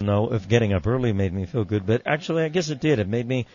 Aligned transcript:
know 0.00 0.32
if 0.32 0.48
getting 0.48 0.72
up 0.72 0.86
early 0.86 1.12
made 1.12 1.32
me 1.32 1.44
feel 1.44 1.64
good, 1.64 1.86
but 1.86 2.02
actually 2.06 2.42
I 2.42 2.48
guess 2.48 2.70
it 2.70 2.80
did. 2.80 2.98
It 2.98 3.08
made 3.08 3.26
me 3.26 3.46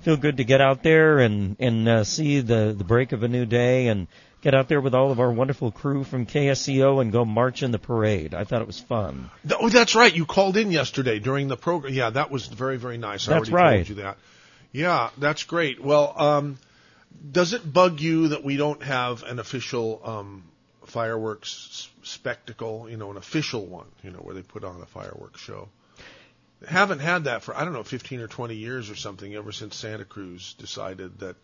feel 0.00 0.16
good 0.16 0.38
to 0.38 0.44
get 0.44 0.60
out 0.60 0.82
there 0.82 1.18
and 1.18 1.56
and 1.60 1.88
uh, 1.88 2.04
see 2.04 2.40
the 2.40 2.74
the 2.76 2.84
break 2.84 3.12
of 3.12 3.22
a 3.22 3.28
new 3.28 3.44
day 3.44 3.88
and 3.88 4.08
get 4.40 4.54
out 4.54 4.68
there 4.68 4.80
with 4.80 4.94
all 4.94 5.12
of 5.12 5.20
our 5.20 5.30
wonderful 5.30 5.70
crew 5.70 6.02
from 6.02 6.24
KSCO 6.24 7.02
and 7.02 7.12
go 7.12 7.26
march 7.26 7.62
in 7.62 7.70
the 7.70 7.78
parade. 7.78 8.32
I 8.32 8.44
thought 8.44 8.62
it 8.62 8.66
was 8.66 8.80
fun. 8.80 9.30
Oh, 9.50 9.68
that's 9.68 9.94
right. 9.94 10.14
You 10.14 10.24
called 10.24 10.56
in 10.56 10.70
yesterday 10.70 11.18
during 11.18 11.48
the 11.48 11.56
program. 11.58 11.92
Yeah, 11.92 12.08
that 12.10 12.30
was 12.30 12.46
very 12.46 12.78
very 12.78 12.96
nice. 12.96 13.28
I 13.28 13.34
That's 13.34 13.50
already 13.50 13.64
right. 13.64 13.76
told 13.86 13.88
you 13.90 13.94
that. 13.96 14.16
Yeah, 14.72 15.10
that's 15.18 15.42
great. 15.42 15.82
Well, 15.82 16.14
um, 16.16 16.58
does 17.30 17.52
it 17.52 17.70
bug 17.70 18.00
you 18.00 18.28
that 18.28 18.42
we 18.42 18.56
don't 18.56 18.82
have 18.82 19.22
an 19.24 19.38
official 19.38 20.00
um, 20.02 20.44
fireworks 20.86 21.90
spectacle? 22.04 22.88
You 22.88 22.96
know, 22.96 23.10
an 23.10 23.18
official 23.18 23.66
one. 23.66 23.88
You 24.02 24.12
know, 24.12 24.20
where 24.20 24.34
they 24.34 24.42
put 24.42 24.64
on 24.64 24.80
a 24.80 24.86
fireworks 24.86 25.42
show. 25.42 25.68
Haven't 26.66 26.98
had 27.00 27.24
that 27.24 27.42
for 27.42 27.56
I 27.56 27.64
don't 27.64 27.72
know 27.72 27.82
15 27.82 28.20
or 28.20 28.28
20 28.28 28.54
years 28.54 28.90
or 28.90 28.96
something 28.96 29.34
ever 29.34 29.52
since 29.52 29.76
Santa 29.76 30.04
Cruz 30.04 30.54
decided 30.58 31.20
that 31.20 31.36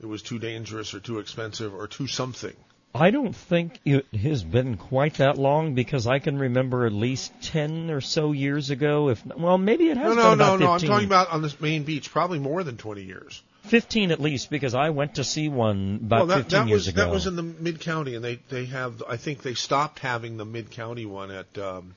it 0.00 0.06
was 0.06 0.22
too 0.22 0.38
dangerous 0.38 0.92
or 0.94 1.00
too 1.00 1.18
expensive 1.18 1.74
or 1.74 1.86
too 1.86 2.06
something. 2.06 2.54
I 2.96 3.10
don't 3.10 3.34
think 3.34 3.80
it 3.84 4.06
has 4.14 4.44
been 4.44 4.76
quite 4.76 5.14
that 5.14 5.36
long 5.36 5.74
because 5.74 6.06
I 6.06 6.20
can 6.20 6.38
remember 6.38 6.86
at 6.86 6.92
least 6.92 7.32
10 7.42 7.90
or 7.90 8.00
so 8.00 8.30
years 8.30 8.70
ago 8.70 9.08
if 9.08 9.24
well 9.26 9.58
maybe 9.58 9.88
it 9.88 9.96
has 9.96 10.14
No, 10.14 10.22
no, 10.22 10.30
been 10.30 10.38
no, 10.38 10.44
about 10.54 10.60
no. 10.60 10.72
I'm 10.72 10.80
talking 10.80 11.06
about 11.06 11.30
on 11.30 11.42
this 11.42 11.60
main 11.60 11.82
beach, 11.82 12.12
probably 12.12 12.38
more 12.38 12.62
than 12.62 12.76
20 12.76 13.02
years. 13.02 13.42
15 13.64 14.10
at 14.12 14.20
least 14.20 14.50
because 14.50 14.74
I 14.74 14.90
went 14.90 15.14
to 15.14 15.24
see 15.24 15.48
one 15.48 16.00
about 16.04 16.18
well, 16.18 16.26
that, 16.26 16.42
15 16.44 16.58
that 16.60 16.68
years 16.68 16.80
was 16.80 16.88
ago. 16.88 17.00
that 17.04 17.10
was 17.10 17.26
in 17.26 17.34
the 17.34 17.42
mid 17.42 17.80
county, 17.80 18.14
and 18.14 18.22
they 18.24 18.38
they 18.50 18.66
have. 18.66 19.02
I 19.08 19.16
think 19.16 19.42
they 19.42 19.54
stopped 19.54 20.00
having 20.00 20.36
the 20.36 20.44
mid 20.44 20.70
county 20.70 21.06
one 21.06 21.30
at. 21.30 21.56
Um, 21.58 21.94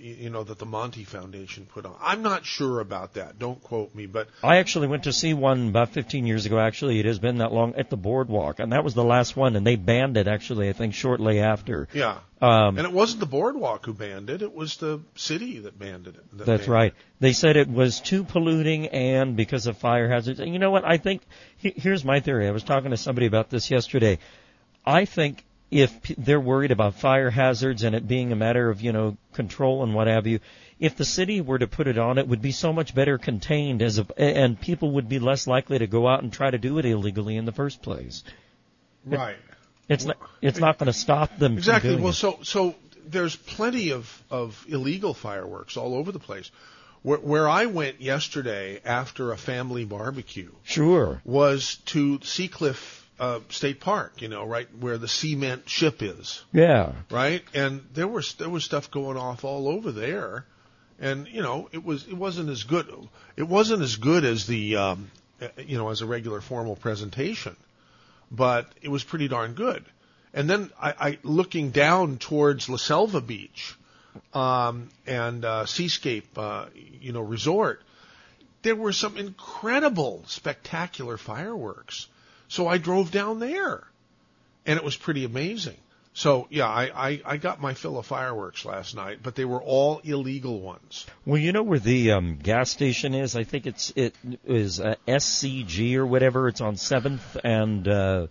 you 0.00 0.30
know 0.30 0.44
that 0.44 0.58
the 0.58 0.66
Monty 0.66 1.04
Foundation 1.04 1.66
put 1.66 1.86
on. 1.86 1.94
I'm 2.00 2.22
not 2.22 2.44
sure 2.44 2.80
about 2.80 3.14
that. 3.14 3.38
Don't 3.38 3.62
quote 3.62 3.94
me, 3.94 4.06
but 4.06 4.28
I 4.42 4.56
actually 4.56 4.86
went 4.88 5.04
to 5.04 5.12
see 5.12 5.34
one 5.34 5.68
about 5.68 5.90
15 5.90 6.26
years 6.26 6.46
ago. 6.46 6.58
Actually, 6.58 7.00
it 7.00 7.06
has 7.06 7.18
been 7.18 7.38
that 7.38 7.52
long 7.52 7.74
at 7.76 7.90
the 7.90 7.96
boardwalk, 7.96 8.58
and 8.58 8.72
that 8.72 8.84
was 8.84 8.94
the 8.94 9.04
last 9.04 9.36
one. 9.36 9.56
And 9.56 9.66
they 9.66 9.76
banned 9.76 10.16
it 10.16 10.28
actually, 10.28 10.68
I 10.68 10.72
think, 10.72 10.94
shortly 10.94 11.40
after. 11.40 11.88
yeah. 11.92 12.18
Um, 12.40 12.76
And 12.76 12.86
it 12.86 12.92
wasn't 12.92 13.20
the 13.20 13.26
boardwalk 13.26 13.86
who 13.86 13.94
banned 13.94 14.28
it; 14.28 14.42
it 14.42 14.54
was 14.54 14.76
the 14.76 15.00
city 15.14 15.60
that 15.60 15.78
banned 15.78 16.06
it. 16.08 16.14
that 16.36 16.44
that's 16.46 16.62
banned 16.62 16.68
right. 16.68 16.92
it. 16.92 17.20
They 17.20 17.32
said 17.32 17.56
it 17.56 17.68
was 17.70 18.00
too 18.00 18.24
polluting 18.24 18.88
and 18.88 19.36
because 19.36 19.66
of 19.66 19.78
fire 19.78 20.10
hazards. 20.10 20.40
And 20.40 20.52
you 20.52 20.58
know 20.58 20.70
what? 20.70 20.84
I 20.84 20.98
think 20.98 21.22
here's 21.56 22.04
my 22.04 22.20
theory. 22.20 22.46
I 22.46 22.50
was 22.50 22.62
talking 22.64 22.90
to 22.90 22.96
somebody 22.96 23.26
about 23.26 23.48
this 23.50 23.70
yesterday. 23.70 24.18
I 24.84 25.06
think 25.06 25.44
if 25.70 25.92
they're 26.18 26.40
worried 26.40 26.70
about 26.70 26.94
fire 26.94 27.30
hazards 27.30 27.82
and 27.82 27.94
it 27.94 28.06
being 28.06 28.32
a 28.32 28.36
matter 28.36 28.70
of 28.70 28.80
you 28.80 28.92
know 28.92 29.16
control 29.32 29.82
and 29.82 29.94
what 29.94 30.06
have 30.06 30.26
you, 30.26 30.40
if 30.78 30.96
the 30.96 31.04
city 31.04 31.40
were 31.40 31.58
to 31.58 31.66
put 31.66 31.86
it 31.86 31.98
on, 31.98 32.18
it 32.18 32.28
would 32.28 32.42
be 32.42 32.52
so 32.52 32.72
much 32.72 32.94
better 32.94 33.18
contained 33.18 33.82
as 33.82 33.98
a, 33.98 34.06
and 34.20 34.60
people 34.60 34.92
would 34.92 35.08
be 35.08 35.18
less 35.18 35.46
likely 35.46 35.78
to 35.78 35.86
go 35.86 36.06
out 36.06 36.22
and 36.22 36.32
try 36.32 36.50
to 36.50 36.58
do 36.58 36.78
it 36.78 36.84
illegally 36.84 37.36
in 37.36 37.44
the 37.44 37.52
first 37.52 37.82
place. 37.82 38.22
Right. 39.04 39.36
It's 39.88 40.04
not, 40.04 40.16
it's 40.40 40.58
not 40.58 40.78
going 40.78 40.86
to 40.86 40.98
stop 40.98 41.36
them 41.38 41.58
Exactly. 41.58 41.90
from 41.90 41.96
doing 41.96 42.02
Well, 42.04 42.12
it. 42.12 42.16
so 42.16 42.38
so 42.42 42.74
there's 43.06 43.36
plenty 43.36 43.90
of 43.90 44.22
of 44.30 44.64
illegal 44.68 45.12
fireworks 45.14 45.76
all 45.76 45.94
over 45.94 46.10
the 46.12 46.18
place. 46.18 46.50
Where, 47.02 47.18
where 47.18 47.46
I 47.46 47.66
went 47.66 48.00
yesterday 48.00 48.80
after 48.82 49.30
a 49.32 49.36
family 49.36 49.84
barbecue 49.84 50.50
Sure. 50.62 51.20
was 51.24 51.76
to 51.86 52.18
Seacliff 52.20 53.03
uh, 53.18 53.40
State 53.48 53.80
Park. 53.80 54.22
You 54.22 54.28
know, 54.28 54.44
right 54.44 54.68
where 54.78 54.98
the 54.98 55.08
cement 55.08 55.68
ship 55.68 56.02
is. 56.02 56.42
Yeah. 56.52 56.92
right? 57.10 57.42
And 57.54 57.84
there 57.94 58.08
was 58.08 58.34
there 58.34 58.50
was 58.50 58.64
stuff 58.64 58.90
going 58.90 59.16
off 59.16 59.44
all 59.44 59.68
over 59.68 59.92
there, 59.92 60.44
and 60.98 61.26
you 61.28 61.42
know 61.42 61.68
it 61.72 61.84
was 61.84 62.06
it 62.06 62.14
wasn't 62.14 62.50
as 62.50 62.64
good 62.64 62.88
it 63.36 63.44
wasn't 63.44 63.82
as 63.82 63.96
good 63.96 64.24
as 64.24 64.46
the 64.46 64.76
um, 64.76 65.10
uh, 65.40 65.48
you 65.58 65.76
know 65.76 65.88
as 65.90 66.00
a 66.00 66.06
regular 66.06 66.40
formal 66.40 66.76
presentation, 66.76 67.56
but 68.30 68.68
it 68.82 68.88
was 68.88 69.04
pretty 69.04 69.28
darn 69.28 69.54
good. 69.54 69.84
And 70.32 70.50
then 70.50 70.70
I, 70.80 70.94
I 70.98 71.18
looking 71.22 71.70
down 71.70 72.18
towards 72.18 72.68
La 72.68 72.76
Selva 72.76 73.20
Beach 73.20 73.76
um, 74.32 74.88
and 75.06 75.44
uh, 75.44 75.66
Seascape, 75.66 76.36
uh, 76.36 76.66
you 77.00 77.12
know, 77.12 77.20
resort, 77.20 77.82
there 78.62 78.74
were 78.74 78.92
some 78.92 79.16
incredible, 79.16 80.24
spectacular 80.26 81.16
fireworks. 81.16 82.08
So 82.48 82.66
I 82.68 82.78
drove 82.78 83.10
down 83.10 83.38
there, 83.40 83.84
and 84.66 84.76
it 84.76 84.84
was 84.84 84.96
pretty 84.96 85.24
amazing. 85.24 85.76
So 86.16 86.46
yeah, 86.48 86.68
I, 86.68 87.08
I, 87.08 87.20
I 87.24 87.36
got 87.38 87.60
my 87.60 87.74
fill 87.74 87.98
of 87.98 88.06
fireworks 88.06 88.64
last 88.64 88.94
night, 88.94 89.18
but 89.22 89.34
they 89.34 89.44
were 89.44 89.60
all 89.60 90.00
illegal 90.04 90.60
ones. 90.60 91.06
Well, 91.26 91.38
you 91.38 91.50
know 91.50 91.64
where 91.64 91.80
the 91.80 92.12
um, 92.12 92.38
gas 92.40 92.70
station 92.70 93.14
is? 93.14 93.34
I 93.34 93.42
think 93.42 93.66
it's 93.66 93.92
it 93.96 94.14
is 94.44 94.78
uh, 94.78 94.94
SCG 95.08 95.96
or 95.96 96.06
whatever. 96.06 96.46
It's 96.46 96.60
on 96.60 96.76
Seventh 96.76 97.36
and 97.42 97.88
uh, 97.88 98.26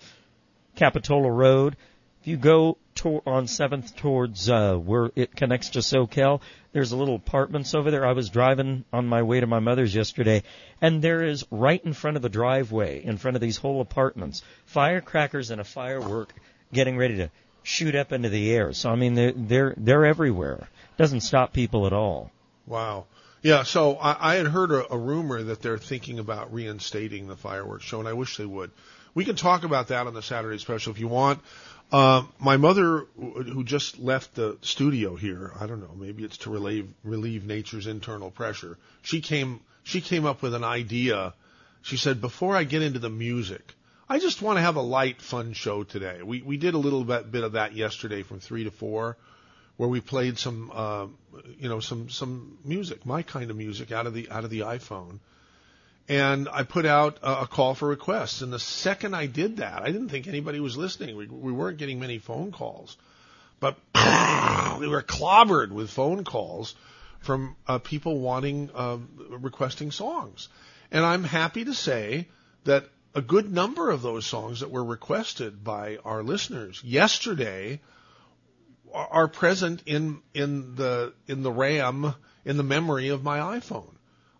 Capitola 0.77 1.29
Road. 1.29 1.75
If 2.21 2.27
you 2.27 2.37
go 2.37 2.77
to- 2.95 3.21
on 3.25 3.47
Seventh 3.47 3.97
towards 3.97 4.49
uh, 4.49 4.75
where 4.75 5.11
it 5.17 5.35
connects 5.35 5.71
to 5.71 5.79
Soquel, 5.79 6.39
there's 6.73 6.91
a 6.91 6.97
little 6.97 7.15
apartments 7.15 7.73
over 7.73 7.91
there. 7.91 8.05
I 8.05 8.11
was 8.11 8.29
driving 8.29 8.83
on 8.91 9.07
my 9.07 9.21
way 9.21 9.39
to 9.39 9.47
my 9.47 9.59
mother's 9.59 9.95
yesterday, 9.95 10.43
and 10.81 11.01
there 11.01 11.23
is 11.23 11.45
right 11.49 11.83
in 11.85 11.93
front 11.93 12.17
of 12.17 12.23
the 12.23 12.29
driveway, 12.29 13.03
in 13.03 13.17
front 13.17 13.35
of 13.35 13.41
these 13.41 13.57
whole 13.57 13.79
apartments, 13.79 14.41
firecrackers 14.65 15.51
and 15.51 15.61
a 15.61 15.63
firework 15.63 16.33
getting 16.73 16.97
ready 16.97 17.17
to 17.17 17.29
shoot 17.61 17.95
up 17.95 18.11
into 18.11 18.29
the 18.29 18.51
air. 18.51 18.73
So 18.73 18.89
I 18.89 18.95
mean, 18.95 19.13
they're 19.13 19.33
they're 19.33 19.73
they're 19.77 20.05
everywhere. 20.05 20.67
Doesn't 20.97 21.21
stop 21.21 21.53
people 21.53 21.87
at 21.87 21.93
all. 21.93 22.31
Wow. 22.65 23.05
Yeah, 23.41 23.63
so 23.63 23.95
I, 23.95 24.33
I 24.33 24.35
had 24.35 24.47
heard 24.47 24.71
a, 24.71 24.93
a 24.93 24.97
rumor 24.97 25.43
that 25.43 25.61
they're 25.61 25.77
thinking 25.77 26.17
about 26.17 26.53
reinstating 26.53 27.27
the 27.27 27.35
fireworks 27.35 27.83
show, 27.83 27.99
and 27.99 28.07
I 28.07 28.13
wish 28.13 28.37
they 28.37 28.45
would. 28.45 28.71
We 29.15 29.25
can 29.25 29.35
talk 29.35 29.63
about 29.63 29.89
that 29.89 30.07
on 30.07 30.13
the 30.13 30.21
Saturday 30.21 30.57
special 30.57 30.91
if 30.91 30.99
you 30.99 31.07
want. 31.07 31.41
Uh, 31.93 32.23
my 32.39 32.57
mother, 32.57 33.05
who 33.15 33.63
just 33.63 33.99
left 33.99 34.33
the 34.33 34.57
studio 34.63 35.15
here, 35.15 35.51
I 35.59 35.67
don't 35.67 35.79
know, 35.79 35.93
maybe 35.95 36.23
it's 36.23 36.37
to 36.39 36.49
relieve 36.49 36.91
relieve 37.03 37.45
nature's 37.45 37.85
internal 37.85 38.31
pressure. 38.31 38.79
She 39.03 39.21
came 39.21 39.59
she 39.83 40.01
came 40.01 40.25
up 40.25 40.41
with 40.41 40.55
an 40.55 40.63
idea. 40.63 41.35
She 41.83 41.97
said, 41.97 42.19
before 42.19 42.55
I 42.55 42.63
get 42.63 42.81
into 42.81 42.97
the 42.97 43.11
music, 43.11 43.75
I 44.09 44.17
just 44.17 44.41
want 44.41 44.57
to 44.57 44.61
have 44.61 44.75
a 44.75 44.81
light, 44.81 45.21
fun 45.21 45.53
show 45.53 45.83
today. 45.83 46.23
We 46.23 46.41
we 46.41 46.57
did 46.57 46.73
a 46.73 46.79
little 46.79 47.03
bit, 47.03 47.31
bit 47.31 47.43
of 47.43 47.51
that 47.51 47.73
yesterday 47.73 48.23
from 48.23 48.39
three 48.39 48.63
to 48.63 48.71
four, 48.71 49.15
where 49.77 49.87
we 49.87 50.01
played 50.01 50.39
some 50.39 50.71
uh, 50.73 51.05
you 51.59 51.69
know 51.69 51.79
some 51.79 52.09
some 52.09 52.57
music, 52.65 53.05
my 53.05 53.21
kind 53.21 53.51
of 53.51 53.55
music, 53.55 53.91
out 53.91 54.07
of 54.07 54.15
the 54.15 54.31
out 54.31 54.45
of 54.45 54.49
the 54.49 54.61
iPhone. 54.61 55.19
And 56.09 56.49
I 56.51 56.63
put 56.63 56.85
out 56.85 57.19
a, 57.23 57.47
call 57.47 57.75
for 57.75 57.87
requests. 57.87 58.41
And 58.41 58.51
the 58.51 58.59
second 58.59 59.15
I 59.15 59.25
did 59.25 59.57
that, 59.57 59.81
I 59.81 59.85
didn't 59.85 60.09
think 60.09 60.27
anybody 60.27 60.59
was 60.59 60.75
listening. 60.75 61.15
We, 61.15 61.27
we 61.27 61.51
weren't 61.51 61.77
getting 61.77 61.99
many 61.99 62.17
phone 62.19 62.51
calls, 62.51 62.97
but 63.59 63.77
we 64.79 64.87
were 64.87 65.01
clobbered 65.01 65.71
with 65.71 65.89
phone 65.89 66.25
calls 66.25 66.75
from 67.21 67.55
uh, 67.67 67.79
people 67.79 68.19
wanting 68.19 68.69
um, 68.75 69.07
requesting 69.29 69.91
songs. 69.91 70.49
And 70.91 71.05
I'm 71.05 71.23
happy 71.23 71.63
to 71.65 71.73
say 71.73 72.27
that 72.65 72.89
a 73.15 73.21
good 73.21 73.51
number 73.51 73.89
of 73.89 74.01
those 74.01 74.25
songs 74.25 74.59
that 74.59 74.71
were 74.71 74.83
requested 74.83 75.63
by 75.63 75.97
our 76.03 76.21
listeners 76.21 76.81
yesterday 76.83 77.79
are 78.93 79.27
present 79.27 79.81
in 79.85 80.21
in 80.33 80.75
the 80.75 81.13
in 81.27 81.41
the 81.41 81.51
RAM 81.51 82.13
in 82.45 82.57
the 82.57 82.63
memory 82.63 83.09
of 83.09 83.23
my 83.23 83.39
iPhone. 83.59 83.92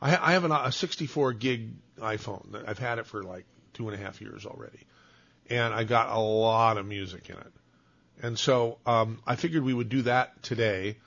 I, 0.04 0.32
I 0.32 0.32
have 0.34 0.44
an, 0.44 0.52
a 0.52 0.72
64 0.72 1.34
gig 1.34 1.70
iPhone. 1.98 2.68
I've 2.68 2.78
had 2.78 3.00
it 3.00 3.08
for 3.08 3.24
like 3.24 3.46
two 3.74 3.90
and 3.90 4.00
a 4.00 4.04
half 4.04 4.22
years 4.22 4.46
already, 4.46 4.80
and 5.50 5.74
I 5.74 5.86
got 5.86 6.10
a 6.10 6.20
lot 6.20 6.78
of 6.78 6.86
music 6.86 7.30
in 7.30 7.38
it. 7.38 7.54
And 8.22 8.38
so 8.38 8.78
um, 8.86 9.20
I 9.26 9.38
figured 9.38 9.64
we 9.64 9.74
would 9.74 9.90
do 9.90 10.04
that 10.04 10.44
today, 10.44 10.98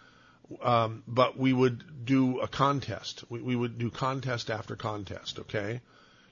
um, 0.63 1.03
but 1.07 1.39
we 1.39 1.53
would 1.53 2.05
do 2.07 2.41
a 2.41 2.49
contest. 2.49 3.25
We, 3.29 3.41
we 3.43 3.55
would 3.55 3.79
do 3.79 3.91
contest 3.91 4.51
after 4.51 4.77
contest. 4.77 5.41
Okay, 5.41 5.83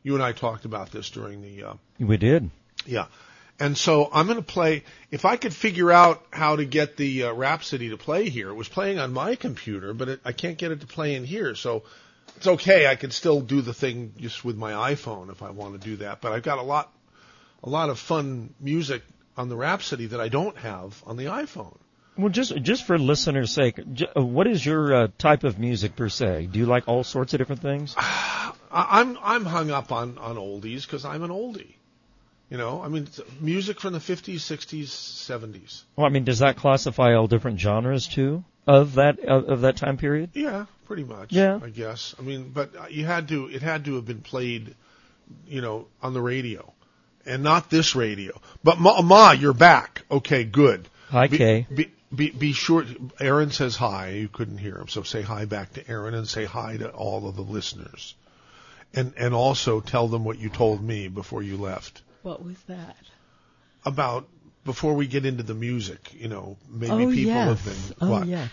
you 0.03 0.15
and 0.15 0.23
I 0.23 0.33
talked 0.33 0.65
about 0.65 0.91
this 0.91 1.11
during 1.11 1.43
the 1.43 1.65
uh, 1.65 1.75
We 2.01 2.17
did. 2.17 2.51
yeah. 2.87 3.07
And 3.61 3.79
so 3.79 4.11
I'm 4.13 4.27
going 4.27 4.39
to 4.39 4.43
play. 4.43 4.83
If 5.13 5.25
I 5.25 5.37
could 5.37 5.55
figure 5.55 5.93
out 5.93 6.25
how 6.33 6.57
to 6.57 6.65
get 6.65 6.97
the 6.97 7.25
uh, 7.25 7.33
Rhapsody 7.35 7.91
to 7.91 7.97
play 7.97 8.29
here, 8.29 8.49
it 8.49 8.55
was 8.55 8.69
playing 8.69 8.99
on 8.99 9.13
my 9.13 9.37
computer, 9.37 9.95
but 9.95 10.09
it, 10.09 10.21
I 10.25 10.33
can't 10.33 10.59
get 10.59 10.73
it 10.73 10.81
to 10.81 10.89
play 10.89 11.15
in 11.15 11.25
here. 11.25 11.55
So 11.55 11.85
it's 12.37 12.47
okay. 12.47 12.87
I 12.87 12.97
could 12.97 13.13
still 13.13 13.41
do 13.41 13.61
the 13.61 13.75
thing 13.75 14.13
just 14.19 14.45
with 14.45 14.57
my 14.57 14.73
iPhone 14.95 15.31
if 15.31 15.43
I 15.43 15.51
want 15.51 15.81
to 15.81 15.89
do 15.89 15.97
that. 15.97 16.21
But 16.21 16.33
I've 16.33 16.43
got 16.43 16.59
a 16.59 16.63
lot, 16.63 16.93
a 17.63 17.69
lot 17.69 17.91
of 17.91 17.99
fun 17.99 18.55
music 18.61 19.03
on 19.37 19.49
the 19.49 19.57
Rhapsody 19.57 20.07
that 20.07 20.21
I 20.21 20.29
don't 20.29 20.57
have 20.59 21.03
on 21.07 21.17
the 21.17 21.27
iPhone. 21.27 21.77
Well, 22.17 22.29
just 22.29 22.55
just 22.63 22.87
for 22.87 22.97
listeners' 22.97 23.51
sake, 23.51 23.81
uh, 24.17 24.23
what 24.23 24.47
is 24.47 24.65
your 24.65 24.95
uh, 24.95 25.09
type 25.19 25.43
of 25.43 25.59
music 25.59 25.97
per 25.97 26.09
se? 26.09 26.49
Do 26.53 26.61
you 26.61 26.67
like 26.67 26.87
all 26.87 27.03
sorts 27.03 27.35
of 27.35 27.39
different 27.39 27.63
things? 27.63 27.95
I'm 28.71 29.19
I'm 29.23 29.45
hung 29.45 29.71
up 29.71 29.91
on 29.93 30.19
on 30.19 30.37
oldies 30.37 30.83
because 30.83 31.05
I'm 31.05 31.23
an 31.23 31.31
oldie. 31.31 31.75
You 32.51 32.59
know, 32.59 32.83
I 32.83 32.89
mean, 32.89 33.09
music 33.41 33.81
from 33.81 33.95
the 33.95 33.99
50s, 33.99 34.35
60s, 34.35 34.85
70s. 34.85 35.83
Well, 35.97 36.07
I 36.07 36.11
mean, 36.11 36.25
does 36.25 36.41
that 36.41 36.57
classify 36.57 37.15
all 37.15 37.27
different 37.27 37.59
genres 37.59 38.07
too 38.07 38.45
of 38.67 38.95
that 38.95 39.19
of, 39.21 39.49
of 39.49 39.61
that 39.63 39.77
time 39.77 39.97
period? 39.97 40.31
Yeah, 40.35 40.67
pretty 40.87 41.05
much. 41.05 41.33
Yeah. 41.33 41.61
I 41.63 41.71
guess. 41.71 42.15
I 42.19 42.23
mean, 42.23 42.51
but 42.55 42.93
you 42.93 43.05
had 43.05 43.29
to. 43.29 43.47
It 43.49 43.63
had 43.63 43.85
to 43.87 43.97
have 43.97 44.07
been 44.07 44.21
played, 44.21 44.75
you 45.47 45.61
know, 45.61 45.87
on 46.03 46.15
the 46.15 46.21
radio, 46.21 46.73
and 47.27 47.43
not 47.43 47.71
this 47.71 47.95
radio. 47.95 48.41
But 48.63 48.79
Ma, 48.79 49.03
Ma 49.03 49.33
you're 49.33 49.53
back. 49.53 50.03
Okay, 50.11 50.45
good. 50.45 50.89
Hi, 51.11 51.27
Be- 51.29 51.39
Kay. 51.39 51.67
Be, 51.75 51.91
be, 52.15 52.31
be 52.31 52.53
sure. 52.53 52.85
Aaron 53.21 53.51
says 53.51 53.77
hi. 53.77 54.11
You 54.11 54.29
couldn't 54.29 54.59
hear 54.59 54.77
him, 54.77 54.89
so 54.89 55.03
say 55.03 55.23
hi 55.23 55.45
back 55.45 55.73
to 55.75 55.91
Aaron 55.91 56.15
and 56.15 56.29
say 56.29 56.45
hi 56.45 56.77
to 56.77 56.91
all 56.91 57.29
of 57.29 57.37
the 57.37 57.43
listeners, 57.43 58.15
and 58.95 59.13
and 59.17 59.35
also 59.35 59.81
tell 59.81 60.09
them 60.09 60.25
what 60.25 60.39
you 60.39 60.49
told 60.49 60.83
me 60.83 61.09
before 61.09 61.43
you 61.43 61.57
left 61.57 62.03
What 62.23 62.45
was 62.45 62.57
that? 62.69 62.97
about 63.85 64.27
before 64.65 64.95
we 64.95 65.07
get 65.07 65.27
into 65.27 65.43
the 65.43 65.55
music. 65.55 66.15
You 66.15 66.29
know, 66.29 66.57
maybe 66.71 66.93
oh 66.93 67.11
people 67.11 67.33
yes. 67.33 67.49
have 67.49 67.65
been 67.65 67.97
oh 68.01 68.11
what? 68.11 68.27
yes. 68.27 68.51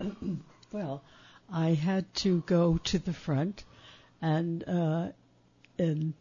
well, 0.72 1.02
I 1.52 1.74
had 1.74 2.12
to 2.16 2.42
go 2.46 2.78
to 2.84 2.98
the 2.98 3.12
front 3.12 3.64
and 4.22 4.64
uh, 4.68 5.08
and 5.78 6.14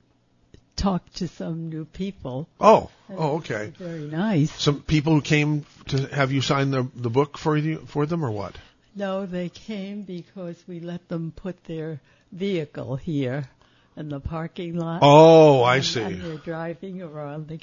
talk 0.75 1.11
to 1.13 1.27
some 1.27 1.69
new 1.69 1.85
people. 1.85 2.47
Oh, 2.59 2.89
And 3.09 3.19
oh, 3.19 3.37
okay. 3.37 3.73
Very 3.77 4.07
nice. 4.07 4.51
Some 4.51 4.81
people 4.81 5.13
who 5.13 5.21
came 5.21 5.65
to 5.87 6.07
have 6.07 6.31
you 6.31 6.41
sign 6.41 6.71
the 6.71 6.87
the 6.95 7.09
book 7.09 7.37
for 7.37 7.57
you 7.57 7.79
for 7.85 8.05
them 8.05 8.23
or 8.23 8.31
what? 8.31 8.55
No, 8.95 9.25
they 9.25 9.49
came 9.49 10.03
because 10.03 10.63
we 10.67 10.79
let 10.79 11.07
them 11.09 11.31
put 11.35 11.63
their 11.65 12.01
vehicle 12.31 12.95
here 12.95 13.47
in 13.95 14.09
the 14.09 14.19
parking 14.19 14.75
lot. 14.75 14.99
Oh, 15.03 15.61
I 15.61 15.77
and, 15.77 15.85
see. 15.85 16.01
And 16.01 16.21
they're 16.21 16.37
driving 16.37 17.01
around 17.01 17.47
the 17.47 17.59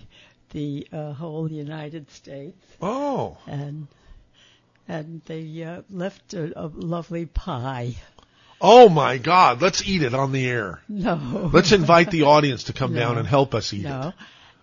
the 0.50 0.86
uh, 0.92 1.12
whole 1.12 1.50
United 1.50 2.10
States, 2.10 2.62
Oh, 2.80 3.36
and 3.46 3.88
and 4.88 5.20
they 5.26 5.62
uh, 5.62 5.82
left 5.90 6.34
a, 6.34 6.58
a 6.58 6.66
lovely 6.66 7.26
pie. 7.26 7.96
oh 8.60 8.88
my 8.88 9.18
God! 9.18 9.60
Let's 9.60 9.86
eat 9.86 10.02
it 10.02 10.14
on 10.14 10.32
the 10.32 10.46
air. 10.48 10.80
No. 10.88 11.50
Let's 11.52 11.72
invite 11.72 12.10
the 12.10 12.22
audience 12.22 12.64
to 12.64 12.72
come 12.72 12.92
No. 12.94 13.00
down 13.00 13.18
and 13.18 13.26
help 13.26 13.54
us 13.54 13.72
eat 13.72 13.82
No. 13.84 14.08
it. 14.08 14.14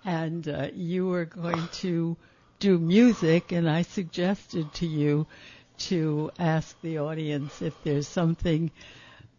And 0.05 0.47
uh, 0.47 0.67
you 0.73 1.07
were 1.07 1.25
going 1.25 1.67
to 1.81 2.17
do 2.59 2.77
music, 2.77 3.51
and 3.51 3.69
I 3.69 3.83
suggested 3.83 4.73
to 4.75 4.85
you 4.87 5.27
to 5.89 6.31
ask 6.39 6.79
the 6.81 6.99
audience 6.99 7.61
if 7.61 7.73
there's 7.83 8.07
something 8.07 8.71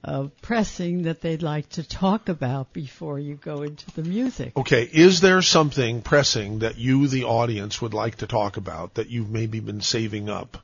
uh, 0.02 0.28
pressing 0.42 1.02
that 1.04 1.20
they'd 1.22 1.42
like 1.42 1.69
to 1.70 1.82
talk 1.82 2.28
about 2.28 2.72
before 2.72 3.19
you 3.19 3.34
go 3.36 3.62
into 3.62 3.90
the 3.92 4.02
music. 4.02 4.52
Okay, 4.56 4.82
is 4.92 5.20
there 5.20 5.40
something 5.42 6.02
pressing 6.02 6.58
that 6.58 6.76
you, 6.76 7.06
the 7.08 7.25
audience, 7.25 7.81
would 7.81 7.94
like 7.94 8.16
to 8.16 8.26
talk 8.26 8.56
about 8.58 8.94
that 8.94 9.08
you've 9.08 9.31
maybe 9.31 9.60
been 9.60 9.81
saving 9.81 10.28
up 10.28 10.58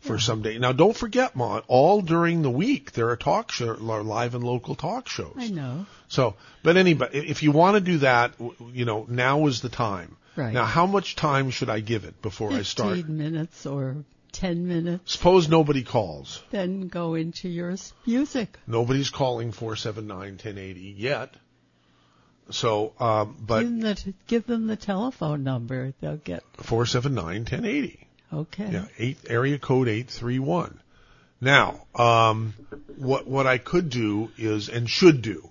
for 0.00 0.18
some 0.18 0.42
day 0.42 0.58
Now, 0.58 0.72
don't 0.72 0.96
forget, 0.96 1.36
Ma, 1.36 1.60
all 1.68 2.00
during 2.00 2.42
the 2.42 2.50
week 2.50 2.92
there 2.92 3.10
are 3.10 3.16
talk 3.16 3.52
show, 3.52 3.70
are 3.70 4.02
live 4.02 4.34
and 4.34 4.42
local 4.42 4.74
talk 4.74 5.08
shows. 5.08 5.34
I 5.36 5.48
know. 5.48 5.86
So, 6.08 6.36
but 6.62 6.76
anybody, 6.76 7.18
if 7.18 7.42
you 7.42 7.52
want 7.52 7.76
to 7.76 7.80
do 7.80 7.98
that, 7.98 8.32
you 8.72 8.84
know, 8.84 9.06
now 9.08 9.46
is 9.46 9.60
the 9.60 9.68
time. 9.68 10.16
Right. 10.36 10.54
Now, 10.54 10.64
how 10.64 10.86
much 10.86 11.16
time 11.16 11.50
should 11.50 11.68
I 11.68 11.80
give 11.80 12.04
it 12.04 12.22
before 12.22 12.52
I 12.52 12.62
start? 12.62 12.96
15 12.96 13.16
minutes 13.16 13.66
or 13.66 14.04
10 14.32 14.66
minutes, 14.66 15.12
Suppose 15.12 15.48
nobody 15.48 15.82
calls. 15.82 16.42
then 16.50 16.88
go 16.88 17.14
into 17.14 17.48
your 17.48 17.76
music. 18.06 18.58
Nobody's 18.66 19.10
calling 19.10 19.52
479-1080 19.52 20.94
yet. 20.96 21.34
So, 22.50 22.92
um, 22.98 23.36
but 23.40 23.60
give, 23.60 23.70
them 23.70 23.80
the, 23.80 24.14
give 24.26 24.46
them 24.46 24.66
the 24.66 24.76
telephone 24.76 25.44
number. 25.44 25.92
They'll 26.00 26.16
get, 26.16 26.42
479-1080. 26.58 27.98
Okay. 28.32 28.68
Yeah, 28.70 28.86
eight 28.98 29.18
area 29.28 29.58
code 29.58 29.88
eight 29.88 30.08
three 30.08 30.38
one. 30.38 30.80
Now, 31.40 31.86
um, 31.94 32.54
what 32.96 33.26
what 33.26 33.46
I 33.46 33.58
could 33.58 33.88
do 33.90 34.30
is 34.36 34.68
and 34.68 34.88
should 34.88 35.22
do 35.22 35.48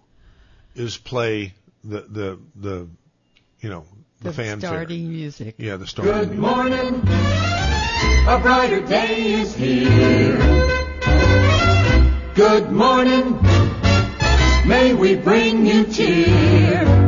is 0.75 0.97
play 0.97 1.53
the 1.83 2.01
the 2.01 2.39
the 2.55 2.87
you 3.61 3.69
know 3.69 3.85
the, 4.21 4.29
the 4.29 4.33
fanfare. 4.33 4.69
starting 4.69 5.09
music. 5.09 5.55
Yeah, 5.57 5.77
the 5.77 5.87
starting. 5.87 6.13
Good 6.13 6.29
music. 6.29 6.39
morning, 6.39 6.95
a 8.27 8.39
brighter 8.41 8.81
day 8.81 9.33
is 9.33 9.55
here. 9.55 10.37
Good 12.35 12.71
morning, 12.71 13.41
may 14.65 14.93
we 14.93 15.15
bring 15.15 15.65
you 15.65 15.85
cheer. 15.85 16.98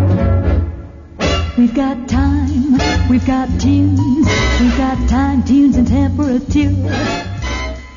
We've 1.57 1.75
got 1.75 2.07
time, 2.07 3.09
we've 3.09 3.25
got 3.25 3.47
tunes, 3.59 3.99
we've 3.99 4.77
got 4.77 5.09
time, 5.09 5.43
tunes, 5.43 5.75
and 5.75 5.85
temperature. 5.85 6.69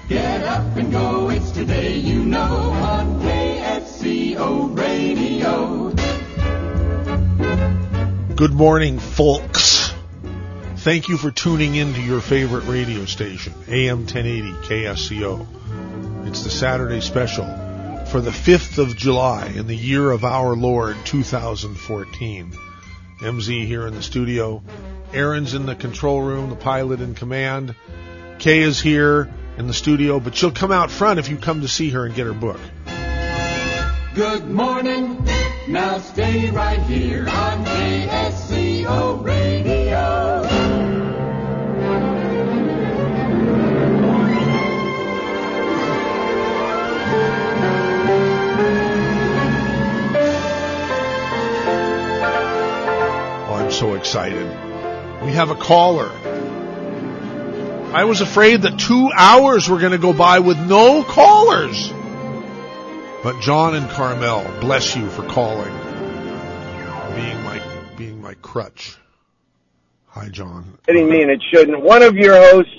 Get 0.08 0.42
up 0.42 0.76
and 0.76 0.90
go, 0.90 1.30
it's 1.30 1.52
today 1.52 1.96
you 1.96 2.24
know 2.24 2.40
on 2.42 3.20
KSCO 3.20 4.76
Radio. 4.76 5.92
Good 8.34 8.52
morning, 8.52 8.98
folks. 8.98 9.92
Thank 10.78 11.08
you 11.08 11.16
for 11.16 11.30
tuning 11.30 11.76
in 11.76 11.94
to 11.94 12.02
your 12.02 12.20
favorite 12.20 12.64
radio 12.64 13.04
station, 13.04 13.54
AM 13.68 13.98
1080 13.98 14.50
KSCO. 14.66 16.26
It's 16.26 16.42
the 16.42 16.50
Saturday 16.50 17.00
special 17.00 17.46
for 18.06 18.20
the 18.20 18.32
5th 18.32 18.78
of 18.78 18.96
July 18.96 19.46
in 19.46 19.68
the 19.68 19.76
year 19.76 20.10
of 20.10 20.24
our 20.24 20.56
Lord 20.56 20.96
2014. 21.04 22.52
MZ 23.20 23.66
here 23.66 23.87
in 23.87 23.94
the 23.94 24.02
studio. 24.02 24.62
Aaron's 25.12 25.55
in 25.55 25.66
the 25.66 25.75
control 25.75 26.20
room, 26.20 26.50
the 26.50 26.56
pilot 26.56 27.00
in 27.00 27.14
command. 27.14 27.75
Kay 28.38 28.62
is 28.62 28.81
here 28.81 29.32
in 29.56 29.66
the 29.66 29.75
studio, 29.75 30.19
but 30.20 30.34
she'll 30.34 30.50
come 30.50 30.72
out 30.72 30.90
front 30.90 31.19
if 31.19 31.28
you 31.28 31.37
come 31.37 31.61
to 31.61 31.69
see 31.69 31.90
her 31.90 32.06
and 32.06 32.14
get 32.14 32.26
her 32.26 32.32
book. 32.32 32.61
Good 34.14 34.49
morning, 34.50 35.25
now 35.69 35.99
stay 35.99 36.50
right 36.50 36.81
here 36.82 37.28
on 37.28 37.64
KSCO 37.64 39.25
Radio. 39.25 39.74
So 53.75 53.94
excited. 53.94 54.47
We 55.23 55.32
have 55.32 55.50
a 55.50 55.55
caller. 55.55 56.11
I 57.93 58.05
was 58.05 58.21
afraid 58.21 58.62
that 58.62 58.79
two 58.79 59.11
hours 59.15 59.69
were 59.69 59.79
going 59.79 59.93
to 59.93 59.99
go 59.99 60.12
by 60.12 60.38
with 60.38 60.59
no 60.59 61.03
callers. 61.03 61.93
But 63.23 63.41
John 63.41 63.75
and 63.75 63.88
Carmel, 63.91 64.45
bless 64.61 64.95
you 64.95 65.09
for 65.09 65.23
calling. 65.23 65.73
Being 67.14 67.43
my, 67.43 67.62
being 67.97 68.21
my 68.21 68.35
crutch. 68.35 68.97
Hi, 70.09 70.28
John. 70.28 70.78
Kidding 70.87 71.09
me, 71.09 71.23
and 71.23 71.31
it 71.31 71.43
shouldn't. 71.52 71.81
One 71.81 72.02
of 72.02 72.14
your 72.14 72.37
hosts 72.37 72.71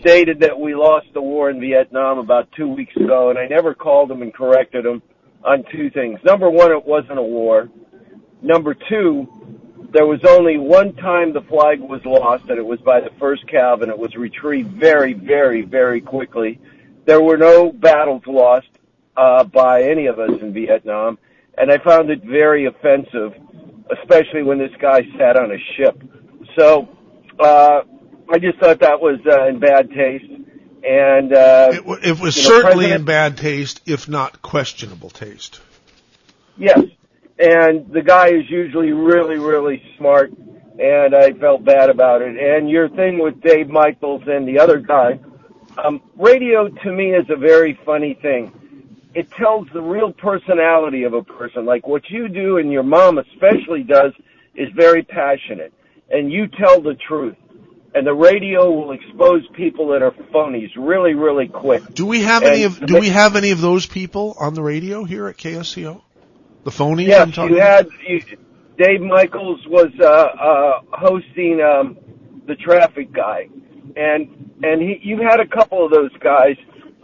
stated 0.00 0.40
that 0.40 0.58
we 0.58 0.74
lost 0.74 1.06
the 1.14 1.22
war 1.22 1.50
in 1.50 1.60
Vietnam 1.60 2.18
about 2.18 2.48
two 2.56 2.68
weeks 2.68 2.94
ago, 2.96 3.30
and 3.30 3.38
I 3.38 3.46
never 3.46 3.74
called 3.74 4.10
him 4.10 4.22
and 4.22 4.34
corrected 4.34 4.84
him 4.84 5.02
on 5.44 5.64
two 5.70 5.90
things. 5.90 6.18
Number 6.24 6.50
one, 6.50 6.72
it 6.72 6.84
wasn't 6.84 7.18
a 7.18 7.22
war. 7.22 7.68
Number 8.42 8.74
two, 8.74 9.26
there 9.94 10.06
was 10.06 10.24
only 10.24 10.58
one 10.58 10.92
time 10.96 11.32
the 11.32 11.40
flag 11.42 11.80
was 11.80 12.04
lost, 12.04 12.50
and 12.50 12.58
it 12.58 12.66
was 12.66 12.80
by 12.80 13.00
the 13.00 13.10
first 13.20 13.46
Cav, 13.46 13.80
and 13.80 13.90
it 13.90 13.98
was 13.98 14.16
retrieved 14.16 14.72
very, 14.72 15.12
very, 15.12 15.62
very 15.62 16.00
quickly. 16.00 16.60
There 17.06 17.20
were 17.22 17.36
no 17.36 17.70
battles 17.70 18.22
lost 18.26 18.66
uh, 19.16 19.44
by 19.44 19.84
any 19.84 20.06
of 20.06 20.18
us 20.18 20.32
in 20.40 20.52
Vietnam, 20.52 21.16
and 21.56 21.70
I 21.70 21.78
found 21.78 22.10
it 22.10 22.24
very 22.24 22.66
offensive, 22.66 23.34
especially 24.00 24.42
when 24.42 24.58
this 24.58 24.72
guy 24.80 25.02
sat 25.16 25.36
on 25.36 25.52
a 25.52 25.58
ship. 25.76 26.02
So 26.58 26.88
uh, 27.38 27.82
I 28.28 28.38
just 28.40 28.58
thought 28.58 28.80
that 28.80 29.00
was 29.00 29.20
uh, 29.24 29.46
in 29.46 29.60
bad 29.60 29.90
taste, 29.90 30.24
and 30.82 31.32
uh, 31.32 31.70
It, 31.72 31.86
wa- 31.86 31.98
it 32.02 32.18
was 32.18 32.36
you 32.36 32.42
know, 32.42 32.48
certainly 32.48 32.90
in 32.90 33.04
bad 33.04 33.38
taste, 33.38 33.80
if 33.86 34.08
not 34.08 34.42
questionable 34.42 35.10
taste. 35.10 35.60
Yes, 36.56 36.80
and 37.38 37.90
the 37.92 38.02
guy 38.02 38.28
is 38.28 38.48
usually 38.48 38.92
really, 38.92 39.38
really 39.38 39.82
smart, 39.98 40.32
and 40.78 41.14
I 41.14 41.32
felt 41.32 41.64
bad 41.64 41.90
about 41.90 42.22
it. 42.22 42.36
And 42.36 42.70
your 42.70 42.88
thing 42.88 43.18
with 43.18 43.40
Dave 43.40 43.68
Michaels 43.68 44.22
and 44.26 44.46
the 44.46 44.58
other 44.58 44.78
guy, 44.78 45.18
um, 45.82 46.00
radio 46.16 46.68
to 46.68 46.92
me 46.92 47.12
is 47.12 47.26
a 47.30 47.36
very 47.36 47.78
funny 47.84 48.14
thing. 48.20 48.52
It 49.14 49.30
tells 49.32 49.68
the 49.72 49.80
real 49.80 50.12
personality 50.12 51.04
of 51.04 51.14
a 51.14 51.22
person. 51.22 51.64
Like 51.64 51.86
what 51.86 52.08
you 52.10 52.28
do, 52.28 52.58
and 52.58 52.70
your 52.70 52.82
mom 52.82 53.18
especially 53.18 53.82
does, 53.82 54.12
is 54.54 54.68
very 54.74 55.02
passionate, 55.02 55.72
and 56.10 56.30
you 56.32 56.46
tell 56.46 56.80
the 56.80 56.94
truth. 56.94 57.36
And 57.96 58.04
the 58.04 58.14
radio 58.14 58.72
will 58.72 58.90
expose 58.90 59.46
people 59.54 59.88
that 59.88 60.02
are 60.02 60.10
phonies 60.10 60.70
really, 60.76 61.14
really 61.14 61.46
quick. 61.46 61.94
Do 61.94 62.06
we 62.06 62.22
have 62.22 62.42
any 62.42 62.64
of, 62.64 62.84
do 62.84 62.98
we 62.98 63.08
have 63.08 63.36
any 63.36 63.52
of 63.52 63.60
those 63.60 63.86
people 63.86 64.36
on 64.40 64.54
the 64.54 64.62
radio 64.62 65.04
here 65.04 65.28
at 65.28 65.36
KSCO? 65.36 66.02
The 66.64 66.70
phonies? 66.70 67.14
I'm 67.20 67.30
Yes, 67.30 67.50
you 67.50 67.56
had 67.60 67.88
you, 68.06 68.38
Dave 68.78 69.00
Michaels 69.00 69.60
was 69.68 69.92
uh, 70.00 70.04
uh, 70.04 70.80
hosting 70.92 71.60
um, 71.60 71.96
the 72.46 72.56
traffic 72.56 73.12
guy, 73.12 73.48
and 73.96 74.54
and 74.62 74.80
he 74.80 74.98
you 75.02 75.20
had 75.22 75.40
a 75.40 75.46
couple 75.46 75.84
of 75.84 75.90
those 75.92 76.12
guys 76.20 76.56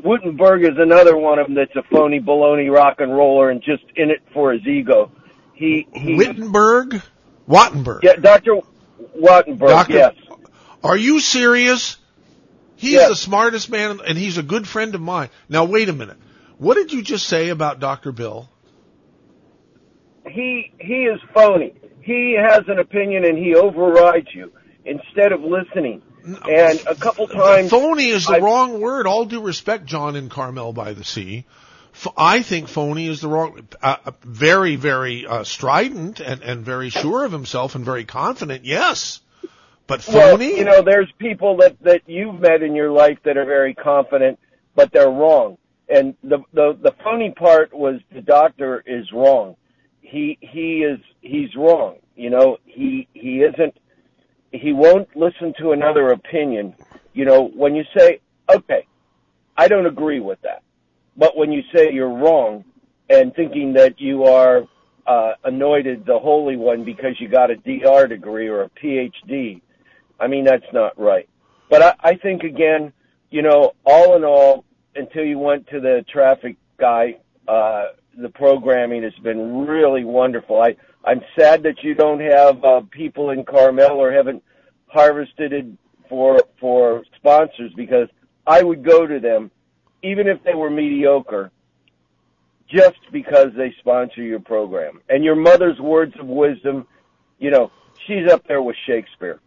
Wittenberg 0.04 0.62
is 0.62 0.78
another 0.78 1.16
one 1.16 1.38
of 1.38 1.46
them 1.46 1.54
that's 1.54 1.74
a 1.76 1.82
phony 1.90 2.20
baloney 2.20 2.72
rock 2.72 3.00
and 3.00 3.12
roller 3.12 3.50
and 3.50 3.62
just 3.62 3.84
in 3.96 4.10
it 4.10 4.22
for 4.32 4.52
his 4.52 4.66
ego. 4.66 5.10
He 5.54 5.86
he 5.92 6.14
Wittenberg, 6.14 7.02
Wattenburg. 7.48 8.00
yeah, 8.02 8.16
Dr. 8.16 8.60
Wattenburg, 9.16 9.68
Dr. 9.68 9.92
yes. 9.92 10.14
Are 10.82 10.96
you 10.96 11.20
serious? 11.20 11.98
He's 12.76 12.92
Yes. 12.92 13.10
the 13.10 13.16
smartest 13.16 13.68
man, 13.68 14.00
and 14.06 14.16
he's 14.16 14.38
a 14.38 14.42
good 14.42 14.66
friend 14.66 14.94
of 14.94 15.02
mine. 15.02 15.28
Now 15.50 15.66
wait 15.66 15.90
a 15.90 15.92
minute. 15.92 16.16
What 16.56 16.74
did 16.74 16.92
you 16.92 17.02
just 17.02 17.26
say 17.26 17.50
about 17.50 17.78
Dr. 17.78 18.12
Bill? 18.12 18.48
He 20.30 20.72
he 20.78 21.04
is 21.04 21.20
phony. 21.34 21.74
He 22.02 22.36
has 22.40 22.62
an 22.68 22.78
opinion 22.78 23.24
and 23.24 23.36
he 23.36 23.54
overrides 23.54 24.28
you 24.34 24.52
instead 24.84 25.32
of 25.32 25.42
listening. 25.42 26.02
And 26.24 26.82
a 26.86 26.94
couple 26.94 27.28
times, 27.28 27.70
phony 27.70 28.08
is 28.08 28.26
the 28.26 28.34
I- 28.34 28.38
wrong 28.40 28.80
word. 28.80 29.06
All 29.06 29.24
due 29.24 29.42
respect, 29.42 29.86
John 29.86 30.16
and 30.16 30.30
Carmel 30.30 30.72
by 30.72 30.92
the 30.92 31.04
Sea. 31.04 31.44
F- 31.94 32.12
I 32.16 32.42
think 32.42 32.68
phony 32.68 33.08
is 33.08 33.20
the 33.20 33.28
wrong. 33.28 33.66
Uh, 33.82 33.96
uh, 34.04 34.10
very, 34.22 34.76
very 34.76 35.26
uh, 35.26 35.44
strident 35.44 36.20
and, 36.20 36.42
and 36.42 36.64
very 36.64 36.90
sure 36.90 37.24
of 37.24 37.32
himself 37.32 37.74
and 37.74 37.84
very 37.84 38.04
confident. 38.04 38.64
Yes, 38.64 39.20
but 39.86 40.06
well, 40.06 40.36
phony. 40.36 40.56
you 40.58 40.64
know, 40.64 40.82
there's 40.82 41.10
people 41.18 41.56
that 41.58 41.82
that 41.82 42.02
you've 42.06 42.38
met 42.40 42.62
in 42.62 42.74
your 42.74 42.90
life 42.92 43.18
that 43.24 43.36
are 43.36 43.44
very 43.46 43.74
confident, 43.74 44.38
but 44.74 44.92
they're 44.92 45.10
wrong. 45.10 45.58
And 45.88 46.14
the 46.22 46.38
the 46.52 46.78
the 46.80 46.94
phony 47.02 47.32
part 47.32 47.74
was 47.74 48.00
the 48.12 48.20
doctor 48.20 48.82
is 48.86 49.10
wrong. 49.12 49.56
He 50.00 50.38
he 50.40 50.82
is 50.82 50.98
he's 51.20 51.54
wrong. 51.56 51.96
You 52.16 52.30
know, 52.30 52.58
he 52.64 53.08
he 53.14 53.42
isn't. 53.42 53.74
He 54.52 54.72
won't 54.72 55.08
listen 55.16 55.54
to 55.60 55.72
another 55.72 56.10
opinion. 56.10 56.74
You 57.12 57.24
know, 57.24 57.48
when 57.54 57.74
you 57.74 57.84
say, 57.96 58.20
okay, 58.48 58.86
I 59.56 59.68
don't 59.68 59.86
agree 59.86 60.20
with 60.20 60.40
that. 60.42 60.62
But 61.16 61.36
when 61.36 61.52
you 61.52 61.62
say 61.74 61.92
you're 61.92 62.08
wrong 62.08 62.64
and 63.08 63.34
thinking 63.34 63.72
that 63.74 64.00
you 64.00 64.24
are 64.24 64.62
uh, 65.06 65.32
anointed 65.44 66.06
the 66.06 66.18
Holy 66.18 66.56
One 66.56 66.84
because 66.84 67.20
you 67.20 67.28
got 67.28 67.50
a 67.50 67.56
DR 67.56 68.08
degree 68.08 68.48
or 68.48 68.62
a 68.62 68.70
PhD, 68.70 69.60
I 70.18 70.26
mean, 70.26 70.44
that's 70.44 70.64
not 70.72 70.98
right. 70.98 71.28
But 71.68 71.82
I, 71.82 71.94
I 72.00 72.14
think 72.16 72.42
again, 72.42 72.92
you 73.30 73.42
know, 73.42 73.72
all 73.84 74.16
in 74.16 74.24
all, 74.24 74.64
until 74.94 75.24
you 75.24 75.38
went 75.38 75.68
to 75.68 75.80
the 75.80 76.04
traffic 76.12 76.56
guy, 76.78 77.18
uh, 77.46 77.86
the 78.20 78.28
programming 78.28 79.02
has 79.02 79.14
been 79.22 79.66
really 79.66 80.04
wonderful. 80.04 80.60
I, 80.60 80.76
I'm 81.04 81.22
sad 81.38 81.62
that 81.64 81.82
you 81.82 81.94
don't 81.94 82.20
have, 82.20 82.64
uh, 82.64 82.80
people 82.90 83.30
in 83.30 83.44
Carmel 83.44 83.92
or 83.92 84.12
haven't 84.12 84.42
harvested 84.86 85.52
it 85.52 85.66
for, 86.08 86.42
for 86.60 87.02
sponsors 87.16 87.72
because 87.74 88.08
I 88.46 88.62
would 88.62 88.84
go 88.84 89.06
to 89.06 89.20
them 89.20 89.50
even 90.02 90.26
if 90.26 90.42
they 90.44 90.54
were 90.54 90.70
mediocre 90.70 91.50
just 92.68 92.98
because 93.12 93.48
they 93.56 93.74
sponsor 93.80 94.22
your 94.22 94.40
program. 94.40 95.00
And 95.08 95.24
your 95.24 95.36
mother's 95.36 95.78
words 95.78 96.14
of 96.18 96.26
wisdom, 96.26 96.86
you 97.38 97.50
know, 97.50 97.70
she's 98.06 98.30
up 98.30 98.46
there 98.46 98.62
with 98.62 98.76
Shakespeare. 98.86 99.40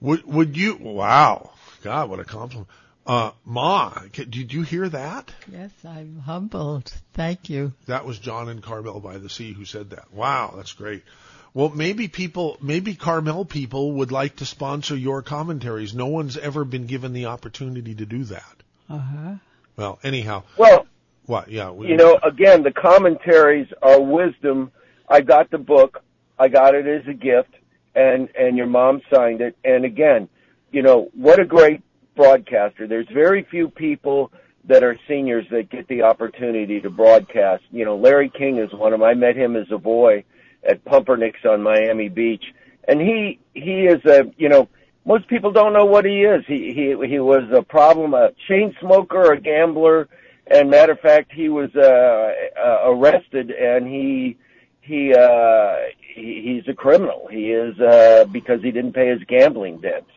Would 0.00 0.24
would 0.24 0.56
you? 0.56 0.76
Wow, 0.80 1.52
God, 1.82 2.10
what 2.10 2.20
a 2.20 2.24
compliment. 2.24 2.68
Uh, 3.06 3.32
Ma, 3.44 3.92
did 4.12 4.52
you 4.52 4.62
hear 4.62 4.88
that? 4.88 5.32
Yes, 5.50 5.70
I'm 5.84 6.20
humbled. 6.20 6.92
Thank 7.14 7.50
you. 7.50 7.72
That 7.86 8.04
was 8.04 8.18
John 8.18 8.48
and 8.48 8.62
Carmel 8.62 9.00
by 9.00 9.18
the 9.18 9.28
Sea 9.28 9.52
who 9.52 9.64
said 9.64 9.90
that. 9.90 10.12
Wow, 10.12 10.54
that's 10.56 10.72
great. 10.72 11.02
Well, 11.54 11.70
maybe 11.70 12.08
people, 12.08 12.56
maybe 12.62 12.94
Carmel 12.94 13.44
people 13.44 13.92
would 13.94 14.12
like 14.12 14.36
to 14.36 14.46
sponsor 14.46 14.96
your 14.96 15.20
commentaries. 15.22 15.94
No 15.94 16.06
one's 16.06 16.38
ever 16.38 16.64
been 16.64 16.86
given 16.86 17.12
the 17.12 17.26
opportunity 17.26 17.94
to 17.94 18.06
do 18.06 18.24
that. 18.24 18.56
Uh 18.88 18.98
huh. 18.98 19.34
Well, 19.76 19.98
anyhow, 20.02 20.44
Well, 20.56 20.86
what? 21.26 21.50
Yeah, 21.50 21.70
we, 21.70 21.88
you 21.88 21.96
know, 21.96 22.18
again, 22.22 22.62
the 22.62 22.72
commentaries 22.72 23.68
are 23.82 24.00
wisdom. 24.00 24.70
I 25.08 25.20
got 25.20 25.50
the 25.50 25.58
book. 25.58 26.02
I 26.38 26.48
got 26.48 26.74
it 26.74 26.86
as 26.86 27.06
a 27.06 27.14
gift 27.14 27.54
and, 27.94 28.28
and 28.38 28.56
your 28.56 28.66
mom 28.66 29.02
signed 29.12 29.40
it. 29.40 29.56
And 29.64 29.84
again, 29.84 30.28
you 30.70 30.82
know, 30.82 31.10
what 31.14 31.38
a 31.38 31.44
great 31.44 31.82
broadcaster. 32.14 32.86
There's 32.86 33.08
very 33.12 33.44
few 33.50 33.68
people 33.68 34.32
that 34.64 34.84
are 34.84 34.96
seniors 35.08 35.46
that 35.50 35.70
get 35.70 35.88
the 35.88 36.02
opportunity 36.02 36.80
to 36.80 36.90
broadcast. 36.90 37.64
You 37.70 37.84
know, 37.84 37.96
Larry 37.96 38.30
King 38.30 38.58
is 38.58 38.72
one 38.72 38.92
of 38.92 39.00
them. 39.00 39.08
I 39.08 39.14
met 39.14 39.36
him 39.36 39.56
as 39.56 39.66
a 39.70 39.78
boy 39.78 40.24
at 40.68 40.84
Pumpernik's 40.84 41.44
on 41.44 41.62
Miami 41.62 42.08
Beach. 42.08 42.44
And 42.86 43.00
he, 43.00 43.40
he 43.54 43.86
is 43.86 44.04
a, 44.04 44.24
you 44.36 44.48
know, 44.48 44.68
most 45.04 45.26
people 45.26 45.50
don't 45.50 45.72
know 45.72 45.84
what 45.84 46.04
he 46.04 46.22
is. 46.22 46.44
He, 46.46 46.72
he, 46.72 47.08
he 47.08 47.18
was 47.18 47.42
a 47.52 47.62
problem, 47.62 48.14
a 48.14 48.30
chain 48.48 48.74
smoker, 48.80 49.32
a 49.32 49.40
gambler, 49.40 50.08
and 50.46 50.70
matter 50.70 50.92
of 50.92 51.00
fact, 51.00 51.32
he 51.32 51.48
was, 51.48 51.70
uh, 51.74 52.32
uh 52.60 52.90
arrested 52.90 53.50
and 53.50 53.86
he, 53.86 54.36
he, 54.80 55.14
uh, 55.14 55.74
he, 56.14 56.42
he's 56.62 56.68
a 56.68 56.74
criminal. 56.74 57.28
He 57.30 57.52
is, 57.52 57.78
uh, 57.80 58.26
because 58.30 58.62
he 58.62 58.70
didn't 58.70 58.92
pay 58.92 59.08
his 59.08 59.22
gambling 59.26 59.80
debts. 59.80 60.10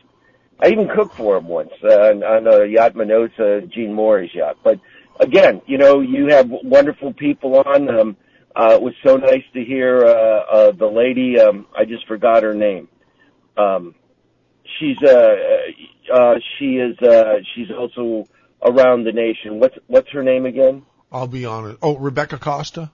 I 0.60 0.68
even 0.68 0.88
cooked 0.88 1.14
for 1.16 1.36
him 1.36 1.48
once, 1.48 1.70
uh, 1.84 1.88
on, 1.88 2.22
on 2.22 2.46
a 2.46 2.66
yacht 2.66 2.94
Minosa, 2.94 3.70
Gene 3.70 3.92
Moore's 3.92 4.34
yacht. 4.34 4.56
But 4.62 4.80
again, 5.20 5.60
you 5.66 5.78
know, 5.78 6.00
you 6.00 6.28
have 6.28 6.48
wonderful 6.48 7.12
people 7.12 7.62
on, 7.66 7.88
um, 7.90 8.16
uh, 8.54 8.74
it 8.74 8.82
was 8.82 8.94
so 9.04 9.16
nice 9.16 9.44
to 9.52 9.64
hear, 9.64 10.04
uh, 10.04 10.10
uh, 10.10 10.72
the 10.72 10.86
lady, 10.86 11.38
um, 11.38 11.66
I 11.76 11.84
just 11.84 12.06
forgot 12.06 12.42
her 12.42 12.54
name. 12.54 12.88
Um, 13.56 13.94
she's, 14.78 14.96
uh, 15.02 15.36
uh, 16.12 16.34
she 16.58 16.76
is, 16.76 16.98
uh, 17.00 17.34
she's 17.54 17.70
also 17.70 18.26
around 18.62 19.04
the 19.04 19.12
nation. 19.12 19.60
What's, 19.60 19.76
what's 19.88 20.10
her 20.12 20.22
name 20.22 20.46
again? 20.46 20.84
I'll 21.12 21.28
be 21.28 21.44
honest. 21.44 21.78
Oh, 21.82 21.96
Rebecca 21.96 22.38
Costa. 22.38 22.90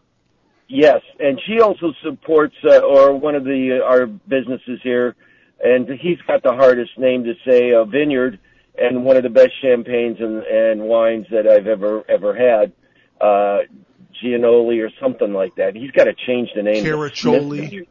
Yes, 0.69 1.03
and 1.21 1.39
she 1.47 1.61
also 1.61 1.93
supports 2.03 2.55
uh, 2.65 2.79
or 2.79 3.15
one 3.15 3.35
of 3.35 3.45
the 3.45 3.81
uh, 3.83 3.85
our 3.85 4.07
businesses 4.07 4.81
here, 4.83 5.15
and 5.63 5.89
he's 5.89 6.19
got 6.27 6.43
the 6.43 6.53
hardest 6.53 6.99
name 6.99 7.25
to 7.25 7.35
say 7.47 7.71
a 7.71 7.85
Vineyard, 7.85 8.39
and 8.77 9.05
one 9.05 9.17
of 9.17 9.23
the 9.23 9.31
best 9.31 9.51
champagnes 9.61 10.19
and, 10.21 10.43
and 10.43 10.83
wines 10.83 11.27
that 11.31 11.47
I've 11.47 11.67
ever 11.67 12.05
ever 12.09 12.35
had, 12.35 12.73
uh, 13.21 13.61
Gianoli 14.23 14.85
or 14.85 14.91
something 15.01 15.33
like 15.33 15.55
that. 15.57 15.75
He's 15.75 15.91
got 15.91 16.05
to 16.05 16.15
change 16.15 16.51
the 16.55 16.63
name. 16.63 16.85
Caraccioli. 16.85 17.87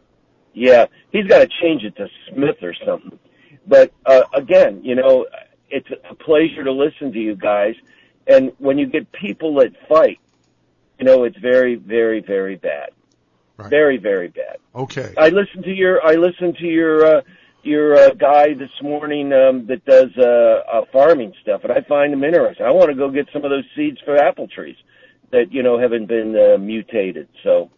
Yeah, 0.54 0.88
he's 1.12 1.28
got 1.28 1.40
to 1.40 1.48
change 1.62 1.84
it 1.84 1.96
to 1.96 2.08
Smith 2.30 2.58
or 2.62 2.74
something. 2.86 3.18
But 3.66 3.94
uh, 4.06 4.24
again, 4.34 4.84
you 4.84 4.96
know, 4.96 5.26
it's 5.70 5.88
a 6.10 6.16
pleasure 6.16 6.64
to 6.64 6.72
listen 6.72 7.14
to 7.14 7.20
you 7.20 7.36
guys, 7.36 7.76
and 8.28 8.52
when 8.58 8.78
you 8.78 8.88
get 8.88 9.12
people 9.12 9.56
that 9.56 9.72
fight, 9.88 10.20
you 11.00 11.06
know, 11.06 11.24
it's 11.24 11.38
very, 11.38 11.76
very, 11.76 12.20
very 12.20 12.58
bad. 12.58 12.90
Right. 13.58 13.70
Very, 13.70 13.98
very 13.98 14.28
bad. 14.28 14.58
Okay. 14.76 15.14
I 15.18 15.30
listened 15.30 15.64
to 15.64 15.72
your, 15.72 16.06
I 16.06 16.16
listened 16.16 16.58
to 16.58 16.66
your, 16.66 17.06
uh, 17.06 17.22
your 17.64 17.96
uh, 17.96 18.10
guy 18.12 18.54
this 18.54 18.72
morning 18.82 19.32
um, 19.34 19.68
that 19.68 19.86
does 19.86 20.10
uh, 20.18 20.62
uh, 20.72 20.86
farming 20.92 21.34
stuff, 21.42 21.62
and 21.64 21.72
I 21.72 21.82
find 21.82 22.14
him 22.14 22.24
interesting. 22.24 22.66
I 22.66 22.72
want 22.72 22.90
to 22.90 22.96
go 22.96 23.10
get 23.10 23.28
some 23.32 23.44
of 23.44 23.52
those 23.52 23.66
seeds 23.76 24.00
for 24.04 24.16
apple 24.18 24.48
trees 24.48 24.76
that 25.32 25.52
you 25.52 25.64
know 25.64 25.80
haven't 25.80 26.08
been 26.08 26.36
uh, 26.36 26.58
mutated. 26.58 27.28
So, 27.44 27.72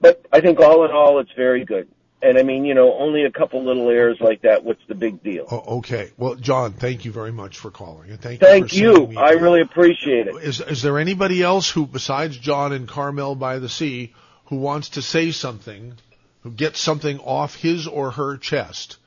but 0.00 0.24
I 0.32 0.40
think 0.40 0.60
all 0.60 0.84
in 0.84 0.90
all, 0.90 1.18
it's 1.18 1.32
very 1.36 1.64
good. 1.64 1.88
And 2.22 2.38
I 2.38 2.42
mean, 2.42 2.64
you 2.64 2.74
know, 2.74 2.94
only 2.94 3.24
a 3.24 3.30
couple 3.30 3.62
little 3.64 3.88
errors 3.90 4.16
like 4.20 4.42
that. 4.42 4.64
What's 4.64 4.80
the 4.88 4.94
big 4.94 5.22
deal? 5.22 5.46
Oh, 5.50 5.78
okay. 5.78 6.12
Well, 6.16 6.34
John, 6.34 6.72
thank 6.72 7.04
you 7.04 7.12
very 7.12 7.30
much 7.32 7.58
for 7.58 7.70
calling, 7.70 8.10
and 8.10 8.20
thank, 8.20 8.40
you. 8.40 8.46
Thank 8.46 8.70
for 8.70 8.74
you. 8.74 9.18
I 9.18 9.34
that. 9.34 9.42
really 9.42 9.60
appreciate 9.60 10.26
it. 10.26 10.36
Is 10.36 10.60
is 10.60 10.82
there 10.82 10.98
anybody 10.98 11.42
else 11.42 11.70
who, 11.70 11.86
besides 11.86 12.38
John 12.38 12.72
and 12.72 12.88
Carmel 12.88 13.34
by 13.34 13.58
the 13.58 13.68
Sea, 13.68 14.14
who 14.46 14.56
wants 14.56 14.90
to 14.90 15.02
say 15.02 15.30
something, 15.30 15.94
who 16.42 16.50
gets 16.50 16.80
something 16.80 17.18
off 17.18 17.56
his 17.56 17.86
or 17.86 18.12
her 18.12 18.36
chest 18.36 18.98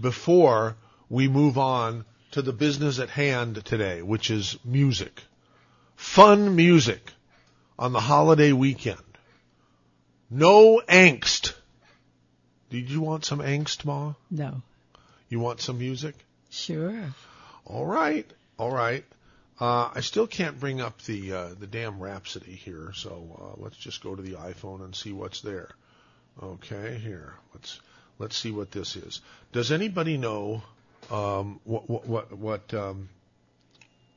before 0.00 0.76
we 1.08 1.28
move 1.28 1.58
on 1.58 2.04
to 2.32 2.42
the 2.42 2.52
business 2.52 2.98
at 2.98 3.10
hand 3.10 3.64
today, 3.64 4.02
which 4.02 4.30
is 4.30 4.58
music, 4.64 5.22
fun 5.96 6.56
music 6.56 7.12
on 7.78 7.92
the 7.92 8.00
holiday 8.00 8.52
weekend. 8.52 8.98
No 10.30 10.80
angst. 10.88 11.54
Did 12.70 12.90
you 12.90 13.00
want 13.00 13.24
some 13.24 13.38
angst, 13.38 13.84
Ma? 13.84 14.14
No. 14.30 14.62
You 15.28 15.38
want 15.38 15.60
some 15.60 15.78
music? 15.78 16.16
Sure. 16.50 17.14
All 17.64 17.86
right, 17.86 18.28
all 18.58 18.72
right. 18.72 19.04
Uh, 19.60 19.90
I 19.94 20.00
still 20.00 20.26
can't 20.26 20.58
bring 20.58 20.80
up 20.80 21.00
the 21.02 21.32
uh, 21.32 21.54
the 21.58 21.68
damn 21.68 22.00
Rhapsody 22.00 22.52
here, 22.52 22.92
so 22.94 23.38
uh, 23.40 23.62
let's 23.62 23.76
just 23.76 24.02
go 24.02 24.14
to 24.14 24.22
the 24.22 24.32
iPhone 24.32 24.84
and 24.84 24.94
see 24.94 25.12
what's 25.12 25.40
there. 25.42 25.70
Okay, 26.42 26.98
here 26.98 27.34
let's 27.54 27.80
let's 28.18 28.36
see 28.36 28.50
what 28.50 28.70
this 28.70 28.96
is. 28.96 29.20
Does 29.52 29.72
anybody 29.72 30.16
know 30.16 30.62
um, 31.10 31.60
what 31.64 31.88
what 31.88 32.32
what, 32.32 32.74
um, 32.74 33.08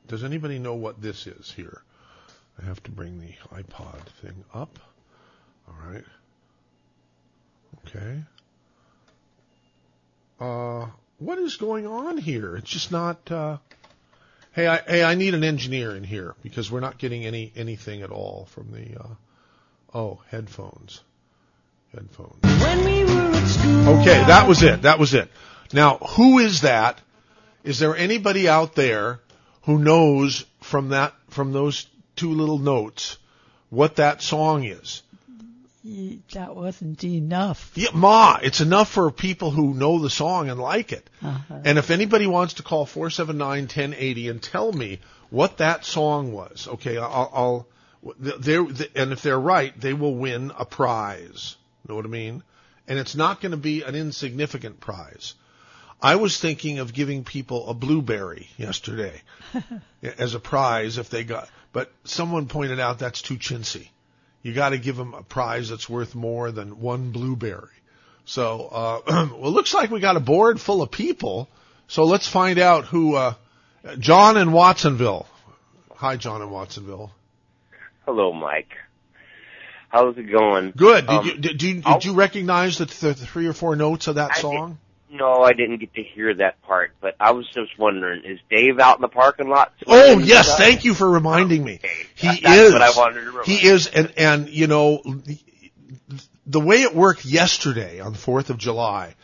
does 0.06 0.24
anybody 0.24 0.58
know 0.58 0.74
what 0.74 1.00
this 1.00 1.26
is 1.26 1.50
here? 1.50 1.82
I 2.60 2.64
have 2.64 2.82
to 2.84 2.90
bring 2.90 3.20
the 3.20 3.32
iPod 3.56 4.00
thing 4.22 4.44
up. 4.52 4.78
All 5.68 5.90
right. 5.90 6.04
Okay. 7.86 8.22
Uh, 10.40 10.86
what 11.18 11.38
is 11.38 11.56
going 11.56 11.86
on 11.86 12.16
here? 12.16 12.56
It's 12.56 12.70
just 12.70 12.90
not. 12.90 13.30
Uh, 13.30 13.58
Hey, 14.58 14.66
I, 14.66 14.78
hey, 14.78 15.04
I 15.04 15.14
need 15.14 15.34
an 15.34 15.44
engineer 15.44 15.94
in 15.94 16.02
here 16.02 16.34
because 16.42 16.68
we're 16.68 16.80
not 16.80 16.98
getting 16.98 17.24
any 17.24 17.52
anything 17.54 18.02
at 18.02 18.10
all 18.10 18.46
from 18.46 18.72
the. 18.72 19.00
Uh, 19.00 19.14
oh, 19.94 20.20
headphones, 20.30 21.00
headphones. 21.94 22.44
Okay, 23.88 24.24
that 24.26 24.46
was 24.46 24.62
it. 24.62 24.82
That 24.82 24.98
was 24.98 25.14
it. 25.14 25.30
Now, 25.72 25.98
who 25.98 26.38
is 26.38 26.62
that? 26.62 27.00
Is 27.64 27.78
there 27.78 27.96
anybody 27.96 28.48
out 28.48 28.74
there 28.74 29.20
who 29.62 29.78
knows 29.78 30.44
from 30.60 30.90
that 30.90 31.14
from 31.28 31.52
those 31.52 31.86
two 32.16 32.32
little 32.32 32.58
notes 32.58 33.18
what 33.70 33.96
that 33.96 34.22
song 34.22 34.64
is? 34.64 35.02
That 36.34 36.54
wasn't 36.54 37.02
enough. 37.04 37.72
Yeah, 37.74 37.90
Ma, 37.94 38.38
it's 38.42 38.60
enough 38.60 38.90
for 38.90 39.10
people 39.10 39.50
who 39.50 39.72
know 39.72 40.00
the 40.00 40.10
song 40.10 40.50
and 40.50 40.60
like 40.60 40.92
it. 40.92 41.08
Uh-huh. 41.22 41.60
And 41.64 41.78
if 41.78 41.90
anybody 41.90 42.26
wants 42.26 42.54
to 42.54 42.62
call 42.62 42.84
479-1080 42.84 44.30
and 44.30 44.42
tell 44.42 44.72
me 44.72 45.00
what 45.30 45.58
that 45.58 45.84
song 45.84 46.32
was, 46.32 46.68
okay, 46.68 46.98
I'll, 46.98 47.30
I'll 47.32 47.66
they're, 48.18 48.66
and 48.94 49.12
if 49.12 49.22
they're 49.22 49.40
right, 49.40 49.78
they 49.80 49.94
will 49.94 50.14
win 50.14 50.52
a 50.58 50.64
prize. 50.64 51.56
Know 51.88 51.94
what 51.94 52.04
I 52.04 52.08
mean? 52.08 52.42
And 52.86 52.98
it's 52.98 53.16
not 53.16 53.40
going 53.40 53.52
to 53.52 53.58
be 53.58 53.82
an 53.82 53.94
insignificant 53.94 54.80
prize. 54.80 55.34
I 56.00 56.16
was 56.16 56.38
thinking 56.38 56.78
of 56.78 56.92
giving 56.92 57.24
people 57.24 57.68
a 57.68 57.74
blueberry 57.74 58.48
yesterday 58.56 59.20
as 60.18 60.34
a 60.34 60.40
prize 60.40 60.96
if 60.96 61.10
they 61.10 61.24
got, 61.24 61.48
but 61.72 61.90
someone 62.04 62.46
pointed 62.46 62.78
out 62.78 63.00
that's 63.00 63.20
too 63.20 63.36
chintzy. 63.36 63.88
You 64.42 64.54
got 64.54 64.68
to 64.68 64.78
give 64.78 64.96
them 64.96 65.14
a 65.14 65.22
prize 65.22 65.68
that's 65.70 65.88
worth 65.88 66.14
more 66.14 66.52
than 66.52 66.80
one 66.80 67.10
blueberry. 67.10 67.68
So, 68.26 68.68
uh, 68.70 69.00
well, 69.32 69.48
it 69.48 69.50
looks 69.50 69.74
like 69.74 69.90
we 69.90 69.98
got 69.98 70.16
a 70.16 70.20
board 70.20 70.60
full 70.60 70.82
of 70.82 70.90
people. 70.90 71.48
So 71.88 72.04
let's 72.04 72.28
find 72.28 72.58
out 72.58 72.84
who, 72.84 73.16
uh, 73.16 73.34
John 73.98 74.36
in 74.36 74.52
Watsonville. 74.52 75.26
Hi, 75.96 76.16
John 76.16 76.42
in 76.42 76.50
Watsonville. 76.50 77.10
Hello, 78.04 78.32
Mike. 78.32 78.76
How's 79.88 80.16
it 80.18 80.24
going? 80.30 80.72
Good. 80.76 81.06
Did 81.06 81.16
Um, 81.16 81.26
you, 81.26 81.34
did, 81.38 81.62
you, 81.62 81.82
I'll- 81.84 81.94
did 81.98 82.04
you 82.06 82.14
recognize 82.14 82.78
the, 82.78 82.84
the 82.84 83.14
three 83.14 83.46
or 83.46 83.52
four 83.52 83.74
notes 83.76 84.06
of 84.06 84.16
that 84.16 84.32
I 84.36 84.40
song? 84.40 84.78
No, 85.10 85.42
I 85.42 85.54
didn't 85.54 85.78
get 85.78 85.94
to 85.94 86.02
hear 86.02 86.34
that 86.34 86.60
part, 86.62 86.92
but 87.00 87.16
I 87.18 87.30
was 87.30 87.46
just 87.48 87.78
wondering, 87.78 88.24
is 88.24 88.38
Dave 88.50 88.78
out 88.78 88.96
in 88.96 89.00
the 89.02 89.08
parking 89.08 89.48
lot? 89.48 89.72
Oh 89.86 90.18
yes, 90.18 90.48
stuff? 90.48 90.58
thank 90.58 90.84
you 90.84 90.92
for 90.92 91.08
reminding 91.08 91.64
me. 91.64 91.76
Okay, 91.82 91.88
He 92.14 92.26
that- 92.26 92.42
that's 92.42 92.60
is. 92.60 92.72
what 92.74 92.82
I 92.82 92.90
wanted 92.90 93.14
to 93.14 93.20
remember. 93.20 93.42
He 93.44 93.66
is, 93.66 93.86
and 93.86 94.12
and 94.18 94.50
you 94.50 94.66
know, 94.66 95.00
the, 95.04 95.38
the 96.46 96.60
way 96.60 96.82
it 96.82 96.94
worked 96.94 97.24
yesterday 97.24 98.00
on 98.00 98.12
the 98.12 98.18
Fourth 98.18 98.50
of 98.50 98.58
July, 98.58 99.14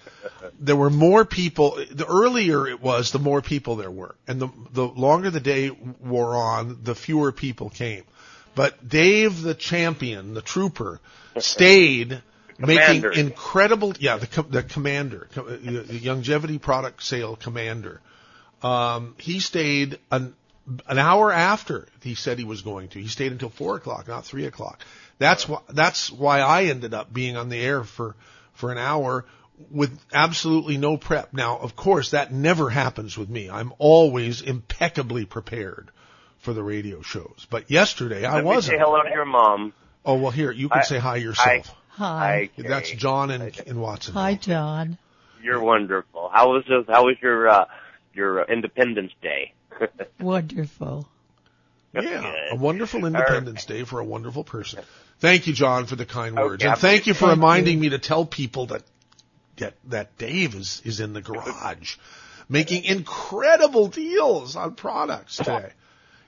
there 0.59 0.75
were 0.76 0.88
more 0.88 1.26
people. 1.26 1.76
The 1.90 2.06
earlier 2.06 2.66
it 2.66 2.80
was, 2.80 3.12
the 3.12 3.18
more 3.18 3.42
people 3.42 3.76
there 3.76 3.90
were, 3.90 4.14
and 4.26 4.40
the 4.40 4.49
the 4.73 4.87
longer 4.87 5.28
the 5.28 5.40
day 5.40 5.68
wore 5.71 6.35
on, 6.35 6.78
the 6.83 6.94
fewer 6.94 7.30
people 7.30 7.68
came. 7.68 8.04
But 8.55 8.89
Dave, 8.89 9.43
the 9.43 9.55
champion, 9.55 10.35
the 10.35 10.43
trooper, 10.43 11.01
stayed. 11.39 12.23
Making 12.57 13.05
incredible, 13.15 13.95
yeah, 13.99 14.17
the 14.17 14.43
the 14.49 14.63
commander, 14.63 15.27
the 15.35 16.01
longevity 16.05 16.59
product 16.59 17.03
sale 17.03 17.35
commander. 17.35 18.01
Um, 18.63 19.17
he 19.19 19.41
stayed 19.41 19.99
an 20.13 20.35
an 20.87 20.99
hour 20.99 21.33
after 21.33 21.89
he 22.03 22.15
said 22.15 22.39
he 22.39 22.45
was 22.45 22.63
going 22.63 22.89
to. 22.91 23.01
He 23.01 23.09
stayed 23.09 23.33
until 23.33 23.51
four 23.51 23.77
o'clock, 23.77 24.09
not 24.09 24.25
three 24.25 24.47
o'clock. 24.47 24.85
That's 25.19 25.49
why 25.49 25.61
that's 25.69 26.11
why 26.11 26.41
I 26.41 26.65
ended 26.65 26.95
up 26.95 27.13
being 27.13 27.37
on 27.37 27.49
the 27.49 27.61
air 27.61 27.85
for 27.85 28.15
for 28.55 28.73
an 28.73 28.79
hour 28.79 29.25
with 29.71 29.97
absolutely 30.13 30.77
no 30.77 30.97
prep. 30.97 31.33
Now, 31.33 31.59
of 31.59 31.77
course, 31.77 32.11
that 32.11 32.33
never 32.33 32.71
happens 32.71 33.17
with 33.17 33.29
me. 33.29 33.51
I'm 33.51 33.73
always 33.79 34.43
impeccably 34.43 35.25
prepared 35.25 35.91
for 36.45 36.53
the 36.53 36.63
radio 36.63 37.03
shows. 37.03 37.47
But 37.51 37.71
yesterday 37.71 38.25
I 38.25 38.37
Let 38.37 38.45
me 38.45 38.51
say 38.51 38.55
wasn't. 38.57 38.81
hello 38.81 39.03
to 39.03 39.09
your 39.11 39.25
mom. 39.25 39.73
Oh 40.05 40.15
well, 40.17 40.31
here 40.31 40.51
you 40.53 40.69
can 40.69 40.81
I- 40.81 40.85
say 40.85 40.99
hi 40.99 41.17
yourself. 41.17 41.75
Hi. 41.89 42.51
Okay. 42.59 42.69
That's 42.69 42.91
John 42.91 43.31
in 43.31 43.53
in 43.66 43.81
Watson. 43.81 44.14
Hi, 44.14 44.35
John. 44.35 44.99
You're 45.42 45.61
wonderful. 45.61 46.29
How 46.33 46.51
was 46.53 46.64
this, 46.68 46.85
how 46.88 47.05
was 47.05 47.16
your 47.23 47.49
uh, 47.49 47.64
your 48.12 48.40
uh, 48.42 48.45
Independence 48.47 49.12
Day? 49.23 49.53
Wonderful. 50.21 51.09
Yeah, 51.92 52.33
a 52.53 52.57
wonderful 52.57 53.05
Independence 53.05 53.64
Day 53.66 53.85
for 53.85 54.01
a 54.01 54.05
wonderful 54.05 54.42
person. 54.42 54.83
Thank 55.21 55.47
you, 55.47 55.53
John, 55.53 55.87
for 55.87 55.95
the 55.95 56.05
kind 56.07 56.35
words, 56.35 56.62
Okay, 56.62 56.71
and 56.71 56.79
thank 56.81 57.07
you 57.07 57.14
for 57.14 57.27
thank 57.27 57.37
reminding 57.38 57.79
me 57.79 57.90
to 57.90 57.99
tell 58.01 58.25
people 58.27 58.66
that 58.66 58.83
that 59.59 59.75
that 59.90 60.18
Dave 60.18 60.57
is 60.57 60.83
is 60.85 60.99
in 60.99 61.12
the 61.12 61.23
garage, 61.23 61.97
making 62.49 62.83
incredible 62.85 63.87
deals 63.88 64.57
on 64.57 64.75
products 64.75 65.37
today. 65.37 65.71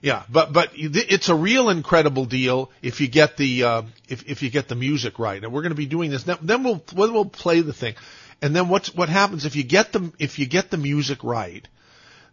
Yeah, 0.02 0.24
but 0.28 0.52
but 0.52 0.70
it's 0.74 1.28
a 1.28 1.34
real 1.34 1.70
incredible 1.70 2.26
deal 2.26 2.70
if 2.82 3.00
you 3.00 3.08
get 3.08 3.36
the 3.36 3.64
uh, 3.64 3.82
if 4.08 4.28
if 4.28 4.42
you 4.42 4.50
get 4.50 4.68
the 4.68 4.74
music 4.74 5.18
right, 5.18 5.42
and 5.42 5.52
we're 5.52 5.62
going 5.62 5.70
to 5.70 5.76
be 5.76 5.86
doing 5.86 6.10
this. 6.10 6.24
Then 6.24 6.38
then 6.42 6.62
we'll 6.62 6.82
then 6.94 7.12
we'll 7.12 7.24
play 7.24 7.60
the 7.60 7.72
thing, 7.72 7.94
and 8.42 8.54
then 8.54 8.68
what's 8.68 8.94
what 8.94 9.08
happens 9.08 9.46
if 9.46 9.56
you 9.56 9.64
get 9.64 9.92
the 9.92 10.12
if 10.18 10.38
you 10.38 10.46
get 10.46 10.70
the 10.70 10.76
music 10.76 11.24
right, 11.24 11.66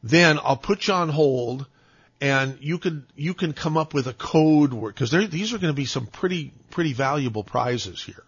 then 0.03 0.39
I'll 0.43 0.57
put 0.57 0.87
you 0.87 0.93
on 0.93 1.09
hold 1.09 1.65
and 2.23 2.57
you 2.61 2.77
could 2.77 3.03
you 3.15 3.33
can 3.33 3.51
come 3.51 3.75
up 3.75 3.93
with 3.93 4.07
a 4.07 4.13
code 4.13 4.73
word 4.73 4.93
because 4.93 5.11
there 5.11 5.27
these 5.27 5.53
are 5.53 5.57
going 5.57 5.73
to 5.73 5.75
be 5.75 5.85
some 5.85 6.07
pretty 6.07 6.53
pretty 6.69 6.93
valuable 6.93 7.43
prizes 7.43 8.01
here. 8.01 8.23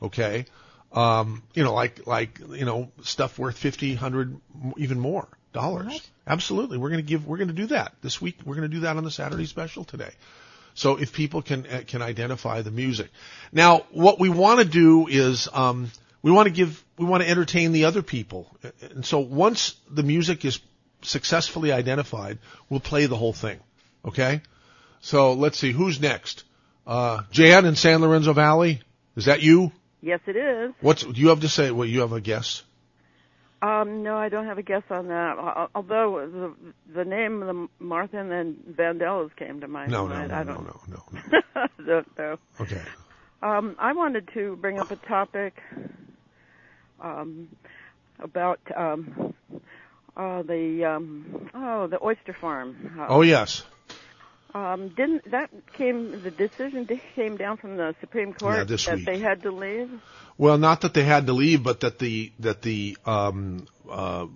Okay, 0.00 0.46
um, 0.92 1.42
you 1.54 1.62
know 1.62 1.74
like 1.74 2.06
like 2.06 2.38
you 2.38 2.64
know 2.64 2.90
stuff 3.02 3.38
worth 3.38 3.58
fifty, 3.58 3.94
hundred, 3.94 4.38
even 4.76 4.98
more 4.98 5.28
dollars. 5.52 6.08
Absolutely, 6.26 6.78
we're 6.78 6.90
going 6.90 7.04
to 7.04 7.08
give 7.08 7.26
we're 7.26 7.38
going 7.38 7.48
to 7.48 7.54
do 7.54 7.66
that 7.66 7.94
this 8.02 8.20
week. 8.20 8.38
We're 8.44 8.56
going 8.56 8.68
to 8.68 8.74
do 8.74 8.80
that 8.80 8.96
on 8.96 9.04
the 9.04 9.10
Saturday 9.10 9.46
special 9.46 9.84
today. 9.84 10.12
So 10.74 10.96
if 10.96 11.12
people 11.12 11.42
can 11.42 11.66
uh, 11.66 11.82
can 11.86 12.02
identify 12.02 12.62
the 12.62 12.70
music, 12.70 13.10
now 13.52 13.84
what 13.90 14.18
we 14.20 14.28
want 14.28 14.60
to 14.60 14.64
do 14.64 15.06
is 15.08 15.48
um, 15.52 15.90
we 16.22 16.30
want 16.30 16.46
to 16.46 16.52
give 16.52 16.82
we 16.96 17.04
want 17.06 17.22
to 17.22 17.28
entertain 17.28 17.72
the 17.72 17.84
other 17.86 18.02
people, 18.02 18.46
and 18.82 19.04
so 19.04 19.18
once 19.18 19.76
the 19.90 20.02
music 20.02 20.44
is 20.44 20.60
successfully 21.02 21.72
identified, 21.72 22.38
we'll 22.68 22.80
play 22.80 23.06
the 23.06 23.16
whole 23.16 23.32
thing. 23.32 23.58
Okay? 24.04 24.42
So 25.00 25.32
let's 25.32 25.58
see, 25.58 25.72
who's 25.72 26.00
next? 26.00 26.44
Uh, 26.86 27.22
Jan 27.30 27.64
in 27.64 27.76
San 27.76 28.00
Lorenzo 28.00 28.32
Valley? 28.32 28.82
Is 29.16 29.26
that 29.26 29.42
you? 29.42 29.72
Yes, 30.02 30.20
it 30.26 30.36
is. 30.36 30.72
What's, 30.80 31.02
do 31.04 31.20
you 31.20 31.28
have 31.28 31.40
to 31.40 31.48
say? 31.48 31.70
Well, 31.70 31.86
you 31.86 32.00
have 32.00 32.12
a 32.12 32.20
guess? 32.20 32.62
Um, 33.62 34.02
no, 34.02 34.16
I 34.16 34.30
don't 34.30 34.46
have 34.46 34.56
a 34.56 34.62
guess 34.62 34.82
on 34.88 35.08
that. 35.08 35.68
Although 35.74 36.26
the 36.32 36.94
the 36.94 37.04
name 37.04 37.42
of 37.42 37.48
the 37.54 37.68
Martha 37.78 38.16
and 38.18 38.30
then 38.30 38.56
Vandellas 38.72 39.36
came 39.36 39.60
to 39.60 39.68
mind. 39.68 39.92
No, 39.92 40.06
no, 40.06 40.26
no, 40.26 40.34
I 40.34 40.42
no, 40.44 40.54
don't 40.54 40.66
no, 40.66 40.80
no, 40.88 41.02
no. 41.12 41.66
don't 41.86 42.18
know. 42.18 42.38
Okay. 42.58 42.80
Um, 43.42 43.76
I 43.78 43.92
wanted 43.92 44.30
to 44.32 44.56
bring 44.56 44.78
up 44.78 44.90
a 44.90 44.96
topic 44.96 45.60
um, 47.00 47.48
about 48.18 48.60
um, 48.74 49.34
uh, 50.16 50.42
the 50.42 50.84
um, 50.86 51.50
oh 51.52 51.86
the 51.86 52.02
oyster 52.02 52.34
farm. 52.40 52.96
Uh, 52.98 53.06
Oh, 53.10 53.20
yes. 53.20 53.62
Um, 54.54 54.88
didn't 54.88 55.30
that 55.30 55.50
came 55.74 56.22
the 56.22 56.30
decision 56.30 56.84
d- 56.84 57.00
came 57.14 57.36
down 57.36 57.56
from 57.56 57.76
the 57.76 57.94
Supreme 58.00 58.32
Court 58.32 58.56
Yeah, 58.56 58.64
this 58.64 58.86
that 58.86 58.96
week. 58.96 59.06
they 59.06 59.18
had 59.18 59.42
to 59.42 59.50
leave? 59.52 59.90
Well, 60.38 60.58
not 60.58 60.80
that 60.80 60.94
they 60.94 61.04
had 61.04 61.26
to 61.26 61.32
leave, 61.32 61.62
but 61.62 61.80
that 61.80 61.98
the, 61.98 62.32
that 62.40 62.62
the, 62.62 62.96
um, 63.06 63.66
uh, 63.88 64.26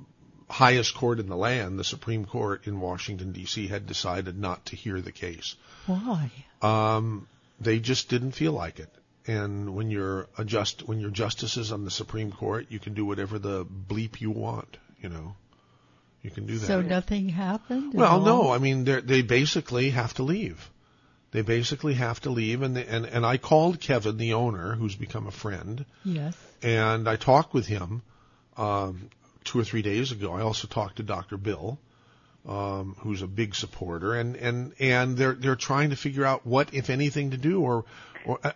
highest 0.49 0.95
court 0.95 1.19
in 1.19 1.29
the 1.29 1.37
land, 1.37 1.79
the 1.79 1.85
Supreme 1.85 2.25
Court 2.27 2.67
in 2.67 2.79
Washington 2.81 3.33
DC 3.33 3.69
had 3.69 3.87
decided 3.87 4.39
not 4.39 4.67
to 4.67 4.77
hear 4.77 5.01
the 5.01 5.11
case. 5.13 5.57
Why? 5.87 6.31
Um, 6.63 7.27
they 7.61 7.81
just 7.81 8.09
didn't 8.09 8.33
feel 8.33 8.53
like 8.53 8.79
it. 8.79 8.91
And 9.27 9.75
when 9.75 9.91
you're 9.91 10.29
a 10.37 10.45
just, 10.45 10.87
when 10.87 11.01
you're 11.01 11.11
justices 11.11 11.73
on 11.73 11.85
the 11.85 11.91
Supreme 11.91 12.31
Court, 12.31 12.67
you 12.69 12.79
can 12.79 12.95
do 12.95 13.05
whatever 13.07 13.39
the 13.39 13.65
bleep 13.65 14.21
you 14.21 14.31
want, 14.31 14.77
you 15.01 15.09
know. 15.09 15.35
You 16.25 16.31
can 16.31 16.47
do 16.47 16.57
that. 16.59 16.67
So 16.67 16.81
nothing 16.81 17.29
happened? 17.29 17.93
well, 17.95 18.21
no, 18.21 18.51
I 18.51 18.59
mean, 18.59 18.85
they 18.85 19.01
they 19.01 19.23
basically 19.23 19.91
have 19.91 20.15
to 20.15 20.23
leave. 20.25 20.71
They 21.33 21.43
basically 21.43 21.95
have 21.95 22.21
to 22.23 22.31
leave, 22.31 22.63
and 22.63 22.77
they, 22.77 22.87
and 22.87 23.05
and 23.05 23.27
I 23.27 23.37
called 23.37 23.79
Kevin, 23.79 24.17
the 24.17 24.33
owner, 24.33 24.75
who's 24.75 24.97
become 24.97 25.27
a 25.27 25.31
friend, 25.33 25.85
Yes. 26.03 26.35
and 26.63 27.07
I 27.09 27.17
talked 27.17 27.53
with 27.53 27.67
him 27.67 28.03
um, 28.57 29.11
two 29.45 29.59
or 29.59 29.65
three 29.65 29.83
days 29.83 30.13
ago. 30.13 30.33
I 30.33 30.41
also 30.41 30.67
talked 30.67 30.97
to 30.97 31.03
Dr. 31.03 31.37
Bill, 31.37 31.79
um, 32.49 32.97
who's 33.01 33.21
a 33.21 33.27
big 33.27 33.55
supporter, 33.55 34.15
and 34.15 34.37
and 34.37 34.73
and 34.81 35.17
they're 35.19 35.35
they're 35.35 35.57
trying 35.57 35.91
to 35.91 35.97
figure 35.97 36.25
out 36.25 36.47
what, 36.47 36.73
if 36.73 36.89
anything, 36.89 37.33
to 37.33 37.37
do. 37.37 37.61
Or 37.61 37.85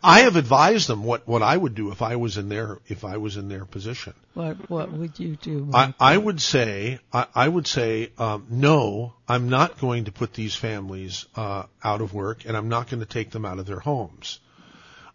I 0.02 0.20
have 0.20 0.36
advised 0.36 0.88
them 0.88 1.04
what 1.04 1.28
what 1.28 1.42
I 1.42 1.56
would 1.56 1.74
do 1.74 1.90
if 1.92 2.00
I 2.00 2.16
was 2.16 2.38
in 2.38 2.48
their 2.48 2.78
if 2.86 3.04
I 3.04 3.18
was 3.18 3.36
in 3.36 3.48
their 3.48 3.64
position. 3.64 4.14
What 4.34 4.70
What 4.70 4.92
would 4.92 5.18
you 5.18 5.36
do? 5.36 5.70
I, 5.74 5.94
I 6.00 6.16
would 6.16 6.40
say 6.40 6.98
I, 7.12 7.26
I 7.34 7.48
would 7.48 7.66
say 7.66 8.10
um, 8.18 8.46
no. 8.50 9.14
I'm 9.28 9.48
not 9.48 9.78
going 9.78 10.06
to 10.06 10.12
put 10.12 10.32
these 10.32 10.54
families 10.54 11.26
uh, 11.36 11.64
out 11.84 12.00
of 12.00 12.14
work, 12.14 12.46
and 12.46 12.56
I'm 12.56 12.68
not 12.68 12.88
going 12.88 13.00
to 13.00 13.06
take 13.06 13.30
them 13.30 13.44
out 13.44 13.58
of 13.58 13.66
their 13.66 13.80
homes. 13.80 14.40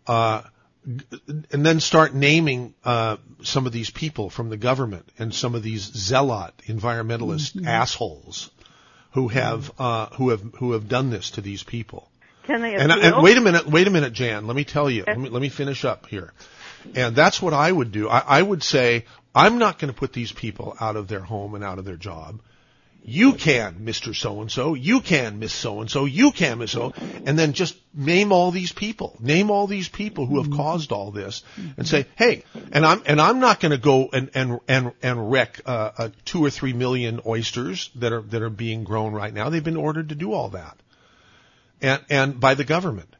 Uh, 0.05 0.43
and 0.85 1.65
then 1.65 1.79
start 1.79 2.13
naming 2.13 2.73
uh, 2.83 3.17
some 3.41 3.65
of 3.65 3.71
these 3.71 3.89
people 3.89 4.29
from 4.29 4.49
the 4.49 4.57
government 4.57 5.07
and 5.17 5.33
some 5.33 5.55
of 5.55 5.63
these 5.63 5.81
zealot 5.81 6.53
environmentalist 6.67 7.65
assholes 7.65 8.51
who 9.13 9.29
have 9.29 9.71
uh, 9.79 10.07
who 10.17 10.29
have 10.29 10.41
who 10.55 10.73
have 10.73 10.89
done 10.89 11.09
this 11.09 11.31
to 11.31 11.41
these 11.41 11.63
people. 11.63 12.09
Can 12.43 12.62
they 12.62 12.75
And, 12.75 12.91
appeal? 12.91 13.15
and 13.15 13.23
wait 13.23 13.38
a 13.38 13.41
minute, 13.41 13.67
wait 13.67 13.88
a 13.88 13.91
minute, 13.91 14.13
Jan. 14.13 14.47
Let 14.47 14.56
me 14.56 14.63
tell 14.63 14.89
you. 14.89 15.03
Let 15.08 15.19
me, 15.19 15.29
let 15.29 15.41
me 15.41 15.49
finish 15.49 15.86
up 15.86 16.08
here. 16.08 16.34
And 16.95 17.15
that's 17.15 17.41
what 17.41 17.53
I 17.53 17.71
would 17.71 17.91
do. 17.91 18.10
I, 18.10 18.19
I 18.19 18.41
would 18.41 18.63
say, 18.63 19.06
I'm 19.34 19.58
not 19.58 19.79
going 19.79 19.91
to 19.93 19.97
put 19.97 20.13
these 20.13 20.32
people 20.32 20.75
out 20.79 20.95
of 20.95 21.08
their 21.08 21.21
home 21.21 21.56
and 21.56 21.63
out 21.63 21.79
of 21.79 21.86
their 21.86 21.95
job. 21.95 22.41
You 23.06 23.34
can, 23.34 23.79
Mr. 23.82 24.15
So-and-so. 24.15 24.75
You 24.75 25.01
can, 25.01 25.39
Miss 25.39 25.51
So-and-so. 25.51 26.06
You 26.06 26.32
can, 26.32 26.60
Miss 26.60 26.71
So. 26.71 26.93
And 27.25 27.38
then 27.38 27.51
just 27.51 27.75
name 27.93 28.32
all 28.32 28.51
these 28.51 28.71
people. 28.71 29.17
Name 29.19 29.51
all 29.51 29.67
these 29.67 29.89
people 29.89 30.25
who 30.25 30.41
have 30.41 30.51
caused 30.51 30.93
all 30.93 31.12
this 31.12 31.43
and 31.75 31.86
say, 31.86 32.06
hey, 32.15 32.43
and 32.71 32.86
I'm, 32.86 33.03
and 33.06 33.19
I'm 33.19 33.41
not 33.41 33.60
going 33.60 33.71
to 33.73 33.77
go 33.77 34.10
and, 34.13 34.29
and, 34.34 34.60
and, 34.69 34.93
and 35.01 35.32
wreck, 35.32 35.60
uh, 35.65 35.91
uh, 35.97 36.10
two 36.23 36.45
or 36.45 36.49
three 36.49 36.71
million 36.71 37.19
oysters 37.25 37.89
that 37.95 38.13
are, 38.13 38.21
that 38.21 38.41
are 38.41 38.49
being 38.49 38.86
grown 38.86 39.12
right 39.12 39.34
now. 39.34 39.49
They've 39.49 39.62
been 39.62 39.75
ordered 39.75 40.10
to 40.10 40.15
do 40.15 40.32
all 40.32 40.49
that. 40.51 40.77
And, 41.84 42.02
and 42.10 42.39
by 42.39 42.56
the 42.56 42.63
government. 42.63 43.15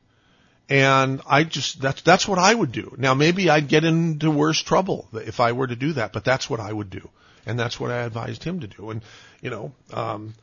And 0.69 1.21
I 1.28 1.43
just, 1.43 1.82
that's, 1.82 2.02
that's 2.02 2.28
what 2.28 2.39
I 2.39 2.52
would 2.54 2.71
do. 2.71 2.95
Now 2.97 3.13
maybe 3.13 3.49
I'd 3.49 3.67
get 3.67 3.84
into 3.84 4.32
worse 4.32 4.62
trouble 4.62 5.08
if 5.13 5.39
I 5.39 5.52
were 5.52 5.67
to 5.67 5.76
do 5.76 5.93
that, 5.93 6.13
but 6.13 6.23
that's 6.23 6.49
what 6.49 6.60
I 6.60 6.73
would 6.73 6.89
do. 6.89 7.10
And 7.45 7.60
that's 7.60 7.80
what 7.80 7.91
I 7.91 8.04
advised 8.04 8.43
him 8.43 8.62
to 8.62 8.67
do. 8.67 8.89
And, 8.89 9.04
you 9.41 9.49
know, 9.49 9.73
um, 9.91 10.34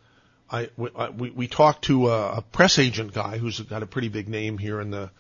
I, 0.51 0.69
we, 1.17 1.31
we 1.31 1.49
talked 1.49 1.87
to 1.87 2.11
a, 2.11 2.39
a 2.39 2.43
press 2.43 2.79
agent 2.79 3.15
guy 3.15 3.39
who's 3.39 3.59
got 3.61 3.83
a 3.83 3.87
pretty 3.87 4.09
big 4.09 4.29
name 4.29 4.59
here 4.59 4.81
in 4.81 4.91
the, 4.91 5.11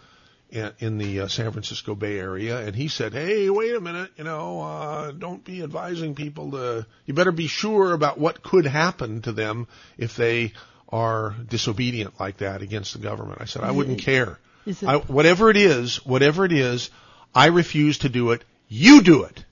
in, 0.50 0.72
in 0.80 0.98
the 0.98 1.20
uh, 1.20 1.28
San 1.28 1.50
Francisco 1.52 1.94
Bay 1.94 2.18
Area, 2.18 2.58
and 2.66 2.74
he 2.74 2.88
said, 2.88 3.12
"Hey, 3.12 3.48
wait 3.48 3.74
a 3.74 3.80
minute, 3.80 4.10
you 4.16 4.24
know, 4.24 4.60
uh, 4.60 5.12
don't 5.12 5.44
be 5.44 5.62
advising 5.62 6.14
people 6.14 6.50
to. 6.50 6.86
You 7.06 7.14
better 7.14 7.32
be 7.32 7.46
sure 7.46 7.92
about 7.92 8.18
what 8.18 8.42
could 8.42 8.66
happen 8.66 9.22
to 9.22 9.32
them 9.32 9.68
if 9.96 10.16
they 10.16 10.52
are 10.92 11.34
disobedient 11.48 12.18
like 12.20 12.38
that 12.38 12.62
against 12.62 12.92
the 12.94 12.98
government." 13.00 13.40
I 13.40 13.44
said, 13.46 13.62
"I 13.62 13.70
wouldn't 13.70 14.00
care. 14.00 14.38
It- 14.66 14.82
I, 14.84 14.96
whatever 14.96 15.50
it 15.50 15.56
is, 15.56 15.96
whatever 16.04 16.44
it 16.44 16.52
is, 16.52 16.90
I 17.34 17.46
refuse 17.46 17.98
to 17.98 18.08
do 18.08 18.32
it. 18.32 18.44
You 18.68 19.02
do 19.02 19.24
it." 19.24 19.44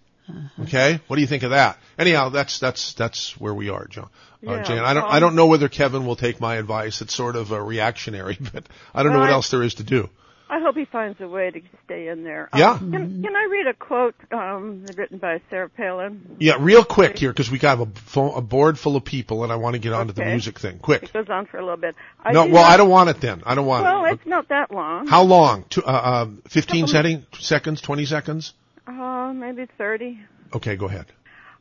Okay, 0.61 1.01
what 1.07 1.17
do 1.17 1.23
you 1.23 1.29
think 1.29 1.43
of 1.43 1.51
that? 1.51 1.79
Anyhow, 1.99 2.29
that's 2.29 2.59
that's 2.59 2.93
that's 2.93 3.33
where 3.41 3.55
we 3.55 3.71
are, 3.71 3.87
John. 3.87 4.11
Uh, 4.47 4.53
Yeah, 4.57 4.63
Jan, 4.63 4.85
I 4.85 4.93
don't 4.93 5.05
I 5.05 5.15
um, 5.17 5.21
don't 5.21 5.35
know 5.37 5.47
whether 5.47 5.69
Kevin 5.71 6.05
will 6.05 6.17
take 6.17 6.39
my 6.39 6.57
advice. 6.57 7.01
It's 7.01 7.15
sort 7.15 7.35
of 7.35 7.51
a 7.51 7.63
reactionary, 7.63 8.37
but 8.53 8.65
I 8.95 9.03
don't 9.03 9.13
know 9.13 9.21
what 9.21 9.25
Right. 9.27 9.33
else 9.33 9.51
there 9.51 9.63
is 9.63 9.75
to 9.75 9.85
do. 9.85 10.11
I 10.51 10.61
hope 10.61 10.77
he 10.77 10.87
finds 10.87 11.21
a 11.21 11.29
way 11.29 11.51
to 11.51 11.61
stay 11.85 12.09
in 12.09 12.25
there. 12.25 12.49
Yeah. 12.57 12.71
Um, 12.71 12.91
can, 12.91 13.23
can 13.23 13.37
I 13.37 13.49
read 13.51 13.67
a 13.67 13.75
quote 13.75 14.15
um, 14.33 14.87
written 14.97 15.19
by 15.19 15.41
Sarah 15.51 15.69
Palin? 15.69 16.37
Yeah, 16.39 16.55
real 16.59 16.85
quick 16.85 17.19
here 17.19 17.31
because 17.31 17.51
we 17.51 17.59
got 17.59 17.81
a, 17.81 17.87
phone, 17.87 18.33
a 18.35 18.41
board 18.41 18.79
full 18.79 18.97
of 18.97 19.05
people, 19.05 19.45
and 19.45 19.53
I 19.53 19.57
want 19.57 19.75
to 19.75 19.79
get 19.79 19.93
onto 19.93 20.13
the 20.15 20.25
music 20.25 20.59
thing. 20.59 20.79
Quick. 20.79 21.03
It 21.05 21.13
goes 21.13 21.29
on 21.29 21.47
for 21.47 21.59
a 21.59 21.63
little 21.63 21.77
bit. 21.77 21.95
I 22.25 22.33
no, 22.33 22.45
well, 22.45 22.55
not- 22.63 22.71
I 22.71 22.77
don't 22.79 22.91
want 22.91 23.11
it 23.11 23.21
then. 23.21 23.43
I 23.45 23.55
don't 23.55 23.67
want 23.67 23.85
Well, 23.85 23.99
it. 23.99 24.03
Well, 24.03 24.13
it's 24.15 24.27
not 24.27 24.49
that 24.49 24.71
long. 24.71 25.07
How 25.07 25.23
long? 25.23 25.65
Two, 25.69 25.83
uh, 25.85 26.23
um, 26.25 26.43
Fifteen 26.49 26.87
setting 26.87 27.27
seconds, 27.39 27.81
twenty 27.81 28.07
seconds. 28.07 28.55
Uh, 28.87 29.33
maybe 29.35 29.67
30. 29.77 30.19
Okay, 30.55 30.77
go 30.77 30.87
ahead. 30.87 31.05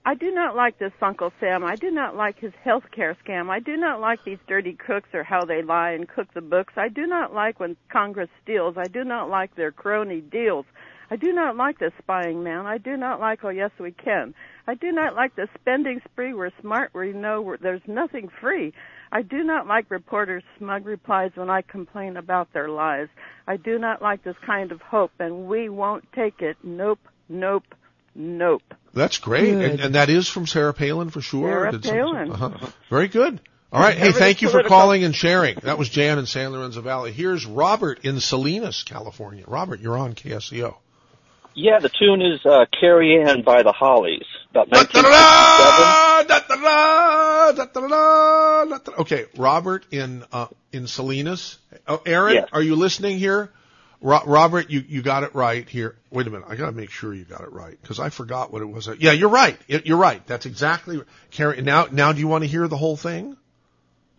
I 0.08 0.14
do 0.14 0.32
not 0.32 0.56
like 0.56 0.80
this 0.80 0.94
Uncle 1.02 1.34
Sam. 1.38 1.66
I 1.66 1.76
do 1.76 1.92
not 1.92 2.16
like 2.16 2.40
his 2.40 2.54
health 2.64 2.86
care 2.96 3.18
scam. 3.26 3.50
I 3.50 3.60
do 3.60 3.76
not 3.76 4.00
like 4.00 4.24
these 4.24 4.38
dirty 4.48 4.72
cooks 4.72 5.10
or 5.14 5.22
how 5.22 5.44
they 5.44 5.62
lie 5.62 5.92
and 5.92 6.08
cook 6.08 6.34
the 6.34 6.40
books. 6.40 6.76
I 6.78 6.88
do 6.88 7.06
not 7.06 7.34
like 7.34 7.60
when 7.60 7.76
Congress 7.92 8.30
steals. 8.42 8.76
I 8.78 8.86
do 8.86 9.04
not 9.04 9.30
like 9.30 9.54
their 9.56 9.74
crony 9.74 10.22
deals. 10.22 10.66
I 11.12 11.18
do 11.18 11.34
not 11.34 11.58
like 11.58 11.80
the 11.80 11.92
spying 12.02 12.42
man. 12.42 12.66
I 12.66 12.78
do 12.78 12.96
not 12.96 13.20
like, 13.20 13.44
oh 13.44 13.50
yes 13.50 13.72
we 13.78 13.92
can. 13.92 14.34
I 14.66 14.76
do 14.76 14.94
not 14.94 15.14
like 15.14 15.36
the 15.36 15.50
spending 15.60 16.00
spree. 16.10 16.34
We're 16.34 16.52
smart. 16.62 16.92
We 16.94 17.12
know 17.12 17.42
we're, 17.42 17.58
there's 17.58 17.86
nothing 17.86 18.30
free. 18.40 18.72
I 19.12 19.24
do 19.24 19.44
not 19.44 19.68
like 19.68 19.92
reporters' 19.92 20.44
smug 20.58 20.86
replies 20.86 21.32
when 21.36 21.50
I 21.50 21.64
complain 21.64 22.16
about 22.16 22.54
their 22.54 22.70
lies. 22.70 23.10
I 23.46 23.58
do 23.58 23.78
not 23.78 24.02
like 24.02 24.24
this 24.24 24.38
kind 24.46 24.72
of 24.72 24.80
hope, 24.80 25.12
and 25.20 25.48
we 25.48 25.68
won't 25.68 26.06
take 26.14 26.42
it. 26.42 26.56
Nope, 26.64 27.00
nope, 27.28 27.76
nope. 28.16 28.64
That's 28.98 29.18
great, 29.20 29.54
and, 29.54 29.80
and 29.80 29.96
that 29.96 30.10
is 30.10 30.28
from 30.28 30.48
Sarah 30.48 30.74
Palin 30.74 31.10
for 31.10 31.22
sure. 31.22 31.50
Sarah 31.50 31.72
Did 31.72 31.86
some- 31.86 31.96
Palin. 31.96 32.32
uh-huh. 32.32 32.68
Very 32.90 33.08
good. 33.08 33.40
All 33.72 33.82
right. 33.82 33.98
Hey, 33.98 34.12
thank 34.14 34.42
you 34.42 34.50
for 34.50 34.64
calling 34.64 35.04
and 35.04 35.14
sharing. 35.16 35.56
That 35.64 35.78
was 35.78 35.90
Jan 35.90 36.18
in 36.20 36.26
San 36.26 36.52
Lorenzo 36.52 36.82
Valley. 36.82 37.12
Here's 37.12 37.46
Robert 37.46 38.00
in 38.06 38.20
Salinas, 38.22 38.84
California. 38.84 39.44
Robert, 39.46 39.80
you're 39.82 39.98
on 39.98 40.14
KSCO. 40.16 40.76
Yeah, 41.54 41.80
the 41.80 41.90
tune 41.90 42.22
is 42.22 42.46
uh, 42.46 42.66
Carrie 42.80 43.20
Anne 43.22 43.42
by 43.42 43.64
the 43.64 43.72
Hollies, 43.72 44.24
about 44.52 44.70
1967. 44.70 46.28
Da-da-da, 46.28 47.54
da-da-da, 47.54 47.66
da-da-da. 47.66 49.02
Okay, 49.02 49.26
Robert 49.38 49.86
in 49.92 50.24
uh, 50.32 50.48
in 50.72 50.88
Salinas. 50.88 51.58
Oh, 51.88 52.02
Aaron, 52.06 52.36
Yes. 52.36 52.50
are 52.54 52.62
you 52.62 52.76
listening 52.76 53.18
here? 53.18 53.52
Ro- 54.02 54.24
Robert, 54.26 54.70
you 54.70 54.84
you 54.88 55.02
got 55.02 55.24
it 55.24 55.34
right 55.34 55.68
here. 55.68 55.96
Wait 56.12 56.28
a 56.28 56.30
minute, 56.30 56.48
I 56.50 56.56
got 56.56 56.68
to 56.68 56.72
make 56.72 56.92
sure 56.92 57.14
you 57.14 57.24
got 57.24 57.42
it 57.42 57.52
right 57.52 57.78
because 57.82 58.00
I 58.00 58.10
forgot 58.10 58.52
what 58.52 58.62
it 58.62 58.66
was. 58.66 58.88
Yeah, 59.00 59.12
you're 59.12 59.30
right. 59.30 59.58
You're 59.68 59.98
right. 59.98 60.26
That's 60.28 60.46
exactly. 60.46 61.02
Carrie, 61.32 61.62
now 61.62 61.88
now 61.92 62.14
do 62.14 62.20
you 62.20 62.28
want 62.28 62.44
to 62.44 62.48
hear 62.48 62.68
the 62.68 62.78
whole 62.78 62.98
thing? 62.98 63.38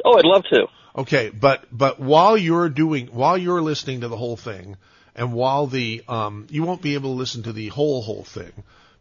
Oh, 0.05 0.19
I'd 0.19 0.25
love 0.25 0.45
to. 0.51 0.67
Okay, 0.97 1.31
but 1.31 1.65
but 1.71 2.01
while 2.01 2.37
you're 2.37 2.69
doing 2.69 3.07
while 3.09 3.39
you're 3.39 3.63
listening 3.63 4.01
to 4.01 4.09
the 4.09 4.17
whole 4.17 4.37
thing, 4.37 4.77
and 5.15 5.33
while 5.33 5.67
the 5.67 6.03
um, 6.09 6.47
you 6.51 6.65
won't 6.65 6.83
be 6.83 6.95
able 6.95 7.13
to 7.13 7.19
listen 7.19 7.45
to 7.45 7.53
the 7.53 7.69
whole 7.69 8.03
whole 8.03 8.25
thing 8.25 8.53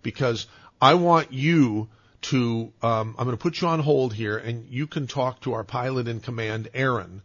because 0.03 0.47
I 0.79 0.93
want 0.93 1.33
you 1.33 1.89
to 2.23 2.71
um, 2.81 3.15
I'm 3.17 3.25
going 3.25 3.37
to 3.37 3.41
put 3.41 3.61
you 3.61 3.67
on 3.67 3.79
hold 3.79 4.13
here, 4.13 4.37
and 4.37 4.67
you 4.69 4.85
can 4.85 5.07
talk 5.07 5.41
to 5.41 5.53
our 5.53 5.63
pilot 5.63 6.07
in 6.07 6.19
command, 6.19 6.69
Aaron, 6.73 7.21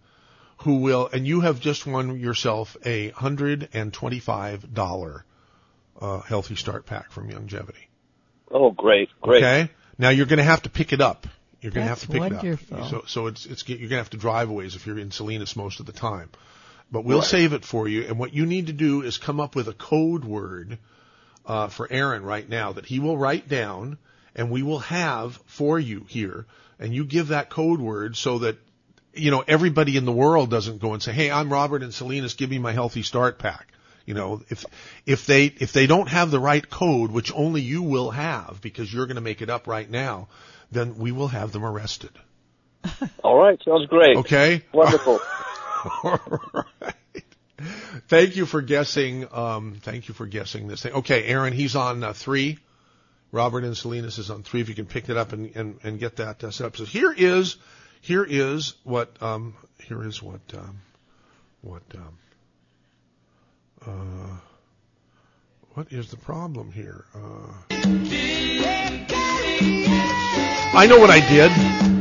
who 0.63 0.77
will, 0.77 1.09
and 1.13 1.27
you 1.27 1.41
have 1.41 1.61
just 1.61 1.87
won 1.87 2.19
yourself 2.19 2.77
a 2.85 3.11
hundred 3.11 3.69
and 3.73 3.93
twenty 3.93 4.19
five 4.19 4.73
dollar 4.73 5.25
uh, 6.01 6.21
healthy 6.21 6.57
start 6.57 6.87
pack 6.87 7.11
from 7.13 7.29
Longevity. 7.31 7.89
Oh, 8.51 8.71
great, 8.71 9.09
great. 9.21 9.43
Okay. 9.43 9.71
Now 9.99 10.11
you're 10.11 10.27
going 10.27 10.39
to 10.39 10.45
have 10.45 10.63
to 10.63 10.71
pick 10.71 10.93
it 10.93 11.01
up. 11.01 11.27
You're 11.61 11.73
going 11.73 11.85
to 11.85 11.89
have 11.89 12.01
to 12.01 12.09
pick 12.09 12.21
wonderful. 12.21 12.77
it 12.77 12.83
up. 12.83 12.91
So, 12.91 13.03
so 13.07 13.27
it's 13.29 13.47
it's 13.47 13.69
you're 13.69 13.79
going 13.79 13.91
to 13.91 13.97
have 13.97 14.11
to 14.11 14.17
drive 14.17 14.51
a 14.51 14.53
ways 14.53 14.75
if 14.75 14.87
you're 14.87 14.99
in 14.99 15.11
Salinas 15.11 15.55
most 15.57 15.81
of 15.81 15.87
the 15.87 15.93
time. 15.93 16.31
But 16.91 17.05
we'll 17.05 17.19
Right. 17.19 17.27
save 17.27 17.53
it 17.53 17.65
for 17.65 17.89
you. 17.89 18.03
And 18.03 18.19
what 18.19 18.35
you 18.35 18.45
need 18.47 18.67
to 18.67 18.73
do 18.73 19.03
is 19.03 19.17
come 19.17 19.41
up 19.41 19.55
with 19.55 19.69
a 19.69 19.73
code 19.73 20.25
word 20.25 20.79
uh, 21.47 21.69
for 21.69 21.87
Aaron 21.91 22.23
right 22.23 22.49
now 22.49 22.73
that 22.73 22.85
he 22.85 22.99
will 22.99 23.17
write 23.17 23.49
down, 23.49 23.97
and 24.35 24.51
we 24.51 24.63
will 24.63 24.81
have 24.81 25.37
for 25.47 25.79
you 25.79 26.05
here. 26.09 26.47
And 26.79 26.93
you 26.95 27.05
give 27.05 27.29
that 27.29 27.49
code 27.49 27.81
word 27.81 28.17
so 28.17 28.41
that 28.41 28.59
you 29.15 29.31
know 29.31 29.45
everybody 29.47 29.97
in 29.97 30.05
the 30.05 30.13
world 30.13 30.51
doesn't 30.51 30.81
go 30.81 30.93
and 30.95 31.03
say, 31.03 31.13
"Hey, 31.13 31.31
I'm 31.31 31.53
Robert 31.53 31.83
and 31.83 31.93
Salinas. 31.93 32.35
Give 32.35 32.51
me 32.51 32.59
my 32.59 32.73
healthy 32.73 33.03
start 33.03 33.39
pack." 33.39 33.69
You 34.07 34.15
know, 34.15 34.43
if 34.49 34.65
if 35.07 35.27
they 35.27 35.47
if 35.47 35.73
they 35.73 35.87
don't 35.87 36.09
have 36.09 36.31
the 36.31 36.41
right 36.41 36.69
code, 36.69 37.13
which 37.13 37.33
only 37.35 37.61
you 37.61 37.83
will 37.83 38.11
have 38.11 38.61
because 38.61 38.93
you're 38.93 39.07
going 39.07 39.17
to 39.17 39.23
make 39.23 39.43
it 39.43 39.51
up 39.51 39.67
right 39.67 39.89
now, 39.89 40.29
then 40.71 40.99
we 40.99 41.13
will 41.13 41.29
have 41.29 41.53
them 41.53 41.65
arrested. 41.65 42.11
All 43.25 43.39
right, 43.39 43.61
sounds 43.65 43.87
great. 43.87 44.17
Okay. 44.17 44.63
Wonderful. 44.73 45.21
All 46.03 46.21
right. 46.55 46.95
Thank 48.09 48.37
you 48.37 48.45
for 48.45 48.61
guessing. 48.61 49.29
Um, 49.33 49.77
thank 49.83 50.09
you 50.09 50.15
for 50.15 50.27
guessing 50.27 50.67
this 50.67 50.83
thing. 50.83 50.93
Okay, 50.95 51.25
Aaron, 51.27 51.53
he's 51.53 51.77
on 51.77 52.03
uh, 52.03 52.13
three. 52.13 52.59
Robert 53.31 53.65
and 53.65 53.77
Salinas 53.77 54.19
is 54.19 54.31
on 54.31 54.43
three. 54.43 54.61
If 54.61 54.69
you 54.69 54.75
can 54.75 54.87
pick 54.87 55.09
it 55.09 55.17
up 55.17 55.33
and 55.33 55.55
and, 55.55 55.79
and 55.85 56.01
get 56.01 56.17
that 56.17 56.43
uh, 56.43 56.51
set 56.51 56.67
up. 56.67 56.77
So 56.77 56.85
here 56.85 57.15
is 57.17 57.57
here 58.03 58.27
is 58.29 58.75
what 58.83 59.17
um, 59.23 59.55
here 59.79 60.03
is 60.03 60.23
what 60.23 60.41
um, 60.55 60.81
what 61.63 61.83
um, 61.95 62.19
uh, 63.87 64.37
what 65.75 65.93
is 65.93 66.11
the 66.11 66.17
problem 66.17 66.73
here? 66.73 67.05
Uh, 67.15 67.55
I 70.75 70.87
know 70.89 70.99
what 70.99 71.11
I 71.11 71.21
did. 71.29 71.92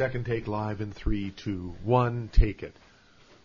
Second 0.00 0.24
take 0.24 0.48
live 0.48 0.80
in 0.80 0.92
three, 0.92 1.28
two, 1.30 1.74
one, 1.84 2.30
take 2.32 2.62
it. 2.62 2.74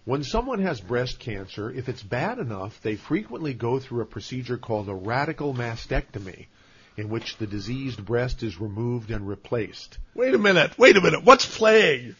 When 0.05 0.23
someone 0.23 0.59
has 0.59 0.79
breast 0.79 1.19
cancer, 1.19 1.69
if 1.69 1.89
it's 1.89 2.01
bad 2.01 2.39
enough, 2.39 2.79
they 2.81 2.95
frequently 2.95 3.53
go 3.53 3.77
through 3.77 4.03
a 4.03 4.05
procedure 4.05 4.55
called 4.55 4.87
a 4.87 4.93
radical 4.93 5.53
mastectomy, 5.53 6.45
in 6.95 7.09
which 7.09 7.35
the 7.35 7.45
diseased 7.45 8.05
breast 8.05 8.41
is 8.41 8.57
removed 8.61 9.11
and 9.11 9.27
replaced. 9.27 9.97
Wait 10.13 10.33
a 10.33 10.37
minute, 10.37 10.71
wait 10.79 10.95
a 10.95 11.01
minute, 11.01 11.25
what's 11.25 11.45
playing? 11.57 12.15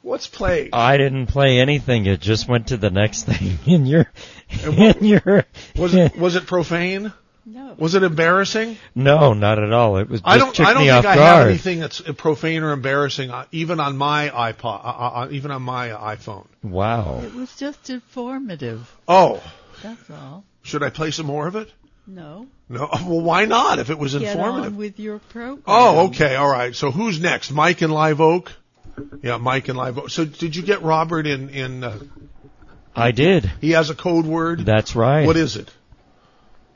What's 0.00 0.26
playing? 0.26 0.70
I 0.72 0.96
didn't 0.96 1.26
play 1.26 1.60
anything. 1.60 2.06
It 2.06 2.20
just 2.20 2.48
went 2.48 2.66
to 2.66 2.76
the 2.76 2.90
next 2.90 3.26
thing 3.26 3.58
in 3.72 3.86
your 3.86 4.06
And 4.64 4.76
what- 4.76 4.96
in 4.96 5.04
your. 5.04 5.44
Was 5.76 5.94
it 5.94 6.16
was 6.16 6.34
it 6.34 6.48
profane? 6.48 7.12
No. 7.44 7.74
Was 7.76 7.94
it 7.96 8.04
embarrassing? 8.04 8.76
No, 8.94 9.32
not 9.32 9.58
at 9.58 9.72
all. 9.72 9.96
It 9.96 10.08
was 10.08 10.20
just 10.20 10.28
I 10.28 10.38
don't. 10.38 10.58
I 10.60 10.74
don't 10.74 10.82
me 10.84 10.90
think 10.90 11.04
I 11.06 11.16
guard. 11.16 11.38
have 11.38 11.48
anything 11.48 11.80
that's 11.80 12.00
profane 12.16 12.62
or 12.62 12.70
embarrassing, 12.72 13.30
uh, 13.30 13.46
even 13.50 13.80
on 13.80 13.96
my 13.96 14.28
iPod, 14.28 14.84
uh, 14.84 14.88
uh, 15.24 15.28
even 15.32 15.50
on 15.50 15.62
my 15.62 15.88
iPhone. 15.88 16.46
Wow. 16.62 17.20
It 17.24 17.34
was 17.34 17.54
just 17.56 17.90
informative. 17.90 18.88
Oh, 19.08 19.42
That's 19.82 20.08
all. 20.10 20.44
should 20.62 20.84
I 20.84 20.90
play 20.90 21.10
some 21.10 21.26
more 21.26 21.48
of 21.48 21.56
it? 21.56 21.72
No. 22.06 22.46
No. 22.68 22.88
Well, 23.06 23.20
why 23.20 23.44
not? 23.44 23.78
If 23.80 23.90
it 23.90 23.98
was 23.98 24.12
Get 24.14 24.22
informative. 24.22 24.72
on 24.72 24.76
with 24.76 25.00
your 25.00 25.18
program. 25.18 25.62
Oh, 25.66 26.06
okay, 26.06 26.36
all 26.36 26.48
right. 26.50 26.74
So 26.74 26.90
who's 26.92 27.20
next? 27.20 27.50
Mike 27.50 27.82
in 27.82 27.90
Live 27.90 28.20
Oak. 28.20 28.52
Yeah, 29.22 29.38
Mike 29.38 29.68
in 29.68 29.74
Live 29.76 29.98
Oak. 29.98 30.10
So 30.10 30.24
did 30.24 30.54
you 30.54 30.62
get 30.62 30.82
Robert 30.82 31.26
in 31.26 31.48
in? 31.50 31.82
Uh, 31.82 31.98
I 32.94 33.10
did. 33.10 33.50
he 33.60 33.70
has 33.72 33.90
a 33.90 33.94
code 33.94 34.26
word. 34.26 34.60
That's 34.64 34.94
right. 34.94 35.26
What 35.26 35.36
is 35.36 35.56
it? 35.56 35.68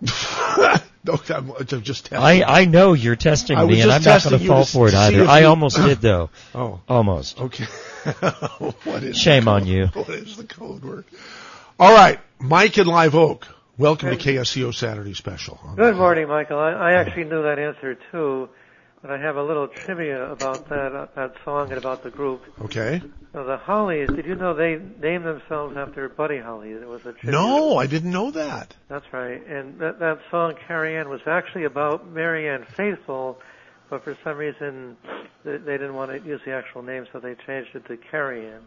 No, 0.01 1.21
I'm, 1.31 1.53
I'm 1.59 1.83
just 1.83 2.07
testing. 2.07 2.19
I 2.19 2.43
I 2.43 2.65
know 2.65 2.93
you're 2.93 3.17
testing 3.17 3.57
I 3.57 3.65
me, 3.65 3.81
and 3.81 3.91
I'm 3.91 4.03
not 4.03 4.23
going 4.25 4.39
to 4.39 4.47
fall 4.47 4.65
for 4.65 4.89
it 4.89 4.95
either. 4.95 5.25
I 5.25 5.41
you- 5.41 5.47
almost 5.47 5.77
did 5.77 6.01
though. 6.01 6.31
Oh, 6.55 6.81
Almost. 6.89 7.41
okay. 7.41 7.65
what 8.85 9.03
is 9.03 9.17
Shame 9.17 9.49
on 9.49 9.67
you. 9.67 9.87
What 9.95 10.09
is 10.11 10.37
the 10.37 10.45
code 10.45 10.85
word? 10.85 11.05
All 11.79 11.93
right, 11.93 12.19
Mike 12.39 12.79
in 12.79 12.87
Live 12.87 13.15
Oak. 13.15 13.47
Welcome 13.79 14.09
to 14.11 14.17
KSCO 14.17 14.75
Saturday 14.75 15.13
Special. 15.13 15.61
Good 15.77 15.97
morning, 15.97 16.29
Michael. 16.29 16.59
I, 16.59 16.71
I 16.73 16.93
actually 16.93 17.25
knew 17.25 17.43
that 17.43 17.59
answer 17.59 17.97
too, 18.11 18.49
but 19.07 19.21
I 19.21 19.23
have 19.23 19.37
a 19.37 19.43
little 19.43 19.69
trivia 19.69 20.33
about 20.33 20.69
that 20.69 20.93
uh, 20.93 21.07
that 21.15 21.35
song 21.45 21.71
and 21.71 21.79
about 21.79 22.03
the 22.03 22.11
group. 22.11 22.43
Okay. 22.63 23.01
So 23.33 23.45
the 23.45 23.57
Hollies, 23.57 24.09
did 24.09 24.27
you 24.27 24.35
know 24.35 24.55
they 24.55 24.81
named 25.01 25.25
themselves 25.25 25.77
after 25.77 26.09
Buddy 26.09 26.39
Holly? 26.39 26.71
It 26.71 26.89
was 26.89 27.03
a 27.03 27.13
tribute. 27.13 27.31
No, 27.31 27.77
I 27.77 27.87
didn't 27.87 28.11
know 28.11 28.33
that. 28.33 28.75
That's 28.89 29.05
right. 29.13 29.47
And 29.47 29.79
that 29.79 30.01
that 30.01 30.19
song 30.31 30.55
Carrie 30.67 30.97
Anne 30.97 31.09
was 31.09 31.21
actually 31.27 31.65
about 31.65 32.11
Marianne 32.11 32.65
Faithfull, 32.65 33.39
but 33.91 34.03
for 34.03 34.17
some 34.25 34.39
reason 34.39 34.97
they, 35.45 35.59
they 35.59 35.73
didn't 35.79 35.95
want 35.95 36.11
to 36.11 36.29
use 36.29 36.41
the 36.45 36.53
actual 36.53 36.83
name, 36.83 37.07
so 37.13 37.21
they 37.21 37.37
changed 37.47 37.77
it 37.77 37.87
to 37.87 37.97
Carrie 37.97 38.49
Anne. 38.49 38.65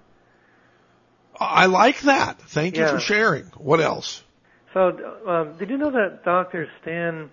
I 1.37 1.65
like 1.65 2.01
that. 2.01 2.39
Thank 2.41 2.77
you 2.77 2.87
for 2.87 2.99
sharing. 2.99 3.45
What 3.57 3.81
else? 3.81 4.23
So, 4.73 5.21
um, 5.27 5.57
did 5.57 5.69
you 5.69 5.77
know 5.77 5.91
that 5.91 6.23
Dr. 6.23 6.67
Stan 6.81 7.29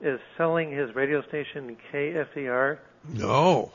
is 0.00 0.20
selling 0.36 0.70
his 0.70 0.94
radio 0.94 1.22
station 1.26 1.76
KFER? 1.92 2.78
No. 3.08 3.72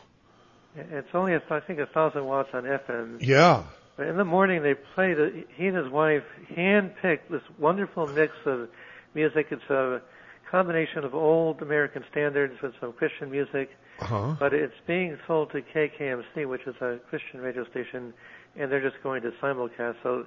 It's 0.75 1.09
only, 1.13 1.35
I 1.35 1.59
think, 1.59 1.79
a 1.79 1.85
thousand 1.85 2.25
watts 2.25 2.49
on 2.53 2.63
FM. 2.63 3.17
Yeah. 3.21 3.63
But 3.97 4.07
in 4.07 4.17
the 4.17 4.25
morning, 4.25 4.63
they 4.63 4.73
play. 4.73 5.13
The, 5.13 5.43
he 5.55 5.67
and 5.67 5.75
his 5.75 5.89
wife 5.89 6.23
hand-picked 6.55 7.29
this 7.29 7.41
wonderful 7.59 8.07
mix 8.07 8.33
of 8.45 8.69
music. 9.13 9.47
It's 9.51 9.69
a 9.69 10.01
combination 10.49 11.03
of 11.03 11.13
old 11.13 11.61
American 11.61 12.03
standards 12.09 12.61
with 12.61 12.73
some 12.79 12.93
Christian 12.93 13.29
music. 13.29 13.69
Uh-huh. 13.99 14.35
But 14.39 14.53
it's 14.53 14.73
being 14.87 15.17
sold 15.27 15.51
to 15.51 15.61
KKMC, 15.61 16.47
which 16.47 16.65
is 16.65 16.75
a 16.81 16.99
Christian 17.09 17.41
radio 17.41 17.65
station, 17.69 18.13
and 18.55 18.71
they're 18.71 18.81
just 18.81 19.01
going 19.03 19.21
to 19.23 19.31
simulcast. 19.41 19.95
So, 20.01 20.25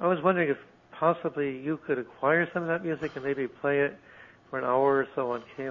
I 0.00 0.08
was 0.08 0.20
wondering 0.22 0.50
if 0.50 0.58
possibly 0.92 1.56
you 1.58 1.78
could 1.86 1.98
acquire 1.98 2.48
some 2.52 2.62
of 2.62 2.68
that 2.68 2.84
music 2.84 3.12
and 3.14 3.24
maybe 3.24 3.46
play 3.46 3.80
it 3.80 3.96
for 4.54 4.58
an 4.58 4.64
hour 4.64 4.98
or 4.98 5.08
so 5.16 5.32
on 5.32 5.42
K- 5.56 5.64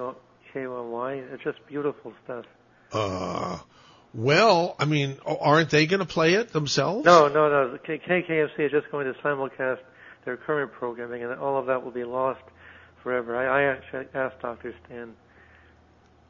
KOMY. 0.53 1.31
It's 1.31 1.41
just 1.41 1.65
beautiful 1.67 2.11
stuff. 2.25 2.43
Uh, 2.91 3.57
well, 4.13 4.75
I 4.77 4.83
mean, 4.83 5.19
aren't 5.25 5.69
they 5.69 5.85
going 5.85 6.01
to 6.01 6.05
play 6.05 6.33
it 6.33 6.51
themselves? 6.51 7.05
No, 7.05 7.29
no, 7.29 7.47
no. 7.47 7.77
K- 7.77 8.01
KKMC 8.05 8.59
is 8.59 8.71
just 8.71 8.91
going 8.91 9.05
to 9.05 9.13
simulcast 9.21 9.79
their 10.25 10.35
current 10.35 10.73
programming, 10.73 11.23
and 11.23 11.33
all 11.39 11.57
of 11.57 11.67
that 11.67 11.81
will 11.81 11.91
be 11.91 12.03
lost 12.03 12.41
forever. 13.03 13.37
I, 13.37 13.61
I 13.61 13.73
actually 13.73 14.07
asked 14.13 14.41
Dr. 14.41 14.75
Stan. 14.85 15.13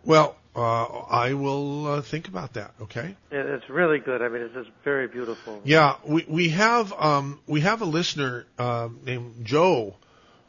Well, 0.05 0.35
uh, 0.55 0.59
I 0.59 1.33
will 1.33 1.87
uh, 1.87 2.01
think 2.03 2.27
about 2.27 2.53
that. 2.53 2.75
Okay. 2.81 3.15
It's 3.31 3.67
really 3.67 3.97
good. 3.97 4.21
I 4.21 4.29
mean, 4.29 4.43
it's 4.43 4.53
just 4.53 4.69
very 4.83 5.07
beautiful. 5.07 5.59
Yeah, 5.63 5.95
we 6.05 6.23
we 6.27 6.49
have 6.49 6.93
um, 6.93 7.39
we 7.47 7.61
have 7.61 7.81
a 7.81 7.85
listener 7.85 8.45
uh, 8.59 8.89
named 9.03 9.43
Joe 9.43 9.95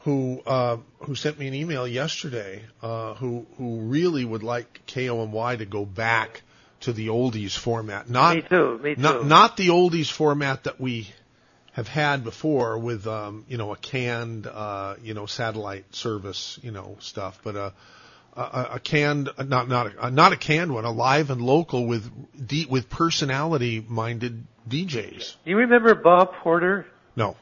who 0.05 0.39
uh, 0.45 0.77
who 0.99 1.15
sent 1.15 1.39
me 1.39 1.47
an 1.47 1.55
email 1.55 1.87
yesterday 1.87 2.61
uh, 2.83 3.15
who 3.15 3.47
who 3.57 3.79
really 3.81 4.23
would 4.23 4.43
like 4.43 4.81
KOMY 4.85 5.57
to 5.57 5.65
go 5.65 5.83
back 5.83 6.43
to 6.81 6.93
the 6.93 7.07
oldies 7.07 7.57
format. 7.57 8.07
Not 8.07 8.35
Me 8.35 8.41
too, 8.43 8.77
me 8.83 8.95
too. 8.95 9.23
not 9.23 9.57
the 9.57 9.69
oldies 9.69 10.11
format 10.11 10.65
that 10.65 10.79
we 10.79 11.09
have 11.73 11.87
had 11.87 12.23
before 12.23 12.77
with 12.77 13.07
um, 13.07 13.45
you 13.49 13.57
know 13.57 13.73
a 13.73 13.77
canned 13.77 14.45
uh, 14.45 14.95
you 15.01 15.15
know 15.15 15.25
satellite 15.25 15.93
service 15.95 16.59
you 16.61 16.69
know 16.71 16.97
stuff, 16.99 17.39
but 17.43 17.55
a 17.55 17.73
a, 18.35 18.67
a 18.73 18.79
canned 18.79 19.31
not 19.43 19.67
not 19.67 19.91
a, 19.97 20.11
not 20.11 20.33
a 20.33 20.37
canned 20.37 20.71
one, 20.71 20.85
a 20.85 20.91
live 20.91 21.31
and 21.31 21.41
local 21.41 21.87
with 21.87 22.07
de- 22.47 22.67
with 22.69 22.91
personality 22.91 23.83
minded 23.87 24.45
DJs. 24.69 25.35
Do 25.43 25.49
You 25.49 25.57
remember 25.57 25.95
Bob 25.95 26.33
Porter? 26.43 26.85
No. 27.15 27.37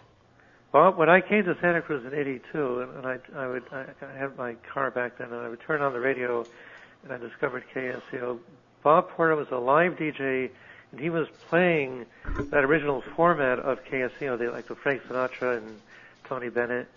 Bob, 0.73 0.97
when 0.97 1.07
I 1.07 1.21
came 1.21 1.43
to 1.45 1.55
Santa 1.61 1.83
Cruz 1.83 2.03
in 2.03 2.17
'82, 2.17 2.79
and, 2.81 2.97
and 2.97 3.05
I, 3.05 3.19
I 3.35 3.47
would, 3.47 3.63
I, 3.71 3.85
I 4.01 4.17
had 4.17 4.35
my 4.35 4.55
car 4.73 4.89
back 4.89 5.19
then, 5.19 5.27
and 5.31 5.39
I 5.39 5.47
would 5.47 5.61
turn 5.61 5.83
on 5.83 5.93
the 5.93 5.99
radio, 5.99 6.47
and 7.03 7.13
I 7.13 7.17
discovered 7.17 7.63
KSCO. 7.73 8.39
Bob 8.83 9.09
Porter 9.09 9.35
was 9.35 9.47
a 9.51 9.57
live 9.57 9.93
DJ, 9.93 10.49
and 10.91 10.99
he 10.99 11.11
was 11.11 11.27
playing 11.47 12.07
that 12.49 12.63
original 12.63 13.03
format 13.15 13.59
of 13.59 13.85
KSCO, 13.85 14.39
they, 14.39 14.47
like 14.47 14.67
the 14.67 14.75
Frank 14.75 15.03
Sinatra 15.03 15.59
and 15.59 15.79
Tony 16.27 16.49
Bennett, 16.49 16.87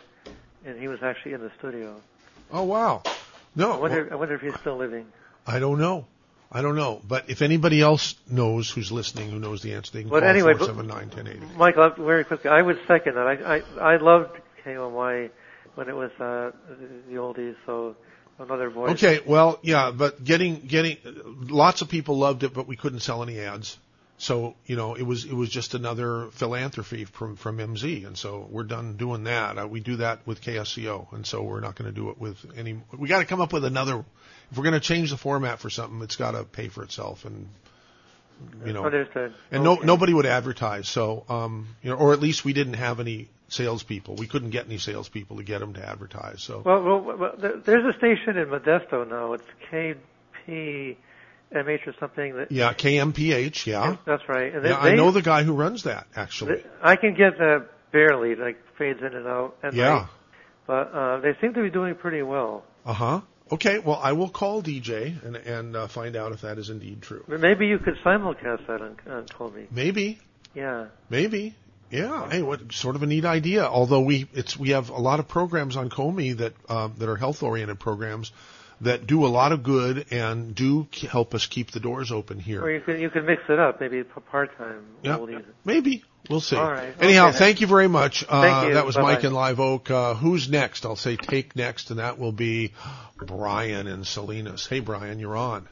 and 0.64 0.80
he 0.80 0.88
was 0.88 1.00
actually 1.02 1.34
in 1.34 1.42
the 1.42 1.52
studio. 1.58 2.00
Oh 2.50 2.64
wow. 2.64 3.02
No. 3.54 3.72
I 3.72 3.76
wonder, 3.76 4.08
I 4.10 4.14
wonder 4.14 4.34
if 4.36 4.40
he's 4.40 4.58
still 4.58 4.78
living. 4.78 5.04
I 5.46 5.58
don't 5.58 5.78
know. 5.78 6.06
I 6.50 6.62
don't 6.62 6.76
know. 6.76 7.00
But 7.06 7.28
if 7.28 7.42
anybody 7.42 7.80
else 7.80 8.14
knows 8.30 8.70
who's 8.70 8.92
listening, 8.92 9.30
who 9.30 9.38
knows 9.38 9.62
the 9.62 9.74
answer, 9.74 9.92
they 9.92 10.02
can 10.02 10.10
But 10.10 10.20
call 10.20 10.28
anyway, 10.28 10.52
but- 10.52 10.66
479 10.66 11.10
1080. 11.10 11.58
Michael, 11.58 12.04
very 12.04 12.24
quickly, 12.24 12.50
I 12.50 12.62
would 12.62 12.78
second 12.86 13.14
that. 13.16 13.26
I, 13.26 13.56
I, 13.56 13.94
I 13.94 13.96
loved 13.96 14.38
KOMY 14.64 15.30
when 15.74 15.88
it 15.88 15.94
was 15.94 16.10
uh, 16.20 16.52
the 17.08 17.16
oldies, 17.16 17.56
so 17.66 17.96
another 18.38 18.70
voice. 18.70 18.92
Okay, 18.92 19.20
well, 19.26 19.58
yeah, 19.62 19.90
but 19.90 20.22
getting 20.22 20.60
getting 20.60 20.96
lots 21.04 21.82
of 21.82 21.88
people 21.88 22.18
loved 22.18 22.42
it, 22.44 22.54
but 22.54 22.66
we 22.66 22.76
couldn't 22.76 23.00
sell 23.00 23.22
any 23.22 23.38
ads. 23.40 23.78
So 24.18 24.54
you 24.64 24.76
know, 24.76 24.94
it 24.94 25.02
was 25.02 25.24
it 25.24 25.34
was 25.34 25.50
just 25.50 25.74
another 25.74 26.28
philanthropy 26.32 27.04
from 27.04 27.36
from 27.36 27.58
MZ, 27.58 28.06
and 28.06 28.16
so 28.16 28.48
we're 28.50 28.64
done 28.64 28.96
doing 28.96 29.24
that. 29.24 29.58
Uh, 29.58 29.68
we 29.68 29.80
do 29.80 29.96
that 29.96 30.26
with 30.26 30.40
KSCO, 30.40 31.12
and 31.12 31.26
so 31.26 31.42
we're 31.42 31.60
not 31.60 31.76
going 31.76 31.92
to 31.92 31.94
do 31.94 32.08
it 32.08 32.18
with 32.18 32.38
any. 32.56 32.80
We 32.96 33.08
got 33.08 33.18
to 33.18 33.26
come 33.26 33.40
up 33.42 33.52
with 33.52 33.64
another. 33.64 34.04
If 34.50 34.56
we're 34.58 34.64
going 34.64 34.74
to 34.74 34.80
change 34.80 35.10
the 35.10 35.16
format 35.16 35.58
for 35.58 35.70
something, 35.70 36.00
it's 36.02 36.16
got 36.16 36.32
to 36.32 36.44
pay 36.44 36.68
for 36.68 36.82
itself, 36.84 37.24
and 37.24 37.48
you 38.64 38.72
know, 38.72 38.84
Understood. 38.84 39.34
and 39.50 39.64
no 39.64 39.72
Okay. 39.74 39.86
nobody 39.86 40.12
would 40.14 40.26
advertise. 40.26 40.88
So 40.88 41.24
um, 41.28 41.68
you 41.82 41.90
know, 41.90 41.96
or 41.96 42.12
at 42.12 42.20
least 42.20 42.44
we 42.44 42.52
didn't 42.52 42.74
have 42.74 43.00
any 43.00 43.28
salespeople. 43.48 44.14
We 44.16 44.26
couldn't 44.26 44.50
get 44.50 44.66
any 44.66 44.78
salespeople 44.78 45.36
to 45.38 45.42
get 45.42 45.60
them 45.60 45.72
to 45.74 45.88
advertise. 45.88 46.42
So 46.42 46.62
Well, 46.64 46.82
well, 46.82 47.00
well 47.18 47.34
there, 47.38 47.56
there's 47.56 47.94
a 47.94 47.96
station 47.98 48.36
in 48.36 48.46
Modesto 48.48 49.08
now. 49.08 49.32
It's 49.32 49.44
KPMH 49.70 50.96
or 51.86 51.94
something. 51.98 52.34
That, 52.36 52.52
yeah, 52.52 52.72
KMPH, 52.72 53.66
yeah. 53.66 53.96
That's 54.04 54.28
right. 54.28 54.54
And 54.54 54.64
they, 54.64 54.68
Yeah, 54.70 54.78
I 54.80 54.90
they- 54.90 54.96
know 54.96 55.10
the 55.12 55.22
guy 55.22 55.42
who 55.42 55.52
runs 55.54 55.84
that 55.84 56.06
actually. 56.14 56.62
I 56.82 56.96
can 56.96 57.14
get 57.14 57.38
that 57.38 57.66
barely, 57.92 58.34
like 58.34 58.58
fades 58.76 59.00
in 59.00 59.14
and 59.14 59.26
out. 59.26 59.56
At 59.62 59.74
Yeah. 59.74 59.88
night. 59.94 60.06
But 60.66 60.92
uh, 60.92 61.20
they 61.20 61.34
seem 61.40 61.54
to 61.54 61.62
be 61.62 61.70
doing 61.70 61.94
pretty 61.94 62.22
well. 62.22 62.64
Uh 62.84 62.92
huh. 62.92 63.20
Okay, 63.52 63.78
well, 63.78 64.00
I 64.02 64.12
will 64.12 64.28
call 64.28 64.62
DJ 64.62 65.22
and 65.24 65.36
and 65.36 65.76
uh, 65.76 65.86
find 65.86 66.16
out 66.16 66.32
if 66.32 66.40
that 66.40 66.58
is 66.58 66.68
indeed 66.70 67.02
true. 67.02 67.24
Maybe 67.28 67.66
you 67.68 67.78
could 67.78 67.94
simulcast 68.04 68.66
that 68.66 68.82
on, 68.82 68.96
on 69.08 69.26
Colby. 69.28 69.68
Maybe, 69.70 70.18
Yeah. 70.54 70.86
maybe. 71.08 71.54
Yeah. 71.90 72.28
Hey, 72.28 72.42
what 72.42 72.72
sort 72.72 72.96
of 72.96 73.04
a 73.04 73.06
neat 73.06 73.24
idea? 73.24 73.64
Although 73.64 74.00
we 74.00 74.26
it's 74.34 74.56
we 74.58 74.70
have 74.70 74.88
a 74.90 74.98
lot 74.98 75.20
of 75.20 75.28
programs 75.28 75.76
on 75.76 75.88
Comey 75.90 76.36
that 76.38 76.54
um, 76.68 76.94
that 76.98 77.08
are 77.08 77.14
health 77.16 77.44
oriented 77.44 77.78
programs 77.78 78.32
that 78.80 79.06
do 79.06 79.24
a 79.24 79.28
lot 79.28 79.52
of 79.52 79.62
good 79.62 80.06
and 80.10 80.52
do 80.54 80.86
k- 80.90 81.06
help 81.06 81.32
us 81.32 81.46
keep 81.46 81.70
the 81.70 81.78
doors 81.80 82.10
open 82.10 82.40
here. 82.40 82.60
Or 82.62 82.70
you 82.72 82.80
could 82.80 83.00
you 83.00 83.08
could 83.10 83.24
mix 83.24 83.42
it 83.48 83.60
up, 83.60 83.80
maybe 83.80 84.02
part 84.02 84.58
time. 84.58 84.84
Yeah. 85.02 85.18
Maybe 85.64 86.02
we'll 86.28 86.40
see. 86.40 86.56
All 86.56 86.70
right. 86.70 86.94
Anyhow, 87.00 87.28
Okay. 87.28 87.38
thank 87.38 87.60
you 87.60 87.66
very 87.66 87.88
much. 87.88 88.24
Uh, 88.28 88.42
Thank 88.42 88.68
you. 88.68 88.74
That 88.74 88.86
was 88.86 88.96
Bye-bye. 88.96 89.14
Mike 89.14 89.24
in 89.24 89.32
Live 89.32 89.60
Oak. 89.60 89.90
Uh, 89.90 90.14
who's 90.14 90.48
next? 90.48 90.84
I'll 90.86 90.96
say 90.96 91.16
take 91.16 91.56
next, 91.56 91.90
and 91.90 91.98
that 91.98 92.18
will 92.18 92.32
be 92.32 92.72
Brian 93.16 93.86
in 93.86 94.04
Salinas. 94.04 94.66
Hey, 94.66 94.80
Brian, 94.80 95.18
you're 95.18 95.36
on. 95.36 95.68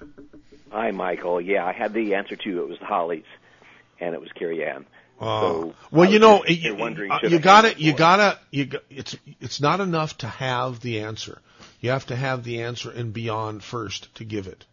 Hi, 0.70 0.90
Michael. 0.90 1.40
Yeah, 1.40 1.64
I 1.64 1.72
had 1.72 1.92
the 1.92 2.14
answer 2.14 2.36
too. 2.36 2.60
It 2.62 2.68
was 2.68 2.78
the 2.78 2.86
Hollies, 2.86 3.24
and 4.00 4.14
it 4.14 4.20
was 4.20 4.30
Carrie 4.34 4.64
Ann. 4.64 4.86
Uh, 5.20 5.40
so 5.40 5.74
well, 5.92 6.10
you 6.10 6.18
know, 6.18 6.42
just 6.44 6.60
you, 6.60 6.74
wondering, 6.74 7.12
uh, 7.12 7.20
you 7.22 7.38
gotta, 7.38 7.68
hang 7.68 7.78
you 7.78 7.92
for 7.92 7.96
it? 7.96 7.98
gotta, 7.98 8.38
you 8.50 8.64
got, 8.66 8.82
it's 8.90 9.16
it's 9.40 9.60
not 9.60 9.78
enough 9.80 10.18
to 10.18 10.26
have 10.26 10.80
the 10.80 11.00
answer. 11.00 11.40
You 11.80 11.90
have 11.90 12.06
to 12.06 12.16
have 12.16 12.42
the 12.42 12.62
answer 12.62 12.90
and 12.90 13.12
beyond 13.12 13.62
first 13.62 14.12
to 14.16 14.24
give 14.24 14.48
it. 14.48 14.64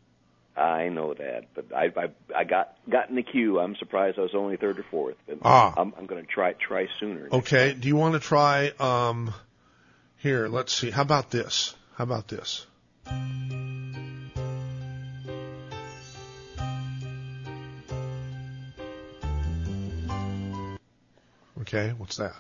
I 0.56 0.90
know 0.90 1.14
that, 1.14 1.46
but 1.56 1.74
I 1.74 1.86
I, 1.96 2.10
I 2.36 2.44
got 2.44 2.78
got 2.90 3.10
in 3.10 3.16
the 3.16 3.24
queue. 3.24 3.60
I'm 3.60 3.76
surprised 3.78 4.20
I 4.20 4.22
was 4.22 4.36
only 4.36 4.58
third 4.58 4.80
or 4.80 4.86
fourth. 4.92 5.16
But 5.28 5.40
Ah. 5.44 5.74
I'm 5.78 5.94
I'm 5.98 6.06
going 6.08 6.24
to 6.24 6.30
try 6.30 6.54
try 6.54 6.88
sooner. 7.00 7.30
Okay. 7.32 7.74
Do 7.74 7.88
you 7.88 7.96
want 7.96 8.14
to 8.16 8.20
try? 8.20 8.72
Um, 8.80 9.34
here, 10.18 10.48
let's 10.48 10.74
see. 10.74 10.92
How 10.92 11.04
about 11.04 11.32
this? 11.32 11.74
How 11.96 12.04
about 12.04 12.28
this? 12.28 12.66
Okay. 21.62 21.94
What's 21.98 22.18
that? 22.18 22.36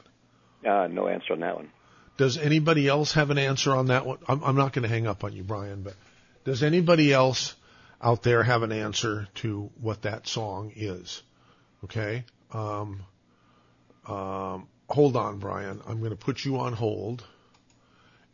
Uh, 0.67 0.88
no 0.88 1.08
answer 1.08 1.34
on 1.34 1.39
that 1.39 1.56
one. 1.56 1.69
Does 2.17 2.38
anybody 2.38 2.88
else 2.88 3.13
have 3.13 3.32
an 3.32 3.38
answer 3.38 3.71
on 3.76 3.88
that 3.88 4.06
one? 4.06 4.19
I'm, 4.28 4.43
I'm 4.43 4.56
not 4.56 4.74
going 4.74 4.84
to 4.84 4.89
hang 4.89 5.08
up 5.08 5.24
on 5.24 5.34
you, 5.34 5.43
Brian, 5.43 5.82
but 5.82 5.95
does 6.43 6.62
anybody 6.62 7.13
else 7.13 7.56
out 8.02 8.24
there 8.24 8.44
have 8.44 8.64
an 8.64 8.72
answer 8.72 9.28
to 9.36 9.70
what 9.80 10.04
that 10.04 10.28
song 10.28 10.72
is? 10.76 11.22
Okay. 11.84 12.26
Um, 12.52 13.02
um, 14.08 14.68
hold 14.90 15.16
on, 15.16 15.38
Brian. 15.40 15.82
I'm 15.88 16.00
going 16.00 16.12
to 16.12 16.18
put 16.18 16.44
you 16.44 16.58
on 16.60 16.74
hold, 16.74 17.24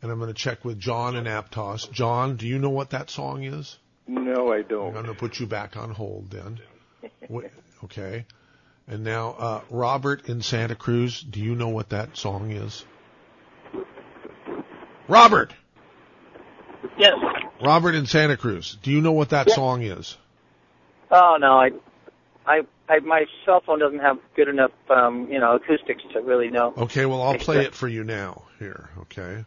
and 0.02 0.10
I'm 0.10 0.18
going 0.18 0.32
to 0.32 0.38
check 0.38 0.64
with 0.64 0.78
John 0.78 1.16
and 1.16 1.26
Aptos. 1.26 1.90
John, 1.90 2.36
do 2.36 2.46
you 2.46 2.58
know 2.58 2.70
what 2.70 2.90
that 2.90 3.10
song 3.10 3.44
is? 3.44 3.78
No, 4.06 4.52
I 4.52 4.62
don't. 4.62 4.88
I'm 4.88 4.92
going 4.92 5.06
to 5.06 5.14
put 5.14 5.38
you 5.38 5.46
back 5.46 5.76
on 5.76 5.90
hold 5.90 6.30
then. 6.30 6.60
Wait, 7.28 7.50
okay. 7.84 8.24
And 8.86 9.04
now, 9.04 9.34
uh, 9.38 9.60
Robert 9.68 10.30
in 10.30 10.40
Santa 10.40 10.74
Cruz, 10.74 11.20
do 11.20 11.40
you 11.40 11.54
know 11.54 11.68
what 11.68 11.90
that 11.90 12.16
song 12.16 12.50
is? 12.50 12.84
Robert! 15.08 15.52
Yes. 16.98 17.12
Robert 17.60 17.94
in 17.94 18.06
Santa 18.06 18.36
Cruz, 18.36 18.76
do 18.82 18.90
you 18.90 19.00
know 19.00 19.12
what 19.12 19.30
that 19.30 19.50
song 19.50 19.82
is? 19.82 20.16
Oh 21.10 21.36
no, 21.40 21.54
I, 21.54 21.70
I, 22.46 22.60
I, 22.88 23.00
my 23.00 23.24
cell 23.44 23.62
phone 23.64 23.78
doesn't 23.80 23.98
have 24.00 24.18
good 24.36 24.48
enough, 24.48 24.72
um, 24.90 25.28
you 25.30 25.40
know, 25.40 25.56
acoustics 25.56 26.02
to 26.12 26.20
really 26.20 26.50
know. 26.50 26.72
Okay, 26.76 27.06
well, 27.06 27.22
I'll 27.22 27.38
play 27.38 27.64
it 27.64 27.74
for 27.74 27.88
you 27.88 28.04
now. 28.04 28.42
Here, 28.58 28.90
okay? 29.00 29.44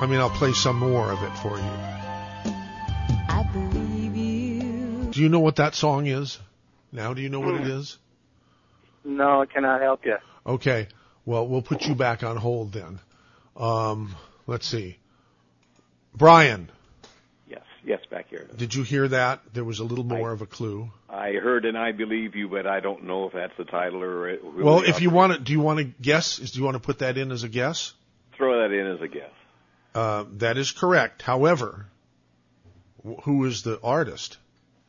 I 0.00 0.06
mean, 0.06 0.18
I'll 0.18 0.30
play 0.30 0.52
some 0.52 0.78
more 0.78 1.10
of 1.12 1.22
it 1.22 1.32
for 1.38 1.56
you. 1.56 1.70
I 3.28 3.48
believe 3.52 4.16
you. 4.16 5.10
Do 5.10 5.20
you 5.20 5.28
know 5.28 5.40
what 5.40 5.56
that 5.56 5.74
song 5.74 6.06
is? 6.06 6.38
Now, 6.90 7.14
do 7.14 7.22
you 7.22 7.28
know 7.28 7.40
what 7.40 7.54
it 7.56 7.66
is? 7.66 7.98
No, 9.04 9.42
I 9.42 9.46
cannot 9.46 9.80
help 9.80 10.04
you. 10.04 10.16
Okay. 10.46 10.88
Well, 11.26 11.46
we'll 11.46 11.62
put 11.62 11.82
you 11.82 11.94
back 11.94 12.22
on 12.22 12.36
hold 12.36 12.72
then. 12.72 13.00
Um, 13.56 14.14
let's 14.46 14.66
see. 14.66 14.98
Brian, 16.14 16.70
Yes, 17.48 17.62
yes, 17.84 18.00
back 18.10 18.28
here. 18.30 18.48
did 18.56 18.74
you 18.74 18.82
hear 18.82 19.08
that? 19.08 19.40
There 19.52 19.64
was 19.64 19.78
a 19.80 19.84
little 19.84 20.04
more 20.04 20.32
of 20.32 20.42
a 20.42 20.46
clue. 20.46 20.90
I 21.08 21.32
heard 21.32 21.64
and 21.64 21.76
I 21.78 21.92
believe 21.92 22.34
you, 22.34 22.48
but 22.48 22.66
I 22.66 22.80
don't 22.80 23.04
know 23.04 23.26
if 23.26 23.32
that's 23.32 23.56
the 23.56 23.64
title 23.64 24.02
or. 24.02 24.28
It 24.28 24.42
really 24.42 24.64
Well, 24.64 24.82
if 24.82 25.00
you 25.00 25.10
want 25.10 25.32
to, 25.34 25.38
do 25.38 25.52
you 25.52 25.60
want 25.60 25.78
to 25.78 25.84
guess? 25.84 26.38
Is 26.38 26.52
do 26.52 26.58
you 26.58 26.64
want 26.64 26.74
to 26.76 26.80
put 26.80 26.98
that 27.00 27.16
in 27.18 27.30
as 27.32 27.42
a 27.44 27.48
guess? 27.48 27.92
throw 28.36 28.62
that 28.62 28.74
in 28.74 28.86
as 28.88 29.00
a 29.00 29.06
guess. 29.06 29.30
Uh, 29.94 30.24
that 30.38 30.58
is 30.58 30.72
correct. 30.72 31.22
However, 31.22 31.86
wh- 33.06 33.22
who 33.22 33.44
is 33.44 33.62
the 33.62 33.80
artist? 33.80 34.38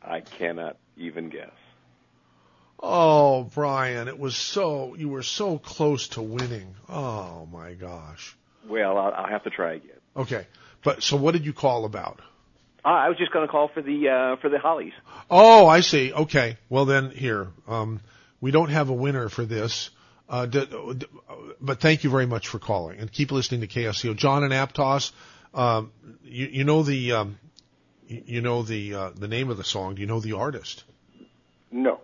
I 0.02 0.20
cannot 0.20 0.76
even 0.96 1.28
guess. 1.28 1.52
Oh, 2.80 3.44
Brian, 3.54 4.08
it 4.08 4.18
was 4.18 4.36
so 4.36 4.94
you 4.96 5.08
were 5.08 5.22
so 5.22 5.58
close 5.58 6.08
to 6.08 6.22
winning. 6.22 6.74
Oh 6.88 7.46
my 7.52 7.74
gosh. 7.74 8.36
Well, 8.68 8.98
I'll, 8.98 9.12
I'll 9.12 9.28
have 9.28 9.44
to 9.44 9.50
try 9.50 9.74
again. 9.74 9.90
Okay, 10.16 10.46
but 10.82 11.02
so 11.02 11.16
what 11.16 11.32
did 11.32 11.44
you 11.46 11.52
call 11.52 11.84
about? 11.84 12.20
Uh, 12.84 12.88
I 12.88 13.08
was 13.08 13.18
just 13.18 13.32
going 13.32 13.46
to 13.46 13.50
call 13.50 13.68
for 13.68 13.82
the 13.82 14.08
uh, 14.08 14.36
for 14.40 14.48
the 14.48 14.58
Hollies. 14.58 14.92
Oh, 15.28 15.66
I 15.66 15.80
see. 15.80 16.12
Okay. 16.12 16.56
Well, 16.68 16.84
then 16.84 17.10
here, 17.10 17.48
um, 17.66 18.00
we 18.40 18.52
don't 18.52 18.68
have 18.70 18.90
a 18.90 18.92
winner 18.92 19.28
for 19.28 19.44
this. 19.44 19.90
Uh, 20.28 20.46
d- 20.46 20.66
d- 20.66 21.06
but 21.60 21.80
thank 21.80 22.04
you 22.04 22.10
very 22.10 22.26
much 22.26 22.48
for 22.48 22.58
calling 22.58 22.98
and 22.98 23.10
keep 23.10 23.30
listening 23.30 23.60
to 23.60 23.66
KSCO. 23.66 24.16
John 24.16 24.42
and 24.42 24.52
Aptos, 24.52 25.12
um, 25.54 25.92
you, 26.24 26.46
you 26.46 26.64
know 26.64 26.82
the, 26.82 27.12
um, 27.12 27.38
you, 28.08 28.22
you 28.26 28.40
know 28.40 28.62
the, 28.62 28.94
uh, 28.94 29.10
the 29.16 29.28
name 29.28 29.50
of 29.50 29.56
the 29.56 29.64
song. 29.64 29.94
Do 29.94 30.00
you 30.00 30.06
know 30.06 30.20
the 30.20 30.32
artist? 30.32 30.82
No. 31.70 32.00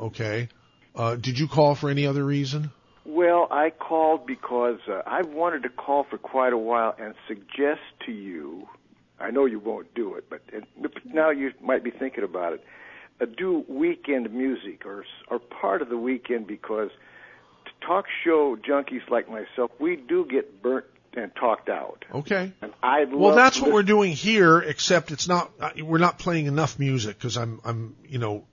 Okay. 0.00 0.48
Uh, 0.94 1.16
did 1.16 1.38
you 1.38 1.48
call 1.48 1.74
for 1.74 1.90
any 1.90 2.06
other 2.06 2.24
reason? 2.24 2.70
Well, 3.04 3.48
I 3.50 3.70
called 3.70 4.26
because 4.26 4.78
uh, 4.88 5.02
I've 5.06 5.28
wanted 5.28 5.62
to 5.62 5.68
call 5.68 6.04
for 6.04 6.18
quite 6.18 6.52
a 6.52 6.58
while 6.58 6.94
and 6.98 7.14
suggest 7.26 7.80
to 8.06 8.12
you. 8.12 8.68
I 9.18 9.30
know 9.30 9.46
you 9.46 9.58
won't 9.58 9.94
do 9.94 10.14
it, 10.14 10.28
but 10.30 10.42
and 10.52 10.66
now 11.04 11.30
you 11.30 11.52
might 11.60 11.84
be 11.84 11.90
thinking 11.90 12.24
about 12.24 12.54
it. 12.54 12.64
Uh, 13.20 13.26
do 13.26 13.64
weekend 13.68 14.32
music 14.32 14.86
or 14.86 15.04
or 15.28 15.38
part 15.38 15.82
of 15.82 15.88
the 15.88 15.96
weekend 15.96 16.46
because 16.46 16.90
talk 17.80 18.06
show 18.24 18.56
junkies 18.56 19.08
like 19.10 19.28
myself, 19.28 19.70
we 19.78 19.96
do 19.96 20.26
get 20.30 20.62
burnt 20.62 20.86
and 21.14 21.34
talked 21.34 21.68
out. 21.68 22.04
Okay. 22.14 22.52
And 22.62 22.72
I'd 22.82 23.12
Well, 23.12 23.34
that's 23.34 23.60
what 23.60 23.72
we're 23.72 23.82
doing 23.82 24.12
here, 24.12 24.58
except 24.58 25.10
it's 25.10 25.28
not, 25.28 25.50
uh, 25.60 25.70
we're 25.82 25.98
not 25.98 26.18
playing 26.18 26.46
enough 26.46 26.78
music 26.78 27.18
because 27.18 27.36
I'm, 27.36 27.60
I'm, 27.64 27.96
you 28.08 28.18
know, 28.18 28.44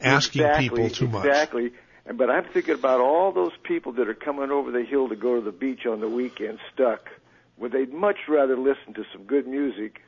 asking 0.00 0.42
exactly, 0.42 0.68
people 0.68 0.90
too 0.90 1.08
much. 1.08 1.26
Exactly. 1.26 1.72
And- 2.06 2.18
But 2.18 2.30
I'm 2.30 2.44
thinking 2.44 2.74
about 2.74 3.00
all 3.00 3.32
those 3.32 3.52
people 3.62 3.92
that 3.92 4.08
are 4.08 4.14
coming 4.14 4.50
over 4.50 4.70
the 4.70 4.82
hill 4.82 5.08
to 5.08 5.16
go 5.16 5.36
to 5.36 5.40
the 5.40 5.52
beach 5.52 5.86
on 5.86 6.00
the 6.00 6.08
weekend 6.08 6.58
stuck, 6.72 7.08
where 7.56 7.70
they'd 7.70 7.92
much 7.92 8.28
rather 8.28 8.56
listen 8.56 8.94
to 8.94 9.04
some 9.12 9.24
good 9.24 9.46
music. 9.46 10.00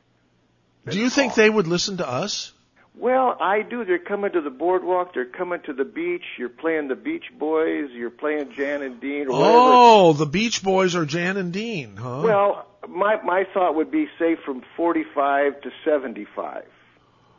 Do 0.87 0.99
you 0.99 1.09
think 1.09 1.33
they 1.35 1.49
would 1.49 1.67
listen 1.67 1.97
to 1.97 2.07
us? 2.07 2.51
Well, 2.97 3.35
I 3.41 3.61
do. 3.61 3.83
They're 3.83 3.97
coming 3.99 4.31
to 4.33 4.41
the 4.41 4.49
boardwalk. 4.49 5.13
They're 5.13 5.25
coming 5.25 5.59
to 5.65 5.73
the 5.73 5.83
beach. 5.83 6.23
You're 6.37 6.47
playing 6.47 6.87
the 6.87 6.95
Beach 6.95 7.25
Boys. 7.37 7.89
You're 7.91 8.09
playing 8.09 8.53
Jan 8.53 8.81
and 8.83 9.01
Dean 9.01 9.27
or 9.27 9.31
whatever. 9.37 9.57
Oh, 9.57 10.13
the 10.13 10.25
Beach 10.25 10.63
Boys 10.63 10.95
are 10.95 11.05
Jan 11.05 11.35
and 11.35 11.51
Dean, 11.51 11.97
huh? 11.97 12.21
Well, 12.23 12.65
my 12.87 13.21
my 13.23 13.45
thought 13.53 13.75
would 13.75 13.91
be 13.91 14.07
say 14.17 14.35
from 14.45 14.61
45 14.77 15.59
to 15.61 15.71
75. 15.83 16.63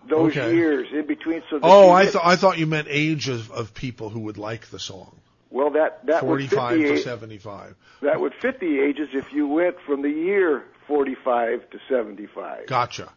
Those 0.08 0.36
Okay. 0.36 0.54
years 0.54 0.88
in 0.92 1.06
between. 1.06 1.42
So 1.50 1.58
that 1.58 1.66
oh, 1.66 1.90
I 1.90 2.06
thought 2.06 2.24
I 2.24 2.36
thought 2.36 2.58
you 2.58 2.66
meant 2.66 2.88
age 2.90 3.28
of, 3.28 3.50
of 3.50 3.74
people 3.74 4.08
who 4.08 4.20
would 4.20 4.38
like 4.38 4.66
the 4.68 4.78
song. 4.78 5.16
Well, 5.50 5.70
that 5.70 6.06
that 6.06 6.24
would 6.24 6.48
Forty-five 6.48 6.78
the 6.78 6.84
to 6.88 6.98
seventy-five. 6.98 7.74
That 8.02 8.20
would 8.20 8.34
fit 8.34 8.60
the 8.60 8.80
ages 8.80 9.08
if 9.12 9.32
you 9.32 9.48
went 9.48 9.76
from 9.86 10.02
the 10.02 10.10
year 10.10 10.64
45 10.86 11.70
to 11.70 11.78
75. 11.88 12.66
Gotcha. 12.66 13.12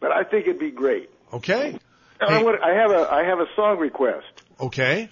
But 0.00 0.12
I 0.12 0.24
think 0.24 0.46
it'd 0.46 0.58
be 0.58 0.70
great. 0.70 1.10
Okay. 1.32 1.78
And 2.20 2.30
I, 2.30 2.42
would, 2.42 2.60
I 2.60 2.74
have 2.74 2.90
a 2.90 3.12
I 3.12 3.24
have 3.24 3.38
a 3.38 3.46
song 3.54 3.78
request. 3.78 4.42
Okay. 4.60 5.08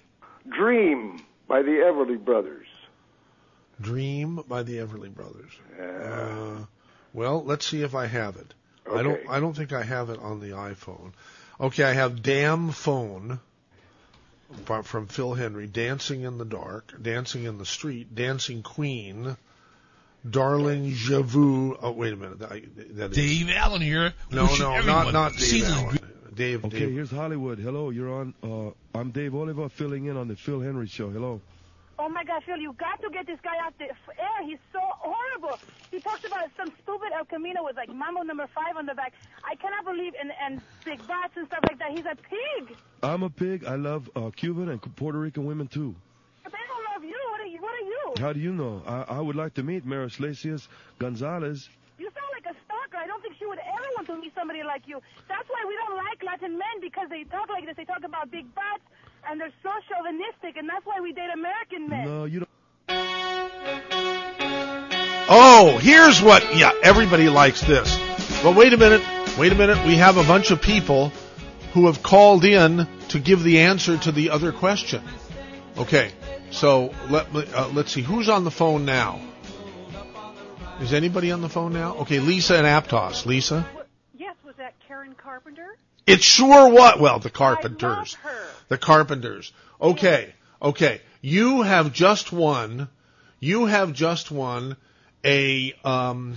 Dream 0.48 1.20
by 1.46 1.62
the 1.62 1.70
Everly 1.70 2.22
Brothers. 2.22 2.66
Dream 3.80 4.42
by 4.48 4.62
the 4.62 4.78
Everly 4.78 5.12
Brothers. 5.12 5.52
Uh, 5.80 6.64
well, 7.12 7.44
let's 7.44 7.66
see 7.66 7.82
if 7.82 7.94
I 7.94 8.06
have 8.06 8.36
it. 8.36 8.54
I 8.92 9.02
don't. 9.02 9.20
I 9.28 9.40
don't 9.40 9.54
think 9.56 9.72
I 9.72 9.82
have 9.82 10.10
it 10.10 10.18
on 10.20 10.40
the 10.40 10.50
iPhone. 10.50 11.12
Okay, 11.60 11.84
I 11.84 11.92
have 11.92 12.22
"Damn 12.22 12.70
Phone" 12.70 13.40
from- 14.64 14.82
from 14.84 15.06
Phil 15.06 15.34
Henry, 15.34 15.66
"Dancing 15.66 16.22
in 16.22 16.38
the 16.38 16.44
Dark," 16.44 16.94
"Dancing 17.00 17.44
in 17.44 17.58
the 17.58 17.66
Street," 17.66 18.14
"Dancing 18.14 18.62
Queen," 18.62 19.36
"Darling 20.28 20.92
J'avoue." 20.92 21.78
Oh, 21.82 21.92
wait 21.92 22.12
a 22.12 22.16
minute. 22.16 22.42
I, 22.42 22.62
that 22.94 23.10
is 23.12 23.16
Dave 23.16 23.50
Allen 23.50 23.80
here. 23.80 24.12
No, 24.30 24.46
no, 24.56 24.72
everyone 24.72 25.12
not 25.12 25.12
not 25.12 25.36
Dave 25.36 25.64
Allen. 25.64 25.98
Dave. 26.34 26.64
Okay, 26.66 26.80
Dave. 26.80 26.92
here's 26.92 27.10
Hollywood. 27.10 27.58
Hello, 27.58 27.90
you're 27.90 28.12
on. 28.12 28.34
Uh, 28.42 28.70
I'm 28.98 29.10
Dave 29.10 29.34
Oliver, 29.34 29.68
filling 29.70 30.04
in 30.04 30.16
on 30.16 30.28
the 30.28 30.36
Phil 30.36 30.60
Henry 30.60 30.86
Show. 30.86 31.10
Hello. 31.10 31.40
Oh 31.98 32.08
my 32.08 32.24
God, 32.24 32.42
Phil, 32.44 32.58
you 32.60 32.74
got 32.74 33.00
to 33.00 33.08
get 33.10 33.26
this 33.26 33.40
guy 33.40 33.56
off 33.64 33.74
the 33.78 33.88
air. 33.88 34.38
He's 34.44 34.60
so 34.72 34.80
horrible. 35.00 35.56
He 35.90 36.00
talks 36.00 36.20
about 36.26 36.50
some 36.56 36.72
stupid 36.82 37.08
El 37.16 37.24
Camino 37.24 37.64
with 37.64 37.76
like 37.76 37.88
Mambo 37.88 38.22
number 38.22 38.46
five 38.54 38.76
on 38.76 38.84
the 38.86 38.94
back. 38.94 39.14
I 39.44 39.56
cannot 39.56 39.84
believe 39.84 40.12
and 40.20 40.30
and 40.40 40.60
big 40.84 41.06
butts 41.06 41.34
and 41.36 41.46
stuff 41.48 41.64
like 41.64 41.78
that. 41.78 41.90
He's 41.92 42.04
a 42.04 42.16
pig. 42.16 42.76
I'm 43.02 43.22
a 43.22 43.30
pig. 43.30 43.64
I 43.64 43.76
love 43.76 44.10
uh, 44.14 44.30
Cuban 44.30 44.68
and 44.68 44.80
Puerto 44.96 45.18
Rican 45.18 45.46
women 45.46 45.68
too. 45.68 45.96
But 46.44 46.52
they 46.52 46.64
don't 46.68 46.84
love 46.92 47.02
you. 47.04 47.20
What 47.32 47.40
are 47.40 47.46
you? 47.46 47.60
What 47.62 47.74
are 47.74 47.88
you? 47.88 48.02
How 48.18 48.32
do 48.32 48.40
you 48.40 48.52
know? 48.52 48.82
I, 48.84 49.18
I 49.18 49.20
would 49.20 49.36
like 49.36 49.54
to 49.54 49.62
meet 49.62 49.84
Maris 49.84 50.18
Lacius 50.18 50.68
Gonzalez. 50.98 51.70
You 51.98 52.10
sound 52.12 52.30
like 52.36 52.54
a 52.54 52.56
stalker. 52.64 52.98
I 52.98 53.06
don't 53.06 53.22
think 53.22 53.36
she 53.38 53.46
would 53.46 53.58
ever 53.58 53.88
want 53.96 54.06
to 54.08 54.16
meet 54.20 54.34
somebody 54.34 54.62
like 54.62 54.86
you. 54.86 55.00
That's 55.28 55.48
why 55.48 55.64
we 55.66 55.74
don't 55.76 55.96
like 55.96 56.22
Latin 56.22 56.58
men 56.58 56.80
because 56.80 57.08
they 57.08 57.24
talk 57.24 57.48
like 57.48 57.64
this. 57.64 57.76
They 57.76 57.84
talk 57.86 58.04
about 58.04 58.30
big 58.30 58.52
butts 58.54 58.84
and 59.28 59.40
they're 59.40 59.52
so 59.62 59.70
chauvinistic, 59.88 60.56
and 60.56 60.68
that's 60.68 60.84
why 60.84 61.00
we 61.00 61.12
date 61.12 61.30
American 61.32 61.88
men. 61.88 62.04
No, 62.04 62.24
you 62.24 62.40
don't. 62.40 62.50
Oh, 65.28 65.78
here's 65.80 66.22
what. 66.22 66.56
Yeah, 66.56 66.72
everybody 66.82 67.28
likes 67.28 67.60
this. 67.60 67.98
But 68.42 68.54
wait 68.56 68.72
a 68.72 68.76
minute. 68.76 69.02
Wait 69.38 69.52
a 69.52 69.56
minute. 69.56 69.84
We 69.86 69.96
have 69.96 70.16
a 70.16 70.24
bunch 70.24 70.50
of 70.50 70.62
people 70.62 71.12
who 71.72 71.86
have 71.86 72.02
called 72.02 72.44
in 72.44 72.86
to 73.08 73.18
give 73.18 73.42
the 73.42 73.60
answer 73.60 73.98
to 73.98 74.12
the 74.12 74.30
other 74.30 74.52
question. 74.52 75.02
Okay. 75.76 76.12
So 76.50 76.94
let 77.10 77.34
me, 77.34 77.44
uh, 77.52 77.68
let's 77.68 77.92
see 77.92 78.02
who's 78.02 78.28
on 78.28 78.44
the 78.44 78.50
phone 78.50 78.84
now. 78.84 79.20
Is 80.80 80.92
anybody 80.92 81.32
on 81.32 81.40
the 81.40 81.48
phone 81.48 81.72
now? 81.72 81.96
Okay, 81.98 82.20
Lisa 82.20 82.56
and 82.56 82.66
Aptos. 82.66 83.26
Lisa. 83.26 83.66
Yes, 84.16 84.36
was 84.44 84.54
that 84.56 84.74
Karen 84.86 85.14
Carpenter? 85.16 85.76
It 86.06 86.22
sure 86.22 86.70
what? 86.70 87.00
Well, 87.00 87.18
the 87.18 87.30
Carpenters. 87.30 88.16
The 88.68 88.78
Carpenters. 88.78 89.52
Okay. 89.80 90.34
Okay. 90.60 91.00
You 91.20 91.62
have 91.62 91.92
just 91.92 92.32
won. 92.32 92.88
You 93.40 93.66
have 93.66 93.92
just 93.92 94.30
won 94.30 94.76
a. 95.24 95.72
Um, 95.84 96.36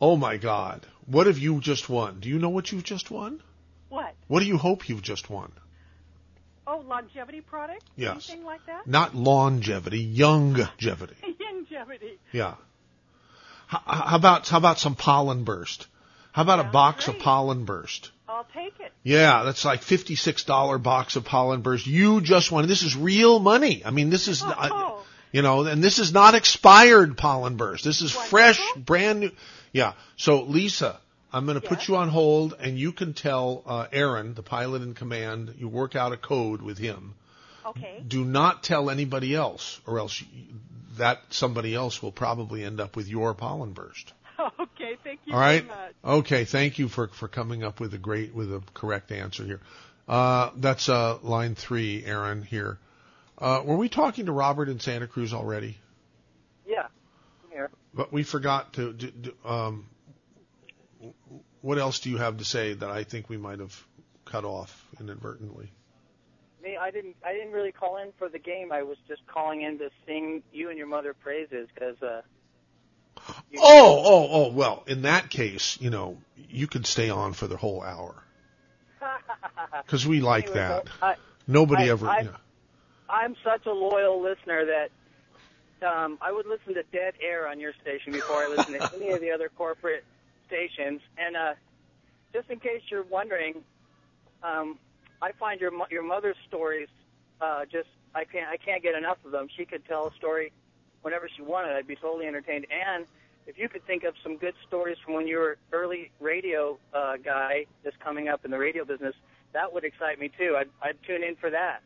oh 0.00 0.16
my 0.16 0.36
God! 0.36 0.86
What 1.06 1.26
have 1.26 1.38
you 1.38 1.60
just 1.60 1.88
won? 1.88 2.20
Do 2.20 2.28
you 2.28 2.38
know 2.38 2.50
what 2.50 2.70
you've 2.72 2.84
just 2.84 3.10
won? 3.10 3.40
What? 3.88 4.14
What 4.26 4.40
do 4.40 4.46
you 4.46 4.58
hope 4.58 4.88
you've 4.88 5.02
just 5.02 5.30
won? 5.30 5.52
Oh, 6.66 6.84
longevity 6.86 7.40
product? 7.40 7.84
Yes. 7.96 8.28
Anything 8.28 8.44
like 8.44 8.64
that? 8.66 8.86
Not 8.86 9.14
longevity, 9.14 10.06
youngevity. 10.06 11.14
longevity. 11.40 12.18
Yeah. 12.32 12.54
How, 13.66 13.80
how 13.86 14.16
about 14.16 14.48
how 14.48 14.58
about 14.58 14.78
some 14.78 14.94
pollen 14.94 15.44
burst? 15.44 15.86
How 16.32 16.42
about 16.42 16.60
a 16.60 16.64
box 16.64 17.08
of 17.08 17.18
pollen 17.18 17.64
burst? 17.64 18.10
I'll 18.28 18.46
take 18.52 18.78
it. 18.80 18.92
Yeah, 19.02 19.42
that's 19.44 19.64
like 19.64 19.82
fifty-six 19.82 20.44
dollar 20.44 20.76
box 20.78 21.16
of 21.16 21.24
pollen 21.24 21.62
burst. 21.62 21.86
You 21.86 22.20
just 22.20 22.52
won. 22.52 22.68
This 22.68 22.82
is 22.82 22.94
real 22.94 23.38
money. 23.38 23.82
I 23.84 23.90
mean, 23.90 24.10
this 24.10 24.28
is, 24.28 24.42
uh, 24.42 25.00
you 25.32 25.40
know, 25.40 25.64
and 25.64 25.82
this 25.82 25.98
is 25.98 26.12
not 26.12 26.34
expired 26.34 27.16
pollen 27.16 27.56
burst. 27.56 27.84
This 27.84 28.02
is 28.02 28.12
fresh, 28.12 28.60
brand 28.76 29.20
new. 29.20 29.30
Yeah. 29.72 29.94
So 30.16 30.42
Lisa, 30.42 31.00
I'm 31.32 31.46
going 31.46 31.60
to 31.60 31.66
put 31.66 31.88
you 31.88 31.96
on 31.96 32.08
hold, 32.08 32.54
and 32.60 32.78
you 32.78 32.92
can 32.92 33.14
tell 33.14 33.62
uh, 33.66 33.86
Aaron, 33.92 34.34
the 34.34 34.42
pilot 34.42 34.82
in 34.82 34.92
command, 34.94 35.54
you 35.58 35.68
work 35.68 35.96
out 35.96 36.12
a 36.12 36.18
code 36.18 36.60
with 36.60 36.76
him. 36.76 37.14
Okay. 37.66 38.02
Do 38.06 38.24
not 38.24 38.62
tell 38.62 38.90
anybody 38.90 39.34
else, 39.34 39.80
or 39.86 39.98
else 39.98 40.22
that 40.98 41.20
somebody 41.30 41.74
else 41.74 42.02
will 42.02 42.12
probably 42.12 42.62
end 42.64 42.80
up 42.80 42.96
with 42.96 43.08
your 43.08 43.34
pollen 43.34 43.72
burst. 43.72 44.12
Thank 44.38 44.67
you 45.28 45.34
All 45.34 45.40
right. 45.40 45.66
Okay. 46.04 46.44
Thank 46.44 46.78
you 46.78 46.88
for 46.88 47.08
for 47.08 47.28
coming 47.28 47.62
up 47.62 47.80
with 47.80 47.92
a 47.92 47.98
great 47.98 48.34
with 48.34 48.52
a 48.52 48.62
correct 48.72 49.12
answer 49.12 49.44
here. 49.44 49.60
Uh, 50.08 50.50
that's 50.56 50.88
uh, 50.88 51.18
line 51.22 51.54
three, 51.54 52.02
Aaron. 52.04 52.42
Here. 52.42 52.78
Uh, 53.36 53.62
were 53.64 53.76
we 53.76 53.88
talking 53.88 54.26
to 54.26 54.32
Robert 54.32 54.68
in 54.68 54.80
Santa 54.80 55.06
Cruz 55.06 55.34
already? 55.34 55.76
Yeah, 56.66 56.86
here. 57.50 57.70
But 57.92 58.12
we 58.12 58.22
forgot 58.22 58.72
to. 58.74 58.92
do 58.92 59.10
do- 59.10 59.34
um, 59.44 59.86
what 61.60 61.78
else 61.78 62.00
do 62.00 62.10
you 62.10 62.16
have 62.16 62.38
to 62.38 62.44
say 62.44 62.72
that 62.72 62.90
I 62.90 63.04
think 63.04 63.28
we 63.28 63.36
might 63.36 63.58
have 63.58 63.78
cut 64.24 64.44
off 64.44 64.84
inadvertently? 64.98 65.70
Me, 66.62 66.76
I 66.76 66.90
didn't. 66.90 67.16
I 67.24 67.34
didn't 67.34 67.52
really 67.52 67.72
call 67.72 67.98
in 67.98 68.12
for 68.18 68.30
the 68.30 68.38
game. 68.38 68.72
I 68.72 68.82
was 68.82 68.96
just 69.06 69.26
calling 69.26 69.60
in 69.60 69.78
to 69.78 69.90
sing 70.06 70.42
you 70.52 70.70
and 70.70 70.78
your 70.78 70.88
mother 70.88 71.12
praises 71.12 71.68
because. 71.74 72.00
Uh, 72.02 72.22
you- 73.50 73.60
Oh, 73.62 74.02
oh, 74.04 74.28
oh. 74.30 74.48
Well, 74.52 74.84
in 74.86 75.02
that 75.02 75.30
case, 75.30 75.78
you 75.80 75.90
know, 75.90 76.18
you 76.48 76.66
could 76.66 76.86
stay 76.86 77.10
on 77.10 77.32
for 77.32 77.46
the 77.46 77.56
whole 77.56 77.82
hour 77.82 78.14
because 79.84 80.06
we 80.06 80.20
like 80.20 80.44
Anyway, 80.46 80.58
that. 80.58 80.86
I- 81.02 81.16
Nobody 81.46 81.84
I- 81.84 81.88
ever. 81.92 82.08
I-. 82.08 82.28
I'm 83.10 83.34
such 83.42 83.64
a 83.66 83.72
loyal 83.72 84.20
listener 84.22 84.66
that 84.66 84.90
um, 85.86 86.18
I 86.20 86.30
would 86.32 86.46
listen 86.46 86.74
to 86.74 86.82
dead 86.92 87.14
air 87.22 87.48
on 87.48 87.58
your 87.60 87.72
station 87.80 88.12
before 88.12 88.36
I 88.36 88.48
listen 88.48 88.74
to 88.74 88.90
any 88.96 89.10
of 89.12 89.20
the 89.20 89.30
other 89.30 89.48
corporate 89.56 90.04
stations. 90.46 91.00
And 91.16 91.36
uh, 91.36 91.54
just 92.34 92.50
in 92.50 92.58
case 92.60 92.82
you're 92.90 93.04
wondering, 93.04 93.62
um, 94.42 94.78
I 95.22 95.32
find 95.32 95.60
your 95.60 95.70
mo- 95.70 95.86
your 95.90 96.02
mother's 96.02 96.36
stories 96.46 96.88
uh, 97.40 97.64
just 97.64 97.88
I 98.14 98.24
can't 98.24 98.48
I 98.48 98.56
can't 98.56 98.82
get 98.82 98.94
enough 98.94 99.18
of 99.24 99.30
them. 99.32 99.48
She 99.56 99.64
could 99.64 99.84
tell 99.86 100.08
a 100.08 100.14
story 100.14 100.52
whenever 101.02 101.28
she 101.34 101.42
wanted. 101.42 101.74
I'd 101.76 101.86
be 101.86 101.96
totally 101.96 102.26
entertained. 102.26 102.66
And 102.70 103.06
if 103.48 103.58
you 103.58 103.68
could 103.68 103.84
think 103.86 104.04
of 104.04 104.14
some 104.22 104.36
good 104.36 104.54
stories 104.68 104.96
from 105.04 105.14
when 105.14 105.26
you 105.26 105.38
were 105.38 105.56
early 105.72 106.12
radio 106.20 106.78
uh, 106.94 107.16
guy, 107.16 107.64
just 107.82 107.98
coming 107.98 108.28
up 108.28 108.44
in 108.44 108.50
the 108.52 108.58
radio 108.58 108.84
business, 108.84 109.14
that 109.54 109.72
would 109.72 109.82
excite 109.84 110.20
me 110.20 110.30
too. 110.38 110.54
I'd 110.56 110.68
I'd 110.80 110.98
tune 111.06 111.22
in 111.24 111.34
for 111.36 111.50
that. 111.50 111.80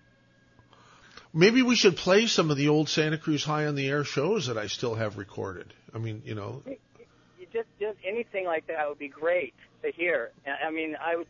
Maybe 1.35 1.63
we 1.63 1.77
should 1.77 1.97
play 1.97 2.27
some 2.27 2.51
of 2.51 2.57
the 2.59 2.69
old 2.69 2.89
Santa 2.91 3.17
Cruz 3.17 3.43
High 3.45 3.67
on 3.67 3.75
the 3.75 3.89
Air 3.89 4.05
shows 4.05 4.49
that 4.49 4.59
I 4.59 4.67
still 4.67 4.95
have 4.97 5.17
recorded. 5.17 5.73
I 5.95 5.99
mean, 5.99 6.21
you 6.27 6.35
know, 6.35 6.63
you 6.67 7.47
just 7.53 7.69
just 7.81 7.97
anything 8.07 8.45
like 8.45 8.67
that 8.67 8.89
would 8.89 8.99
be 8.99 9.09
great 9.09 9.55
to 9.83 9.91
hear. 9.93 10.33
I 10.47 10.67
I 10.67 10.71
mean, 10.71 10.97
I 11.01 11.17
would. 11.17 11.27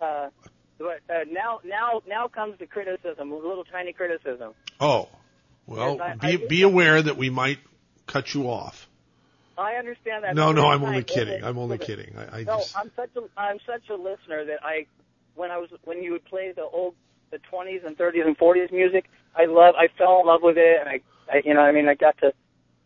Uh, 0.00 0.28
but 0.78 1.00
uh, 1.08 1.24
now, 1.30 1.60
now, 1.64 2.02
now 2.06 2.28
comes 2.28 2.58
the 2.58 2.66
criticism, 2.66 3.32
a 3.32 3.34
little 3.34 3.64
tiny 3.64 3.94
criticism. 3.94 4.52
oh, 4.78 5.08
well, 5.66 5.96
Yes, 5.96 6.18
I- 6.20 6.26
be 6.36 6.44
I- 6.44 6.46
be 6.48 6.62
aware 6.62 7.00
that 7.00 7.16
we 7.16 7.30
might 7.30 7.58
cut 8.06 8.34
you 8.34 8.50
off. 8.50 8.88
I 9.58 9.74
understand 9.74 10.24
that. 10.24 10.34
No, 10.34 10.52
no, 10.52 10.66
I'm 10.66 10.84
only 10.84 11.02
kidding. 11.02 11.42
I'm 11.42 11.58
only 11.58 11.78
kidding. 11.78 12.14
I, 12.16 12.38
I 12.38 12.42
no, 12.44 12.58
just 12.58 12.76
I'm 12.76 12.90
such 12.94 13.10
a 13.16 13.22
I'm 13.38 13.58
such 13.66 13.88
a 13.88 13.94
listener 13.94 14.44
that 14.44 14.58
I 14.62 14.86
when 15.34 15.50
I 15.50 15.58
was 15.58 15.70
when 15.84 16.02
you 16.02 16.12
would 16.12 16.24
play 16.24 16.52
the 16.54 16.62
old 16.62 16.94
the 17.30 17.38
20s 17.52 17.84
and 17.84 17.96
30s 17.98 18.24
and 18.26 18.38
40s 18.38 18.70
music, 18.70 19.10
I 19.34 19.46
love 19.46 19.74
I 19.76 19.88
fell 19.98 20.20
in 20.20 20.26
love 20.26 20.42
with 20.42 20.56
it 20.58 20.80
and 20.80 20.88
I, 20.88 21.00
I 21.32 21.42
you 21.44 21.54
know 21.54 21.60
I 21.60 21.72
mean 21.72 21.88
I 21.88 21.94
got 21.94 22.18
to 22.18 22.32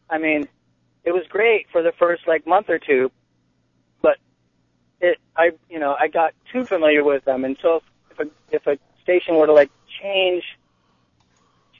I 0.08 0.18
mean 0.18 0.48
it 1.04 1.12
was 1.12 1.24
great 1.28 1.66
for 1.72 1.82
the 1.82 1.92
first 1.98 2.28
like 2.28 2.46
month 2.46 2.68
or 2.68 2.78
two, 2.78 3.10
but 4.00 4.18
it 5.00 5.18
I 5.36 5.50
you 5.68 5.78
know 5.78 5.96
I 5.98 6.08
got 6.08 6.34
too 6.52 6.64
familiar 6.64 7.02
with 7.02 7.24
them 7.24 7.44
and 7.44 7.56
so 7.60 7.76
if, 7.76 7.82
if 8.12 8.26
a 8.26 8.30
if 8.54 8.66
a 8.66 8.78
station 9.02 9.36
were 9.36 9.46
to 9.46 9.52
like 9.52 9.70
change 10.00 10.44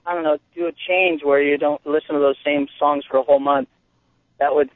I 0.04 0.14
don't 0.14 0.24
know 0.24 0.38
do 0.54 0.66
a 0.66 0.72
change 0.72 1.22
where 1.22 1.40
you 1.40 1.58
don't 1.58 1.84
listen 1.86 2.14
to 2.14 2.20
those 2.20 2.36
same 2.44 2.66
songs 2.78 3.04
for 3.08 3.18
a 3.18 3.22
whole 3.22 3.38
month, 3.38 3.68
that 4.38 4.54
would 4.54 4.70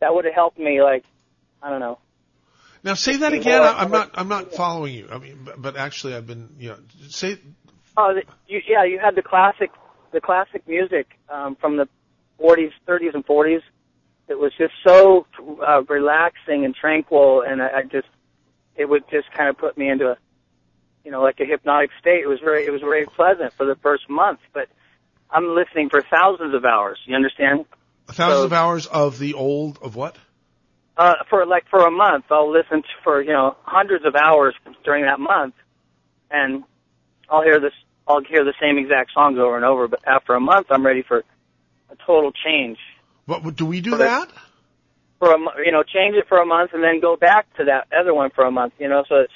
that 0.00 0.14
would 0.14 0.24
have 0.24 0.34
helped 0.34 0.58
me 0.58 0.82
like 0.82 1.04
I 1.62 1.70
don't 1.70 1.80
know 1.80 1.98
now 2.84 2.94
say 2.94 3.16
that 3.16 3.32
again. 3.32 3.60
I, 3.60 3.80
I'm 3.80 3.90
not 3.90 4.10
I'm 4.14 4.28
not 4.28 4.54
following 4.54 4.94
you. 4.94 5.08
I 5.10 5.18
mean, 5.18 5.40
but, 5.44 5.60
but 5.60 5.76
actually, 5.76 6.14
I've 6.14 6.28
been 6.28 6.48
you 6.60 6.68
know 6.68 6.78
say 7.08 7.38
Oh, 7.98 8.14
the, 8.14 8.22
you, 8.46 8.60
yeah, 8.68 8.84
you 8.84 9.00
had 9.00 9.16
the 9.16 9.22
classic, 9.22 9.72
the 10.12 10.20
classic 10.20 10.68
music 10.68 11.08
um, 11.28 11.56
from 11.56 11.76
the 11.78 11.88
40s, 12.40 12.70
30s, 12.86 13.12
and 13.12 13.26
40s. 13.26 13.62
It 14.28 14.38
was 14.38 14.52
just 14.56 14.72
so 14.86 15.26
uh, 15.66 15.82
relaxing 15.88 16.64
and 16.64 16.76
tranquil, 16.76 17.42
and 17.44 17.60
I, 17.60 17.66
I 17.78 17.82
just, 17.82 18.06
it 18.76 18.88
would 18.88 19.02
just 19.10 19.32
kind 19.32 19.48
of 19.48 19.58
put 19.58 19.76
me 19.76 19.88
into 19.90 20.10
a, 20.10 20.16
you 21.04 21.10
know, 21.10 21.22
like 21.22 21.40
a 21.40 21.44
hypnotic 21.44 21.90
state. 22.00 22.22
It 22.22 22.28
was 22.28 22.38
very, 22.38 22.64
it 22.64 22.70
was 22.70 22.82
very 22.82 23.04
pleasant 23.04 23.52
for 23.54 23.66
the 23.66 23.74
first 23.74 24.08
month, 24.08 24.38
but 24.52 24.68
I'm 25.28 25.56
listening 25.56 25.88
for 25.90 26.00
thousands 26.00 26.54
of 26.54 26.64
hours. 26.64 27.00
You 27.04 27.16
understand? 27.16 27.64
Thousands 28.08 28.40
So- 28.40 28.44
of 28.46 28.52
hours 28.52 28.86
of 28.86 29.18
the 29.18 29.34
old 29.34 29.78
of 29.82 29.96
what? 29.96 30.16
Uh, 30.96 31.14
for 31.30 31.46
like 31.46 31.64
for 31.70 31.86
a 31.86 31.90
month, 31.92 32.24
I'll 32.30 32.50
listen 32.50 32.82
to, 32.82 32.88
for 33.04 33.22
you 33.22 33.32
know 33.32 33.56
hundreds 33.62 34.04
of 34.04 34.16
hours 34.16 34.54
during 34.84 35.04
that 35.04 35.20
month, 35.20 35.54
and 36.30 36.64
I'll 37.30 37.42
hear 37.42 37.60
this. 37.60 37.72
I'll 38.08 38.22
hear 38.24 38.42
the 38.44 38.54
same 38.60 38.78
exact 38.78 39.12
songs 39.12 39.38
over 39.38 39.54
and 39.54 39.64
over. 39.64 39.86
But 39.86 40.00
after 40.06 40.34
a 40.34 40.40
month, 40.40 40.66
I'm 40.70 40.84
ready 40.84 41.02
for 41.02 41.18
a 41.90 41.96
total 42.04 42.32
change. 42.32 42.78
What 43.26 43.54
do 43.54 43.64
we 43.66 43.80
do 43.80 43.90
For 43.92 43.96
the- 43.98 44.04
that? 44.04 44.28
For 45.20 45.32
a 45.34 45.38
you 45.64 45.70
know, 45.72 45.82
change 45.82 46.16
it 46.16 46.26
for 46.28 46.38
a 46.40 46.46
month 46.46 46.72
and 46.74 46.82
then 46.82 47.00
go 47.00 47.16
back 47.16 47.46
to 47.58 47.64
that 47.64 47.86
other 47.96 48.14
one 48.14 48.30
for 48.30 48.44
a 48.44 48.50
month. 48.50 48.72
You 48.80 48.88
know, 48.88 49.04
so 49.08 49.16
it's 49.16 49.32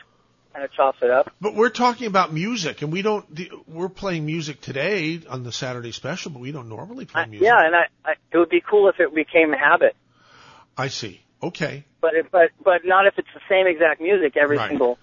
kind 0.53 0.65
of 0.65 0.73
chops 0.73 0.99
it 1.03 1.11
up. 1.11 1.31
But 1.41 1.55
we're 1.55 1.71
talking 1.71 2.07
about 2.07 2.33
music, 2.33 2.83
and 2.83 2.93
we 2.93 3.03
don't. 3.03 3.25
We're 3.69 3.89
playing 3.89 4.27
music 4.27 4.61
today 4.61 5.21
on 5.29 5.45
the 5.45 5.53
Saturday 5.53 5.93
special, 5.93 6.31
but 6.31 6.41
we 6.41 6.53
don't 6.53 6.69
normally 6.69 7.05
play 7.07 7.27
music. 7.27 7.47
Yeah, 7.47 7.59
and 7.65 7.75
I, 7.75 7.85
I 8.05 8.13
it 8.33 8.39
would 8.39 8.51
be 8.51 8.61
cool 8.69 8.89
if 8.89 9.01
it 9.01 9.15
became 9.15 9.53
a 9.55 9.59
habit, 9.59 9.97
I 10.77 10.89
see. 10.89 11.21
Okay. 11.43 11.85
but 12.01 12.15
if, 12.15 12.31
but 12.31 12.51
but 12.65 12.83
not 12.85 13.07
if 13.07 13.15
it's 13.19 13.29
the 13.35 13.41
same 13.49 13.67
exact 13.67 14.01
music 14.01 14.37
every 14.37 14.57
Right. 14.59 14.69
single 14.71 14.99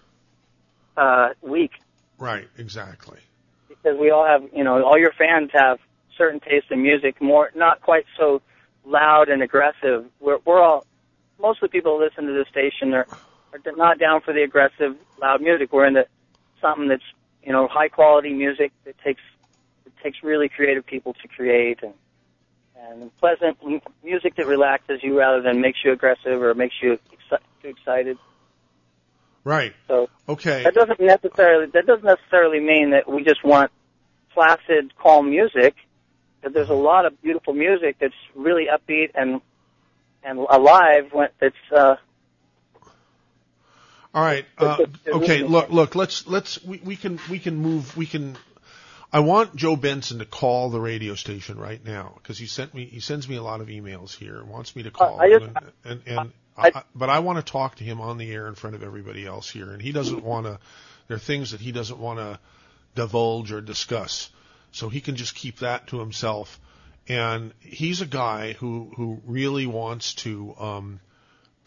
uh, 0.95 1.29
week. 1.41 1.71
Right. 2.17 2.47
Exactly. 2.57 3.19
because 3.67 3.97
we 3.99 4.09
all 4.11 4.25
have, 4.25 4.43
you 4.53 4.63
know, 4.63 4.83
all 4.85 4.97
your 4.97 5.11
fans 5.17 5.49
have 5.53 5.79
certain 6.17 6.39
tastes 6.39 6.69
in 6.71 6.81
music, 6.81 7.21
more 7.21 7.49
not 7.55 7.81
quite 7.81 8.05
so 8.17 8.41
loud 8.85 9.29
and 9.29 9.41
aggressive. 9.41 10.05
We're, 10.19 10.39
we're 10.45 10.61
all, 10.61 10.85
most 11.41 11.61
of 11.63 11.69
the 11.69 11.77
people 11.77 11.97
who 11.97 12.03
listen 12.03 12.25
to 12.25 12.33
this 12.33 12.47
station 12.49 12.93
are, 12.93 13.07
are 13.53 13.75
not 13.75 13.99
down 13.99 14.21
for 14.21 14.33
the 14.33 14.43
aggressive, 14.43 14.95
loud 15.21 15.41
music. 15.41 15.71
We're 15.71 15.85
into 15.85 16.05
something 16.61 16.87
that's, 16.87 17.03
you 17.43 17.51
know, 17.51 17.67
high 17.67 17.89
quality 17.89 18.33
music 18.33 18.71
that 18.85 18.95
takes, 19.03 19.21
it 19.85 19.93
takes 20.03 20.17
really 20.23 20.49
creative 20.49 20.85
people 20.85 21.13
to 21.21 21.27
create 21.27 21.79
and, 21.81 21.93
and 22.75 23.15
pleasant 23.17 23.57
music 24.03 24.35
that 24.37 24.47
relaxes 24.47 24.99
you 25.03 25.17
rather 25.17 25.41
than 25.41 25.61
makes 25.61 25.79
you 25.83 25.91
aggressive 25.91 26.41
or 26.41 26.53
makes 26.53 26.75
you 26.81 26.99
exci- 27.11 27.39
too 27.61 27.69
excited. 27.69 28.17
Right. 29.43 29.73
So 29.87 30.09
Okay. 30.27 30.63
that 30.63 30.73
doesn't 30.73 30.99
necessarily 30.99 31.67
that 31.73 31.85
doesn't 31.85 32.05
necessarily 32.05 32.59
mean 32.59 32.91
that 32.91 33.09
we 33.09 33.23
just 33.23 33.43
want 33.43 33.71
placid, 34.33 34.95
calm 34.97 35.29
music. 35.29 35.75
That 36.43 36.53
there's 36.53 36.69
a 36.69 36.73
lot 36.73 37.05
of 37.05 37.21
beautiful 37.21 37.53
music 37.53 37.97
that's 37.99 38.13
really 38.35 38.67
upbeat 38.67 39.11
and 39.15 39.41
and 40.23 40.39
alive 40.39 41.09
when 41.11 41.29
it's 41.41 41.55
uh, 41.75 41.95
All 44.13 44.23
right. 44.23 44.45
Uh, 44.57 44.77
okay. 45.07 45.43
Look, 45.43 45.69
look. 45.69 45.95
Let's 45.95 46.27
let's 46.27 46.63
we, 46.63 46.79
we 46.83 46.95
can 46.95 47.19
we 47.29 47.39
can 47.39 47.55
move. 47.57 47.95
We 47.95 48.05
can. 48.05 48.37
I 49.11 49.21
want 49.21 49.55
Joe 49.55 49.75
Benson 49.75 50.19
to 50.19 50.25
call 50.25 50.69
the 50.69 50.79
radio 50.79 51.15
station 51.15 51.57
right 51.59 51.83
now 51.83 52.13
because 52.17 52.37
he 52.37 52.45
sent 52.47 52.73
me 52.73 52.85
he 52.85 52.99
sends 52.99 53.27
me 53.29 53.35
a 53.37 53.43
lot 53.43 53.61
of 53.61 53.67
emails 53.67 54.15
here 54.15 54.37
and 54.39 54.49
wants 54.49 54.75
me 54.75 54.83
to 54.83 54.91
call. 54.91 55.19
I 55.21 55.29
just- 55.39 55.45
and 55.45 55.71
and, 55.85 56.01
and 56.05 56.31
I, 56.57 56.83
but 56.93 57.09
I 57.09 57.19
want 57.19 57.43
to 57.43 57.51
talk 57.51 57.75
to 57.75 57.83
him 57.83 58.01
on 58.01 58.17
the 58.17 58.31
air 58.31 58.47
in 58.47 58.55
front 58.55 58.75
of 58.75 58.83
everybody 58.83 59.25
else 59.25 59.49
here, 59.49 59.71
and 59.71 59.81
he 59.81 59.91
doesn't 59.91 60.23
want 60.23 60.45
to. 60.45 60.59
There 61.07 61.15
are 61.15 61.19
things 61.19 61.51
that 61.51 61.61
he 61.61 61.71
doesn't 61.71 61.97
want 61.99 62.19
to 62.19 62.39
divulge 62.95 63.51
or 63.51 63.61
discuss, 63.61 64.29
so 64.71 64.89
he 64.89 65.01
can 65.01 65.15
just 65.15 65.35
keep 65.35 65.59
that 65.59 65.87
to 65.87 65.99
himself. 65.99 66.59
And 67.07 67.53
he's 67.61 68.01
a 68.01 68.05
guy 68.05 68.53
who 68.53 68.91
who 68.95 69.21
really 69.25 69.65
wants 69.67 70.15
to. 70.15 70.55
Um, 70.59 70.99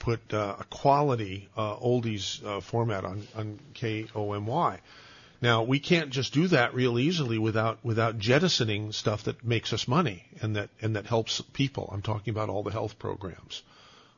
put 0.02 0.34
uh, 0.34 0.56
a 0.58 0.64
quality 0.64 1.48
uh, 1.56 1.76
oldies 1.76 2.44
uh, 2.44 2.60
format 2.60 3.04
on, 3.04 3.24
on 3.36 3.60
KOMY. 3.74 4.78
Now 5.40 5.62
we 5.62 5.78
can't 5.78 6.10
just 6.10 6.34
do 6.34 6.48
that 6.48 6.74
real 6.74 6.98
easily 6.98 7.38
without 7.38 7.78
without 7.84 8.18
jettisoning 8.18 8.90
stuff 8.90 9.22
that 9.24 9.44
makes 9.44 9.72
us 9.72 9.86
money 9.86 10.24
and 10.40 10.56
that 10.56 10.70
and 10.80 10.96
that 10.96 11.06
helps 11.06 11.40
people. 11.52 11.88
I'm 11.92 12.02
talking 12.02 12.32
about 12.32 12.48
all 12.48 12.64
the 12.64 12.72
health 12.72 12.98
programs 12.98 13.62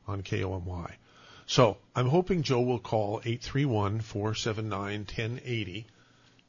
on 0.08 0.22
KOMY. 0.22 0.90
So 1.46 1.76
I'm 1.94 2.08
hoping 2.08 2.42
Joe 2.42 2.62
will 2.62 2.78
call 2.78 3.20
831-479-1080, 3.20 5.84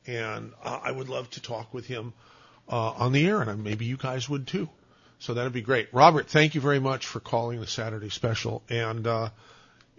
and 0.08 0.54
uh, 0.64 0.80
I 0.82 0.92
would 0.92 1.10
love 1.10 1.30
to 1.32 1.42
talk 1.42 1.74
with 1.74 1.88
him 1.88 2.14
uh, 2.70 2.92
on 2.92 3.12
the 3.12 3.28
air, 3.28 3.42
and 3.42 3.66
maybe 3.66 3.84
you 3.84 3.98
guys 3.98 4.30
would 4.30 4.48
too. 4.48 4.70
So 5.20 5.34
that'd 5.34 5.54
be 5.54 5.62
great. 5.62 5.90
Robert, 5.92 6.28
thank 6.28 6.56
you 6.56 6.62
very 6.62 6.80
much 6.80 7.06
for 7.06 7.20
calling 7.20 7.60
the 7.60 7.68
Saturday 7.68 8.10
special 8.10 8.64
and 8.70 9.08
uh, 9.08 9.30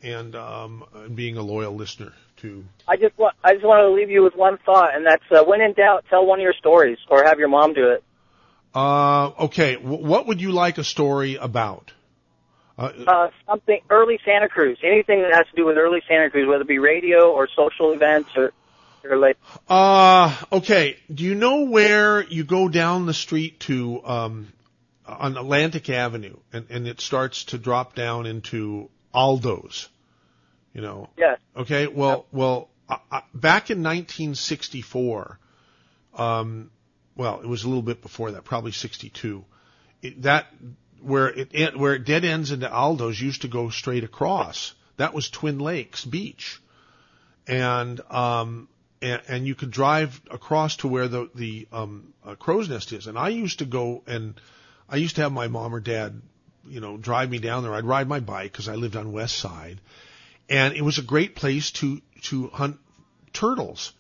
and 0.03 0.35
um, 0.37 0.85
being 1.14 1.37
a 1.37 1.43
loyal 1.43 1.75
listener 1.75 2.12
to. 2.39 2.64
I 2.87 2.97
just 2.97 3.17
want 3.19 3.35
I 3.43 3.55
just 3.55 3.64
want 3.64 3.81
to 3.81 3.91
leave 3.91 4.11
you 4.11 4.23
with 4.23 4.37
one 4.37 4.59
thought, 4.59 4.95
and 4.95 5.07
that's 5.07 5.25
uh, 5.31 5.43
when 5.45 5.61
in 5.61 5.73
doubt, 5.73 6.05
tell 6.11 6.25
one 6.27 6.39
of 6.39 6.43
your 6.43 6.55
stories, 6.55 6.99
or 7.09 7.25
have 7.25 7.39
your 7.39 7.49
mom 7.49 7.73
do 7.73 7.91
it. 7.91 8.05
Uh, 8.75 9.29
okay, 9.45 9.77
w- 9.77 10.05
what 10.05 10.27
would 10.27 10.41
you 10.41 10.53
like 10.53 10.79
a 10.79 10.85
story 10.85 11.37
about? 11.37 11.93
Uh, 12.79 12.93
Uh, 13.07 13.31
something 13.47 13.81
early 13.89 14.19
Santa 14.25 14.49
Cruz, 14.49 14.79
anything 14.83 15.23
that 15.23 15.33
has 15.33 15.47
to 15.47 15.57
do 15.57 15.64
with 15.64 15.79
early 15.79 16.03
Santa 16.07 16.29
Cruz, 16.31 16.47
whether 16.47 16.61
it 16.61 16.69
be 16.69 16.79
radio 16.79 17.33
or 17.33 17.49
social 17.57 17.93
events 17.93 18.29
or 18.37 18.53
or 19.03 19.17
like. 19.17 19.39
Uh, 19.69 20.37
okay. 20.53 20.97
Do 21.12 21.25
you 21.25 21.35
know 21.35 21.62
where 21.62 22.23
you 22.23 22.45
go 22.45 22.69
down 22.69 23.07
the 23.07 23.14
street 23.14 23.61
to 23.61 24.05
um, 24.05 24.53
on 25.07 25.37
Atlantic 25.37 25.89
Avenue, 25.91 26.37
and, 26.53 26.67
and 26.71 26.87
it 26.87 27.01
starts 27.01 27.45
to 27.45 27.59
drop 27.59 27.95
down 27.95 28.27
into 28.27 28.91
Aldo's? 29.15 29.89
You 30.73 30.83
know. 30.83 31.09
Yes. 31.17 31.39
Okay. 31.57 31.87
Well, 31.87 32.27
well, 32.33 32.69
uh, 32.89 32.99
uh, 33.11 33.21
back 33.35 33.71
in 33.71 33.79
1964, 33.79 35.39
um, 36.15 36.71
well, 37.17 37.41
it 37.41 37.47
was 37.47 37.65
a 37.65 37.69
little 37.69 37.83
bit 37.83 38.03
before 38.03 38.33
that, 38.33 38.45
probably 38.45 38.73
62. 38.73 39.45
It, 40.03 40.23
that 40.23 40.47
where 41.01 41.29
it 41.29 41.77
where 41.79 41.95
it 41.95 42.05
dead 42.05 42.25
ends 42.25 42.51
into 42.51 42.71
Aldo's 42.71 43.21
used 43.21 43.43
to 43.43 43.49
go 43.49 43.71
straight 43.71 44.05
across. 44.05 44.75
That 44.97 45.15
was 45.15 45.29
Twin 45.29 45.59
Lakes 45.59 46.05
Beach, 46.05 46.61
and 47.47 48.01
um, 48.11 48.69
and, 49.01 49.23
and 49.29 49.47
you 49.47 49.55
could 49.55 49.71
drive 49.71 50.21
across 50.31 50.77
to 50.79 50.89
where 50.89 51.09
the 51.09 51.31
the 51.35 51.69
um, 51.73 52.13
uh, 52.25 52.35
crow's 52.35 52.69
nest 52.69 52.93
is. 52.93 53.07
And 53.07 53.19
I 53.19 53.29
used 53.29 53.61
to 53.61 53.65
go 53.65 54.03
and 54.07 54.35
I 54.89 54.97
used 54.97 55.16
to 55.16 55.22
have 55.22 55.32
my 55.32 55.49
mom 55.49 55.74
or 55.74 55.80
dad, 55.80 56.20
you 56.66 56.80
know, 56.80 56.97
drive 56.97 57.30
me 57.30 57.39
down 57.39 57.62
there. 57.62 57.74
I'd 57.74 57.84
ride 57.84 58.09
my 58.09 58.20
bike 58.20 58.53
because 58.53 58.68
I 58.68 58.74
lived 58.74 58.97
on 58.97 59.12
West 59.12 59.37
Side, 59.39 59.80
and 60.49 60.74
it 60.74 60.82
was 60.82 60.99
a 60.99 61.03
great 61.03 61.34
place 61.34 61.70
to 61.72 62.01
to 62.22 62.49
hunt 62.49 62.78
turtles. 63.32 63.93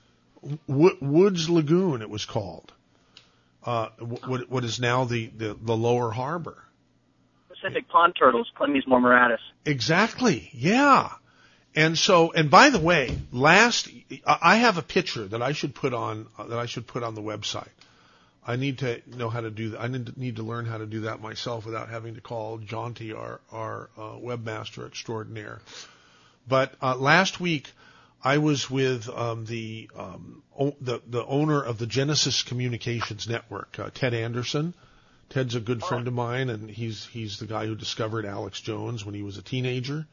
Wo- 0.66 0.96
Woods 1.00 1.50
Lagoon, 1.50 2.02
it 2.02 2.10
was 2.10 2.24
called. 2.24 2.72
Uh, 3.64 3.88
what 3.98 4.48
what 4.48 4.64
is 4.64 4.78
now 4.78 5.04
the, 5.04 5.26
the 5.26 5.56
the 5.60 5.76
lower 5.76 6.10
harbor. 6.10 6.62
Pacific 7.48 7.88
pond 7.88 8.14
turtles, 8.16 8.50
Clemens 8.54 8.84
mormuratus. 8.84 9.40
Exactly. 9.64 10.50
Yeah. 10.52 11.10
And 11.74 11.98
so, 11.98 12.32
and 12.32 12.50
by 12.50 12.70
the 12.70 12.78
way, 12.78 13.18
last 13.32 13.88
I 14.24 14.38
I 14.40 14.56
have 14.56 14.78
a 14.78 14.82
picture 14.82 15.26
that 15.26 15.42
I 15.42 15.52
should 15.52 15.74
put 15.74 15.92
on 15.92 16.28
uh, 16.38 16.44
that 16.44 16.58
I 16.58 16.66
should 16.66 16.86
put 16.86 17.02
on 17.02 17.14
the 17.16 17.22
website. 17.22 17.68
I 18.46 18.56
need 18.56 18.78
to 18.78 19.02
know 19.06 19.28
how 19.28 19.40
to 19.40 19.50
do 19.50 19.70
that. 19.70 19.80
I 19.80 19.88
need 19.88 20.06
to, 20.06 20.18
need 20.18 20.36
to 20.36 20.44
learn 20.44 20.66
how 20.66 20.78
to 20.78 20.86
do 20.86 21.00
that 21.02 21.20
myself 21.20 21.66
without 21.66 21.88
having 21.88 22.14
to 22.14 22.20
call 22.20 22.58
Jaunty, 22.58 23.12
our 23.12 23.40
our 23.50 23.90
uh, 23.96 24.00
webmaster 24.18 24.86
extraordinaire. 24.86 25.60
But 26.48 26.72
uh, 26.80 26.96
last 26.96 27.40
week, 27.40 27.72
I 28.22 28.38
was 28.38 28.70
with 28.70 29.08
um, 29.08 29.46
the 29.46 29.90
um, 29.96 30.42
o- 30.56 30.76
the 30.80 31.00
the 31.06 31.24
owner 31.24 31.60
of 31.60 31.78
the 31.78 31.86
Genesis 31.86 32.42
Communications 32.42 33.28
Network, 33.28 33.78
uh, 33.78 33.90
Ted 33.92 34.14
Anderson. 34.14 34.74
Ted's 35.28 35.56
a 35.56 35.60
good 35.60 35.82
friend 35.82 36.06
of 36.06 36.14
mine, 36.14 36.50
and 36.50 36.70
he's 36.70 37.04
he's 37.06 37.40
the 37.40 37.46
guy 37.46 37.66
who 37.66 37.74
discovered 37.74 38.24
Alex 38.24 38.60
Jones 38.60 39.04
when 39.04 39.14
he 39.16 39.22
was 39.22 39.38
a 39.38 39.42
teenager. 39.42 40.06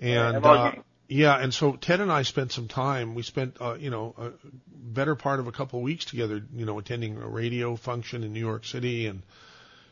And 0.00 0.44
uh, 0.44 0.72
yeah, 1.08 1.36
and 1.36 1.52
so 1.52 1.72
Ted 1.72 2.00
and 2.00 2.10
I 2.10 2.22
spent 2.22 2.52
some 2.52 2.68
time. 2.68 3.14
We 3.14 3.22
spent 3.22 3.58
uh, 3.60 3.74
you 3.74 3.90
know 3.90 4.14
a 4.16 4.30
better 4.66 5.14
part 5.14 5.38
of 5.38 5.46
a 5.46 5.52
couple 5.52 5.78
of 5.78 5.84
weeks 5.84 6.06
together. 6.06 6.42
You 6.54 6.64
know, 6.64 6.78
attending 6.78 7.18
a 7.18 7.28
radio 7.28 7.76
function 7.76 8.22
in 8.22 8.32
New 8.32 8.40
York 8.40 8.64
City, 8.64 9.06
and 9.06 9.22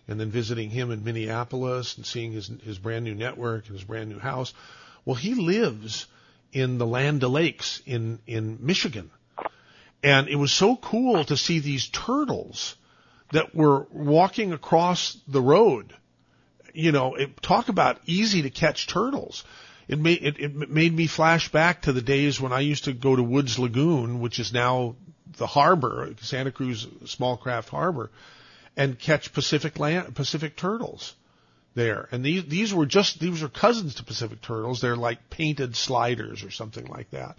and 0.09 0.19
then 0.19 0.31
visiting 0.31 0.71
him 0.71 0.91
in 0.91 1.05
Minneapolis 1.05 1.97
and 1.97 2.07
seeing 2.07 2.33
his 2.33 2.51
his 2.65 2.79
brand 2.79 3.05
new 3.05 3.15
network 3.15 3.67
and 3.67 3.77
his 3.77 3.85
brand 3.85 4.09
new 4.09 4.19
house. 4.19 4.55
Well, 5.05 5.17
he 5.17 5.35
lives 5.35 6.07
in 6.53 6.79
the 6.79 6.87
Land 6.87 7.23
O'Lakes 7.25 7.83
in 7.85 8.19
in 8.27 8.59
Michigan, 8.61 9.11
and 10.03 10.29
it 10.29 10.37
was 10.37 10.53
so 10.53 10.77
cool 10.77 11.25
to 11.25 11.37
see 11.37 11.59
these 11.59 11.89
turtles 11.89 12.75
that 13.33 13.55
were 13.55 13.87
walking 13.91 14.55
across 14.55 15.19
the 15.29 15.43
road. 15.43 15.93
You 16.73 16.93
know, 16.93 17.17
it, 17.17 17.43
talk 17.43 17.69
about 17.69 18.01
easy 18.07 18.43
to 18.43 18.51
catch 18.51 18.87
turtles. 18.87 19.45
It 19.93 19.99
made 19.99 20.25
it, 20.25 20.41
it 20.41 20.71
made 20.71 20.95
me 20.95 21.07
flash 21.07 21.51
back 21.51 21.83
to 21.83 21.93
the 21.93 22.01
days 22.01 22.41
when 22.41 22.51
I 22.51 22.61
used 22.61 22.85
to 22.85 22.95
go 22.95 23.15
to 23.15 23.23
Woods 23.23 23.59
Lagoon, 23.59 24.21
which 24.21 24.39
is 24.39 24.51
now 24.51 24.97
the 25.37 25.47
harbor, 25.47 26.15
Santa 26.23 26.51
Cruz 26.51 26.87
Small 27.05 27.37
Craft 27.37 27.69
Harbor, 27.69 28.11
and 28.75 28.99
catch 28.99 29.35
Pacific 29.35 29.79
land 29.79 30.15
Pacific 30.15 30.57
turtles 30.57 31.15
there. 31.75 32.09
And 32.11 32.25
these 32.25 32.47
these 32.47 32.73
were 32.73 32.87
just 32.87 33.21
these 33.21 33.43
were 33.43 33.51
cousins 33.51 33.97
to 33.97 34.05
Pacific 34.05 34.41
turtles. 34.41 34.81
They're 34.81 34.97
like 34.97 35.29
painted 35.29 35.77
sliders 35.77 36.43
or 36.43 36.51
something 36.51 36.87
like 36.87 37.11
that. 37.11 37.37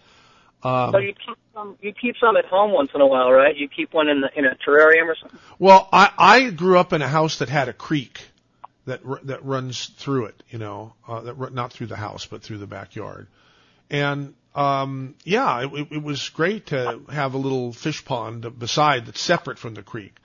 Um, 0.62 0.92
so 0.92 1.00
you 1.00 1.16
keep 1.26 1.38
some 1.56 1.76
you 1.82 1.92
keep 1.92 2.18
some 2.22 2.38
at 2.38 2.46
home 2.46 2.72
once 2.72 2.92
in 2.94 3.02
a 3.02 3.08
while, 3.08 3.32
right? 3.32 3.58
You 3.58 3.68
keep 3.68 3.96
one 3.96 4.10
in 4.10 4.22
the 4.22 4.30
in 4.38 4.46
a 4.46 4.56
terrarium 4.56 5.08
or 5.08 5.16
something. 5.20 5.40
Well, 5.58 5.90
I 5.92 6.12
I 6.20 6.50
grew 6.52 6.78
up 6.78 6.94
in 6.94 7.02
a 7.02 7.08
house 7.08 7.40
that 7.40 7.50
had 7.50 7.68
a 7.68 7.74
creek 7.74 8.22
that 8.86 9.02
that 9.26 9.46
runs 9.46 9.88
through 9.98 10.26
it, 10.26 10.44
you 10.50 10.60
know, 10.60 10.94
uh, 11.08 11.22
that 11.22 11.54
not 11.54 11.74
through 11.74 11.88
the 11.88 11.96
house 11.96 12.26
but 12.26 12.44
through 12.44 12.58
the 12.58 12.68
backyard, 12.68 13.28
and 13.90 14.34
um, 14.56 15.16
yeah, 15.24 15.66
it, 15.66 15.88
it 15.92 16.04
was 16.04 16.30
great 16.30 16.68
to 16.68 17.02
have 17.10 17.34
a 17.34 17.38
little 17.38 17.74
fish 17.74 18.06
pond 18.06 18.60
beside 18.60 19.06
that's 19.06 19.22
separate 19.22 19.58
from 19.58 19.74
the 19.74 19.84
creek. 19.84 20.16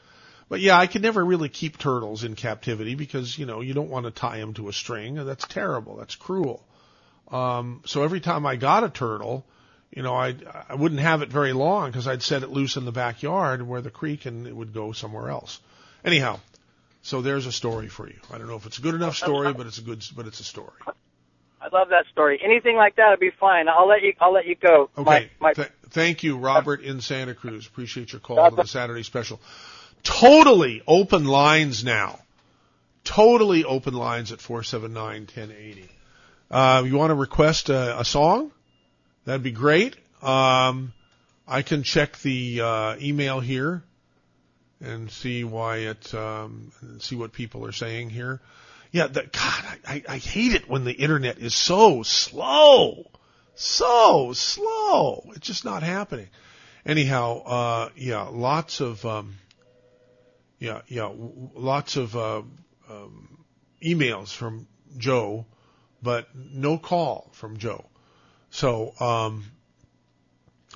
But 0.49 0.61
yeah, 0.61 0.79
I 0.79 0.87
could 0.87 1.03
never 1.03 1.25
really 1.25 1.49
keep 1.49 1.79
turtles 1.79 2.25
in 2.25 2.35
captivity 2.35 2.95
because 2.95 3.39
you 3.39 3.47
know 3.47 3.61
you 3.61 3.75
don't 3.75 3.91
want 3.91 4.07
to 4.07 4.11
tie 4.11 4.39
them 4.39 4.55
to 4.55 4.69
a 4.69 4.73
string. 4.73 5.15
That's 5.15 5.47
terrible. 5.47 5.97
That's 5.97 6.17
cruel. 6.17 6.65
Um, 7.31 7.83
so 7.85 8.03
every 8.03 8.21
time 8.21 8.47
I 8.47 8.57
got 8.57 8.85
a 8.85 8.89
turtle, 8.89 9.45
you 9.91 10.03
know, 10.03 10.15
I 10.15 10.35
I 10.69 10.75
wouldn't 10.75 11.01
have 11.01 11.23
it 11.23 11.29
very 11.29 11.53
long 11.53 11.91
because 11.91 12.09
I'd 12.09 12.23
set 12.23 12.43
it 12.43 12.51
loose 12.51 12.77
in 12.77 12.85
the 12.85 12.93
backyard 12.93 13.63
where 13.63 13.83
the 13.83 13.91
creek 13.91 14.27
and 14.27 14.47
it 14.47 14.57
would 14.57 14.73
go 14.73 14.93
somewhere 14.93 15.29
else. 15.29 15.61
Anyhow, 16.05 16.41
so 17.03 17.22
there's 17.22 17.46
a 17.46 17.53
story 17.53 17.88
for 17.88 18.09
you. 18.09 18.16
I 18.32 18.38
don't 18.38 18.49
know 18.49 18.57
if 18.57 18.66
it's 18.66 18.78
a 18.78 18.82
good 18.82 18.94
enough 18.94 19.16
story, 19.16 19.53
but 19.53 19.66
it's 19.66 19.78
a 19.78 19.82
good, 19.82 20.05
but 20.16 20.26
it's 20.26 20.40
a 20.40 20.44
story. 20.44 20.76
I 21.61 21.68
love 21.72 21.88
that 21.88 22.07
story. 22.12 22.40
Anything 22.42 22.76
like 22.76 22.96
that 22.96 23.11
would 23.11 23.20
be 23.20 23.30
fine. 23.30 23.68
I'll 23.68 23.88
let 23.88 24.03
you. 24.03 24.12
I'll 24.20 24.32
let 24.32 24.46
you 24.46 24.55
go. 24.55 24.90
Okay. 24.96 25.30
My, 25.40 25.49
my, 25.49 25.53
Th- 25.55 25.68
thank 25.90 26.22
you, 26.22 26.36
Robert 26.38 26.82
in 26.82 27.01
Santa 27.01 27.34
Cruz. 27.34 27.66
Appreciate 27.66 28.12
your 28.12 28.20
call 28.20 28.51
to 28.51 28.57
the 28.57 28.64
Saturday 28.64 29.03
special. 29.03 29.40
Totally 30.03 30.82
open 30.86 31.24
lines 31.24 31.84
now. 31.84 32.20
Totally 33.05 33.64
open 33.64 33.94
lines 33.94 34.32
at 34.32 34.38
479-1080. 34.38 35.88
Uh, 36.51 36.82
you 36.86 36.96
want 36.96 37.11
to 37.11 37.14
request 37.14 37.70
a, 37.70 38.01
a 38.01 38.05
song? 38.05 38.53
That'd 39.24 39.42
be 39.42 39.51
great. 39.51 39.96
Um, 40.22 40.92
I 41.46 41.62
can 41.62 41.82
check 41.82 42.18
the 42.18 42.61
uh, 42.61 42.96
email 43.01 43.40
here 43.40 43.82
and 44.81 45.11
see 45.11 45.45
why 45.45 45.79
it, 45.79 46.14
um, 46.14 46.72
see 47.01 47.16
what 47.16 47.33
people 47.33 47.64
are 47.66 47.72
saying 47.72 48.11
here. 48.11 48.41
Yeah, 48.91 49.07
the, 49.07 49.22
God, 49.22 49.64
I, 49.87 50.03
I, 50.09 50.16
hate 50.16 50.55
it 50.55 50.68
when 50.68 50.85
the 50.85 50.93
internet 50.93 51.39
is 51.39 51.55
so 51.55 52.03
slow, 52.03 53.11
so 53.55 54.33
slow. 54.33 55.31
It's 55.35 55.47
just 55.47 55.64
not 55.64 55.83
happening. 55.83 56.29
Anyhow, 56.87 57.43
uh, 57.45 57.89
yeah, 57.97 58.22
lots 58.31 58.81
of, 58.81 59.05
um, 59.05 59.37
yeah, 60.59 60.81
yeah, 60.89 61.12
lots 61.55 61.97
of 61.97 62.16
uh, 62.16 62.43
um, 62.89 63.45
emails 63.85 64.33
from 64.33 64.66
Joe, 64.97 65.45
but 66.03 66.29
no 66.35 66.79
call 66.79 67.29
from 67.33 67.59
Joe. 67.59 67.85
So, 68.51 68.95
um, 69.01 69.45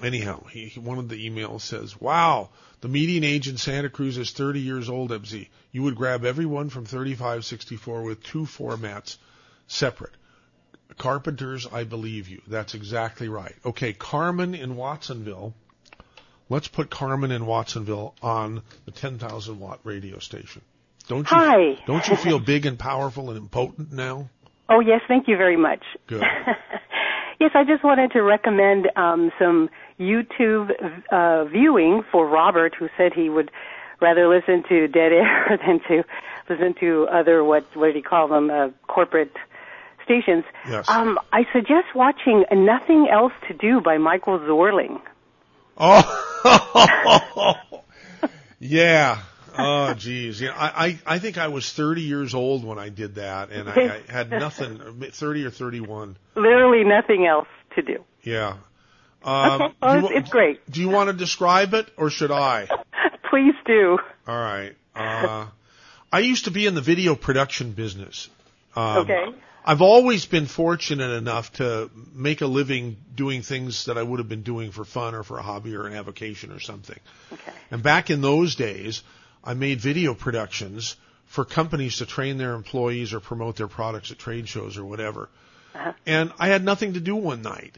anyhow, 0.02 0.44
he 0.46 0.78
one 0.78 0.98
of 0.98 1.08
the 1.08 1.28
emails 1.28 1.62
says, 1.62 1.98
"Wow, 1.98 2.50
the 2.82 2.88
median 2.88 3.24
age 3.24 3.48
in 3.48 3.56
Santa 3.56 3.88
Cruz 3.88 4.18
is 4.18 4.30
30 4.32 4.60
years 4.60 4.90
old. 4.90 5.10
MZ, 5.10 5.48
you 5.72 5.82
would 5.84 5.96
grab 5.96 6.26
everyone 6.26 6.68
from 6.68 6.84
3564 6.84 8.02
with 8.02 8.22
two 8.22 8.42
formats 8.42 9.16
separate." 9.66 10.12
Carpenters, 10.98 11.66
I 11.72 11.84
believe 11.84 12.28
you. 12.28 12.42
That's 12.46 12.74
exactly 12.74 13.28
right. 13.28 13.54
Okay, 13.64 13.92
Carmen 13.94 14.54
in 14.54 14.76
Watsonville. 14.76 15.54
Let's 16.48 16.68
put 16.68 16.90
Carmen 16.90 17.30
in 17.30 17.46
Watsonville 17.46 18.14
on 18.22 18.62
the 18.84 18.90
10,000 18.90 19.58
watt 19.58 19.80
radio 19.84 20.18
station. 20.18 20.60
Don't 21.08 21.30
you? 21.30 21.36
Hi. 21.36 21.78
Don't 21.86 22.06
you 22.08 22.16
feel 22.16 22.38
big 22.38 22.66
and 22.66 22.78
powerful 22.78 23.30
and 23.30 23.38
impotent 23.38 23.92
now? 23.92 24.28
Oh, 24.68 24.80
yes, 24.80 25.00
thank 25.08 25.28
you 25.28 25.36
very 25.36 25.56
much. 25.56 25.82
Good. 26.06 26.22
Yes, 27.42 27.50
I 27.56 27.64
just 27.64 27.82
wanted 27.82 28.12
to 28.12 28.22
recommend 28.22 28.88
um, 28.94 29.32
some 29.36 29.68
YouTube 29.98 30.70
uh, 31.10 31.44
viewing 31.46 32.04
for 32.12 32.24
Robert, 32.24 32.72
who 32.78 32.88
said 32.96 33.12
he 33.12 33.28
would 33.28 33.50
rather 34.00 34.28
listen 34.28 34.62
to 34.68 34.86
dead 34.86 35.10
air 35.10 35.58
than 35.66 35.80
to 35.88 36.04
listen 36.48 36.72
to 36.78 37.08
other 37.10 37.42
what 37.42 37.66
what 37.74 37.86
did 37.86 37.96
he 37.96 38.02
call 38.02 38.28
them 38.28 38.48
uh, 38.48 38.68
corporate 38.86 39.32
stations. 40.04 40.44
Yes. 40.68 40.88
Um, 40.88 41.18
I 41.32 41.42
suggest 41.52 41.86
watching 41.96 42.44
"Nothing 42.52 43.08
Else 43.12 43.32
to 43.48 43.54
Do" 43.54 43.80
by 43.80 43.98
Michael 43.98 44.38
Zorling. 44.38 45.00
Oh, 45.76 47.56
yeah. 48.60 49.20
Oh, 49.58 49.94
geez. 49.94 50.40
Yeah, 50.40 50.54
I, 50.56 50.86
I 50.86 51.16
I 51.16 51.18
think 51.18 51.38
I 51.38 51.48
was 51.48 51.70
30 51.72 52.02
years 52.02 52.34
old 52.34 52.64
when 52.64 52.78
I 52.78 52.88
did 52.88 53.16
that, 53.16 53.50
and 53.50 53.68
I, 53.68 54.02
I 54.08 54.12
had 54.12 54.30
nothing. 54.46 54.80
30 55.12 55.44
or 55.44 55.50
31. 55.50 56.16
Literally 56.34 56.84
nothing 56.84 57.26
else 57.26 57.48
to 57.74 57.82
do. 57.82 58.04
Yeah. 58.22 58.56
Um, 59.24 59.62
okay, 59.62 59.74
well, 59.80 60.06
it's, 60.06 60.20
it's 60.20 60.30
great. 60.30 60.68
Do 60.70 60.80
you 60.80 60.88
want 60.88 61.08
to 61.08 61.12
describe 61.12 61.74
it, 61.74 61.88
or 61.96 62.10
should 62.10 62.30
I? 62.30 62.68
Please 63.30 63.54
do. 63.66 63.98
All 64.26 64.36
right. 64.36 64.74
Uh, 64.94 65.46
I 66.12 66.20
used 66.20 66.44
to 66.46 66.50
be 66.50 66.66
in 66.66 66.74
the 66.74 66.80
video 66.80 67.14
production 67.14 67.72
business. 67.72 68.28
Um, 68.76 68.98
okay. 68.98 69.26
I've 69.64 69.80
always 69.80 70.26
been 70.26 70.46
fortunate 70.46 71.12
enough 71.12 71.52
to 71.54 71.88
make 72.12 72.40
a 72.40 72.46
living 72.46 72.96
doing 73.14 73.42
things 73.42 73.84
that 73.84 73.96
I 73.96 74.02
would 74.02 74.18
have 74.18 74.28
been 74.28 74.42
doing 74.42 74.72
for 74.72 74.84
fun 74.84 75.14
or 75.14 75.22
for 75.22 75.38
a 75.38 75.42
hobby 75.42 75.76
or 75.76 75.86
an 75.86 75.94
avocation 75.94 76.50
or 76.50 76.58
something. 76.58 76.98
Okay. 77.32 77.52
And 77.70 77.82
back 77.82 78.10
in 78.10 78.22
those 78.22 78.56
days, 78.56 79.02
I 79.44 79.54
made 79.54 79.80
video 79.80 80.14
productions 80.14 80.96
for 81.26 81.44
companies 81.44 81.96
to 81.96 82.06
train 82.06 82.38
their 82.38 82.54
employees 82.54 83.12
or 83.12 83.20
promote 83.20 83.56
their 83.56 83.68
products 83.68 84.10
at 84.10 84.18
trade 84.18 84.48
shows 84.48 84.76
or 84.76 84.84
whatever. 84.84 85.28
Uh-huh. 85.74 85.92
And 86.06 86.32
I 86.38 86.48
had 86.48 86.64
nothing 86.64 86.94
to 86.94 87.00
do 87.00 87.16
one 87.16 87.42
night. 87.42 87.76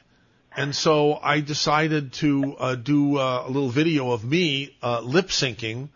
And 0.56 0.74
so 0.74 1.14
I 1.14 1.40
decided 1.40 2.12
to 2.14 2.56
uh, 2.58 2.74
do 2.76 3.18
uh, 3.18 3.44
a 3.46 3.50
little 3.50 3.70
video 3.70 4.12
of 4.12 4.24
me 4.24 4.76
uh, 4.82 5.00
lip 5.00 5.28
syncing 5.28 5.88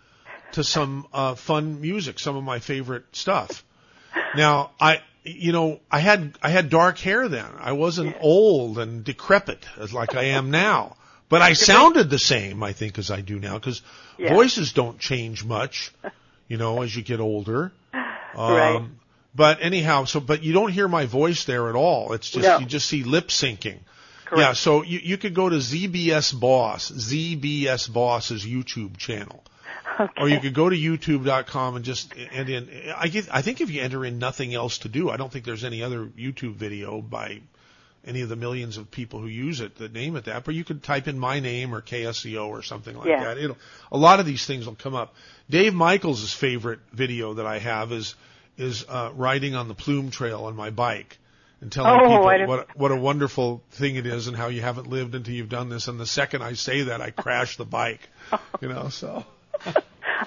to 0.52 0.64
some 0.64 1.06
uh, 1.12 1.34
fun 1.34 1.80
music, 1.80 2.18
some 2.18 2.36
of 2.36 2.42
my 2.42 2.58
favorite 2.58 3.04
stuff. 3.12 3.64
Now, 4.36 4.72
I, 4.80 5.02
you 5.24 5.52
know, 5.52 5.80
I 5.90 6.00
had 6.00 6.36
I 6.42 6.48
had 6.50 6.70
dark 6.70 6.98
hair 6.98 7.28
then. 7.28 7.50
I 7.58 7.72
wasn't 7.72 8.16
old 8.20 8.78
and 8.78 9.04
decrepit 9.04 9.66
as 9.78 9.92
like 9.92 10.14
I 10.14 10.24
am 10.24 10.50
now, 10.50 10.96
but 11.28 11.42
I 11.42 11.52
sounded 11.54 12.10
the 12.10 12.18
same, 12.18 12.62
I 12.62 12.72
think, 12.72 12.98
as 12.98 13.10
I 13.10 13.20
do 13.20 13.38
now 13.38 13.54
because 13.58 13.82
Yeah. 14.18 14.34
voices 14.34 14.72
don't 14.72 14.98
change 14.98 15.44
much, 15.44 15.92
you 16.48 16.56
know, 16.56 16.82
as 16.82 16.94
you 16.94 17.02
get 17.02 17.20
older. 17.20 17.72
Um, 18.34 18.54
Right. 18.54 18.82
But 19.34 19.58
anyhow, 19.62 20.04
so 20.04 20.20
but 20.20 20.42
you 20.42 20.52
don't 20.52 20.70
hear 20.72 20.88
my 20.88 21.06
voice 21.06 21.44
there 21.44 21.68
at 21.68 21.74
all. 21.76 22.12
It's 22.12 22.30
just 22.30 22.46
No. 22.46 22.58
you 22.58 22.66
just 22.66 22.86
see 22.88 23.04
lip 23.04 23.28
syncing. 23.28 23.78
Correct. 24.26 24.40
Yeah, 24.42 24.52
so 24.52 24.82
you, 24.82 25.00
you 25.02 25.16
could 25.16 25.34
go 25.34 25.48
to 25.48 25.56
ZBS 25.56 26.38
Boss, 26.38 26.90
ZBS 26.90 27.90
Boss's 27.92 28.44
YouTube 28.44 28.96
channel. 28.98 29.42
Or 30.16 30.28
you 30.28 30.38
could 30.40 30.54
go 30.54 30.68
to 30.68 30.76
youtube.com 30.76 31.76
and 31.76 31.84
just 31.84 32.12
and 32.32 32.48
in 32.48 32.68
I 32.96 33.08
get 33.08 33.28
I 33.32 33.42
think 33.42 33.60
if 33.60 33.70
you 33.70 33.80
enter 33.82 34.04
in 34.04 34.18
nothing 34.18 34.54
else 34.54 34.78
to 34.78 34.88
do, 34.88 35.10
I 35.10 35.16
don't 35.16 35.32
think 35.32 35.44
there's 35.44 35.64
any 35.64 35.82
other 35.82 36.04
YouTube 36.04 36.54
video 36.54 37.00
by 37.00 37.40
any 38.06 38.20
of 38.22 38.28
the 38.28 38.36
millions 38.36 38.76
of 38.78 38.90
people 38.90 39.20
who 39.20 39.26
use 39.26 39.60
it 39.60 39.76
that 39.78 39.92
name 39.92 40.16
it 40.16 40.24
that, 40.24 40.44
but 40.44 40.54
you 40.54 40.64
could 40.64 40.82
type 40.82 41.08
in 41.08 41.18
my 41.18 41.40
name 41.40 41.74
or 41.74 41.82
KSEO 41.82 42.48
or 42.48 42.62
something 42.62 42.96
like 42.96 43.08
Yeah. 43.08 43.24
that. 43.24 43.38
It'll 43.38 43.58
a 43.92 43.98
lot 43.98 44.20
of 44.20 44.26
these 44.26 44.46
things 44.46 44.66
will 44.66 44.74
come 44.76 44.94
up. 44.94 45.14
Dave 45.50 45.74
Michaels' 45.74 46.32
favorite 46.32 46.80
video 46.92 47.34
that 47.34 47.46
I 47.46 47.58
have 47.58 47.92
is 47.92 48.14
is 48.56 48.84
uh, 48.88 49.10
riding 49.14 49.54
on 49.54 49.68
the 49.68 49.74
Plume 49.74 50.10
Trail 50.10 50.44
on 50.44 50.56
my 50.56 50.70
bike 50.70 51.18
and 51.60 51.70
telling 51.72 52.00
Oh, 52.00 52.04
people 52.08 52.46
what 52.46 52.76
what 52.76 52.90
a 52.92 52.96
wonderful 52.96 53.62
thing 53.72 53.96
it 53.96 54.06
is 54.06 54.26
and 54.28 54.36
how 54.36 54.48
you 54.48 54.60
haven't 54.62 54.88
lived 54.88 55.14
until 55.14 55.34
you've 55.34 55.48
done 55.48 55.68
this. 55.68 55.88
And 55.88 55.98
the 56.00 56.06
second 56.06 56.42
I 56.42 56.54
say 56.54 56.82
that, 56.82 57.00
I 57.00 57.10
crash 57.10 57.56
the 57.56 57.64
bike. 57.66 58.08
You 58.60 58.68
know, 58.68 58.88
so 58.90 59.24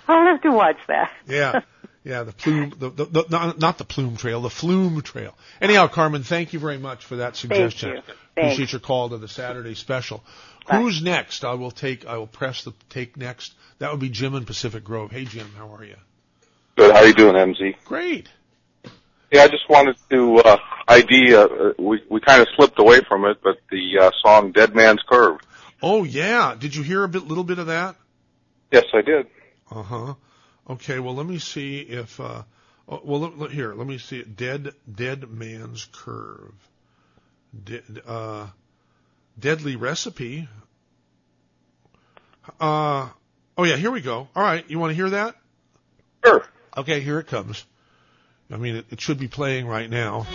I'll 0.08 0.26
have 0.26 0.42
to 0.42 0.52
watch 0.52 0.78
that. 0.88 1.12
yeah. 1.28 1.62
Yeah, 2.04 2.24
the 2.24 2.32
plume, 2.32 2.74
the, 2.78 2.90
the, 2.90 3.06
the 3.06 3.26
not, 3.30 3.60
not 3.60 3.78
the 3.78 3.84
plume 3.84 4.18
trail, 4.18 4.42
the 4.42 4.50
flume 4.50 5.02
trail. 5.02 5.38
Anyhow, 5.62 5.88
Carmen, 5.88 6.24
thank 6.24 6.52
you 6.52 6.60
very 6.60 6.80
much 6.80 7.06
for 7.06 7.18
that 7.18 7.36
suggestion. 7.36 7.92
Thank 7.94 8.08
you. 8.08 8.14
Appreciate 8.32 8.58
Thanks. 8.58 8.74
your 8.74 8.80
call 8.80 9.10
to 9.10 9.18
the 9.18 9.28
Saturday 9.28 9.76
special. 9.76 10.24
Who's 10.72 11.04
next? 11.04 11.44
I 11.44 11.54
will 11.54 11.70
take, 11.70 12.08
I 12.08 12.18
will 12.18 12.28
press 12.28 12.64
the 12.64 12.74
take 12.90 13.18
next. 13.18 13.54
That 13.80 13.92
would 13.92 14.00
be 14.00 14.10
Jim 14.10 14.34
in 14.36 14.46
Pacific 14.46 14.84
Grove. 14.84 15.12
Hey, 15.12 15.26
Jim, 15.26 15.52
how 15.58 15.76
are 15.76 15.84
you? 15.84 15.96
Good. 16.76 16.92
How 16.92 17.02
are 17.02 17.08
you 17.08 17.14
doing, 17.14 17.36
MZ? 17.36 17.76
Great. 17.86 18.30
Yeah, 19.32 19.44
I 19.44 19.48
just 19.48 19.70
wanted 19.70 19.96
to 20.10 20.38
uh, 20.40 20.58
ID. 20.88 21.34
Uh, 21.34 21.40
uh, 21.40 21.74
we 21.80 22.04
we 22.10 22.20
kind 22.20 22.42
of 22.42 22.48
slipped 22.56 22.80
away 22.80 23.02
from 23.08 23.26
it, 23.26 23.38
but 23.42 23.58
the 23.70 24.00
uh, 24.00 24.12
song 24.22 24.52
"Dead 24.52 24.76
Man's 24.76 25.02
Curve." 25.10 25.40
Oh 25.82 26.04
yeah, 26.04 26.56
did 26.58 26.76
you 26.76 26.84
hear 26.84 27.04
a 27.04 27.08
bit, 27.08 27.26
little 27.26 27.46
bit 27.46 27.58
of 27.58 27.68
that? 27.68 27.96
Yes, 28.72 28.86
I 28.94 29.02
did. 29.02 29.28
Uh 29.70 29.84
huh. 29.84 30.14
Okay, 30.70 31.00
well 31.00 31.16
let 31.16 31.26
me 31.26 31.40
see 31.40 31.80
if. 31.80 32.20
uh 32.20 32.44
oh, 32.88 33.02
Well, 33.04 33.20
look, 33.20 33.38
look 33.38 33.52
here. 33.52 33.74
Let 33.74 33.88
me 33.88 33.98
see. 33.98 34.20
it. 34.20 34.36
Dead, 34.36 34.74
dead 34.94 35.30
man's 35.30 35.88
curve. 35.92 36.54
De- 37.64 37.84
uh, 38.08 38.48
deadly 39.40 39.76
recipe. 39.76 40.48
Uh 42.60 43.10
oh 43.58 43.64
yeah. 43.64 43.76
Here 43.76 43.92
we 43.92 44.02
go. 44.02 44.28
All 44.36 44.44
right, 44.44 44.64
you 44.70 44.80
want 44.80 44.92
to 44.92 44.96
hear 44.96 45.10
that? 45.12 45.36
Sure. 46.26 46.46
Okay, 46.78 47.02
here 47.02 47.20
it 47.20 47.28
comes. 47.28 47.66
I 48.52 48.58
mean, 48.58 48.78
it, 48.78 48.86
it 48.92 49.02
should 49.02 49.20
be 49.20 49.28
playing 49.28 49.66
right 49.68 49.90
now. 49.90 50.26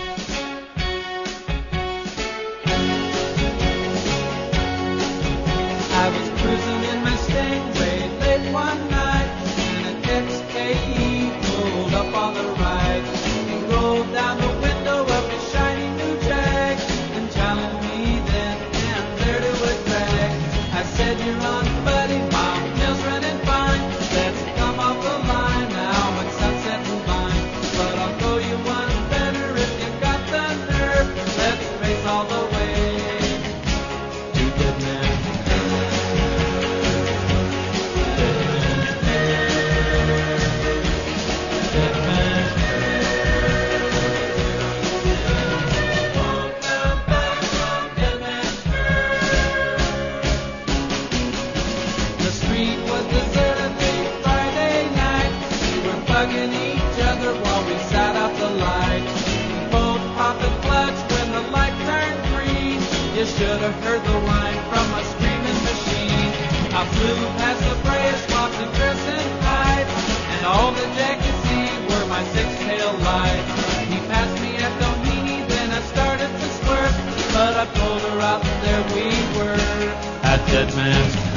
Have 63.66 63.82
heard 63.82 64.04
the 64.04 64.20
whine 64.20 64.62
from 64.70 64.86
a 64.94 65.02
screaming 65.02 65.60
machine. 65.66 66.30
I 66.70 66.86
flew 66.86 67.16
past 67.34 67.58
the 67.66 67.74
brass 67.82 68.24
swaps 68.28 68.54
and 68.62 68.72
dressing 68.78 69.40
tight, 69.42 69.86
and 70.38 70.46
all 70.46 70.70
the 70.70 70.86
Jack 70.94 71.18
could 71.18 71.38
see 71.50 71.66
were 71.90 72.06
my 72.06 72.22
six-tail 72.30 72.92
lights. 73.02 73.50
He 73.90 73.98
passed 74.06 74.40
me 74.40 74.54
at 74.58 74.70
Domini, 74.78 75.42
then 75.48 75.72
I 75.72 75.80
started 75.80 76.30
to 76.30 76.48
swerve, 76.62 76.94
but 77.34 77.56
I 77.56 77.66
pulled 77.74 78.02
her 78.02 78.20
out, 78.20 78.44
and 78.46 78.62
there 78.62 78.84
we 78.94 79.10
were 79.36 79.58
at 80.22 80.46
Dead 80.46 80.72
Man's 80.76 81.35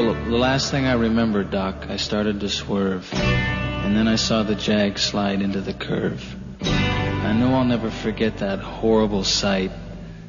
Well, 0.00 0.14
the 0.14 0.30
last 0.30 0.50
last 0.60 0.70
thing 0.70 0.86
I 0.86 0.94
remember, 0.94 1.44
Doc, 1.44 1.90
I 1.90 1.96
started 1.96 2.40
to 2.40 2.48
swerve. 2.48 3.12
And 3.12 3.94
then 3.94 4.08
I 4.08 4.16
saw 4.16 4.42
the 4.42 4.54
Jag 4.54 4.98
slide 4.98 5.42
into 5.42 5.60
the 5.60 5.74
curve. 5.74 6.24
I 6.62 7.34
know 7.34 7.54
I'll 7.54 7.66
never 7.66 7.90
forget 7.90 8.38
that 8.38 8.60
horrible 8.60 9.24
sight. 9.24 9.70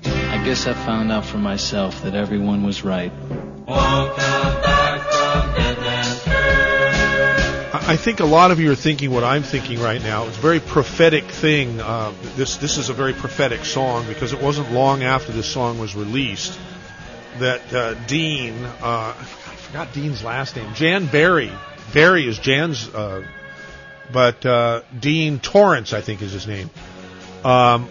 I 0.04 0.44
guess 0.44 0.68
I 0.68 0.74
found 0.74 1.10
out 1.10 1.26
for 1.26 1.38
myself 1.38 2.04
that 2.04 2.16
everyone 2.16 2.64
was 2.64 2.84
right. 2.84 3.14
I 3.68 3.92
I 7.74 7.96
think 7.96 8.20
a 8.20 8.26
lot 8.26 8.52
of 8.52 8.60
you 8.60 8.72
are 8.74 8.76
thinking 8.76 9.12
what 9.12 9.24
I'm 9.24 9.44
thinking 9.44 9.80
right 9.80 10.02
now. 10.02 10.28
It's 10.28 10.38
a 10.38 10.42
very 10.42 10.60
prophetic 10.60 11.24
thing. 11.24 11.80
Uh, 11.80 12.12
this 12.36 12.58
this 12.58 12.78
is 12.78 12.90
a 12.90 12.94
very 12.94 13.14
prophetic 13.14 13.64
song 13.64 14.06
because 14.08 14.34
it 14.34 14.42
wasn't 14.42 14.72
long 14.74 15.04
after 15.04 15.32
this 15.32 15.48
song 15.48 15.80
was 15.80 15.96
released 15.96 16.60
that 17.40 17.74
uh, 17.74 17.94
Dean, 18.08 18.54
uh, 18.82 19.14
I 19.14 19.51
forgot 19.72 19.94
Dean's 19.94 20.22
last 20.22 20.58
name, 20.58 20.74
Jan 20.74 21.06
Barry. 21.06 21.50
Barry 21.94 22.28
is 22.28 22.38
Jan's, 22.38 22.90
uh, 22.90 23.24
but 24.12 24.46
uh, 24.46 24.82
Dean 25.00 25.40
Torrance, 25.40 25.94
I 25.94 26.02
think, 26.02 26.22
is 26.22 26.34
his 26.34 26.46
name. 26.46 26.70
Um, 27.46 27.88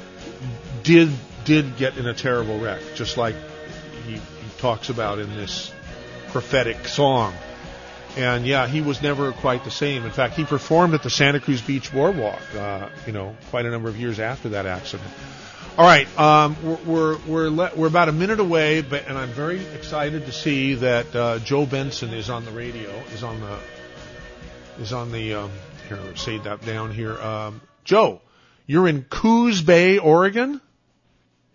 did 0.83 1.09
did 1.45 1.79
get 1.79 1.97
in 1.97 2.07
a 2.07 2.13
terrible 2.13 2.59
wreck, 2.59 2.83
just 2.95 3.17
like 3.17 3.35
he, 4.07 4.13
he 4.13 4.21
talks 4.59 4.91
about 4.91 5.21
in 5.21 5.35
this 5.37 5.73
prophetic 6.29 6.87
song. 6.87 7.33
And 8.15 8.47
yeah, 8.47 8.67
he 8.67 8.83
was 8.83 9.01
never 9.01 9.33
quite 9.33 9.65
the 9.65 9.71
same. 9.71 10.05
In 10.05 10.11
fact, 10.11 10.35
he 10.35 10.45
performed 10.45 10.93
at 10.93 11.03
the 11.03 11.11
Santa 11.11 11.41
Cruz 11.41 11.63
Beach 11.63 11.91
Boardwalk, 11.93 12.43
uh, 12.57 12.91
you 13.07 13.13
know, 13.13 13.35
quite 13.49 13.65
a 13.65 13.71
number 13.71 13.89
of 13.89 13.97
years 13.97 14.21
after 14.21 14.51
that 14.51 14.67
accident. 14.67 15.09
All 15.79 15.87
right, 15.87 16.19
um, 16.19 16.57
we're 16.63 17.17
we're 17.27 17.51
we're, 17.51 17.71
we're 17.75 17.87
about 17.87 18.09
a 18.09 18.13
minute 18.13 18.41
away, 18.41 18.83
but 18.83 19.07
and 19.07 19.17
I'm 19.17 19.31
very 19.31 19.65
excited 19.67 20.27
to 20.27 20.33
see 20.33 20.75
that 20.75 21.15
uh, 21.15 21.39
Joe 21.39 21.65
Benson 21.65 22.13
is 22.13 22.29
on 22.29 22.45
the 22.45 22.51
radio, 22.51 22.91
is 23.15 23.23
on 23.23 23.41
the 23.41 23.59
is 24.81 24.93
on 24.93 25.13
the 25.13 25.35
um, 25.35 25.51
here. 25.89 25.99
Let's 26.05 26.23
say 26.23 26.39
that 26.39 26.67
down 26.67 26.93
here. 26.93 27.17
Um, 27.21 27.61
Joe, 27.85 28.21
you're 28.67 28.89
in 28.89 29.05
Coos 29.05 29.63
Bay, 29.63 29.99
Oregon. 29.99 30.61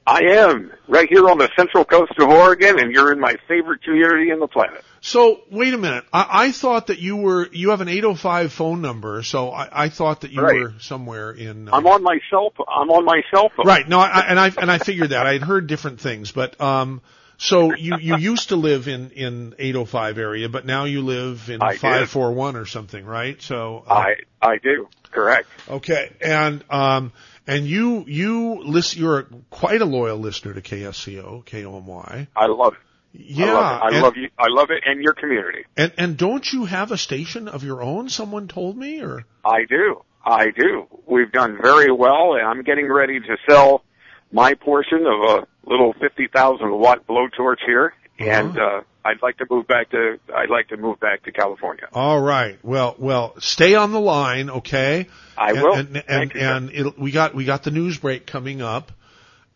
I 0.08 0.22
am 0.24 0.72
right 0.88 1.10
here 1.10 1.30
on 1.30 1.38
the 1.38 1.50
central 1.58 1.84
coast 1.84 2.14
of 2.18 2.30
Oregon, 2.30 2.80
and 2.80 2.94
you're 2.94 3.12
in 3.12 3.20
my 3.20 3.36
favorite 3.48 3.84
community 3.84 4.32
on 4.32 4.40
the 4.40 4.48
planet. 4.48 4.84
So 5.06 5.42
wait 5.52 5.72
a 5.72 5.78
minute. 5.78 6.04
I, 6.12 6.46
I 6.48 6.52
thought 6.52 6.88
that 6.88 6.98
you 6.98 7.16
were 7.18 7.48
you 7.52 7.70
have 7.70 7.82
an 7.82 7.90
805 7.90 8.52
phone 8.52 8.82
number, 8.82 9.22
so 9.22 9.52
I, 9.52 9.86
I 9.86 9.90
thought 9.90 10.22
that 10.22 10.32
you 10.32 10.42
Right. 10.42 10.56
were 10.62 10.74
somewhere 10.80 11.30
in. 11.32 11.70
uh, 11.70 11.76
I'm 11.76 11.86
on 11.86 12.02
my 12.02 12.20
cell. 12.32 12.52
I'm 12.68 12.90
on 12.90 13.06
my 13.06 13.22
cell 13.30 13.52
phone. 13.56 13.68
Right. 13.68 13.88
No, 13.88 14.00
I, 14.00 14.22
and 14.28 14.40
I 14.40 14.52
and 14.58 14.72
I 14.72 14.80
figured 14.80 15.12
that 15.12 15.28
I 15.28 15.34
had 15.34 15.44
heard 15.44 15.68
different 15.68 16.02
things, 16.02 16.32
but 16.32 16.60
um, 16.60 17.02
so 17.38 17.76
you 17.76 17.98
you 18.00 18.16
used 18.18 18.50
to 18.50 18.56
live 18.56 18.88
in 18.88 19.12
in 19.12 19.54
805 19.60 20.18
area, 20.18 20.50
but 20.50 20.66
now 20.66 20.86
you 20.86 21.04
live 21.04 21.52
in 21.52 21.62
I 21.62 21.74
did. 21.74 21.82
541 21.82 22.56
or 22.56 22.66
something, 22.66 23.06
right? 23.06 23.40
So 23.40 23.84
uh, 23.88 23.94
I 23.94 24.16
I 24.42 24.58
do. 24.58 24.88
Correct. 25.12 25.48
okay, 25.70 26.14
and 26.20 26.64
um, 26.72 27.12
and 27.46 27.68
you 27.68 28.06
you 28.08 28.56
list 28.64 28.98
you're 28.98 29.28
quite 29.52 29.82
a 29.82 29.86
loyal 29.86 30.18
listener 30.18 30.56
to 30.56 30.62
KSCO 30.62 31.46
KOMY. 31.46 32.28
I 32.36 32.48
love 32.48 32.74
it. 32.74 32.80
Yeah, 33.18 33.46
I 33.46 33.54
love. 33.54 33.82
I 33.82 33.88
and- 33.90 34.02
love 34.02 34.18
you. 34.18 34.30
I 34.38 34.48
love 34.50 34.70
it, 34.72 34.84
and 34.86 35.02
your 35.02 35.14
community. 35.14 35.66
And 35.78 35.92
and 35.98 36.18
don't 36.18 36.52
you 36.52 36.66
have 36.66 36.92
a 36.92 36.98
station 36.98 37.48
of 37.48 37.64
your 37.64 37.82
own? 37.82 38.10
Someone 38.10 38.48
told 38.48 38.78
me, 38.78 39.02
or 39.02 39.26
I 39.44 39.66
do. 39.66 40.04
I 40.24 40.50
do. 40.50 40.88
We've 41.06 41.32
done 41.32 41.58
very 41.62 41.92
well, 41.92 42.34
and 42.34 42.48
I'm 42.48 42.64
getting 42.64 42.92
ready 42.92 43.20
to 43.20 43.38
sell 43.48 43.84
my 44.32 44.56
portion 44.56 45.06
of 45.06 45.40
a 45.40 45.48
little 45.70 45.94
50,000 45.94 46.72
watt 46.80 47.06
blowtorch 47.08 47.60
here, 47.66 47.94
and 48.18 48.58
uh, 48.58 48.82
I'd 49.04 49.22
like 49.22 49.38
to 49.38 49.46
move 49.50 49.68
back 49.68 49.92
to. 49.92 50.20
I'd 50.36 50.50
like 50.50 50.70
to 50.70 50.78
move 50.78 51.00
back 51.00 51.24
to 51.24 51.32
California. 51.32 51.88
All 51.94 52.20
right. 52.20 52.58
Well, 52.64 52.96
well, 52.98 53.36
stay 53.40 53.76
on 53.76 53.92
the 53.92 54.00
line, 54.00 54.50
okay? 54.50 55.08
I 55.38 55.52
and, 55.52 55.62
will. 55.62 55.74
And 55.74 55.96
and, 55.96 56.06
Thank 56.08 56.34
you, 56.34 56.42
and 56.42 56.72
it'll, 56.72 56.94
we 56.98 57.12
got 57.12 57.36
we 57.36 57.46
got 57.46 57.64
the 57.64 57.72
news 57.72 58.00
break 58.00 58.26
coming 58.26 58.62
up, 58.64 58.92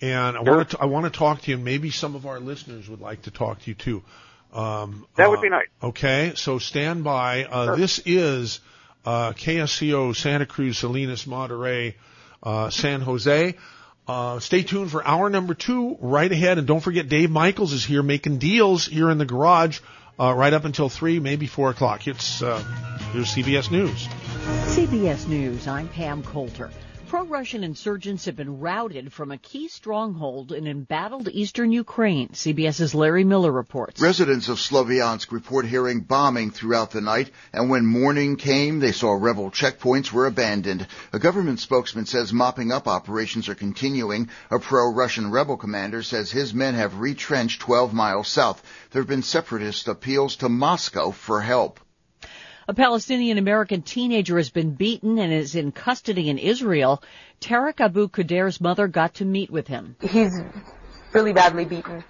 and 0.01 0.37
I 0.37 0.43
Sure. 0.43 0.55
want 0.57 0.69
to 0.71 0.79
I 0.81 0.85
want 0.85 1.11
to 1.11 1.17
talk 1.17 1.41
to 1.41 1.51
you. 1.51 1.55
and 1.57 1.65
Maybe 1.65 1.89
some 1.91 2.15
of 2.15 2.25
our 2.25 2.39
listeners 2.39 2.89
would 2.89 3.01
like 3.01 3.23
to 3.23 3.31
talk 3.31 3.61
to 3.63 3.69
you 3.69 3.75
too. 3.75 4.03
Um, 4.53 5.05
That 5.15 5.29
would 5.29 5.39
uh, 5.39 5.41
be 5.41 5.49
nice. 5.49 5.67
Okay, 5.83 6.33
so 6.35 6.59
stand 6.59 7.03
by. 7.03 7.45
Uh, 7.45 7.65
Sure. 7.65 7.77
This 7.77 8.01
is 8.05 8.59
uh, 9.05 9.33
KSCO 9.33 10.15
Santa 10.15 10.45
Cruz, 10.45 10.77
Salinas, 10.77 11.25
Monterey, 11.27 11.95
uh, 12.43 12.69
San 12.69 13.01
Jose. 13.01 13.55
Uh, 14.07 14.39
stay 14.39 14.63
tuned 14.63 14.89
for 14.89 15.05
hour 15.05 15.29
number 15.29 15.53
two 15.53 15.95
right 16.01 16.31
ahead, 16.31 16.57
and 16.57 16.65
don't 16.65 16.79
forget 16.79 17.07
Dave 17.09 17.29
Michaels 17.29 17.73
is 17.73 17.85
here 17.85 18.01
making 18.01 18.39
deals 18.39 18.87
here 18.87 19.11
in 19.11 19.19
the 19.19 19.25
garage 19.25 19.81
uh, 20.19 20.33
right 20.33 20.51
up 20.51 20.65
until 20.65 20.89
three, 20.89 21.19
maybe 21.19 21.45
four 21.45 21.69
o'clock. 21.69 22.07
It's 22.07 22.41
uh, 22.41 22.57
here's 23.13 23.27
CBS 23.35 23.69
News. 23.69 24.07
CBS 24.75 25.27
News, 25.27 25.67
I'm 25.67 25.87
Pam 25.89 26.23
Coulter. 26.23 26.71
Pro-Russian 27.09 27.63
insurgents 27.63 28.25
have 28.25 28.35
been 28.35 28.59
routed 28.59 29.11
from 29.11 29.31
a 29.31 29.37
key 29.39 29.67
stronghold 29.67 30.51
in 30.51 30.67
embattled 30.67 31.27
eastern 31.27 31.71
Ukraine. 31.71 32.29
CBS's 32.29 32.93
Larry 32.93 33.23
Miller 33.23 33.51
reports. 33.51 33.99
Residents 33.99 34.47
of 34.47 34.59
Sloviansk 34.59 35.31
report 35.31 35.65
hearing 35.65 36.01
bombing 36.01 36.51
throughout 36.51 36.91
the 36.91 37.01
night, 37.01 37.31
and 37.51 37.67
when 37.67 37.83
morning 37.83 38.35
came, 38.35 38.77
they 38.77 38.91
saw 38.91 39.13
rebel 39.13 39.49
checkpoints 39.49 40.11
were 40.11 40.27
abandoned. 40.27 40.85
A 41.11 41.17
government 41.17 41.59
spokesman 41.59 42.05
says 42.05 42.31
mopping 42.31 42.71
up 42.71 42.87
operations 42.87 43.49
are 43.49 43.55
continuing. 43.55 44.29
A 44.51 44.59
pro-Russian 44.59 45.31
rebel 45.31 45.57
commander 45.57 46.03
says 46.03 46.29
his 46.29 46.53
men 46.53 46.75
have 46.75 46.99
retrenched 46.99 47.61
12 47.61 47.91
miles 47.91 48.27
south. 48.27 48.61
There 48.91 49.01
have 49.01 49.09
been 49.09 49.23
separatist 49.23 49.87
appeals 49.87 50.35
to 50.35 50.47
Moscow 50.47 51.09
for 51.09 51.41
help. 51.41 51.79
A 52.69 52.73
Palestinian 52.75 53.39
American 53.39 53.81
teenager 53.81 54.37
has 54.37 54.51
been 54.51 54.75
beaten 54.75 55.17
and 55.17 55.33
is 55.33 55.55
in 55.55 55.71
custody 55.71 56.29
in 56.29 56.37
Israel. 56.37 57.01
Tarek 57.41 57.81
Abu 57.81 58.09
Qadir's 58.09 58.61
mother 58.61 58.87
got 58.87 59.15
to 59.15 59.25
meet 59.25 59.49
with 59.49 59.67
him. 59.67 59.95
He's 59.99 60.39
really 61.11 61.33
badly 61.33 61.65
beaten. 61.65 62.03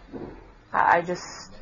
I 0.74 1.00
just, 1.00 1.54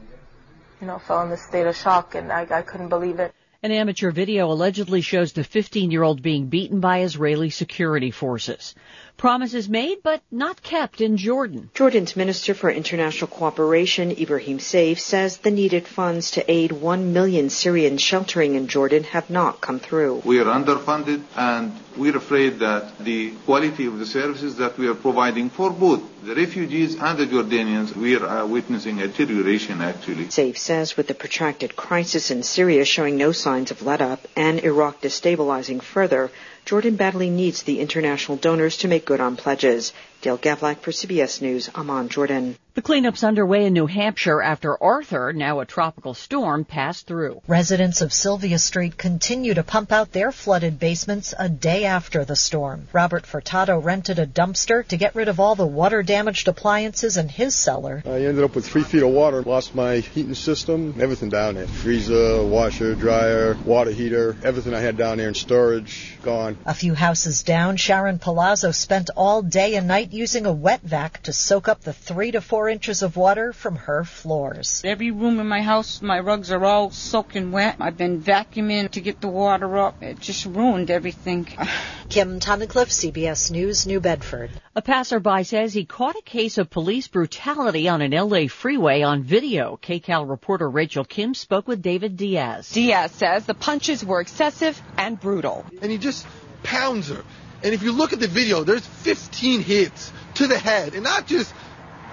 you 0.81 0.87
know, 0.87 0.97
fell 0.97 1.21
in 1.21 1.29
this 1.29 1.43
state 1.43 1.67
of 1.67 1.75
shock 1.75 2.15
and 2.15 2.31
I, 2.31 2.47
I 2.49 2.63
couldn't 2.63 2.89
believe 2.89 3.19
it. 3.19 3.35
An 3.61 3.71
amateur 3.71 4.09
video 4.09 4.51
allegedly 4.51 5.01
shows 5.01 5.33
the 5.33 5.41
15-year-old 5.41 6.23
being 6.23 6.47
beaten 6.47 6.79
by 6.79 7.01
Israeli 7.01 7.51
security 7.51 8.09
forces. 8.09 8.73
Promises 9.17 9.67
made 9.67 10.03
but 10.03 10.21
not 10.31 10.61
kept 10.61 11.01
in 11.01 11.17
Jordan. 11.17 11.71
Jordan's 11.73 12.15
Minister 12.15 12.53
for 12.53 12.69
International 12.69 13.27
Cooperation, 13.27 14.11
Ibrahim 14.11 14.59
Saif, 14.59 14.99
says 14.99 15.37
the 15.37 15.49
needed 15.49 15.87
funds 15.87 16.31
to 16.31 16.51
aid 16.51 16.71
1 16.71 17.13
million 17.13 17.49
Syrians 17.49 17.99
sheltering 17.99 18.53
in 18.53 18.67
Jordan 18.67 19.03
have 19.05 19.31
not 19.31 19.59
come 19.59 19.79
through. 19.79 20.21
We 20.23 20.39
are 20.39 20.45
underfunded 20.45 21.23
and 21.35 21.73
we're 21.97 22.15
afraid 22.15 22.59
that 22.59 22.99
the 22.99 23.31
quality 23.45 23.87
of 23.87 23.97
the 23.97 24.05
services 24.05 24.57
that 24.57 24.77
we 24.77 24.87
are 24.87 24.93
providing 24.93 25.49
for 25.49 25.71
both 25.71 26.03
the 26.23 26.35
refugees 26.35 26.95
and 26.95 27.17
the 27.17 27.25
Jordanians, 27.25 27.95
we 27.95 28.15
are 28.17 28.27
uh, 28.27 28.45
witnessing 28.45 29.01
a 29.01 29.07
deterioration 29.07 29.81
actually. 29.81 30.25
Saif 30.25 30.57
says 30.59 30.95
with 30.95 31.07
the 31.07 31.15
protracted 31.15 31.75
crisis 31.75 32.29
in 32.29 32.43
Syria 32.43 32.85
showing 32.85 33.17
no 33.17 33.31
signs 33.31 33.71
of 33.71 33.81
let 33.81 34.01
up 34.01 34.27
and 34.35 34.59
Iraq 34.59 35.01
destabilizing 35.01 35.81
further, 35.81 36.29
Jordan 36.67 36.97
badly 36.97 37.29
needs 37.29 37.63
the 37.63 37.79
international 37.79 38.37
donors 38.37 38.75
to 38.79 38.89
make 38.89 39.05
good 39.05 39.21
on 39.21 39.37
pledges. 39.37 39.93
Dale 40.21 40.37
Gavlak 40.37 40.79
for 40.79 40.91
CBS 40.91 41.41
News, 41.41 41.69
Amman, 41.75 42.09
Jordan. 42.09 42.57
The 42.73 42.83
cleanup's 42.83 43.23
underway 43.23 43.65
in 43.65 43.73
New 43.73 43.87
Hampshire 43.87 44.39
after 44.39 44.81
Arthur, 44.81 45.33
now 45.33 45.61
a 45.61 45.65
tropical 45.65 46.13
storm, 46.13 46.63
passed 46.63 47.07
through. 47.07 47.41
Residents 47.47 48.01
of 48.01 48.13
Sylvia 48.13 48.59
Street 48.59 48.97
continue 48.97 49.55
to 49.55 49.63
pump 49.63 49.91
out 49.91 50.11
their 50.11 50.31
flooded 50.31 50.77
basements 50.79 51.33
a 51.39 51.49
day 51.49 51.85
after 51.85 52.23
the 52.23 52.35
storm. 52.35 52.87
Robert 52.93 53.25
Furtado 53.25 53.83
rented 53.83 54.19
a 54.19 54.27
dumpster 54.27 54.85
to 54.89 54.97
get 54.97 55.15
rid 55.15 55.27
of 55.27 55.39
all 55.39 55.55
the 55.55 55.65
water 55.65 56.03
damaged 56.03 56.47
appliances 56.47 57.17
in 57.17 57.29
his 57.29 57.55
cellar. 57.55 58.03
I 58.05 58.25
ended 58.25 58.43
up 58.43 58.53
with 58.53 58.67
three 58.67 58.83
feet 58.83 59.01
of 59.01 59.09
water, 59.09 59.41
lost 59.41 59.73
my 59.73 59.95
heating 59.95 60.35
system, 60.35 60.93
everything 60.99 61.29
down 61.29 61.55
there. 61.55 61.65
Freezer, 61.65 62.43
washer, 62.43 62.93
dryer, 62.93 63.57
water 63.65 63.89
heater, 63.89 64.35
everything 64.43 64.75
I 64.75 64.81
had 64.81 64.97
down 64.97 65.17
there 65.17 65.29
in 65.29 65.33
storage, 65.33 66.15
gone. 66.21 66.59
A 66.63 66.75
few 66.75 66.93
houses 66.93 67.41
down, 67.41 67.77
Sharon 67.77 68.19
Palazzo 68.19 68.69
spent 68.69 69.09
all 69.15 69.41
day 69.41 69.73
and 69.73 69.87
night 69.87 70.06
using 70.13 70.45
a 70.45 70.53
wet 70.53 70.81
vac 70.81 71.23
to 71.23 71.33
soak 71.33 71.67
up 71.67 71.81
the 71.81 71.93
three 71.93 72.31
to 72.31 72.41
four 72.41 72.69
inches 72.69 73.01
of 73.01 73.17
water 73.17 73.53
from 73.53 73.75
her 73.75 74.03
floors. 74.03 74.81
Every 74.85 75.11
room 75.11 75.39
in 75.39 75.47
my 75.47 75.61
house, 75.61 76.01
my 76.01 76.19
rugs 76.19 76.51
are 76.51 76.63
all 76.63 76.89
soaking 76.91 77.51
wet. 77.51 77.77
I've 77.79 77.97
been 77.97 78.21
vacuuming 78.21 78.91
to 78.91 79.01
get 79.01 79.21
the 79.21 79.27
water 79.27 79.77
up. 79.77 80.01
It 80.01 80.19
just 80.19 80.45
ruined 80.45 80.91
everything. 80.91 81.45
Kim 82.09 82.39
Tunnicliffe, 82.39 82.89
CBS 82.89 83.51
News, 83.51 83.85
New 83.85 83.99
Bedford. 83.99 84.49
A 84.75 84.81
passerby 84.81 85.43
says 85.43 85.73
he 85.73 85.85
caught 85.85 86.15
a 86.15 86.21
case 86.21 86.57
of 86.57 86.69
police 86.69 87.07
brutality 87.07 87.89
on 87.89 88.01
an 88.01 88.11
LA 88.11 88.47
freeway 88.47 89.01
on 89.01 89.23
video. 89.23 89.77
KCAL 89.81 90.29
reporter 90.29 90.69
Rachel 90.69 91.03
Kim 91.03 91.33
spoke 91.33 91.67
with 91.67 91.81
David 91.81 92.15
Diaz. 92.15 92.69
Diaz 92.71 93.11
says 93.11 93.45
the 93.45 93.53
punches 93.53 94.05
were 94.05 94.21
excessive 94.21 94.81
and 94.97 95.19
brutal. 95.19 95.65
and 95.81 95.91
he 95.91 95.97
just 95.97 96.25
pounds 96.63 97.09
her. 97.09 97.23
And 97.67 97.73
if 97.73 97.83
you 97.83 97.91
look 97.91 98.13
at 98.13 98.21
the 98.21 98.29
video, 98.29 98.63
there's 98.63 98.87
15 98.87 99.59
hits 99.59 100.13
to 100.35 100.47
the 100.47 100.57
head, 100.57 100.93
and 100.93 101.03
not 101.03 101.27
just 101.27 101.53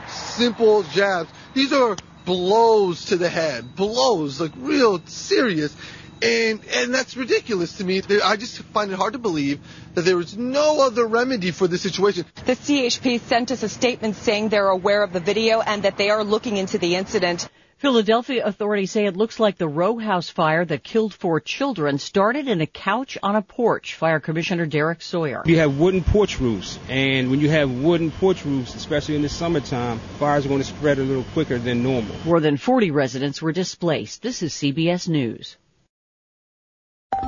simple 0.08 0.82
jabs. 0.82 1.30
These 1.54 1.72
are 1.72 1.96
blows 2.24 3.04
to 3.04 3.16
the 3.16 3.28
head, 3.28 3.76
blows 3.76 4.40
like 4.40 4.50
real 4.56 5.00
serious. 5.06 5.72
And 6.20 6.64
and 6.74 6.92
that's 6.92 7.16
ridiculous 7.16 7.78
to 7.78 7.84
me. 7.84 8.02
I 8.24 8.34
just 8.34 8.58
find 8.74 8.90
it 8.90 8.96
hard 8.96 9.12
to 9.12 9.20
believe 9.20 9.60
that 9.94 10.04
there 10.04 10.18
is 10.18 10.36
no 10.36 10.80
other 10.80 11.06
remedy 11.06 11.52
for 11.52 11.68
this 11.68 11.82
situation. 11.82 12.26
The 12.46 12.56
CHP 12.56 13.20
sent 13.20 13.52
us 13.52 13.62
a 13.62 13.68
statement 13.68 14.16
saying 14.16 14.48
they're 14.48 14.66
aware 14.66 15.04
of 15.04 15.12
the 15.12 15.20
video 15.20 15.60
and 15.60 15.84
that 15.84 15.96
they 15.96 16.10
are 16.10 16.24
looking 16.24 16.56
into 16.56 16.78
the 16.78 16.96
incident. 16.96 17.48
Philadelphia 17.84 18.42
authorities 18.46 18.90
say 18.92 19.04
it 19.04 19.14
looks 19.14 19.38
like 19.38 19.58
the 19.58 19.68
row 19.68 19.98
house 19.98 20.30
fire 20.30 20.64
that 20.64 20.82
killed 20.82 21.12
four 21.12 21.38
children 21.38 21.98
started 21.98 22.48
in 22.48 22.62
a 22.62 22.66
couch 22.66 23.18
on 23.22 23.36
a 23.36 23.42
porch. 23.42 23.94
Fire 23.96 24.20
Commissioner 24.20 24.64
Derek 24.64 25.02
Sawyer. 25.02 25.42
You 25.44 25.58
have 25.58 25.76
wooden 25.76 26.02
porch 26.02 26.40
roofs, 26.40 26.78
and 26.88 27.30
when 27.30 27.40
you 27.40 27.50
have 27.50 27.70
wooden 27.70 28.10
porch 28.10 28.42
roofs, 28.46 28.74
especially 28.74 29.16
in 29.16 29.20
the 29.20 29.28
summertime, 29.28 29.98
fires 30.18 30.46
are 30.46 30.48
going 30.48 30.62
to 30.62 30.66
spread 30.66 30.98
a 30.98 31.02
little 31.02 31.26
quicker 31.34 31.58
than 31.58 31.82
normal. 31.82 32.16
More 32.24 32.40
than 32.40 32.56
40 32.56 32.90
residents 32.90 33.42
were 33.42 33.52
displaced. 33.52 34.22
This 34.22 34.42
is 34.42 34.54
CBS 34.54 35.06
News. 35.06 35.58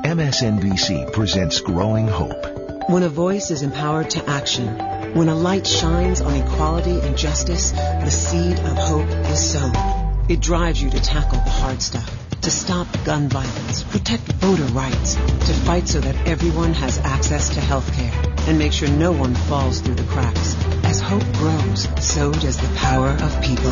MSNBC 0.07 1.13
presents 1.13 1.61
Growing 1.61 2.09
Hope. 2.09 2.89
When 2.89 3.03
a 3.03 3.11
voice 3.11 3.51
is 3.51 3.61
empowered 3.61 4.09
to 4.09 4.27
action, 4.27 4.69
when 5.15 5.29
a 5.29 5.35
light 5.35 5.67
shines 5.67 6.23
on 6.23 6.35
equality 6.35 6.99
and 6.99 7.15
justice, 7.15 7.73
the 7.73 8.11
seed 8.11 8.59
of 8.61 8.79
hope 8.79 9.11
is 9.27 9.53
sown. 9.53 10.06
It 10.29 10.41
drives 10.41 10.83
you 10.83 10.91
to 10.91 11.01
tackle 11.01 11.39
the 11.39 11.51
hard 11.51 11.81
stuff, 11.81 12.11
to 12.41 12.51
stop 12.51 12.89
gun 13.05 13.29
violence, 13.29 13.85
protect 13.85 14.25
voter 14.25 14.65
rights, 14.65 15.15
to 15.15 15.53
fight 15.53 15.87
so 15.87 16.01
that 16.01 16.27
everyone 16.27 16.75
has 16.75 16.99
access 16.99 17.51
to 17.51 17.61
health 17.61 17.89
care, 17.95 18.13
and 18.49 18.59
make 18.59 18.73
sure 18.73 18.89
no 18.89 19.13
one 19.13 19.37
falls 19.37 19.81
through 19.81 19.95
the 19.95 20.03
cracks. 20.03 20.57
As 20.83 21.01
hope 21.01 21.23
grows, 21.35 21.87
so 22.05 22.33
does 22.33 22.57
the 22.57 22.75
power 22.75 23.11
of 23.11 23.41
people. 23.41 23.71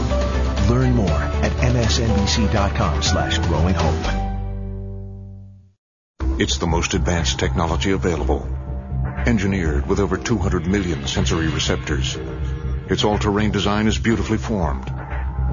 Learn 0.71 0.95
more 0.95 1.11
at 1.11 1.51
msnbc.com 1.51 3.03
slash 3.03 3.39
growing 3.39 3.75
hope. 3.75 4.31
It's 6.39 6.59
the 6.59 6.69
most 6.69 6.95
advanced 6.95 7.41
technology 7.41 7.91
available. 7.91 8.47
Engineered 9.27 9.89
with 9.89 9.99
over 9.99 10.17
200 10.17 10.69
million 10.69 11.05
sensory 11.09 11.49
receptors. 11.49 12.17
Its 12.89 13.03
all-terrain 13.03 13.51
design 13.51 13.89
is 13.89 13.99
beautifully 13.99 14.39
formed, 14.39 14.93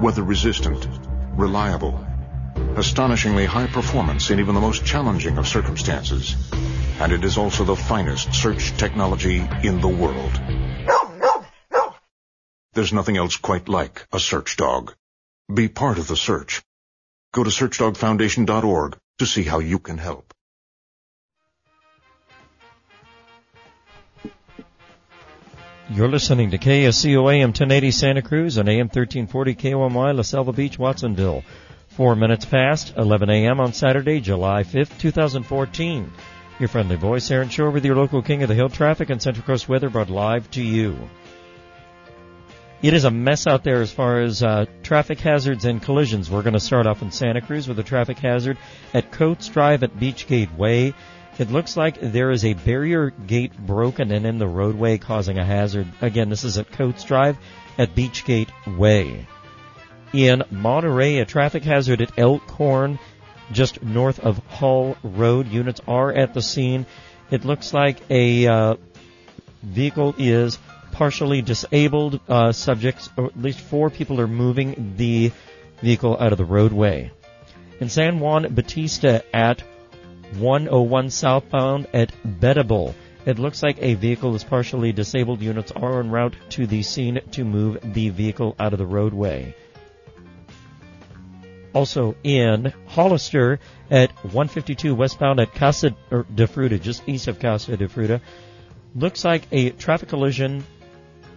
weather-resistant, 0.00 0.88
reliable, 1.36 2.04
astonishingly 2.76 3.46
high 3.46 3.66
performance 3.66 4.30
in 4.30 4.40
even 4.40 4.54
the 4.54 4.60
most 4.60 4.84
challenging 4.84 5.38
of 5.38 5.46
circumstances. 5.46 6.36
And 7.00 7.12
it 7.12 7.24
is 7.24 7.38
also 7.38 7.64
the 7.64 7.76
finest 7.76 8.34
search 8.34 8.76
technology 8.76 9.46
in 9.62 9.80
the 9.80 9.88
world. 9.88 10.40
There's 12.74 12.92
nothing 12.92 13.18
else 13.18 13.36
quite 13.36 13.68
like 13.68 14.06
a 14.12 14.18
search 14.18 14.56
dog. 14.56 14.94
Be 15.52 15.68
part 15.68 15.98
of 15.98 16.08
the 16.08 16.16
search. 16.16 16.62
Go 17.32 17.44
to 17.44 17.50
searchdogfoundation.org 17.50 18.96
to 19.18 19.26
see 19.26 19.42
how 19.42 19.58
you 19.58 19.78
can 19.78 19.98
help. 19.98 20.31
You're 25.94 26.08
listening 26.08 26.52
to 26.52 26.58
KSCO 26.58 27.30
AM 27.30 27.50
1080 27.50 27.90
Santa 27.90 28.22
Cruz 28.22 28.56
and 28.56 28.66
AM 28.66 28.86
1340 28.86 29.54
KOMY 29.54 30.14
La 30.14 30.22
Selva 30.22 30.50
Beach, 30.50 30.78
Watsonville. 30.78 31.44
Four 31.88 32.16
minutes 32.16 32.46
past 32.46 32.94
11 32.96 33.28
a.m. 33.28 33.60
on 33.60 33.74
Saturday, 33.74 34.18
July 34.18 34.62
5th, 34.62 34.98
2014. 34.98 36.10
Your 36.58 36.68
friendly 36.70 36.96
voice, 36.96 37.30
Aaron 37.30 37.50
Shore, 37.50 37.70
with 37.70 37.84
your 37.84 37.94
local 37.94 38.22
King 38.22 38.42
of 38.42 38.48
the 38.48 38.54
Hill 38.54 38.70
traffic 38.70 39.10
and 39.10 39.20
Central 39.20 39.44
Coast 39.44 39.68
weather 39.68 39.90
brought 39.90 40.08
live 40.08 40.50
to 40.52 40.62
you. 40.62 40.96
It 42.80 42.94
is 42.94 43.04
a 43.04 43.10
mess 43.10 43.46
out 43.46 43.62
there 43.62 43.82
as 43.82 43.92
far 43.92 44.22
as 44.22 44.42
uh, 44.42 44.64
traffic 44.82 45.20
hazards 45.20 45.66
and 45.66 45.82
collisions. 45.82 46.30
We're 46.30 46.40
going 46.40 46.54
to 46.54 46.60
start 46.60 46.86
off 46.86 47.02
in 47.02 47.10
Santa 47.10 47.42
Cruz 47.42 47.68
with 47.68 47.78
a 47.78 47.84
traffic 47.84 48.18
hazard 48.18 48.56
at 48.94 49.12
Coates 49.12 49.48
Drive 49.48 49.82
at 49.82 49.98
Beachgate 49.98 50.56
Way. 50.56 50.94
It 51.38 51.50
looks 51.50 51.76
like 51.76 51.98
there 52.00 52.30
is 52.30 52.44
a 52.44 52.52
barrier 52.52 53.10
gate 53.10 53.56
broken 53.56 54.12
and 54.12 54.26
in 54.26 54.38
the 54.38 54.46
roadway 54.46 54.98
causing 54.98 55.38
a 55.38 55.44
hazard. 55.44 55.86
Again, 56.00 56.28
this 56.28 56.44
is 56.44 56.58
at 56.58 56.70
Coates 56.70 57.04
Drive 57.04 57.38
at 57.78 57.94
Beachgate 57.94 58.50
Way. 58.78 59.26
In 60.12 60.42
Monterey, 60.50 61.18
a 61.18 61.24
traffic 61.24 61.64
hazard 61.64 62.02
at 62.02 62.18
Elkhorn, 62.18 62.98
just 63.50 63.82
north 63.82 64.20
of 64.20 64.38
Hull 64.46 64.96
Road. 65.02 65.48
Units 65.48 65.80
are 65.88 66.12
at 66.12 66.34
the 66.34 66.42
scene. 66.42 66.84
It 67.30 67.46
looks 67.46 67.72
like 67.72 67.98
a 68.10 68.46
uh, 68.46 68.74
vehicle 69.62 70.14
is 70.18 70.58
partially 70.92 71.40
disabled. 71.40 72.20
Uh, 72.28 72.52
subjects, 72.52 73.08
or 73.16 73.26
at 73.26 73.40
least 73.40 73.60
four 73.60 73.88
people 73.88 74.20
are 74.20 74.28
moving 74.28 74.94
the 74.98 75.32
vehicle 75.80 76.16
out 76.20 76.32
of 76.32 76.38
the 76.38 76.44
roadway. 76.44 77.10
In 77.80 77.88
San 77.88 78.20
Juan 78.20 78.54
Batista 78.54 79.20
at 79.32 79.64
101 80.38 81.10
southbound 81.10 81.86
at 81.92 82.12
Bedable. 82.24 82.94
It 83.24 83.38
looks 83.38 83.62
like 83.62 83.78
a 83.80 83.94
vehicle 83.94 84.34
is 84.34 84.42
partially 84.42 84.92
disabled. 84.92 85.42
Units 85.42 85.70
are 85.72 86.00
en 86.00 86.10
route 86.10 86.34
to 86.50 86.66
the 86.66 86.82
scene 86.82 87.20
to 87.32 87.44
move 87.44 87.78
the 87.82 88.08
vehicle 88.08 88.56
out 88.58 88.72
of 88.72 88.78
the 88.78 88.86
roadway. 88.86 89.54
Also 91.72 92.16
in 92.24 92.72
Hollister 92.86 93.60
at 93.90 94.10
152 94.24 94.94
westbound 94.94 95.40
at 95.40 95.54
Casa 95.54 95.90
de 96.10 96.46
Fruta, 96.46 96.80
just 96.80 97.08
east 97.08 97.28
of 97.28 97.38
Casa 97.38 97.76
de 97.76 97.88
Fruta. 97.88 98.20
Looks 98.94 99.24
like 99.24 99.46
a 99.52 99.70
traffic 99.70 100.08
collision. 100.08 100.64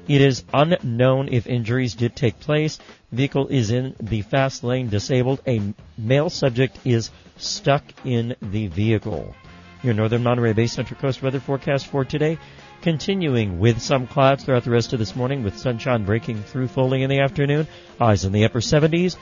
It 0.07 0.21
is 0.21 0.43
unknown 0.53 1.29
if 1.29 1.47
injuries 1.47 1.95
did 1.95 2.15
take 2.15 2.39
place. 2.39 2.79
Vehicle 3.11 3.47
is 3.47 3.71
in 3.71 3.95
the 3.99 4.23
fast 4.23 4.63
lane 4.63 4.89
disabled. 4.89 5.41
A 5.47 5.73
male 5.97 6.29
subject 6.29 6.79
is 6.83 7.11
stuck 7.37 7.83
in 8.03 8.35
the 8.41 8.67
vehicle. 8.67 9.35
Your 9.83 9.93
northern 9.93 10.23
Monterey 10.23 10.53
Bay 10.53 10.67
Central 10.67 10.99
Coast 10.99 11.21
weather 11.21 11.39
forecast 11.39 11.87
for 11.87 12.03
today. 12.05 12.37
Continuing 12.81 13.59
with 13.59 13.81
some 13.81 14.07
clouds 14.07 14.43
throughout 14.43 14.63
the 14.63 14.71
rest 14.71 14.93
of 14.93 14.99
this 14.99 15.15
morning 15.15 15.43
with 15.43 15.57
sunshine 15.57 16.05
breaking 16.05 16.41
through 16.43 16.67
fully 16.67 17.03
in 17.03 17.09
the 17.09 17.19
afternoon. 17.19 17.67
Highs 17.99 18.25
in 18.25 18.31
the 18.31 18.45
upper 18.45 18.61
70s. 18.61 19.15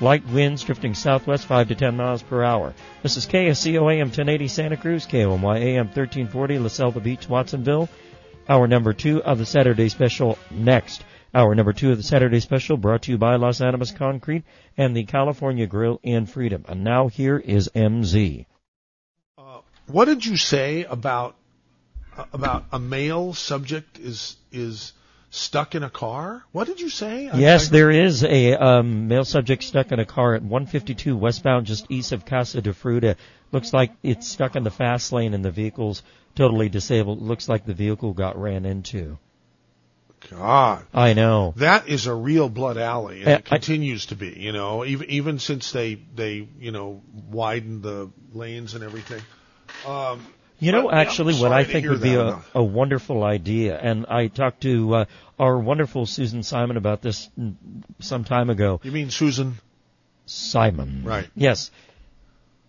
Light 0.00 0.26
winds 0.28 0.62
drifting 0.64 0.94
southwest 0.94 1.46
5 1.46 1.68
to 1.68 1.74
10 1.74 1.96
miles 1.96 2.22
per 2.22 2.42
hour. 2.42 2.74
This 3.02 3.16
is 3.16 3.26
KSCO 3.26 3.92
AM 3.92 4.08
1080 4.08 4.48
Santa 4.48 4.76
Cruz, 4.76 5.06
KOMY 5.06 5.58
AM 5.58 5.86
1340 5.86 6.58
La 6.58 6.68
Selva 6.68 7.00
Beach, 7.00 7.28
Watsonville. 7.28 7.88
Hour 8.48 8.66
number 8.66 8.92
two 8.92 9.22
of 9.22 9.38
the 9.38 9.46
Saturday 9.46 9.88
special 9.88 10.36
next. 10.50 11.04
Hour 11.34 11.54
number 11.56 11.72
two 11.72 11.90
of 11.90 11.96
the 11.96 12.04
Saturday 12.04 12.38
special 12.38 12.76
brought 12.76 13.02
to 13.02 13.10
you 13.10 13.18
by 13.18 13.34
Las 13.34 13.60
Animas 13.60 13.90
Concrete 13.90 14.44
and 14.76 14.96
the 14.96 15.02
California 15.04 15.66
Grill 15.66 15.98
in 16.04 16.26
Freedom. 16.26 16.64
And 16.68 16.84
now 16.84 17.08
here 17.08 17.36
is 17.36 17.68
MZ. 17.74 18.46
What 19.88 20.04
did 20.04 20.24
you 20.24 20.36
say 20.36 20.84
about 20.84 21.34
about 22.32 22.64
a 22.72 22.78
male 22.78 23.34
subject 23.34 23.98
is 23.98 24.36
is 24.52 24.92
stuck 25.30 25.74
in 25.74 25.82
a 25.82 25.90
car? 25.90 26.44
What 26.52 26.68
did 26.68 26.80
you 26.80 26.88
say? 26.88 27.28
I- 27.28 27.36
Yes, 27.36 27.68
I- 27.68 27.72
there 27.72 27.90
is 27.90 28.22
a 28.22 28.54
um, 28.54 29.08
male 29.08 29.24
subject 29.24 29.64
stuck 29.64 29.90
in 29.90 29.98
a 29.98 30.06
car 30.06 30.36
at 30.36 30.42
152 30.42 31.16
westbound, 31.16 31.66
just 31.66 31.90
east 31.90 32.12
of 32.12 32.24
Casa 32.24 32.62
de 32.62 32.72
Fruta. 32.72 33.16
Looks 33.50 33.72
like 33.72 33.90
it's 34.04 34.28
stuck 34.28 34.54
in 34.54 34.62
the 34.62 34.70
fast 34.70 35.12
lane 35.12 35.34
and 35.34 35.44
the 35.44 35.50
vehicle's 35.50 36.04
totally 36.36 36.68
disabled. 36.68 37.20
Looks 37.20 37.48
like 37.48 37.66
the 37.66 37.74
vehicle 37.74 38.12
got 38.12 38.40
ran 38.40 38.64
into. 38.64 39.18
God. 40.30 40.84
I 40.92 41.12
know. 41.14 41.54
That 41.56 41.88
is 41.88 42.06
a 42.06 42.14
real 42.14 42.48
blood 42.48 42.76
alley, 42.78 43.20
and 43.20 43.28
Uh, 43.28 43.32
it 43.38 43.44
continues 43.44 44.06
to 44.06 44.16
be. 44.16 44.28
You 44.38 44.52
know, 44.52 44.84
even 44.84 45.10
even 45.10 45.38
since 45.38 45.72
they 45.72 45.94
they 46.14 46.48
you 46.58 46.72
know 46.72 47.02
widened 47.30 47.82
the 47.82 48.10
lanes 48.32 48.74
and 48.74 48.84
everything. 48.84 49.22
Um, 49.86 50.26
You 50.60 50.72
know, 50.72 50.84
but, 50.84 50.94
yeah, 50.94 51.00
actually, 51.00 51.34
what 51.34 51.52
I 51.52 51.64
think 51.64 51.88
would 51.88 52.00
be 52.00 52.14
a, 52.14 52.42
a 52.54 52.62
wonderful 52.62 53.24
idea, 53.24 53.78
and 53.78 54.06
I 54.06 54.28
talked 54.28 54.62
to 54.62 54.94
uh, 54.94 55.04
our 55.38 55.58
wonderful 55.58 56.06
Susan 56.06 56.42
Simon 56.42 56.76
about 56.76 57.02
this 57.02 57.28
some 58.00 58.24
time 58.24 58.50
ago. 58.50 58.80
You 58.82 58.92
mean 58.92 59.10
Susan 59.10 59.58
Simon? 60.26 61.02
Right. 61.04 61.28
Yes. 61.34 61.70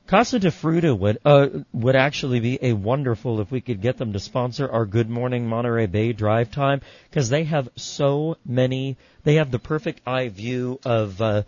Casa 0.08 0.38
de 0.38 0.52
Fruta 0.52 0.98
would 0.98 1.18
uh, 1.26 1.48
would 1.74 1.96
actually 1.96 2.40
be 2.40 2.60
a 2.62 2.74
wonderful 2.74 3.42
if 3.42 3.52
we 3.52 3.60
could 3.60 3.82
get 3.82 3.98
them 3.98 4.14
to 4.14 4.20
sponsor 4.20 4.70
our 4.70 4.86
Good 4.86 5.10
Morning 5.10 5.48
Monterey 5.48 5.88
Bay 5.88 6.14
drive 6.14 6.52
time 6.52 6.82
because 7.10 7.30
they 7.30 7.46
have 7.46 7.70
so 7.76 8.38
many. 8.46 8.98
They 9.24 9.36
have 9.36 9.50
the 9.50 9.58
perfect 9.60 10.02
eye 10.08 10.30
view 10.30 10.80
of, 10.86 11.20
uh, 11.22 11.44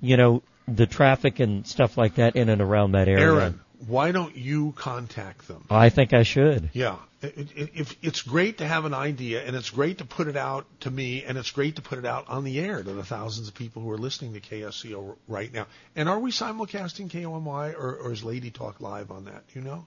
you 0.00 0.16
know, 0.16 0.42
the 0.66 0.86
traffic 0.86 1.38
and 1.38 1.64
stuff 1.66 1.96
like 1.96 2.16
that 2.16 2.34
in 2.34 2.48
and 2.48 2.60
around 2.60 2.92
that 2.92 3.06
area. 3.06 3.26
Aaron, 3.26 3.60
why 3.86 4.12
don't 4.12 4.36
you 4.36 4.72
contact 4.76 5.48
them? 5.48 5.64
I 5.70 5.88
think 5.88 6.12
I 6.12 6.22
should. 6.22 6.70
Yeah, 6.72 6.96
it, 7.22 7.48
it, 7.56 7.70
if 7.74 7.96
it's 8.02 8.22
great 8.22 8.58
to 8.58 8.66
have 8.66 8.84
an 8.84 8.94
idea, 8.94 9.42
and 9.44 9.56
it's 9.56 9.70
great 9.70 9.98
to 9.98 10.04
put 10.04 10.28
it 10.28 10.36
out 10.36 10.66
to 10.80 10.90
me, 10.90 11.24
and 11.24 11.38
it's 11.38 11.50
great 11.50 11.76
to 11.76 11.82
put 11.82 11.98
it 11.98 12.06
out 12.06 12.28
on 12.28 12.44
the 12.44 12.58
air 12.60 12.82
to 12.82 12.92
the 12.92 13.04
thousands 13.04 13.48
of 13.48 13.54
people 13.54 13.82
who 13.82 13.90
are 13.90 13.98
listening 13.98 14.34
to 14.34 14.40
KSCO 14.40 15.16
right 15.28 15.52
now. 15.52 15.66
And 15.96 16.08
are 16.08 16.18
we 16.18 16.30
simulcasting 16.30 17.10
KOMY, 17.10 17.74
or, 17.74 17.96
or 17.96 18.12
is 18.12 18.24
Lady 18.24 18.50
Talk 18.50 18.80
live 18.80 19.10
on 19.10 19.26
that? 19.26 19.44
You 19.54 19.62
know? 19.62 19.86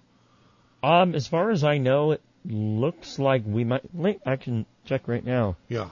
Um, 0.84 1.16
as 1.16 1.28
far 1.28 1.52
as 1.52 1.64
I 1.64 1.78
know, 1.78 2.12
it 2.12 2.22
looks 2.46 3.20
like 3.20 3.44
we 3.46 3.64
might. 3.64 3.84
I 4.26 4.36
can 4.36 4.66
check 4.86 5.08
right 5.08 5.26
now. 5.26 5.58
Yeah. 5.68 5.90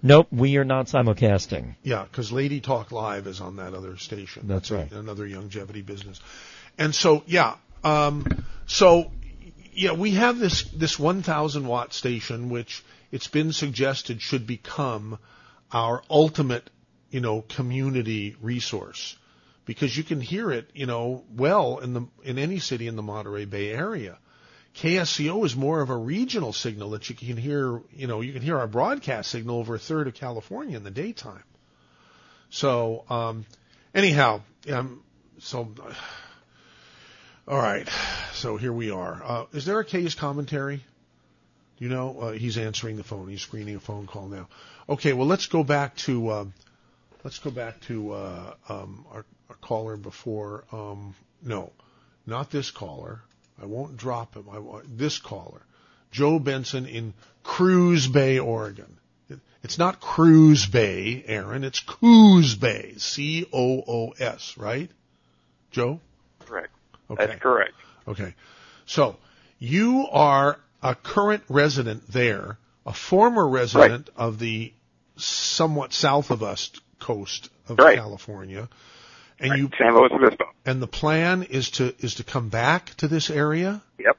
Nope, 0.00 0.28
we 0.30 0.56
are 0.58 0.64
not 0.64 0.86
simulcasting. 0.86 1.74
Yeah, 1.82 2.04
because 2.04 2.30
Lady 2.30 2.60
Talk 2.60 2.92
Live 2.92 3.26
is 3.26 3.40
on 3.40 3.56
that 3.56 3.74
other 3.74 3.96
station. 3.96 4.46
That's 4.46 4.70
right. 4.70 4.90
Another 4.92 5.26
longevity 5.26 5.82
business. 5.82 6.20
And 6.78 6.94
so, 6.94 7.24
yeah, 7.26 7.56
um, 7.84 8.28
so 8.66 9.10
yeah, 9.72 9.92
we 9.92 10.12
have 10.12 10.38
this 10.38 10.64
this 10.70 10.98
1,000 10.98 11.66
watt 11.66 11.92
station, 11.92 12.48
which 12.48 12.84
it's 13.12 13.28
been 13.28 13.52
suggested 13.52 14.22
should 14.22 14.46
become 14.46 15.18
our 15.72 16.02
ultimate, 16.08 16.70
you 17.10 17.20
know, 17.20 17.42
community 17.42 18.36
resource 18.40 19.16
because 19.64 19.96
you 19.96 20.02
can 20.02 20.20
hear 20.20 20.50
it, 20.50 20.70
you 20.74 20.86
know, 20.86 21.24
well 21.30 21.78
in 21.78 21.92
the 21.94 22.06
in 22.22 22.38
any 22.38 22.58
city 22.58 22.86
in 22.86 22.96
the 22.96 23.02
Monterey 23.02 23.44
Bay 23.44 23.70
area. 23.70 24.18
KSCO 24.74 25.44
is 25.44 25.56
more 25.56 25.80
of 25.80 25.90
a 25.90 25.96
regional 25.96 26.52
signal 26.52 26.90
that 26.90 27.08
you 27.08 27.16
can 27.16 27.36
hear, 27.36 27.82
you 27.92 28.06
know, 28.06 28.20
you 28.20 28.32
can 28.32 28.42
hear 28.42 28.58
our 28.58 28.68
broadcast 28.68 29.30
signal 29.30 29.58
over 29.58 29.74
a 29.74 29.78
third 29.78 30.06
of 30.06 30.14
California 30.14 30.76
in 30.76 30.84
the 30.84 30.90
daytime. 30.90 31.42
So, 32.50 33.04
um, 33.10 33.44
anyhow, 33.94 34.42
um, 34.70 35.02
so, 35.38 35.74
all 37.48 37.56
right, 37.58 37.88
so 38.34 38.58
here 38.58 38.72
we 38.72 38.90
are. 38.90 39.22
Uh, 39.24 39.44
is 39.54 39.64
there 39.64 39.78
a 39.80 39.84
case 39.84 40.14
commentary? 40.14 40.84
You 41.78 41.88
know, 41.88 42.20
uh, 42.20 42.32
he's 42.32 42.58
answering 42.58 42.96
the 42.96 43.04
phone. 43.04 43.28
He's 43.28 43.40
screening 43.40 43.76
a 43.76 43.80
phone 43.80 44.06
call 44.06 44.28
now. 44.28 44.48
Okay, 44.86 45.14
well, 45.14 45.26
let's 45.26 45.46
go 45.46 45.64
back 45.64 45.96
to, 45.98 46.30
um, 46.30 46.54
let's 47.24 47.38
go 47.38 47.50
back 47.50 47.80
to, 47.82 48.12
uh, 48.12 48.54
um, 48.68 49.06
our, 49.10 49.24
our 49.48 49.56
caller 49.62 49.96
before, 49.96 50.64
um, 50.72 51.14
no, 51.42 51.72
not 52.26 52.50
this 52.50 52.70
caller. 52.70 53.22
I 53.60 53.64
won't 53.64 53.96
drop 53.96 54.34
him. 54.34 54.44
I 54.52 54.58
want 54.58 54.98
this 54.98 55.18
caller, 55.18 55.62
Joe 56.10 56.38
Benson 56.38 56.84
in 56.84 57.14
Cruz 57.42 58.06
Bay, 58.08 58.38
Oregon. 58.38 58.98
It, 59.30 59.40
it's 59.62 59.78
not 59.78 60.00
Cruz 60.00 60.66
Bay, 60.66 61.24
Aaron. 61.26 61.64
It's 61.64 61.80
Coos 61.80 62.54
Bay, 62.56 62.94
C 62.98 63.46
O 63.52 63.82
O 63.88 64.10
S, 64.18 64.58
right? 64.58 64.90
Joe. 65.70 66.00
Okay. 67.10 67.26
That's 67.26 67.40
correct. 67.40 67.74
Okay. 68.06 68.34
So 68.86 69.16
you 69.58 70.06
are 70.10 70.58
a 70.82 70.94
current 70.94 71.42
resident 71.48 72.06
there, 72.08 72.58
a 72.86 72.92
former 72.92 73.46
resident 73.48 74.10
of 74.16 74.38
the 74.38 74.72
somewhat 75.16 75.92
south 75.92 76.30
of 76.30 76.42
us 76.42 76.70
coast 77.00 77.50
of 77.68 77.78
Right. 77.78 77.96
California, 77.98 78.68
and 79.38 79.58
you 79.58 79.70
San 79.78 79.94
Luis 79.94 80.10
Obispo. 80.12 80.44
and 80.64 80.80
the 80.82 80.86
plan 80.86 81.42
is 81.44 81.70
to 81.72 81.94
is 81.98 82.14
to 82.16 82.24
come 82.24 82.48
back 82.48 82.94
to 82.96 83.08
this 83.08 83.30
area. 83.30 83.82
Yep. 83.98 84.16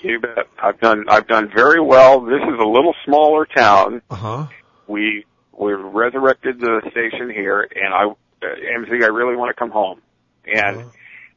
You 0.00 0.20
bet. 0.20 0.46
I've 0.62 0.78
done 0.80 1.06
I've 1.08 1.26
done 1.26 1.50
very 1.54 1.80
well. 1.80 2.20
This 2.20 2.40
is 2.42 2.58
a 2.60 2.66
little 2.66 2.94
smaller 3.04 3.46
town. 3.46 4.00
Uh 4.10 4.14
huh. 4.14 4.46
We 4.86 5.24
we 5.52 5.72
resurrected 5.72 6.60
the 6.60 6.82
station 6.92 7.30
here, 7.30 7.68
and 7.74 7.92
I 7.92 8.04
uh, 8.04 8.46
MZ, 8.78 9.02
I 9.02 9.06
really 9.08 9.34
want 9.36 9.50
to 9.50 9.58
come 9.58 9.70
home. 9.70 10.00
And 10.46 10.84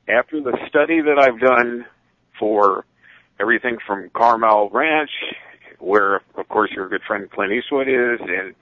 after 0.08 0.41
the 0.41 0.58
study 0.68 1.02
that 1.02 1.18
I've 1.20 1.39
done 1.39 1.86
for 2.39 2.86
everything 3.39 3.78
from 3.86 4.10
Carmel 4.10 4.70
Ranch, 4.72 5.12
where 5.80 6.22
of 6.36 6.47
course 6.49 6.72
your 6.72 6.89
good 6.89 7.02
friend 7.08 7.30
Clint 7.30 7.52
Eastwood 7.54 7.88
is, 7.88 8.20
and 8.22 8.56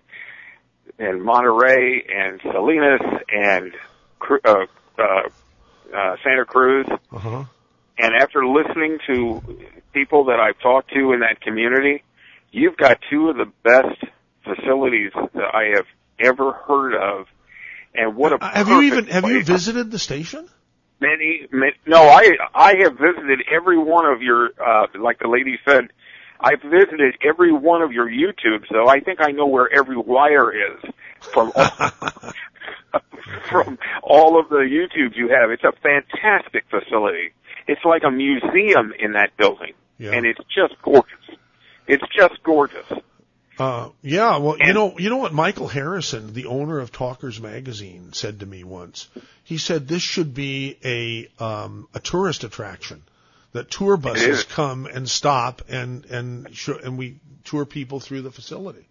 and 0.98 1.24
Monterey 1.24 2.04
and 2.14 2.40
Salinas 2.42 3.02
and 3.30 3.74
uh, 4.30 4.66
uh, 4.98 5.02
uh, 5.02 6.16
Santa 6.24 6.46
Cruz, 6.46 6.86
Uh 7.12 7.18
huh. 7.18 7.44
and 7.98 8.14
after 8.16 8.46
listening 8.46 9.00
to 9.08 9.42
people 9.94 10.26
that 10.26 10.40
I've 10.40 10.60
talked 10.60 10.92
to 10.94 11.14
in 11.14 11.22
that 11.22 11.42
community, 11.42 12.04
you've 12.52 12.78
got 12.78 13.00
two 13.10 13.30
of 13.30 13.38
the 13.38 13.52
best 13.64 14.04
facilities 14.44 15.12
that 15.14 15.54
I 15.54 15.76
have 15.76 15.86
ever 16.20 16.52
heard 16.54 16.96
of. 16.96 17.28
And 17.94 18.16
what 18.16 18.34
a 18.34 18.38
Have 18.46 18.68
you 18.68 18.82
even 18.84 19.08
have 19.08 19.28
you 19.30 19.44
visited 19.44 19.90
the 19.92 20.00
station? 20.00 20.48
Many, 21.00 21.48
many 21.52 21.74
no 21.86 22.02
I 22.02 22.38
I 22.54 22.76
have 22.84 22.94
visited 22.94 23.42
every 23.52 23.78
one 23.78 24.06
of 24.06 24.22
your 24.22 24.50
uh 24.60 24.88
like 25.00 25.20
the 25.20 25.28
lady 25.28 25.58
said 25.66 25.90
I've 26.40 26.62
visited 26.62 27.16
every 27.28 27.52
one 27.52 27.82
of 27.82 27.92
your 27.92 28.10
YouTubes 28.10 28.68
so 28.72 28.88
I 28.88 29.00
think 29.00 29.20
I 29.22 29.32
know 29.32 29.48
where 29.48 29.70
every 29.74 29.98
wire 29.98 30.52
is 30.52 30.92
from 31.34 31.52
all, 31.56 31.70
from 33.50 33.78
all 34.04 34.40
of 34.40 34.50
the 34.50 34.58
YouTubes 34.58 35.16
you 35.16 35.30
have. 35.30 35.52
It's 35.52 35.64
a 35.64 35.74
fantastic 35.84 36.66
facility. 36.70 37.34
It's 37.68 37.84
like 37.84 38.04
a 38.04 38.12
museum 38.12 38.94
in 38.98 39.14
that 39.14 39.36
building. 39.38 39.74
Yeah. 39.98 40.12
and 40.14 40.26
it's 40.26 40.40
just 40.56 40.82
gorgeous. 40.82 41.38
It's 41.86 42.04
just 42.16 42.42
gorgeous 42.44 42.86
Uh, 43.60 43.90
yeah, 44.02 44.38
well, 44.38 44.58
you 44.58 44.74
know, 44.74 44.98
you 44.98 45.10
know 45.10 45.18
what 45.18 45.34
Michael 45.34 45.68
Harrison, 45.68 46.34
the 46.34 46.46
owner 46.46 46.80
of 46.80 46.92
Talkers 46.92 47.42
Magazine, 47.42 48.14
said 48.14 48.40
to 48.40 48.46
me 48.46 48.64
once. 48.64 49.10
He 49.44 49.58
said 49.58 49.88
this 49.88 50.02
should 50.02 50.34
be 50.34 50.78
a 50.84 51.28
um, 51.44 51.88
a 51.94 52.00
tourist 52.00 52.44
attraction. 52.46 53.04
That 53.52 53.70
tour 53.70 53.98
buses 53.98 54.44
come 54.44 54.86
and 54.86 55.10
stop 55.10 55.64
and 55.70 56.06
and 56.06 56.56
show, 56.56 56.78
and 56.78 56.98
we 56.98 57.20
tour 57.44 57.66
people 57.66 58.00
through 58.00 58.22
the 58.22 58.32
facility 58.32 58.88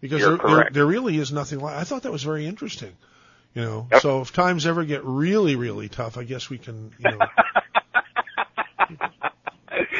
because 0.00 0.20
You're 0.20 0.36
there, 0.36 0.48
there 0.48 0.70
there 0.72 0.86
really 0.86 1.16
is 1.16 1.32
nothing 1.32 1.60
like. 1.60 1.76
I 1.76 1.84
thought 1.84 2.02
that 2.02 2.12
was 2.12 2.22
very 2.24 2.46
interesting. 2.46 2.92
You 3.54 3.62
know, 3.62 3.86
Yep. 3.92 4.02
so 4.02 4.20
if 4.20 4.32
times 4.32 4.66
ever 4.66 4.84
get 4.84 5.04
really 5.04 5.56
really 5.56 5.88
tough, 5.88 6.18
I 6.18 6.24
guess 6.24 6.50
we 6.50 6.58
can 6.58 6.92
you 6.98 7.10
know, 7.12 7.18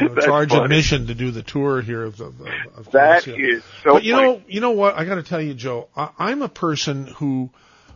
you 0.00 0.08
know, 0.08 0.14
charge 0.22 0.50
funny. 0.50 0.64
admission 0.64 1.06
to 1.08 1.14
do 1.14 1.30
the 1.30 1.42
tour 1.42 1.80
here 1.82 2.02
of 2.04 2.16
the. 2.16 2.26
Of, 2.26 2.36
of 2.76 2.90
That 2.92 3.22
Columbia. 3.24 3.56
is 3.56 3.64
so 3.82 3.94
But 3.94 4.04
you 4.04 4.14
funny. 4.14 4.26
know, 4.26 4.42
you 4.48 4.60
know 4.60 4.70
what? 4.72 4.94
I 4.96 5.04
got 5.04 5.16
to 5.16 5.22
tell 5.22 5.40
you, 5.40 5.54
Joe. 5.54 5.88
I, 5.96 6.10
I'm 6.18 6.42
a 6.42 6.48
person 6.48 7.06
who 7.06 7.50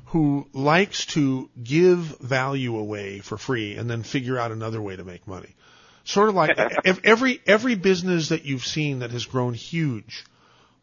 who 0.06 0.46
likes 0.52 1.06
to 1.06 1.48
give 1.62 1.98
value 2.20 2.76
away 2.76 3.20
for 3.20 3.38
free 3.38 3.76
and 3.76 3.88
then 3.88 4.02
figure 4.02 4.36
out 4.38 4.50
another 4.50 4.82
way 4.82 4.96
to 4.96 5.04
make 5.04 5.26
money. 5.28 5.54
Sort 6.02 6.28
of 6.28 6.34
like 6.34 6.58
ev- 6.84 7.00
every 7.04 7.40
every 7.46 7.74
business 7.76 8.30
that 8.30 8.44
you've 8.44 8.64
seen 8.66 9.00
that 9.00 9.12
has 9.12 9.24
grown 9.26 9.54
huge 9.54 10.24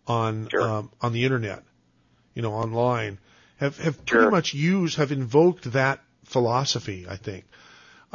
on 0.08 0.48
um, 0.60 0.92
on 1.02 1.12
the 1.14 1.26
internet, 1.26 1.64
you 2.34 2.42
know, 2.42 2.54
online, 2.54 3.18
have 3.58 3.78
have 3.80 4.06
pretty 4.06 4.24
Sure. 4.24 4.32
much 4.32 4.54
used 4.54 4.98
have 4.98 5.12
invoked 5.12 5.74
that 5.74 6.00
philosophy. 6.24 7.06
I 7.10 7.18
think. 7.18 7.44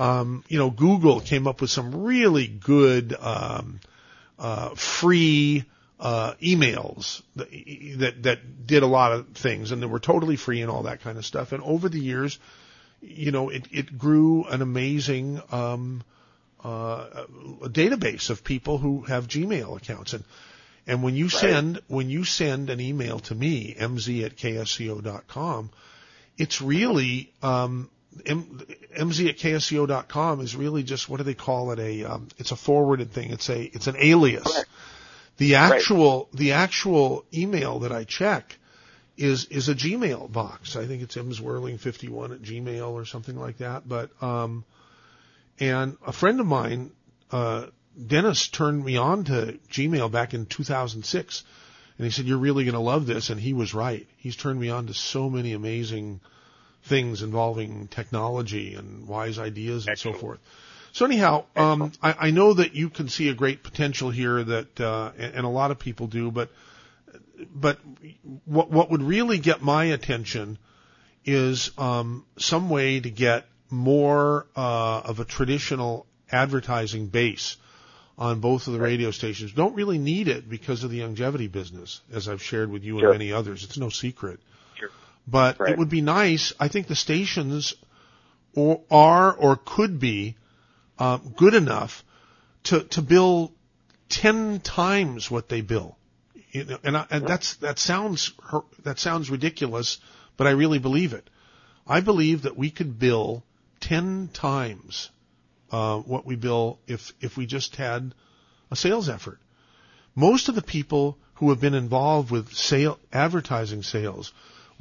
Um, 0.02 0.42
you 0.48 0.58
know, 0.58 0.68
Google 0.68 1.20
came 1.20 1.46
up 1.46 1.60
with 1.60 1.70
some 1.70 2.02
really 2.02 2.48
good 2.48 3.14
um, 3.20 3.78
uh, 4.36 4.70
free 4.74 5.64
uh, 6.00 6.34
emails 6.42 7.22
that, 7.36 7.48
that 7.98 8.22
that 8.24 8.66
did 8.66 8.82
a 8.82 8.88
lot 8.88 9.12
of 9.12 9.28
things, 9.28 9.70
and 9.70 9.80
they 9.80 9.86
were 9.86 10.00
totally 10.00 10.34
free 10.34 10.60
and 10.60 10.72
all 10.72 10.82
that 10.82 11.02
kind 11.02 11.18
of 11.18 11.24
stuff. 11.24 11.52
And 11.52 11.62
over 11.62 11.88
the 11.88 12.00
years, 12.00 12.40
you 13.00 13.30
know, 13.30 13.48
it 13.50 13.68
it 13.70 13.96
grew 13.96 14.44
an 14.46 14.60
amazing 14.60 15.40
um, 15.52 16.02
uh, 16.64 17.26
database 17.62 18.28
of 18.28 18.42
people 18.42 18.78
who 18.78 19.02
have 19.02 19.28
Gmail 19.28 19.76
accounts, 19.76 20.14
and 20.14 20.24
and 20.84 21.04
when 21.04 21.14
you 21.14 21.28
send 21.28 21.80
when 21.86 22.10
you 22.10 22.24
send 22.24 22.70
an 22.70 22.80
email 22.80 23.20
to 23.20 23.36
me, 23.36 23.76
mz 23.78 24.24
at 24.24 24.36
ksco.com, 24.36 25.70
it's 26.38 26.60
really 26.60 27.32
um, 27.40 27.88
M, 28.26 28.60
mz 28.96 29.28
at 29.28 29.38
ksco.com 29.38 30.40
is 30.40 30.54
really 30.54 30.82
just 30.82 31.08
what 31.08 31.16
do 31.16 31.24
they 31.24 31.34
call 31.34 31.72
it 31.72 31.78
a 31.78 32.04
um, 32.04 32.28
it's 32.38 32.52
a 32.52 32.56
forwarded 32.56 33.12
thing. 33.12 33.30
It's 33.30 33.48
a 33.48 33.62
it's 33.62 33.86
an 33.86 33.96
alias. 33.98 34.64
The 35.38 35.56
actual 35.56 36.28
the 36.32 36.52
actual 36.52 37.24
email 37.32 37.80
that 37.80 37.92
I 37.92 38.04
check 38.04 38.58
is 39.16 39.46
is 39.46 39.68
a 39.68 39.74
Gmail 39.74 40.30
box. 40.30 40.76
I 40.76 40.86
think 40.86 41.02
it's 41.02 41.16
mswirling51 41.16 42.32
at 42.32 42.42
Gmail 42.42 42.90
or 42.90 43.04
something 43.04 43.38
like 43.38 43.58
that. 43.58 43.88
But 43.88 44.10
um, 44.22 44.64
and 45.58 45.96
a 46.06 46.12
friend 46.12 46.40
of 46.40 46.46
mine, 46.46 46.92
uh, 47.30 47.66
Dennis, 48.06 48.48
turned 48.48 48.84
me 48.84 48.96
on 48.96 49.24
to 49.24 49.58
Gmail 49.70 50.10
back 50.10 50.34
in 50.34 50.46
2006, 50.46 51.44
and 51.98 52.04
he 52.04 52.10
said 52.10 52.24
you're 52.24 52.38
really 52.38 52.64
going 52.64 52.74
to 52.74 52.80
love 52.80 53.06
this, 53.06 53.30
and 53.30 53.40
he 53.40 53.52
was 53.52 53.74
right. 53.74 54.06
He's 54.16 54.36
turned 54.36 54.60
me 54.60 54.70
on 54.70 54.86
to 54.86 54.94
so 54.94 55.28
many 55.30 55.52
amazing 55.52 56.20
things 56.84 57.22
involving 57.22 57.88
technology 57.88 58.74
and 58.74 59.06
wise 59.06 59.38
ideas 59.38 59.86
and 59.86 59.98
so 59.98 60.12
forth. 60.12 60.40
So 60.92 61.06
anyhow, 61.06 61.46
um, 61.56 61.92
I, 62.02 62.28
I 62.28 62.30
know 62.32 62.52
that 62.54 62.74
you 62.74 62.90
can 62.90 63.08
see 63.08 63.28
a 63.30 63.34
great 63.34 63.62
potential 63.62 64.10
here 64.10 64.42
that, 64.44 64.80
uh, 64.80 65.12
and, 65.16 65.34
and 65.36 65.44
a 65.46 65.48
lot 65.48 65.70
of 65.70 65.78
people 65.78 66.06
do, 66.06 66.30
but, 66.30 66.50
but 67.54 67.78
what, 68.44 68.70
what 68.70 68.90
would 68.90 69.02
really 69.02 69.38
get 69.38 69.62
my 69.62 69.86
attention 69.86 70.58
is, 71.24 71.70
um, 71.78 72.26
some 72.36 72.68
way 72.68 73.00
to 73.00 73.10
get 73.10 73.46
more, 73.70 74.46
uh, 74.54 75.00
of 75.04 75.18
a 75.18 75.24
traditional 75.24 76.06
advertising 76.30 77.06
base 77.06 77.56
on 78.18 78.40
both 78.40 78.66
of 78.66 78.74
the 78.74 78.78
radio 78.78 79.10
stations. 79.10 79.52
Don't 79.52 79.74
really 79.74 79.98
need 79.98 80.28
it 80.28 80.48
because 80.48 80.84
of 80.84 80.90
the 80.90 81.00
longevity 81.00 81.48
business, 81.48 82.02
as 82.12 82.28
I've 82.28 82.42
shared 82.42 82.70
with 82.70 82.84
you 82.84 82.98
Sure. 82.98 83.10
and 83.10 83.18
many 83.18 83.32
others. 83.32 83.64
It's 83.64 83.78
no 83.78 83.88
secret. 83.88 84.40
But 85.26 85.60
Right. 85.60 85.72
it 85.72 85.78
would 85.78 85.88
be 85.88 86.00
nice. 86.00 86.52
I 86.58 86.68
think 86.68 86.88
the 86.88 86.96
stations 86.96 87.74
or 88.54 88.82
are 88.90 89.32
or 89.32 89.56
could 89.56 89.98
be 89.98 90.36
uh, 90.98 91.18
good 91.36 91.54
enough 91.54 92.04
to 92.64 92.82
to 92.84 93.02
bill 93.02 93.52
ten 94.08 94.60
times 94.60 95.30
what 95.30 95.48
they 95.48 95.60
bill. 95.60 95.96
You 96.50 96.64
know, 96.64 96.78
and 96.84 96.96
I, 96.96 97.06
and 97.10 97.26
that's 97.26 97.56
that 97.56 97.78
sounds 97.78 98.32
that 98.82 98.98
sounds 98.98 99.30
ridiculous, 99.30 99.98
but 100.36 100.46
I 100.46 100.50
really 100.50 100.78
believe 100.78 101.12
it. 101.12 101.28
I 101.86 102.00
believe 102.00 102.42
that 102.42 102.56
we 102.56 102.70
could 102.70 102.98
bill 102.98 103.44
ten 103.80 104.28
times 104.28 105.10
uh, 105.70 105.98
what 105.98 106.26
we 106.26 106.36
bill 106.36 106.78
if 106.86 107.12
if 107.20 107.36
we 107.36 107.46
just 107.46 107.76
had 107.76 108.14
a 108.70 108.76
sales 108.76 109.08
effort. 109.08 109.38
Most 110.14 110.48
of 110.48 110.54
the 110.54 110.62
people 110.62 111.16
who 111.34 111.50
have 111.50 111.60
been 111.60 111.74
involved 111.74 112.30
with 112.30 112.52
sale 112.52 112.98
advertising 113.12 113.82
sales 113.82 114.32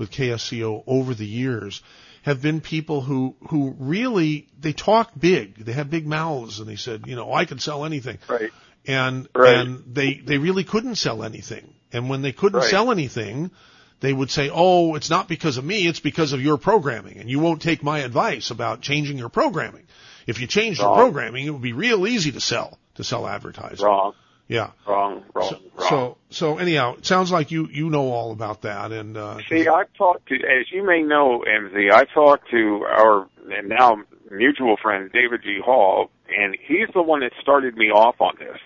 with 0.02 0.12
KSCO 0.12 0.84
over 0.88 1.14
the 1.14 1.28
years 1.28 1.82
have 2.24 2.41
been 2.41 2.60
people 2.60 3.02
who 3.02 3.36
who 3.49 3.76
really 3.80 4.47
they 4.60 4.74
talk 4.74 5.12
big. 5.18 5.56
They 5.56 5.74
have 5.74 5.89
big 5.91 6.08
mouths, 6.08 6.60
and 6.60 6.68
they 6.68 6.76
said, 6.76 7.06
you 7.06 7.16
know, 7.16 7.32
I 7.32 7.45
can 7.45 7.60
sell 7.60 7.86
anything. 7.86 8.18
Right. 8.28 8.52
And 8.88 9.28
Right. 9.36 9.58
and 9.60 9.84
they 9.93 10.16
they 10.16 10.39
really 10.39 10.64
couldn't 10.64 10.95
sell 10.95 11.24
anything. 11.24 11.74
And 11.93 12.10
when 12.10 12.24
they 12.24 12.32
couldn't 12.32 12.62
Right. 12.62 12.70
sell 12.70 12.89
anything, 12.91 13.52
they 13.99 14.12
would 14.12 14.32
say, 14.32 14.49
"Oh, 14.52 14.95
it's 14.95 15.12
not 15.12 15.28
because 15.28 15.58
of 15.58 15.64
me; 15.64 15.86
it's 15.88 15.99
because 15.99 16.34
of 16.34 16.41
your 16.41 16.58
programming, 16.58 17.18
and 17.20 17.30
you 17.30 17.39
won't 17.39 17.62
take 17.62 17.84
my 17.84 17.99
advice 17.99 18.49
about 18.49 18.82
changing 18.82 19.20
your 19.20 19.30
programming. 19.30 19.84
If 20.26 20.41
you 20.41 20.47
changed 20.47 20.80
your 20.82 20.95
programming, 20.95 21.45
it 21.45 21.52
would 21.52 21.62
be 21.62 21.74
real 21.74 22.08
easy 22.08 22.32
to 22.32 22.41
sell 22.41 22.80
to 22.95 23.04
sell 23.04 23.28
advertising." 23.28 23.86
Wrong. 23.86 24.14
Yeah. 24.52 24.72
Wrong. 24.86 25.24
Wrong. 25.34 25.54
wrong. 25.78 25.89
So 25.89 26.18
so 26.30 26.58
anyhow, 26.58 26.95
it 26.97 27.06
sounds 27.06 27.32
like 27.32 27.52
you 27.52 27.70
you 27.72 27.89
know 27.89 28.12
all 28.12 28.34
about 28.34 28.64
that, 28.64 28.91
and 28.91 29.16
uh, 29.16 29.39
See, 29.47 29.66
I've 29.66 29.93
talked 29.93 30.28
to, 30.28 30.36
as 30.36 30.70
you 30.74 30.86
may 30.86 31.02
know, 31.04 31.41
MZ, 31.47 31.89
I 31.89 32.04
talked 32.04 32.52
to 32.52 32.86
our 32.86 33.30
and 33.49 33.70
now 33.70 34.02
mutual 34.30 34.76
friend 34.76 35.10
David 35.14 35.41
G. 35.43 35.62
Hall, 35.64 36.12
and 36.28 36.58
he's 36.68 36.89
the 36.93 37.02
one 37.02 37.22
that 37.22 37.32
started 37.41 37.78
me 37.78 37.91
off 37.91 38.20
on 38.20 38.34
this. 38.39 38.58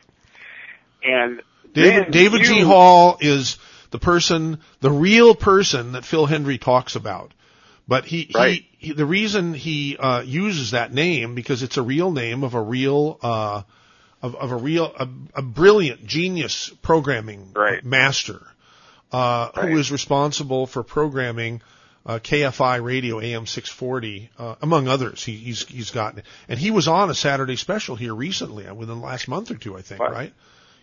And 1.04 1.44
David 1.72 2.10
David 2.10 2.42
G. 2.42 2.62
Hall 2.62 3.20
is 3.22 3.60
the 3.92 4.00
person, 4.00 4.62
the 4.82 4.90
real 4.90 5.36
person 5.36 5.92
that 5.92 6.04
Phil 6.04 6.26
Hendrie 6.26 6.60
talks 6.60 6.96
about. 6.96 7.32
But 7.88 8.06
he, 8.06 8.32
Right. 8.34 8.66
he, 8.80 8.88
he 8.88 8.94
the 8.94 9.06
reason 9.06 9.54
he 9.54 9.98
uh, 9.98 10.22
uses 10.22 10.72
that 10.72 10.92
name 10.92 11.36
because 11.36 11.62
it's 11.62 11.78
a 11.78 11.84
real 11.84 12.12
name 12.12 12.44
of 12.44 12.56
a 12.56 12.62
real 12.62 13.20
uh, 13.22 13.62
of, 14.26 14.36
of 14.36 14.52
a 14.52 14.56
real 14.56 14.86
a, 14.98 15.08
a 15.36 15.42
brilliant 15.42 16.06
genius 16.06 16.72
programming 16.82 17.54
master 17.84 18.42
uh, 19.12 19.50
who 19.62 19.78
is 19.78 19.92
responsible 19.92 20.66
for 20.68 20.84
programming 20.84 21.62
uh, 22.06 22.20
KFI 22.20 22.84
radio 22.84 23.20
AM 23.20 23.46
640 23.46 24.30
uh, 24.38 24.56
among 24.62 24.88
others. 24.88 25.24
He, 25.24 25.36
he's 25.36 25.68
he's 25.68 25.92
gotten 25.92 26.24
and 26.50 26.60
he 26.60 26.72
was 26.72 26.88
on 26.88 27.10
a 27.10 27.16
Saturday 27.16 27.56
special 27.56 27.96
here 27.96 28.14
recently 28.16 28.66
uh, 28.68 28.74
within 28.74 29.00
the 29.00 29.06
last 29.06 29.28
month 29.28 29.52
or 29.52 29.56
two, 29.56 29.78
I 29.78 29.82
think, 29.82 30.02
Right. 30.02 30.12
right? 30.12 30.34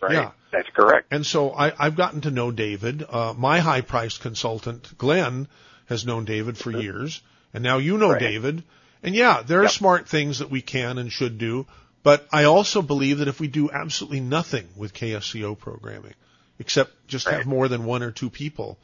Right. 0.01 0.13
Yeah. 0.13 0.31
That's 0.51 0.69
correct. 0.75 1.07
And 1.11 1.25
so 1.25 1.51
I, 1.51 1.71
I've 1.79 1.95
gotten 1.95 2.21
to 2.21 2.31
know 2.31 2.51
David. 2.51 3.05
Uh, 3.09 3.33
my 3.37 3.59
high 3.59 3.81
priced 3.81 4.19
consultant, 4.21 4.97
Glenn, 4.97 5.47
has 5.87 6.05
known 6.05 6.25
David 6.25 6.57
for 6.57 6.71
years. 6.71 7.21
And 7.53 7.63
now 7.63 7.77
you 7.77 7.97
know 7.97 8.11
Right. 8.11 8.19
David. 8.19 8.63
And 9.01 9.15
yeah, 9.15 9.43
there 9.47 9.59
are 9.59 9.63
Yep. 9.63 9.71
smart 9.71 10.09
things 10.09 10.39
that 10.39 10.49
we 10.49 10.61
can 10.61 10.97
and 10.97 11.09
should 11.11 11.37
do. 11.37 11.65
But 12.03 12.27
I 12.31 12.43
also 12.43 12.81
believe 12.81 13.19
that 13.19 13.27
if 13.29 13.39
we 13.39 13.47
do 13.47 13.71
absolutely 13.71 14.19
nothing 14.19 14.67
with 14.75 14.93
KSCO 14.93 15.57
programming, 15.57 16.13
except 16.59 16.91
just 17.07 17.27
have 17.29 17.45
more 17.45 17.67
than 17.69 17.85
one 17.85 18.03
or 18.03 18.11
two 18.11 18.29
people 18.29 18.77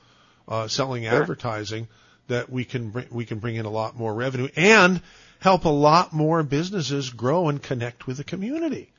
uh, 0.48 0.68
selling 0.68 1.04
Sure. 1.04 1.22
advertising, 1.22 1.88
that 2.30 2.50
we 2.50 2.64
can 2.64 2.90
bring, 2.92 3.08
we 3.12 3.26
can 3.26 3.40
bring 3.40 3.56
in 3.56 3.66
a 3.66 3.70
lot 3.70 3.96
more 3.98 4.14
revenue 4.14 4.48
and 4.56 5.02
help 5.40 5.66
a 5.66 5.70
lot 5.70 6.14
more 6.14 6.44
businesses 6.44 7.10
grow 7.10 7.50
and 7.50 7.62
connect 7.62 8.08
with 8.08 8.18
the 8.18 8.24
community. 8.24 8.90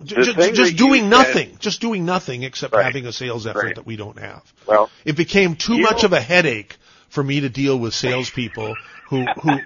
The 0.00 0.06
ju- 0.24 0.52
just 0.52 0.72
you 0.72 0.78
doing 0.78 1.02
said- 1.02 1.10
nothing, 1.10 1.56
just 1.58 1.80
doing 1.80 2.04
nothing 2.04 2.44
except 2.44 2.72
Right. 2.74 2.84
having 2.84 3.06
a 3.06 3.12
sales 3.12 3.46
effort 3.46 3.64
Right. 3.64 3.74
that 3.74 3.86
we 3.86 3.96
don't 3.96 4.18
have. 4.18 4.42
Well, 4.66 4.88
It 5.04 5.16
became 5.16 5.54
too 5.56 5.76
you 5.76 5.82
much 5.82 6.04
of 6.04 6.12
a 6.12 6.20
headache 6.20 6.76
for 7.12 7.22
me 7.22 7.40
to 7.40 7.48
deal 7.50 7.78
with 7.78 7.92
salespeople 7.92 8.74
who 9.08 9.26
who 9.42 9.58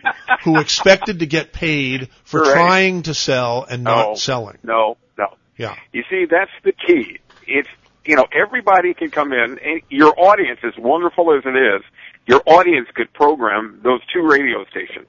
who 0.42 0.58
expected 0.60 1.20
to 1.20 1.26
get 1.26 1.52
paid 1.52 2.08
for 2.24 2.40
Right. 2.40 2.52
trying 2.52 3.02
to 3.02 3.14
sell 3.14 3.64
and 3.70 3.84
not 3.84 4.08
No. 4.08 4.14
selling. 4.16 4.58
No, 4.64 4.96
no. 5.16 5.28
Yeah. 5.56 5.76
You 5.92 6.02
see, 6.10 6.26
that's 6.28 6.50
the 6.64 6.72
key. 6.72 7.18
It's, 7.46 7.68
you 8.04 8.16
know, 8.16 8.26
everybody 8.32 8.94
can 8.94 9.10
come 9.10 9.32
in 9.32 9.58
and 9.60 9.80
your 9.88 10.12
audience, 10.18 10.58
as 10.64 10.76
wonderful 10.76 11.32
as 11.36 11.44
it 11.46 11.56
is, 11.56 11.82
your 12.26 12.42
audience 12.46 12.88
could 12.94 13.12
program 13.12 13.78
those 13.84 14.00
two 14.12 14.22
radio 14.22 14.64
stations. 14.66 15.06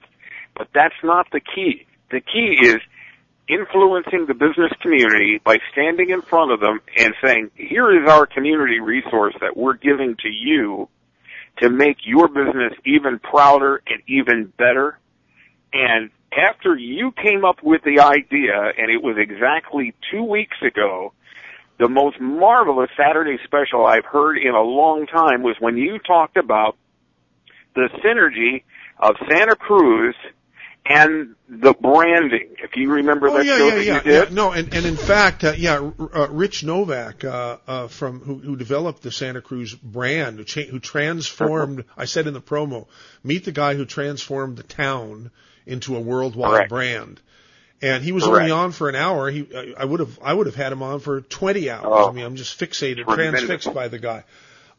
But 0.55 0.67
that's 0.73 0.95
not 1.03 1.25
the 1.31 1.39
key. 1.39 1.87
The 2.11 2.21
key 2.21 2.59
is 2.61 2.77
influencing 3.49 4.25
the 4.27 4.33
business 4.35 4.71
community 4.81 5.39
by 5.43 5.57
standing 5.71 6.11
in 6.11 6.21
front 6.21 6.51
of 6.51 6.59
them 6.59 6.81
and 6.95 7.15
saying, 7.23 7.49
here 7.55 7.89
is 8.03 8.07
our 8.07 8.27
community 8.27 8.79
resource 8.79 9.33
that 9.41 9.57
we're 9.57 9.73
giving 9.77 10.15
to 10.17 10.29
you 10.29 10.87
to 11.59 11.69
make 11.69 11.97
your 12.03 12.27
business 12.27 12.73
even 12.85 13.19
prouder 13.19 13.81
and 13.87 14.01
even 14.07 14.53
better. 14.57 14.99
And 15.73 16.09
after 16.37 16.75
you 16.75 17.11
came 17.11 17.45
up 17.45 17.63
with 17.63 17.81
the 17.83 17.99
idea, 18.01 18.71
and 18.77 18.91
it 18.91 19.01
was 19.01 19.17
exactly 19.17 19.93
two 20.11 20.23
weeks 20.23 20.57
ago, 20.61 21.13
the 21.79 21.87
most 21.87 22.19
marvelous 22.19 22.89
Saturday 22.97 23.37
special 23.43 23.85
I've 23.85 24.05
heard 24.05 24.37
in 24.37 24.53
a 24.53 24.61
long 24.61 25.05
time 25.05 25.43
was 25.43 25.55
when 25.59 25.77
you 25.77 25.99
talked 25.99 26.37
about 26.37 26.75
the 27.75 27.89
synergy 28.03 28.63
of 28.99 29.15
Santa 29.29 29.55
Cruz 29.55 30.15
and 30.89 31.35
the 31.49 31.73
branding. 31.73 32.55
If 32.63 32.75
you 32.75 32.91
remember 32.91 33.29
Oh 33.29 33.37
that 33.37 33.45
yeah, 33.45 33.57
show 33.57 33.67
yeah, 33.67 33.75
that 33.75 33.85
yeah, 33.85 33.95
you 33.95 34.01
did. 34.01 34.29
yeah. 34.29 34.35
No, 34.35 34.51
and, 34.51 34.73
and 34.73 34.85
in 34.85 34.95
fact, 34.97 35.43
uh, 35.43 35.53
yeah, 35.57 35.77
uh, 35.99 36.27
Rich 36.29 36.63
Novak, 36.63 37.23
uh, 37.23 37.57
uh, 37.67 37.87
from 37.87 38.19
who, 38.21 38.35
who 38.39 38.55
developed 38.55 39.01
the 39.03 39.11
Santa 39.11 39.41
Cruz 39.41 39.73
brand, 39.75 40.37
who, 40.37 40.43
cha- 40.43 40.63
who 40.63 40.79
transformed. 40.79 41.85
I 41.97 42.05
said 42.05 42.27
in 42.27 42.33
the 42.33 42.41
promo, 42.41 42.87
meet 43.23 43.45
the 43.45 43.51
guy 43.51 43.75
who 43.75 43.85
transformed 43.85 44.57
the 44.57 44.63
town 44.63 45.31
into 45.65 45.95
a 45.95 45.99
worldwide 46.01 46.51
Correct. 46.51 46.69
brand. 46.69 47.21
And 47.81 48.03
he 48.03 48.11
was 48.11 48.23
Correct. 48.23 48.39
only 48.41 48.51
on 48.51 48.71
for 48.71 48.89
an 48.89 48.95
hour. 48.95 49.29
He, 49.29 49.47
I- 49.55 49.73
I 49.77 49.85
would 49.85 49.99
have, 49.99 50.19
I 50.23 50.33
would 50.33 50.47
have 50.47 50.55
had 50.55 50.71
him 50.71 50.81
on 50.83 50.99
for 50.99 51.21
20 51.21 51.69
hours. 51.69 51.83
Oh. 51.87 52.09
I 52.09 52.11
mean, 52.11 52.25
I'm 52.25 52.35
just 52.35 52.59
fixated, 52.59 53.05
transfixed 53.05 53.73
by 53.73 53.87
the 53.87 53.99
guy. 53.99 54.23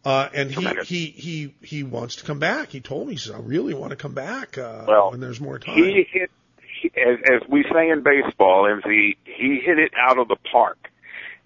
Uh, 0.08 0.30
and 0.32 0.50
he, 0.50 0.66
he, 0.86 1.06
he, 1.10 1.54
he 1.60 1.82
wants 1.82 2.16
to 2.16 2.24
come 2.24 2.38
back. 2.38 2.70
He 2.70 2.80
told 2.80 3.08
me, 3.08 3.12
he 3.12 3.18
says, 3.18 3.34
I 3.34 3.40
really 3.40 3.74
want 3.74 3.90
to 3.90 3.96
come 3.96 4.14
back, 4.14 4.56
uh, 4.56 4.86
Well, 4.88 5.10
when 5.10 5.20
there's 5.20 5.38
more 5.38 5.58
time. 5.58 5.76
He 5.76 6.06
hit, 6.10 6.30
he, 6.80 6.90
as, 6.96 7.18
as 7.30 7.46
we 7.46 7.62
say 7.70 7.90
in 7.90 8.02
baseball, 8.02 8.64
MZ, 8.64 9.16
he 9.24 9.60
hit 9.62 9.78
it 9.78 9.92
out 10.00 10.18
of 10.18 10.28
the 10.28 10.36
park 10.50 10.78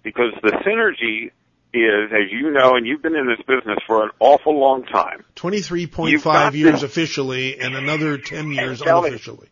because 0.01 0.31
the 0.41 0.51
synergy 0.65 1.31
is, 1.73 2.11
as 2.13 2.31
you 2.31 2.51
know, 2.51 2.77
and 2.77 2.87
you've 2.87 3.01
been 3.01 3.17
in 3.17 3.27
this 3.27 3.45
business 3.45 3.79
for 3.85 4.01
an 4.01 4.11
awful 4.21 4.57
long 4.57 4.85
time. 4.85 5.25
23.5 5.35 6.53
years 6.53 6.83
officially 6.83 7.59
and 7.59 7.75
another 7.75 8.17
10 8.17 8.53
years 8.53 8.81
Kelly. 8.81 9.09
unofficially. 9.09 9.49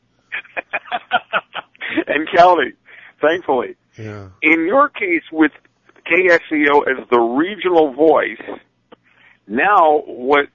and 2.08 2.30
counting, 2.34 2.72
thankfully. 3.20 3.76
Yeah. 3.98 4.30
In 4.42 4.66
your 4.66 4.88
case 4.88 5.24
with 5.34 5.52
KSCO 6.08 6.88
as 6.88 7.10
the 7.10 7.20
regional 7.20 7.92
voice, 7.92 8.40
now 9.52 10.00
what 10.06 10.48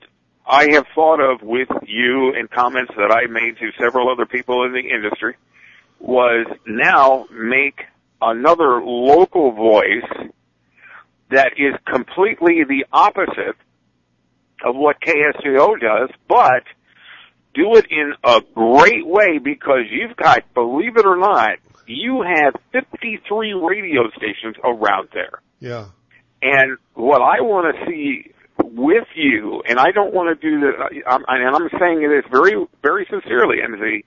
I 0.46 0.72
have 0.72 0.86
thought 0.94 1.20
of 1.20 1.42
with 1.42 1.68
you 1.86 2.32
and 2.34 2.50
comments 2.50 2.92
that 2.96 3.10
I 3.10 3.26
made 3.30 3.58
to 3.58 3.70
several 3.78 4.10
other 4.10 4.26
people 4.26 4.64
in 4.64 4.72
the 4.72 4.80
industry 4.80 5.34
was 6.00 6.46
now 6.66 7.26
make 7.30 7.80
another 8.22 8.80
local 8.82 9.52
voice 9.52 10.30
that 11.30 11.52
is 11.56 11.74
completely 11.86 12.64
the 12.64 12.86
opposite 12.92 13.56
of 14.64 14.76
what 14.76 14.96
KSCO 15.00 15.80
does, 15.80 16.10
but 16.28 16.62
do 17.54 17.74
it 17.74 17.86
in 17.90 18.12
a 18.22 18.40
great 18.54 19.06
way 19.06 19.38
because 19.38 19.84
you've 19.90 20.16
got, 20.16 20.42
believe 20.54 20.96
it 20.96 21.04
or 21.04 21.16
not, 21.16 21.58
you 21.86 22.22
have 22.22 22.54
53 22.72 23.52
radio 23.52 24.10
stations 24.16 24.56
around 24.62 25.08
there. 25.12 25.40
Yeah. 25.60 25.86
And 26.42 26.78
what 26.94 27.22
I 27.22 27.40
want 27.40 27.74
to 27.74 27.86
see 27.86 28.32
with 28.58 29.06
you, 29.14 29.62
and 29.68 29.78
I 29.78 29.90
don't 29.92 30.12
want 30.14 30.38
to 30.38 30.50
do 30.50 30.60
this, 30.60 31.02
I'm, 31.06 31.24
and 31.28 31.56
I'm 31.56 31.68
saying 31.78 32.00
this 32.00 32.24
very, 32.30 32.66
very 32.82 33.06
sincerely, 33.10 33.58
MZ, 33.58 34.04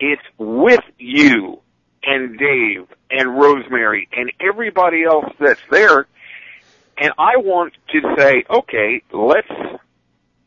it's 0.00 0.22
with 0.38 0.84
you 0.98 1.60
and 2.02 2.38
Dave 2.38 2.86
and 3.10 3.38
Rosemary 3.38 4.08
and 4.12 4.32
everybody 4.40 5.04
else 5.04 5.32
that's 5.40 5.60
there. 5.70 6.06
And 6.96 7.12
I 7.18 7.36
want 7.36 7.74
to 7.92 8.00
say, 8.16 8.44
okay, 8.48 9.02
let's 9.12 9.48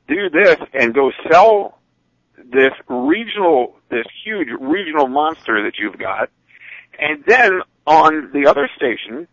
do 0.07 0.29
this 0.29 0.57
and 0.73 0.93
go 0.93 1.11
sell 1.31 1.79
this 2.37 2.73
regional, 2.87 3.75
this 3.89 4.05
huge 4.25 4.49
regional 4.59 5.07
monster 5.07 5.63
that 5.63 5.73
you've 5.77 5.97
got. 5.97 6.29
And 6.99 7.23
then 7.25 7.61
on 7.85 8.31
the 8.33 8.47
other 8.47 8.69
station, 8.75 9.27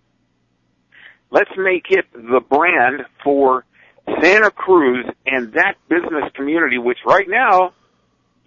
let's 1.31 1.51
make 1.57 1.87
it 1.91 2.07
the 2.13 2.41
brand 2.41 3.05
for 3.25 3.65
Santa 4.23 4.51
Cruz 4.51 5.07
and 5.27 5.53
that 5.55 5.75
business 5.89 6.25
community, 6.35 6.79
which 6.79 6.99
right 7.07 7.29
now 7.29 7.73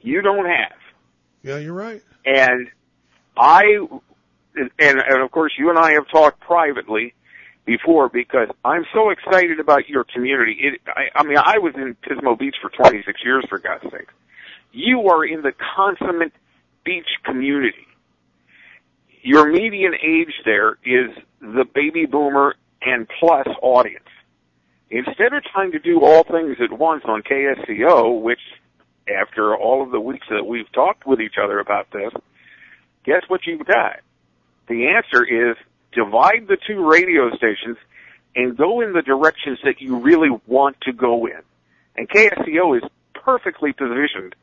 you 0.01 0.21
don't 0.21 0.45
have. 0.45 0.77
Yeah, 1.43 1.57
you're 1.57 1.73
right. 1.73 2.01
And 2.25 2.67
I, 3.38 3.63
and, 4.55 4.71
and 4.79 5.21
of 5.21 5.31
course 5.31 5.53
you 5.57 5.69
and 5.69 5.79
I 5.79 5.93
have 5.93 6.07
talked 6.09 6.39
privately, 6.39 7.13
before 7.65 8.09
because 8.09 8.47
I'm 8.65 8.85
so 8.93 9.09
excited 9.09 9.59
about 9.59 9.88
your 9.88 10.03
community. 10.03 10.57
It, 10.59 10.81
I, 10.88 11.19
I 11.19 11.23
mean, 11.23 11.38
I 11.38 11.59
was 11.59 11.73
in 11.75 11.95
Pismo 11.95 12.38
Beach 12.38 12.55
for 12.61 12.69
26 12.69 13.19
years, 13.23 13.45
for 13.49 13.59
God's 13.59 13.83
sake. 13.83 14.09
You 14.71 15.07
are 15.09 15.25
in 15.25 15.41
the 15.41 15.53
consummate 15.75 16.33
beach 16.83 17.07
community. 17.23 17.88
Your 19.21 19.51
median 19.51 19.93
age 19.93 20.33
there 20.45 20.71
is 20.83 21.11
the 21.39 21.65
baby 21.73 22.05
boomer 22.05 22.55
and 22.81 23.07
plus 23.19 23.47
audience. 23.61 24.05
Instead 24.91 25.31
of 25.34 25.41
trying 25.45 25.72
to 25.72 25.80
do 25.80 26.01
all 26.01 26.23
things 26.23 26.57
at 26.61 26.77
once 26.77 27.03
on 27.05 27.23
KSCO, 27.23 28.22
which 28.22 28.41
after 29.07 29.55
all 29.55 29.81
of 29.81 29.91
the 29.91 30.01
weeks 30.01 30.27
that 30.30 30.45
we've 30.45 30.69
talked 30.73 31.07
with 31.07 31.22
each 31.22 31.35
other 31.41 31.59
about 31.59 31.89
this, 31.91 32.11
guess 33.05 33.23
what 33.30 33.47
you've 33.47 33.65
got? 33.65 34.01
The 34.68 34.88
answer 34.88 35.23
is 35.23 35.55
divide 35.93 36.47
the 36.47 36.57
two 36.68 36.85
radio 36.85 37.30
stations 37.35 37.77
and 38.35 38.57
go 38.57 38.81
in 38.81 38.91
the 38.91 39.01
directions 39.01 39.59
that 39.63 39.80
you 39.80 39.97
really 39.97 40.30
want 40.45 40.76
to 40.81 40.91
go 40.91 41.26
in. 41.26 41.39
And 41.95 42.09
KSCO 42.09 42.77
is 42.77 42.84
perfectly 43.13 43.72
positioned. 43.72 44.35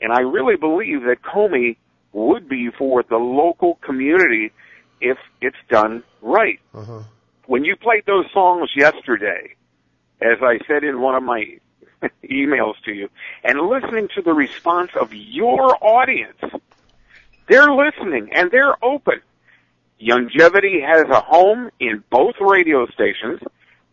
And 0.00 0.12
I 0.12 0.22
really 0.22 0.56
believe 0.56 1.02
that 1.02 1.22
Comey 1.22 1.76
would 2.12 2.48
be 2.48 2.70
for 2.76 3.04
the 3.08 3.16
local 3.16 3.78
community 3.84 4.52
if 5.00 5.18
it's 5.40 5.56
done 5.68 6.02
right. 6.20 6.58
Uh-huh. 6.74 7.02
When 7.46 7.64
you 7.64 7.76
played 7.76 8.04
those 8.06 8.26
songs 8.32 8.70
yesterday, 8.76 9.54
as 10.22 10.38
I 10.42 10.58
said 10.66 10.84
in 10.84 11.00
one 11.00 11.14
of 11.14 11.22
my 11.22 11.44
emails 12.24 12.74
to 12.84 12.92
you, 12.92 13.08
and 13.44 13.60
listening 13.60 14.08
to 14.14 14.22
the 14.22 14.32
response 14.32 14.90
of 14.98 15.12
your 15.12 15.76
audience, 15.84 16.38
they're 17.48 17.72
listening 17.72 18.30
and 18.34 18.50
they're 18.50 18.82
open. 18.84 19.20
Longevity 20.00 20.80
has 20.80 21.04
a 21.10 21.20
home 21.20 21.70
in 21.78 22.02
both 22.10 22.34
radio 22.40 22.86
stations. 22.86 23.40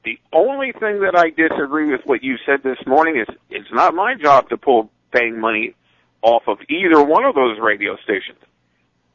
The 0.05 0.17
only 0.33 0.71
thing 0.71 1.01
that 1.01 1.13
I 1.15 1.29
disagree 1.29 1.91
with 1.91 2.01
what 2.05 2.23
you 2.23 2.37
said 2.45 2.63
this 2.63 2.79
morning 2.87 3.19
is 3.19 3.35
it's 3.49 3.71
not 3.71 3.93
my 3.93 4.15
job 4.15 4.49
to 4.49 4.57
pull 4.57 4.89
paying 5.11 5.39
money 5.39 5.75
off 6.21 6.43
of 6.47 6.57
either 6.69 7.03
one 7.03 7.25
of 7.25 7.35
those 7.35 7.59
radio 7.59 7.95
stations. 8.03 8.39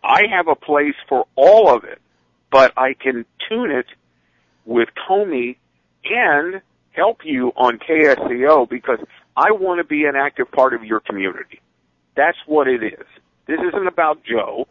I 0.03 0.23
have 0.31 0.49
a 0.49 0.55
place 0.55 0.95
for 1.09 1.27
all 1.35 1.75
of 1.75 1.85
it, 1.85 2.01
but 2.51 2.73
I 2.77 2.95
can 2.95 3.25
tune 3.49 3.71
it 3.71 3.87
with 4.65 4.89
Comey 5.09 5.57
and 6.05 6.61
help 6.95 7.19
you 7.25 7.53
on 7.57 7.79
KSCO 7.79 8.69
because 8.69 8.99
I 9.37 9.53
want 9.53 9.79
to 9.79 9.85
be 9.85 10.05
an 10.05 10.15
active 10.17 10.51
part 10.51 10.75
of 10.75 10.85
your 10.85 11.01
community. 11.01 11.61
That's 12.17 12.39
what 12.47 12.69
it 12.69 12.83
is. 12.83 13.07
This 13.47 13.59
isn't 13.69 13.87
about 13.87 14.23
Joe. 14.25 14.67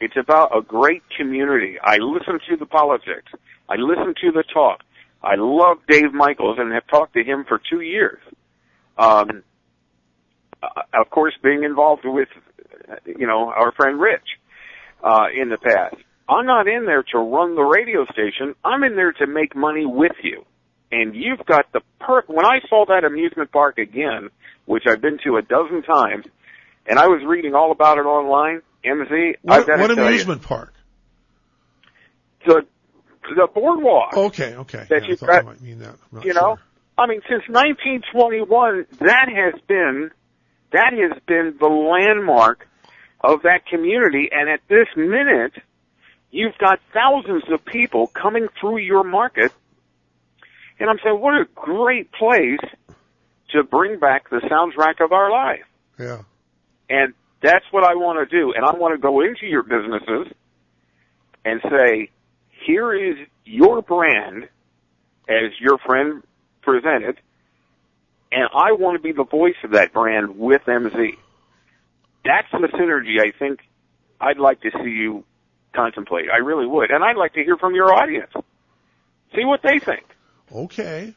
It's 0.00 0.16
about 0.16 0.56
a 0.56 0.60
great 0.60 1.02
community. 1.16 1.76
I 1.82 1.96
listen 1.96 2.38
to 2.50 2.56
the 2.56 2.66
politics. 2.66 3.32
I 3.68 3.76
listen 3.76 4.14
to 4.20 4.32
the 4.32 4.44
talk. 4.52 4.80
I 5.22 5.36
love 5.36 5.78
Dave 5.88 6.12
Michaels 6.12 6.58
and 6.58 6.72
have 6.72 6.86
talked 6.86 7.14
to 7.14 7.24
him 7.24 7.44
for 7.48 7.60
two 7.70 7.80
years. 7.80 8.20
Um, 8.98 9.42
uh, 10.62 10.82
of 10.92 11.10
course, 11.10 11.34
being 11.42 11.64
involved 11.64 12.02
with, 12.04 12.28
you 13.06 13.26
know, 13.26 13.48
our 13.48 13.72
friend 13.72 13.98
Rich 13.98 14.38
uh, 15.02 15.26
in 15.34 15.48
the 15.48 15.56
past. 15.58 15.96
I'm 16.28 16.46
not 16.46 16.68
in 16.68 16.84
there 16.86 17.02
to 17.12 17.18
run 17.18 17.54
the 17.54 17.62
radio 17.62 18.04
station. 18.06 18.54
I'm 18.64 18.82
in 18.84 18.96
there 18.96 19.12
to 19.12 19.26
make 19.26 19.56
money 19.56 19.86
with 19.86 20.16
you. 20.22 20.44
And 20.94 21.14
you've 21.16 21.44
got 21.44 21.72
the 21.72 21.80
perk. 21.98 22.28
When 22.28 22.46
I 22.46 22.60
saw 22.68 22.84
that 22.86 23.02
amusement 23.04 23.50
park 23.50 23.78
again, 23.78 24.30
which 24.64 24.84
I've 24.88 25.00
been 25.00 25.18
to 25.24 25.36
a 25.36 25.42
dozen 25.42 25.82
times, 25.82 26.26
and 26.86 26.98
I 26.98 27.08
was 27.08 27.22
reading 27.26 27.54
all 27.54 27.72
about 27.72 27.98
it 27.98 28.02
online, 28.02 28.62
MZ. 28.84 29.34
What, 29.42 29.68
I've 29.68 29.80
what 29.80 29.90
amusement 29.90 30.42
park? 30.42 30.72
The 32.46 32.64
the 33.22 33.48
boardwalk. 33.52 34.16
Okay, 34.16 34.54
okay. 34.54 34.86
That 34.88 35.08
Yeah, 35.08 35.16
thought 35.16 35.28
got, 35.28 35.42
you 35.42 35.48
might 35.48 35.62
mean 35.62 35.78
that. 35.80 35.96
You 36.22 36.32
sure. 36.32 36.34
know, 36.34 36.58
I 36.96 37.06
mean, 37.06 37.22
since 37.28 37.42
1921, 37.48 38.86
that 39.00 39.28
has 39.28 39.60
been 39.66 40.10
that 40.72 40.92
has 40.92 41.20
been 41.26 41.56
the 41.58 41.66
landmark 41.66 42.68
of 43.20 43.42
that 43.42 43.66
community. 43.66 44.28
And 44.30 44.48
at 44.48 44.60
this 44.68 44.86
minute, 44.96 45.54
you've 46.30 46.56
got 46.58 46.78
thousands 46.92 47.44
of 47.50 47.64
people 47.64 48.06
coming 48.08 48.48
through 48.60 48.78
your 48.78 49.02
market. 49.02 49.52
And 50.78 50.90
I'm 50.90 50.98
saying, 51.02 51.20
what 51.20 51.34
a 51.34 51.46
great 51.54 52.10
place 52.12 52.58
to 53.50 53.62
bring 53.62 53.98
back 53.98 54.30
the 54.30 54.40
soundtrack 54.50 55.04
of 55.04 55.12
our 55.12 55.30
life. 55.30 55.64
Yeah. 55.98 56.22
And 56.90 57.14
that's 57.42 57.64
what 57.70 57.84
I 57.84 57.94
want 57.94 58.28
to 58.28 58.36
do. 58.36 58.52
And 58.52 58.64
I 58.64 58.74
want 58.76 58.94
to 58.94 59.00
go 59.00 59.20
into 59.20 59.46
your 59.46 59.62
businesses 59.62 60.32
and 61.44 61.60
say, 61.62 62.10
here 62.66 62.94
is 62.94 63.16
your 63.44 63.82
brand 63.82 64.48
as 65.28 65.52
your 65.60 65.78
friend 65.78 66.22
presented, 66.62 67.18
and 68.32 68.48
I 68.54 68.72
want 68.72 68.96
to 68.96 69.02
be 69.02 69.12
the 69.12 69.24
voice 69.24 69.56
of 69.62 69.72
that 69.72 69.92
brand 69.92 70.38
with 70.38 70.62
MZ. 70.66 71.16
That's 72.24 72.50
the 72.50 72.68
synergy 72.68 73.20
I 73.20 73.36
think 73.38 73.60
I'd 74.20 74.38
like 74.38 74.62
to 74.62 74.70
see 74.82 74.90
you 74.90 75.24
contemplate. 75.74 76.26
I 76.32 76.38
really 76.38 76.66
would. 76.66 76.90
And 76.90 77.04
I'd 77.04 77.16
like 77.16 77.34
to 77.34 77.44
hear 77.44 77.56
from 77.56 77.74
your 77.74 77.92
audience. 77.92 78.32
See 79.34 79.44
what 79.44 79.60
they 79.62 79.78
think. 79.78 80.04
Okay. 80.52 81.14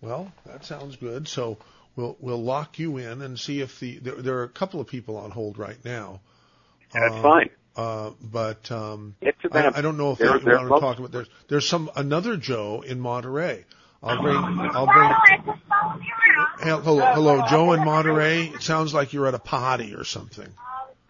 Well, 0.00 0.30
that 0.46 0.64
sounds 0.64 0.96
good. 0.96 1.28
So 1.28 1.58
we'll 1.96 2.16
we'll 2.20 2.42
lock 2.42 2.78
you 2.78 2.98
in 2.98 3.22
and 3.22 3.38
see 3.38 3.60
if 3.60 3.80
the 3.80 3.98
there, 3.98 4.14
there 4.16 4.38
are 4.38 4.44
a 4.44 4.48
couple 4.48 4.80
of 4.80 4.86
people 4.86 5.16
on 5.16 5.30
hold 5.30 5.58
right 5.58 5.82
now. 5.84 6.20
That's 6.92 7.14
Uh, 7.14 7.22
fine. 7.22 7.50
Uh, 7.76 8.10
but 8.22 8.70
um, 8.70 9.16
Get 9.20 9.34
to. 9.40 9.48
I, 9.52 9.78
I 9.78 9.80
don't 9.80 9.96
know 9.96 10.12
if 10.12 10.18
They're- 10.18 10.38
they 10.38 10.52
want 10.54 10.68
to 10.68 10.80
talk 10.80 10.98
about. 10.98 11.10
There's 11.12 11.28
there's 11.48 11.68
some 11.68 11.90
another 11.96 12.36
Joe 12.36 12.82
in 12.86 13.00
Monterey. 13.00 13.64
I'll 14.02 14.20
bring 14.20 14.36
I'll 14.36 14.86
bring. 14.86 15.10
Hey, 16.60 16.68
hello, 16.70 17.00
hello, 17.14 17.42
Joe 17.48 17.72
in 17.72 17.84
Monterey. 17.84 18.48
It 18.48 18.62
sounds 18.62 18.92
like 18.94 19.12
you're 19.14 19.26
at 19.26 19.34
a 19.34 19.38
party 19.38 19.94
or 19.94 20.04
something. 20.04 20.48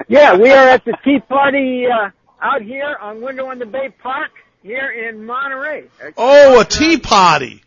Yeah, 0.09 0.37
we 0.37 0.51
are 0.51 0.69
at 0.69 0.85
the 0.85 0.97
Tea 1.05 1.19
Party 1.21 1.87
uh, 1.87 2.11
out 2.41 2.63
here 2.63 2.97
on 3.01 3.21
Window 3.21 3.47
on 3.47 3.59
the 3.59 3.67
Bay 3.67 3.89
Park 4.03 4.31
here 4.65 4.91
in 4.91 5.25
Monterey. 5.25 5.85
Oh, 6.17 6.61
a 6.61 6.65
tea 6.65 6.97
party. 6.99 7.63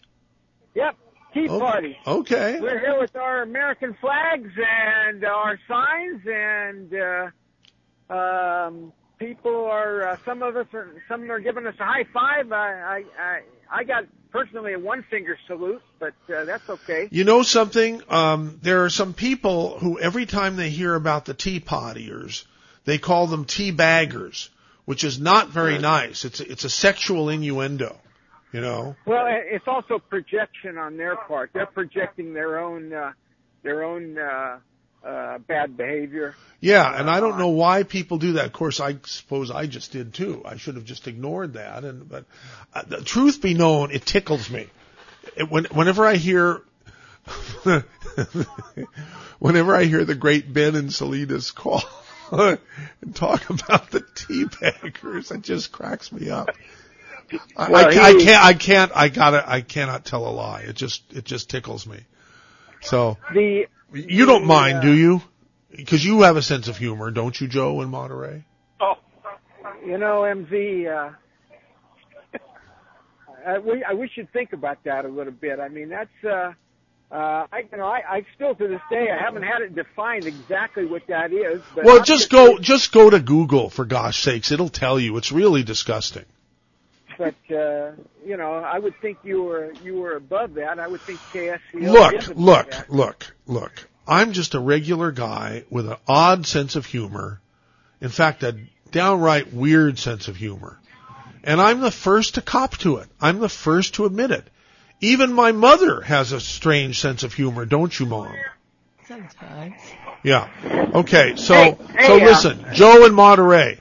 Yep, 0.76 0.98
Tea 1.34 1.48
Oh, 1.50 1.60
Party. 1.60 1.98
Okay. 2.06 2.60
We're 2.60 2.80
here 2.80 3.00
with 3.00 3.16
our 3.16 3.44
American 3.44 3.96
flags 4.02 4.52
and 4.58 5.24
our 5.24 5.58
signs, 5.68 6.22
and 6.28 6.94
uh, 6.94 8.14
um, 8.14 8.92
people 9.20 9.66
are. 9.66 10.10
Uh, 10.10 10.18
some 10.26 10.44
of 10.44 10.58
us 10.58 10.68
are. 10.74 10.90
Some 11.08 11.32
are 11.32 11.40
giving 11.40 11.66
us 11.66 11.76
a 11.80 11.84
high 11.86 12.06
five. 12.14 12.52
I 12.52 12.56
I 12.58 13.04
I, 13.20 13.42
I 13.72 13.84
got 13.84 14.06
personally 14.32 14.74
a 14.74 14.80
one 14.80 15.04
finger 15.10 15.38
salute, 15.48 15.82
but 16.00 16.14
uh, 16.36 16.46
that's 16.46 16.68
okay. 16.70 17.08
You 17.12 17.24
know 17.24 17.44
something? 17.44 18.02
Um, 18.10 18.60
there 18.62 18.84
are 18.84 18.90
some 18.90 19.14
people 19.14 19.80
who 19.80 20.00
every 20.00 20.26
time 20.26 20.56
they 20.56 20.70
hear 20.70 20.96
about 20.96 21.26
the 21.26 21.34
tea 21.34 21.60
partiers, 21.60 22.46
they 22.86 22.98
call 22.98 23.28
them 23.28 23.46
tea 23.46 23.72
baggers, 23.72 24.50
which 24.88 25.04
is 25.04 25.20
not 25.20 25.50
very 25.50 25.78
nice. 25.78 26.24
It's 26.24 26.40
a, 26.40 26.50
it's 26.50 26.64
a 26.64 26.70
sexual 26.70 27.28
innuendo. 27.28 28.00
You 28.54 28.62
know. 28.62 28.96
Well, 29.06 29.26
it's 29.28 29.68
also 29.68 30.00
projection 30.00 30.78
on 30.78 30.96
their 30.96 31.18
part. 31.18 31.52
They're 31.54 31.66
projecting 31.66 32.34
their 32.34 32.60
own 32.60 32.94
uh, 32.94 33.12
their 33.64 33.84
own 33.84 34.18
uh, 34.18 34.60
uh, 35.06 35.40
bad 35.40 35.76
behavior. 35.76 36.36
Yeah, 36.62 36.90
and 36.98 37.10
I 37.10 37.20
don't 37.20 37.38
know 37.38 37.50
why 37.50 37.84
people 37.84 38.18
do 38.18 38.32
that. 38.34 38.46
Of 38.46 38.54
course, 38.54 38.80
I 38.80 38.96
suppose 39.04 39.52
I 39.52 39.66
just 39.68 39.92
did 39.92 40.14
too. 40.14 40.42
I 40.46 40.56
should 40.56 40.76
have 40.76 40.86
just 40.86 41.06
ignored 41.10 41.56
that. 41.56 41.84
And 41.84 42.08
but 42.08 42.24
uh, 42.74 42.84
the 42.84 43.02
truth 43.02 43.42
be 43.42 43.56
known, 43.56 43.92
it 43.92 44.06
tickles 44.06 44.50
me. 44.50 44.68
It, 45.36 45.52
when, 45.52 45.66
whenever 45.66 46.06
I 46.06 46.16
hear, 46.16 46.62
whenever 49.40 49.76
I 49.76 49.84
hear 49.84 50.06
the 50.06 50.16
great 50.16 50.54
Ben 50.54 50.76
and 50.76 50.94
Salinas 50.94 51.52
call 51.52 51.84
and 52.32 53.16
talk 53.16 53.50
about 53.50 53.92
the 53.92 54.02
tea 54.16 54.46
baggers, 54.46 55.32
it 55.32 55.42
just 55.42 55.72
cracks 55.72 56.12
me 56.12 56.30
up. 56.30 56.50
I, 57.58 57.70
Well, 57.70 57.88
I, 57.88 57.94
can't, 57.94 58.04
I 58.04 58.14
can't. 58.14 58.46
I 58.46 58.54
can't. 58.54 58.92
I 58.96 59.10
gotta. 59.10 59.50
I 59.50 59.62
cannot 59.62 60.06
tell 60.06 60.28
a 60.28 60.32
lie. 60.32 60.62
It 60.62 60.76
just. 60.76 61.04
It 61.14 61.26
just 61.26 61.50
tickles 61.50 61.86
me. 61.86 62.00
So 62.82 63.18
The 63.34 63.68
you 63.94 64.26
don't 64.26 64.42
the, 64.42 64.48
mind, 64.48 64.78
uh, 64.78 64.82
do 64.82 64.92
you? 64.94 65.22
Because 65.76 66.04
you 66.04 66.22
have 66.22 66.38
a 66.38 66.42
sense 66.42 66.68
of 66.68 66.78
humor, 66.78 67.12
don't 67.12 67.40
you, 67.40 67.48
Joe, 67.48 67.82
in 67.82 67.90
Monterey? 67.90 68.44
Oh. 68.80 68.96
You 69.86 69.98
know, 69.98 70.22
MZ, 70.22 70.88
uh, 70.88 72.40
I, 73.48 73.60
we, 73.60 73.84
I, 73.84 73.94
we 73.94 74.10
should 74.10 74.32
think 74.32 74.54
about 74.54 74.84
that 74.86 75.06
a 75.06 75.08
little 75.08 75.34
bit. 75.34 75.60
I 75.60 75.68
mean, 75.70 75.90
that's, 75.90 76.24
uh, 76.24 76.54
uh, 77.12 77.48
I, 77.52 77.64
you 77.72 77.78
know, 77.78 77.86
I, 77.86 78.02
I 78.18 78.26
still 78.36 78.54
to 78.56 78.68
this 78.68 78.82
day, 78.90 79.10
I 79.10 79.18
haven't 79.22 79.44
had 79.44 79.62
it 79.62 79.76
defined 79.76 80.26
exactly 80.26 80.86
what 80.86 81.08
that 81.08 81.32
is. 81.32 81.62
But 81.74 81.86
Well, 81.86 82.00
I'm 82.00 82.04
just 82.04 82.30
go, 82.30 82.60
just 82.60 82.92
go 82.92 83.10
to 83.10 83.20
Google 83.20 83.70
for 83.70 83.86
gosh 83.86 84.22
sakes. 84.22 84.52
It'll 84.52 84.70
tell 84.70 85.00
you. 85.00 85.16
It's 85.18 85.32
really 85.32 85.64
disgusting. 85.64 86.26
But, 87.18 87.36
uh, 87.50 87.92
you 88.26 88.38
know, 88.38 88.56
I 88.56 88.78
would 88.78 89.00
think 89.02 89.20
you 89.24 89.42
were, 89.42 89.74
you 89.84 89.96
were 89.96 90.16
above 90.16 90.56
that. 90.56 90.80
I 90.80 90.88
would 90.88 91.02
think 91.02 91.20
KSCO 91.34 91.60
is 91.82 91.92
Look, 91.92 92.28
look, 92.36 92.72
that. 92.72 92.92
look, 92.92 93.36
look. 93.48 93.90
I'm 94.08 94.34
just 94.34 94.54
a 94.54 94.60
regular 94.60 95.12
guy 95.12 95.64
with 95.70 95.90
an 95.90 95.98
odd 96.08 96.46
sense 96.46 96.76
of 96.76 96.86
humor. 96.86 97.42
In 98.02 98.10
fact, 98.10 98.44
a 98.44 98.58
downright 98.92 99.54
weird 99.54 99.98
sense 99.98 100.28
of 100.28 100.36
humor. 100.36 100.78
And 101.44 101.62
I'm 101.62 101.80
the 101.80 101.92
first 101.92 102.36
to 102.36 102.42
cop 102.42 102.78
to 102.80 102.98
it. 102.98 103.08
I'm 103.20 103.40
the 103.40 103.50
first 103.50 103.96
to 103.96 104.06
admit 104.06 104.32
it. 104.32 104.48
Even 105.00 105.34
my 105.34 105.52
mother 105.52 106.02
has 106.02 106.32
a 106.32 106.40
strange 106.40 107.00
sense 107.00 107.24
of 107.24 107.34
humor, 107.34 107.66
don't 107.66 107.98
you, 108.00 108.06
Mom? 108.06 108.34
Sometimes. 109.08 109.76
Yeah. 110.24 110.50
Okay, 110.96 111.36
so 111.36 111.54
Hey, 111.54 111.78
hey, 111.98 112.08
so 112.08 112.14
uh, 112.16 112.26
listen, 112.26 112.66
Joe 112.74 113.06
in 113.06 113.14
Monterey, 113.14 113.80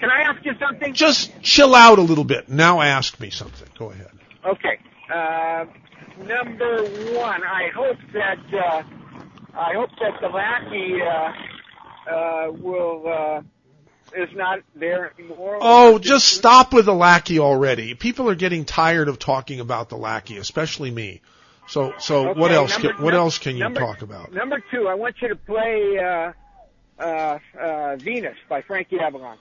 Can 0.00 0.10
I 0.10 0.22
ask 0.22 0.44
you 0.44 0.52
something? 0.58 0.94
just 0.94 1.30
chill 1.42 1.74
out 1.74 1.98
a 1.98 2.02
little 2.02 2.24
bit. 2.24 2.48
Now 2.48 2.80
ask 2.80 3.20
me 3.20 3.30
something. 3.30 3.68
Go 3.78 3.90
ahead. 3.90 4.10
Okay. 4.44 4.78
Uh, 5.12 5.66
number 6.24 6.82
one, 7.14 7.42
I 7.44 7.68
hope 7.74 7.98
that 8.14 8.38
uh, 8.52 8.82
I 9.56 9.74
hope 9.74 9.90
that 10.00 10.20
the 10.20 10.28
lackey 10.28 11.00
uh, 11.02 12.10
uh, 12.12 12.52
will 12.52 13.06
uh, 13.06 13.42
is 14.16 14.34
not 14.34 14.60
there 14.74 15.12
anymore. 15.18 15.58
Oh, 15.60 15.98
just 15.98 16.28
stop 16.28 16.72
with 16.72 16.86
the 16.86 16.94
lackey 16.94 17.38
already. 17.38 17.94
People 17.94 18.28
are 18.30 18.34
getting 18.34 18.64
tired 18.64 19.08
of 19.08 19.18
talking 19.18 19.60
about 19.60 19.88
the 19.88 19.96
lackey, 19.96 20.36
especially 20.36 20.90
me. 20.90 21.20
So, 21.66 21.94
so 21.98 22.34
what 22.34 22.50
else? 22.52 22.72
number- 22.72 22.92
Can, 22.94 23.02
what 23.04 23.10
num- 23.12 23.20
else 23.20 23.38
can 23.38 23.56
you 23.56 23.62
number- 23.64 23.80
talk 23.80 24.02
about? 24.02 24.32
Number 24.32 24.62
two, 24.70 24.86
I 24.88 24.94
want 24.94 25.16
you 25.22 25.28
to 25.28 25.36
play 25.36 25.98
uh, 25.98 26.32
uh, 27.02 27.38
uh, 27.58 27.96
Venus 27.96 28.36
by 28.48 28.62
Frankie 28.62 29.00
Avalon. 29.00 29.38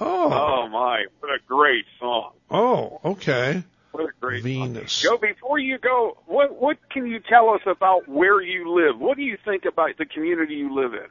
Oh, 0.00 0.32
Oh 0.32 0.68
my, 0.68 1.04
what 1.20 1.30
a 1.32 1.38
great 1.46 1.84
song. 1.98 2.32
oh, 2.50 3.00
okay. 3.04 3.62
What 3.92 4.04
a 4.04 4.12
great 4.20 4.44
Venus. 4.44 5.00
Joe, 5.00 5.18
before 5.18 5.58
you 5.58 5.76
go, 5.78 6.16
what 6.26 6.54
what 6.60 6.78
can 6.90 7.06
you 7.08 7.18
tell 7.18 7.50
us 7.50 7.60
about 7.66 8.06
where 8.08 8.40
you 8.40 8.70
live? 8.72 8.98
What 9.00 9.16
do 9.16 9.24
you 9.24 9.36
think 9.44 9.64
about 9.64 9.98
the 9.98 10.06
community 10.06 10.54
you 10.54 10.72
live 10.72 10.94
in? 10.94 11.08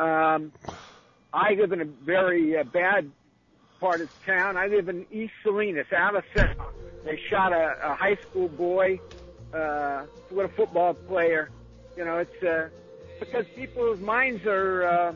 Um, 0.00 0.52
I 1.32 1.54
live 1.54 1.72
in 1.72 1.80
a 1.80 1.84
very 1.84 2.58
uh, 2.58 2.64
bad 2.64 3.10
part 3.80 4.00
of 4.00 4.08
town. 4.26 4.56
I 4.56 4.66
live 4.66 4.88
in 4.88 5.06
East 5.10 5.32
Salinas, 5.42 5.86
Avocet. 5.90 6.54
They 7.04 7.18
shot 7.30 7.52
a, 7.52 7.76
a 7.82 7.94
high 7.94 8.16
school 8.16 8.48
boy, 8.48 9.00
uh, 9.54 10.04
with 10.30 10.50
a 10.50 10.54
football 10.54 10.94
player. 10.94 11.50
You 11.96 12.04
know, 12.04 12.18
it's 12.18 12.42
uh, 12.42 12.68
because 13.18 13.46
people's 13.54 14.00
minds 14.00 14.46
are, 14.46 14.84
uh, 14.84 15.14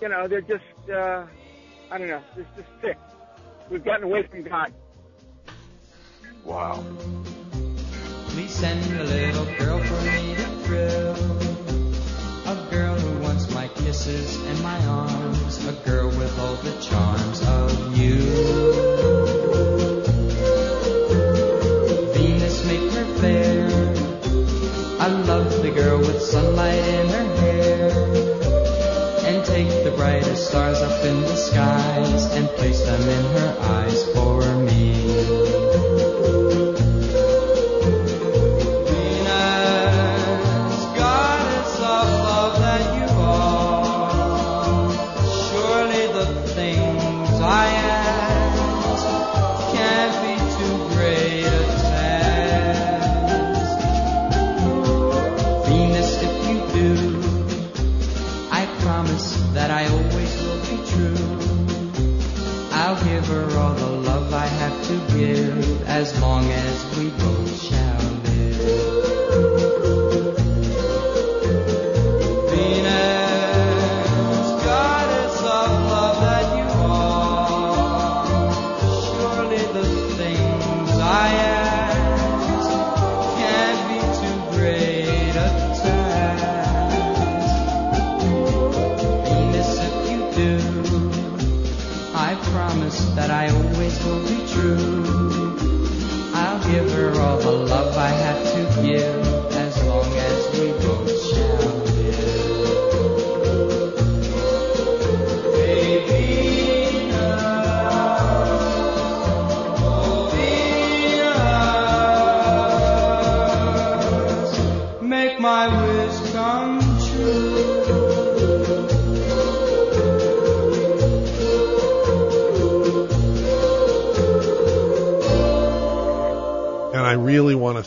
you 0.00 0.08
know, 0.08 0.26
they're 0.26 0.40
just, 0.40 0.64
uh, 0.92 1.26
I 1.90 1.98
don't 1.98 2.08
know, 2.08 2.22
it's 2.36 2.48
just 2.56 2.68
sick. 2.80 2.98
We've 3.70 3.84
gotten 3.84 4.04
away 4.04 4.22
from 4.24 4.42
God. 4.42 4.72
Wow. 6.44 6.84
Please 8.28 8.54
send 8.54 8.98
a 8.98 9.04
little 9.04 9.44
girl 9.56 9.78
for 9.80 10.00
me 10.02 10.34
to 10.34 10.46
thrill. 10.64 11.47
Kisses 13.88 14.36
and 14.36 14.62
my 14.62 14.78
arms. 14.84 15.66
A 15.66 15.72
girl 15.88 16.08
with 16.08 16.38
all 16.40 16.56
the 16.56 16.76
charms 16.78 17.40
of 17.40 17.96
you. 17.96 18.16
Venus, 22.12 22.66
make 22.66 22.92
her 22.92 23.06
fair. 23.22 23.66
I 25.00 25.08
love 25.30 25.62
the 25.62 25.70
girl 25.70 26.00
with 26.00 26.20
sunlight 26.20 26.84
in 26.98 27.08
her 27.08 27.28
hair. 27.40 27.88
And 29.24 29.42
take 29.46 29.70
the 29.84 29.94
brightest 29.96 30.48
stars 30.48 30.82
up 30.82 31.02
in 31.06 31.22
the 31.22 31.36
skies 31.36 32.24
and 32.36 32.46
place 32.60 32.82
them 32.82 33.00
in 33.00 33.24
her 33.38 33.56
eyes 33.58 34.04
for 34.12 34.42
me. 34.66 35.67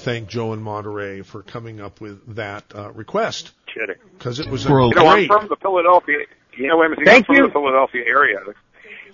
Thank 0.01 0.27
Joe 0.29 0.53
in 0.53 0.61
Monterey 0.61 1.21
for 1.21 1.41
coming 1.43 1.79
up 1.81 2.01
with 2.01 2.35
that 2.35 2.63
uh, 2.75 2.91
request 2.91 3.51
Kidding. 3.73 3.95
because 4.17 4.39
it 4.39 4.47
was 4.49 4.65
a 4.65 4.69
You 4.69 4.75
know, 4.95 5.07
I'm 5.07 5.15
great. 5.15 5.27
from 5.27 5.47
the 5.47 5.55
Philadelphia. 5.57 6.17
You 6.57 6.67
know, 6.67 6.77
MZ, 6.79 7.05
Thank 7.05 7.23
I'm 7.23 7.23
from 7.25 7.35
you. 7.35 7.47
the 7.47 7.51
Philadelphia 7.53 8.03
area. 8.07 8.39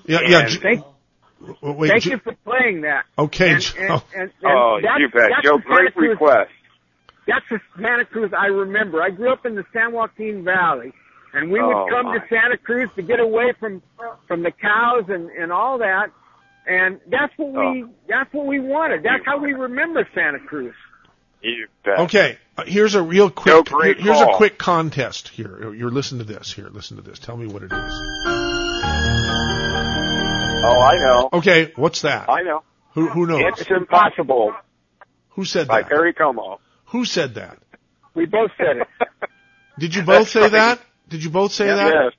Yeah, 0.05 0.19
yeah. 0.27 0.39
And- 0.39 0.49
J- 0.49 0.59
Thank, 0.59 0.85
wait, 1.61 1.89
thank 1.89 2.03
J- 2.03 2.11
you 2.11 2.17
for 2.19 2.33
playing 2.45 2.81
that. 2.81 3.05
Okay, 3.17 3.51
And, 3.53 3.61
Joe. 3.61 3.73
and, 3.79 3.91
and, 4.15 4.21
and 4.21 4.31
Oh, 4.57 4.79
that's, 4.81 4.99
you 4.99 5.09
bet. 5.09 5.29
that's 5.29 5.45
Joe, 5.45 5.57
great 5.59 5.93
Cruz- 5.93 6.09
request. 6.11 6.51
That's 7.27 7.45
the 7.51 7.59
Santa 7.81 8.05
Cruz 8.05 8.31
I 8.37 8.45
remember. 8.47 9.01
I 9.03 9.09
grew 9.09 9.31
up 9.31 9.45
in 9.45 9.55
the 9.55 9.65
San 9.73 9.91
Joaquin 9.91 10.43
Valley, 10.45 10.93
and 11.33 11.51
we 11.51 11.59
Oh, 11.59 11.67
would 11.67 11.91
come 11.91 12.05
my. 12.05 12.17
to 12.17 12.23
Santa 12.29 12.57
Cruz 12.57 12.89
to 12.95 13.01
get 13.01 13.19
away 13.19 13.53
from 13.59 13.81
from 14.27 14.43
the 14.43 14.51
cows 14.51 15.03
and 15.09 15.29
and 15.31 15.51
all 15.51 15.77
that. 15.79 16.07
And 16.67 16.99
that's 17.09 17.31
what 17.37 17.53
we 17.53 17.83
Oh. 17.83 17.89
that's 18.09 18.33
what 18.33 18.45
we 18.45 18.59
wanted. 18.59 19.01
That's 19.03 19.23
how 19.25 19.37
we 19.37 19.53
remember 19.53 20.07
Santa 20.13 20.39
Cruz. 20.39 20.73
You 21.41 21.67
bet. 21.85 21.99
Okay, 21.99 22.37
uh, 22.57 22.63
here's 22.65 22.95
a 22.95 23.01
real 23.01 23.29
Joe, 23.29 23.63
quick. 23.63 23.65
great 23.65 23.99
here's 24.01 24.19
a 24.19 24.33
quick 24.35 24.57
contest 24.57 25.29
here. 25.29 25.73
You're 25.73 25.91
listen 25.91 26.17
to 26.17 26.23
this. 26.25 26.51
Here, 26.51 26.67
listen 26.69 26.97
to 26.97 27.03
this. 27.03 27.19
Tell 27.19 27.37
me 27.37 27.47
what 27.47 27.63
it 27.63 27.71
is. 27.71 27.93
Oh, 30.59 30.81
I 30.81 30.95
know. 30.97 31.29
Okay, 31.33 31.71
what's 31.75 32.01
that? 32.01 32.29
I 32.29 32.41
know. 32.41 32.63
Who 32.93 33.07
who 33.07 33.25
knows? 33.27 33.43
It's 33.59 33.69
impossible 33.69 34.53
Who 35.29 35.45
said 35.45 35.67
by 35.67 35.81
that? 35.83 35.89
Perry 35.89 36.13
Como. 36.13 36.59
Who 36.87 37.05
said 37.05 37.35
that? 37.35 37.59
We 38.15 38.25
both 38.25 38.51
said 38.57 38.77
it. 38.77 38.87
Did 39.79 39.93
you 39.95 40.01
both 40.01 40.15
That's 40.19 40.31
say 40.31 40.41
right. 40.41 40.51
that? 40.51 40.81
Did 41.07 41.23
you 41.23 41.29
both 41.29 41.51
say 41.53 41.67
that? 41.67 41.93
Yes. 41.93 42.13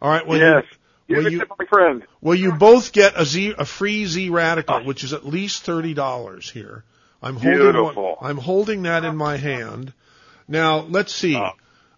All 0.00 0.10
right. 0.10 0.26
Well, 0.26 0.38
yes. 0.38 0.64
you, 0.70 0.78
Well, 1.08 1.30
you, 1.30 1.42
my 1.58 1.66
friend. 1.66 2.02
well, 2.20 2.34
you 2.34 2.52
both 2.52 2.92
get 2.92 3.12
a 3.20 3.24
Z, 3.24 3.54
a 3.58 3.64
free 3.64 4.06
Z 4.06 4.30
radical, 4.30 4.84
which 4.84 5.04
is 5.04 5.12
at 5.12 5.26
least 5.26 5.62
thirty 5.62 5.94
dollars 5.94 6.50
here. 6.50 6.84
I'm 7.22 7.36
holding 7.36 7.60
Beautiful. 7.60 8.16
one, 8.20 8.30
I'm 8.30 8.38
holding 8.38 8.82
that 8.82 9.04
in 9.04 9.16
my 9.16 9.36
hand. 9.36 9.92
Now 10.48 10.80
let's 10.80 11.14
see. 11.14 11.42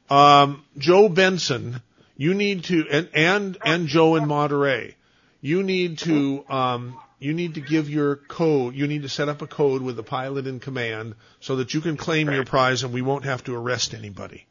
Um, 0.09 0.65
Joe 0.79 1.09
Benson, 1.09 1.83
you 2.17 2.35
need 2.35 2.65
to, 2.65 2.87
and 2.91 3.09
and 3.15 3.59
and 3.65 3.87
Joe 3.89 4.17
in 4.17 4.27
Monterey, 4.27 4.97
you 5.41 5.63
need 5.63 5.99
to 5.99 6.45
um, 6.49 6.99
you 7.19 7.33
need 7.33 7.55
to 7.55 7.61
give 7.61 7.89
your 7.89 8.17
code. 8.17 8.75
You 8.75 8.87
need 8.87 9.03
to 9.03 9.09
set 9.09 9.29
up 9.29 9.43
a 9.43 9.47
code 9.47 9.83
with 9.83 9.97
the 9.97 10.03
pilot 10.03 10.47
in 10.47 10.61
command 10.61 11.15
so 11.41 11.57
that 11.57 11.75
you 11.75 11.81
can 11.81 11.97
claim 11.97 12.31
your 12.31 12.45
prize, 12.45 12.83
and 12.83 12.93
we 12.93 13.03
won't 13.03 13.25
have 13.25 13.45
to 13.45 13.55
arrest 13.55 13.95
anybody 13.95 14.47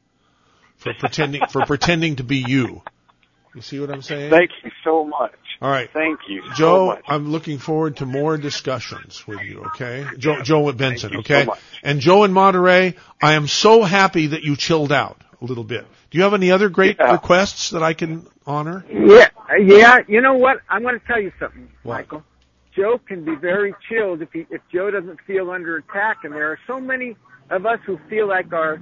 for 0.77 0.93
pretending 0.93 1.41
for 1.49 1.65
pretending 1.65 2.17
to 2.17 2.23
be 2.23 2.37
you. 2.37 2.81
You 3.55 3.61
see 3.61 3.79
what 3.79 3.89
I'm 3.89 4.01
saying? 4.01 4.29
Thank 4.31 4.51
you 4.63 4.71
so 4.83 5.05
much. 5.05 5.33
All 5.61 5.69
right. 5.69 5.89
Thank 5.93 6.19
you 6.27 6.43
so 6.49 6.53
Joe, 6.55 6.85
much. 6.87 7.03
I'm 7.07 7.31
looking 7.31 7.57
forward 7.57 7.97
to 7.97 8.05
more 8.05 8.37
discussions 8.37 9.25
with 9.25 9.41
you, 9.41 9.61
okay? 9.67 10.05
Joe, 10.17 10.41
Joe 10.41 10.61
with 10.61 10.77
Benson, 10.77 11.13
you 11.13 11.19
okay? 11.19 11.41
so 11.41 11.45
much. 11.47 11.59
and 11.81 12.01
Joe 12.01 12.25
in 12.25 12.33
Monterey, 12.33 12.95
I 13.21 13.33
am 13.33 13.47
so 13.47 13.83
happy 13.83 14.27
that 14.27 14.43
you 14.43 14.55
chilled 14.57 14.91
out. 14.91 15.21
a 15.41 15.45
little 15.45 15.63
bit. 15.65 15.85
Do 16.11 16.17
you 16.17 16.23
have 16.23 16.33
any 16.33 16.49
other 16.51 16.69
great 16.69 16.95
Yeah. 16.99 17.11
requests 17.11 17.69
that 17.71 17.83
I 17.83 17.93
can 17.93 18.25
honor? 18.47 18.83
Yeah, 18.89 19.27
uh, 19.49 19.55
yeah. 19.57 19.97
You 20.07 20.21
know 20.21 20.35
what? 20.35 20.61
I'm 20.69 20.81
going 20.81 20.97
to 20.99 21.05
tell 21.05 21.21
you 21.21 21.31
something, 21.39 21.69
What? 21.83 21.95
Michael. 21.95 22.23
Joe 22.75 22.99
can 23.05 23.23
be 23.25 23.35
very 23.35 23.73
chilled 23.89 24.21
if 24.21 24.31
he 24.33 24.47
if 24.49 24.61
Joe 24.73 24.89
doesn't 24.91 25.19
feel 25.27 25.51
under 25.51 25.75
attack, 25.77 26.19
and 26.23 26.33
there 26.33 26.51
are 26.51 26.59
so 26.67 26.79
many 26.79 27.15
of 27.49 27.65
us 27.65 27.79
who 27.85 27.99
feel 28.09 28.27
like 28.27 28.51
our, 28.53 28.79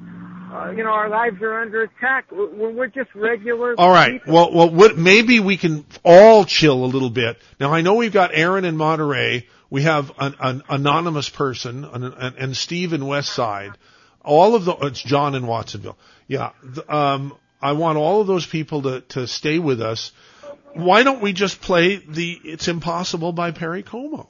uh, 0.53 0.71
you 0.71 0.83
know, 0.83 0.91
our 0.91 1.09
lives 1.09 1.41
are 1.41 1.61
under 1.61 1.83
attack 1.83 2.25
when 2.31 2.75
we're 2.75 2.87
just 2.87 3.13
regular. 3.15 3.75
All 3.77 3.89
right. 3.89 4.13
people. 4.21 4.33
Well, 4.33 4.53
well, 4.53 4.69
what, 4.69 4.97
maybe 4.97 5.39
we 5.39 5.57
can 5.57 5.85
all 6.03 6.45
chill 6.45 6.83
a 6.83 6.87
little 6.87 7.09
bit. 7.09 7.37
Now, 7.59 7.73
I 7.73 7.81
know 7.81 7.95
we've 7.95 8.13
got 8.13 8.31
Aaron 8.33 8.65
in 8.65 8.77
Monterey. 8.77 9.47
We 9.69 9.81
have 9.83 10.11
an, 10.19 10.35
an 10.39 10.61
anonymous 10.69 11.29
person 11.29 11.83
and, 11.85 12.03
and, 12.05 12.35
and 12.37 12.57
Steve 12.57 12.93
in 12.93 13.05
West 13.07 13.33
Side. 13.33 13.71
All 14.23 14.55
of 14.55 14.65
the, 14.65 14.73
it's 14.83 15.01
John 15.01 15.33
in 15.35 15.47
Watsonville. 15.47 15.97
Yeah. 16.27 16.51
th- 16.75 16.87
Um, 16.87 17.35
I 17.61 17.71
want 17.73 17.97
all 17.97 18.21
of 18.21 18.27
those 18.27 18.45
people 18.45 18.83
to, 18.83 19.01
to 19.01 19.25
stay 19.27 19.57
with 19.57 19.81
us. 19.81 20.11
Why 20.73 21.03
don't 21.03 21.21
we 21.21 21.33
just 21.33 21.61
play 21.61 21.95
the 21.97 22.39
It's 22.43 22.67
Impossible 22.67 23.31
by 23.31 23.51
Perry 23.51 23.83
Como 23.83 24.27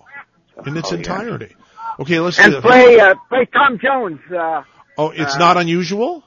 in 0.66 0.78
its 0.78 0.92
Oh, 0.92 0.96
yeah. 0.96 0.98
entirety? 1.00 1.56
Okay, 2.00 2.20
let's 2.20 2.38
do 2.38 2.44
and 2.44 2.54
that. 2.54 2.62
play 2.64 3.00
uh, 3.00 3.16
play 3.30 3.46
Tom 3.54 3.78
Jones. 3.80 4.20
Uh, 4.32 4.64
oh, 4.98 5.10
it's 5.10 5.36
uh, 5.36 5.40
not 5.40 5.58
unusual? 5.58 6.24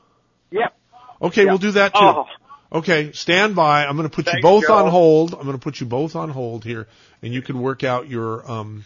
Yep. 0.51 0.75
Okay, 1.23 1.45
we'll 1.45 1.59
do 1.59 1.73
that 1.73 1.95
too. 1.95 2.01
Oh. 2.01 2.27
Okay, 2.73 3.13
stand 3.13 3.55
by. 3.55 3.87
I'm 3.87 3.97
going 3.97 4.09
to 4.09 4.15
put 4.15 4.33
you 4.33 4.41
both 4.43 4.67
Joe. 4.67 4.75
on 4.75 4.91
hold. 4.91 5.35
I'm 5.35 5.43
going 5.43 5.53
to 5.53 5.63
put 5.63 5.81
you 5.81 5.87
both 5.87 6.17
on 6.17 6.31
hold 6.31 6.65
here, 6.65 6.89
and 7.23 7.33
you 7.33 7.41
can 7.43 7.61
work 7.61 7.85
out 7.85 8.09
your 8.09 8.51
um 8.51 8.85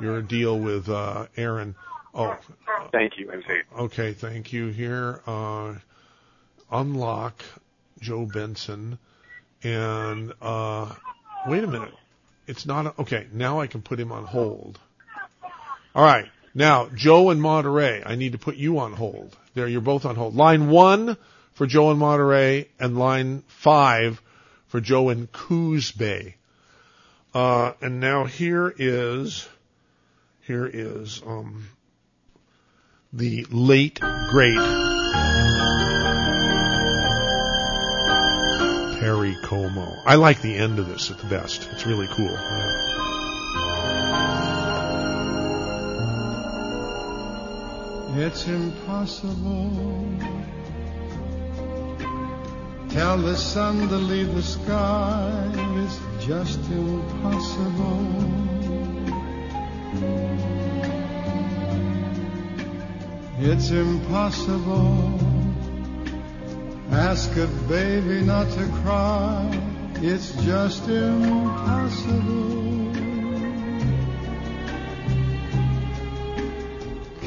your 0.00 0.22
deal 0.22 0.58
with 0.58 0.88
uh 0.88 1.26
Aaron. 1.36 1.74
Oh, 2.14 2.36
Thank 2.92 3.18
you, 3.18 3.26
MZ. 3.26 3.80
okay. 3.80 4.12
Thank 4.12 4.52
you. 4.52 4.68
Here, 4.68 5.20
uh, 5.26 5.74
unlock 6.70 7.44
Joe 8.00 8.24
Benson, 8.24 8.98
and 9.62 10.32
uh, 10.40 10.94
wait 11.48 11.64
a 11.64 11.66
minute. 11.66 11.94
It's 12.46 12.64
not 12.64 12.86
a, 12.86 12.94
okay. 13.02 13.26
Now 13.32 13.60
I 13.60 13.66
can 13.66 13.82
put 13.82 14.00
him 14.00 14.10
on 14.10 14.24
hold. 14.24 14.78
All 15.94 16.02
right. 16.02 16.26
Now, 16.58 16.88
Joe 16.92 17.30
and 17.30 17.40
Monterey, 17.40 18.02
I 18.04 18.16
need 18.16 18.32
to 18.32 18.38
put 18.38 18.56
you 18.56 18.80
on 18.80 18.92
hold. 18.92 19.36
There, 19.54 19.68
you're 19.68 19.80
both 19.80 20.04
on 20.04 20.16
hold. 20.16 20.34
Line 20.34 20.68
one 20.68 21.16
for 21.52 21.68
Joe 21.68 21.90
and 21.90 22.00
Monterey, 22.00 22.66
and 22.80 22.98
line 22.98 23.44
five 23.46 24.20
for 24.66 24.80
Joe 24.80 25.08
and 25.08 25.30
Coos 25.30 25.92
Bay. 25.92 26.34
Uh, 27.32 27.74
and 27.80 28.00
now 28.00 28.24
here 28.24 28.74
is, 28.76 29.48
here 30.48 30.66
is, 30.66 31.22
um, 31.24 31.68
the 33.12 33.46
late, 33.52 34.00
great 34.00 34.58
Perry 38.98 39.36
Como. 39.44 39.94
I 40.04 40.16
like 40.16 40.42
the 40.42 40.56
end 40.56 40.80
of 40.80 40.88
this 40.88 41.12
at 41.12 41.18
the 41.18 41.28
best. 41.28 41.68
It's 41.70 41.86
really 41.86 42.08
cool. 42.16 42.36
It's 48.16 48.48
impossible. 48.48 50.08
Tell 52.88 53.18
the 53.18 53.36
sun 53.36 53.88
to 53.88 53.96
leave 53.96 54.34
the 54.34 54.42
sky. 54.42 55.50
It's 55.54 56.26
just 56.26 56.58
impossible. 56.70 58.48
It's 63.40 63.70
impossible. 63.70 65.20
Ask 66.90 67.36
a 67.36 67.46
baby 67.68 68.24
not 68.24 68.50
to 68.50 68.66
cry. 68.82 69.48
It's 69.96 70.32
just 70.42 70.88
impossible. 70.88 72.87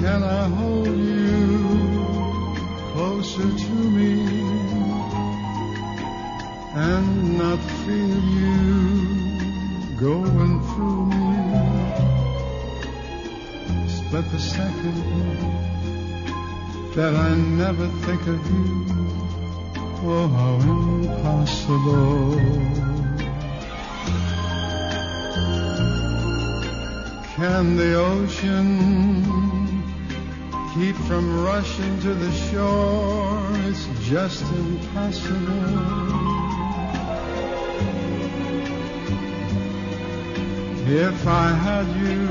Can 0.02 0.24
I 0.24 0.48
hold 0.50 0.98
you 0.98 1.60
closer 2.92 3.50
to 3.66 3.72
me 3.98 4.14
and 6.74 7.38
not 7.38 7.60
feel 7.86 8.20
you 8.40 8.58
going 10.00 10.60
through 10.70 11.06
me? 11.06 11.36
Split 13.90 14.26
the 14.32 14.40
second 14.40 14.98
that 16.96 17.14
I 17.14 17.36
never 17.36 17.88
think 18.06 18.22
of 18.26 18.42
you. 18.52 18.86
Oh, 20.04 20.28
how 20.28 20.54
impossible. 20.74 22.42
Can 27.36 27.78
the 27.78 27.94
ocean 27.94 29.61
keep 30.74 30.96
from 30.96 31.44
rushing 31.44 32.00
to 32.00 32.14
the 32.14 32.32
shore. 32.32 33.50
It's 33.68 33.86
just 34.08 34.42
impossible. 34.54 35.92
If 40.88 41.28
I 41.28 41.52
had 41.52 41.88
you, 42.04 42.28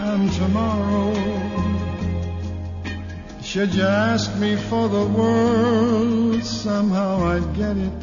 And 0.00 0.32
tomorrow, 0.32 1.45
should 3.56 3.74
you 3.74 3.84
ask 3.84 4.36
me 4.36 4.54
for 4.54 4.86
the 4.86 5.06
world, 5.06 6.44
somehow 6.44 7.24
I'd 7.24 7.56
get 7.56 7.74
it. 7.74 8.02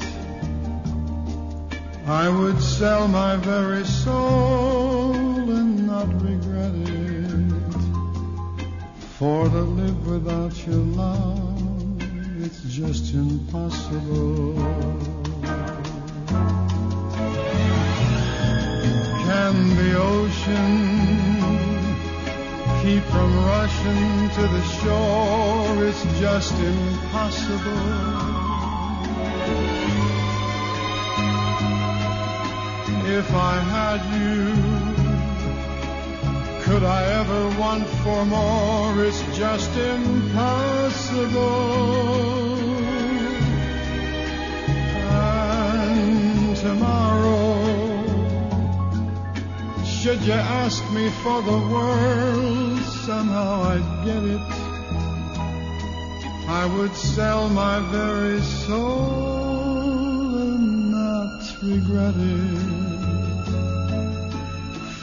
I 2.08 2.28
would 2.28 2.60
sell 2.60 3.08
my 3.08 3.36
very 3.36 3.86
soul 3.86 5.14
and 5.14 5.86
not 5.86 6.08
regret 6.24 6.74
it. 6.74 7.54
For 9.20 9.48
to 9.48 9.62
live 9.62 10.08
without 10.08 10.58
your 10.66 10.84
love, 10.98 12.02
it's 12.44 12.64
just 12.64 13.14
impossible. 13.14 14.56
Can 19.28 19.76
the 19.76 20.00
ocean 20.00 21.33
keep 22.84 23.04
from 23.04 23.32
rushing 23.46 24.30
to 24.36 24.42
the 24.56 24.64
shore? 24.80 25.86
It's 25.88 26.04
just 26.20 26.54
impossible. 26.60 27.84
If 33.20 33.28
I 33.52 33.56
had 33.76 34.02
you, 34.20 34.38
could 36.64 36.84
I 36.84 37.02
ever 37.22 37.42
want 37.58 37.88
for 38.04 38.26
more? 38.26 39.06
It's 39.06 39.24
just 39.38 39.72
impossible. 39.78 40.44
And 45.10 46.58
tomorrow, 46.58 47.53
should 50.04 50.22
you 50.24 50.34
ask 50.34 50.84
me 50.92 51.10
for 51.24 51.42
the 51.44 51.58
world, 51.72 52.78
somehow 53.08 53.64
I'd 53.64 54.06
get 54.06 54.22
it. 54.36 54.42
I 56.50 56.66
would 56.76 56.94
sell 56.94 57.48
my 57.48 57.80
very 57.90 58.42
soul 58.42 59.60
and 60.42 60.92
not 60.92 61.42
regret 61.64 62.16
it. 62.18 62.74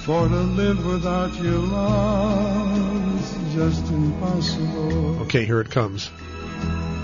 For 0.04 0.28
to 0.28 0.34
live 0.34 0.84
without 0.84 1.34
your 1.36 1.60
love 1.60 3.20
is 3.22 3.54
just 3.54 3.90
impossible. 3.90 5.20
Okay, 5.22 5.46
here 5.46 5.62
it 5.62 5.70
comes. 5.70 6.10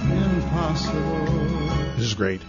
Impossible. 0.02 1.24
This 1.97 2.05
is 2.05 2.14
great. 2.14 2.43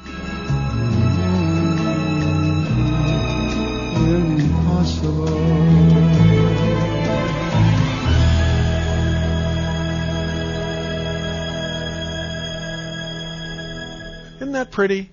Isn't 14.38 14.54
that 14.54 14.72
pretty? 14.72 15.10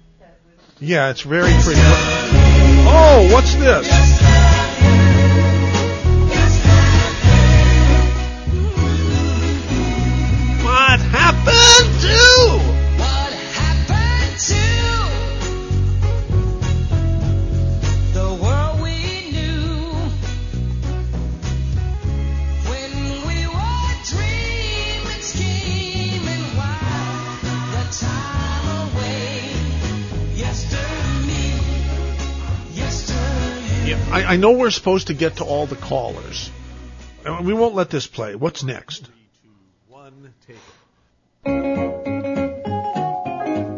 Yeah, 0.79 1.11
it's 1.11 1.23
very 1.23 1.51
pretty. 1.63 1.81
Oh, 2.87 3.31
what's 3.33 3.55
this? 3.57 4.24
I, 34.35 34.37
know 34.37 34.51
we're 34.51 34.71
supposed 34.73 35.07
to 35.07 35.15
get 35.15 35.37
to 35.37 35.45
all 35.45 35.67
the 35.67 35.77
callers. 35.77 36.51
We 37.45 37.55
won't 37.55 37.77
let 37.77 37.89
this 37.89 38.09
play. 38.09 38.35
What's 38.35 38.65
next? 38.65 39.09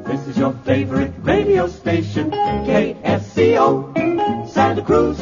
This 0.07 0.27
is 0.27 0.39
your 0.39 0.55
favorite 0.65 1.13
radio 1.19 1.67
station, 1.67 2.31
KSCO, 2.31 3.93
Santa 4.49 4.81
Cruz, 4.83 5.19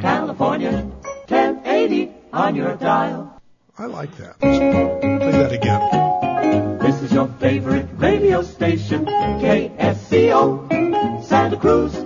California, 0.00 0.88
1080 1.26 2.12
on 2.32 2.54
your 2.54 2.76
dial. 2.76 3.42
I 3.76 3.86
like 3.86 4.16
that. 4.18 4.38
Play 4.38 5.32
that 5.32 5.52
again. 5.52 6.78
This 6.78 7.02
is 7.02 7.10
your 7.12 7.26
favorite 7.40 7.88
radio 7.96 8.42
station, 8.42 9.04
KSCO, 9.06 10.68
Santa 11.24 11.56
Cruz, 11.56 11.92
California, 11.92 12.04
1080 12.04 12.05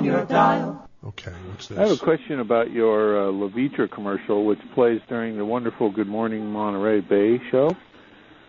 on 0.00 0.06
your 0.06 0.24
dial. 0.24 0.88
Okay, 1.04 1.32
what's 1.48 1.70
I 1.70 1.80
have 1.80 1.90
a 1.90 1.96
question 1.96 2.40
about 2.40 2.70
your 2.70 3.28
uh, 3.28 3.32
Levitra 3.32 3.90
commercial, 3.90 4.44
which 4.44 4.58
plays 4.74 5.00
during 5.08 5.36
the 5.36 5.44
wonderful 5.44 5.90
Good 5.90 6.06
Morning 6.06 6.46
Monterey 6.46 7.00
Bay 7.00 7.40
show. 7.50 7.74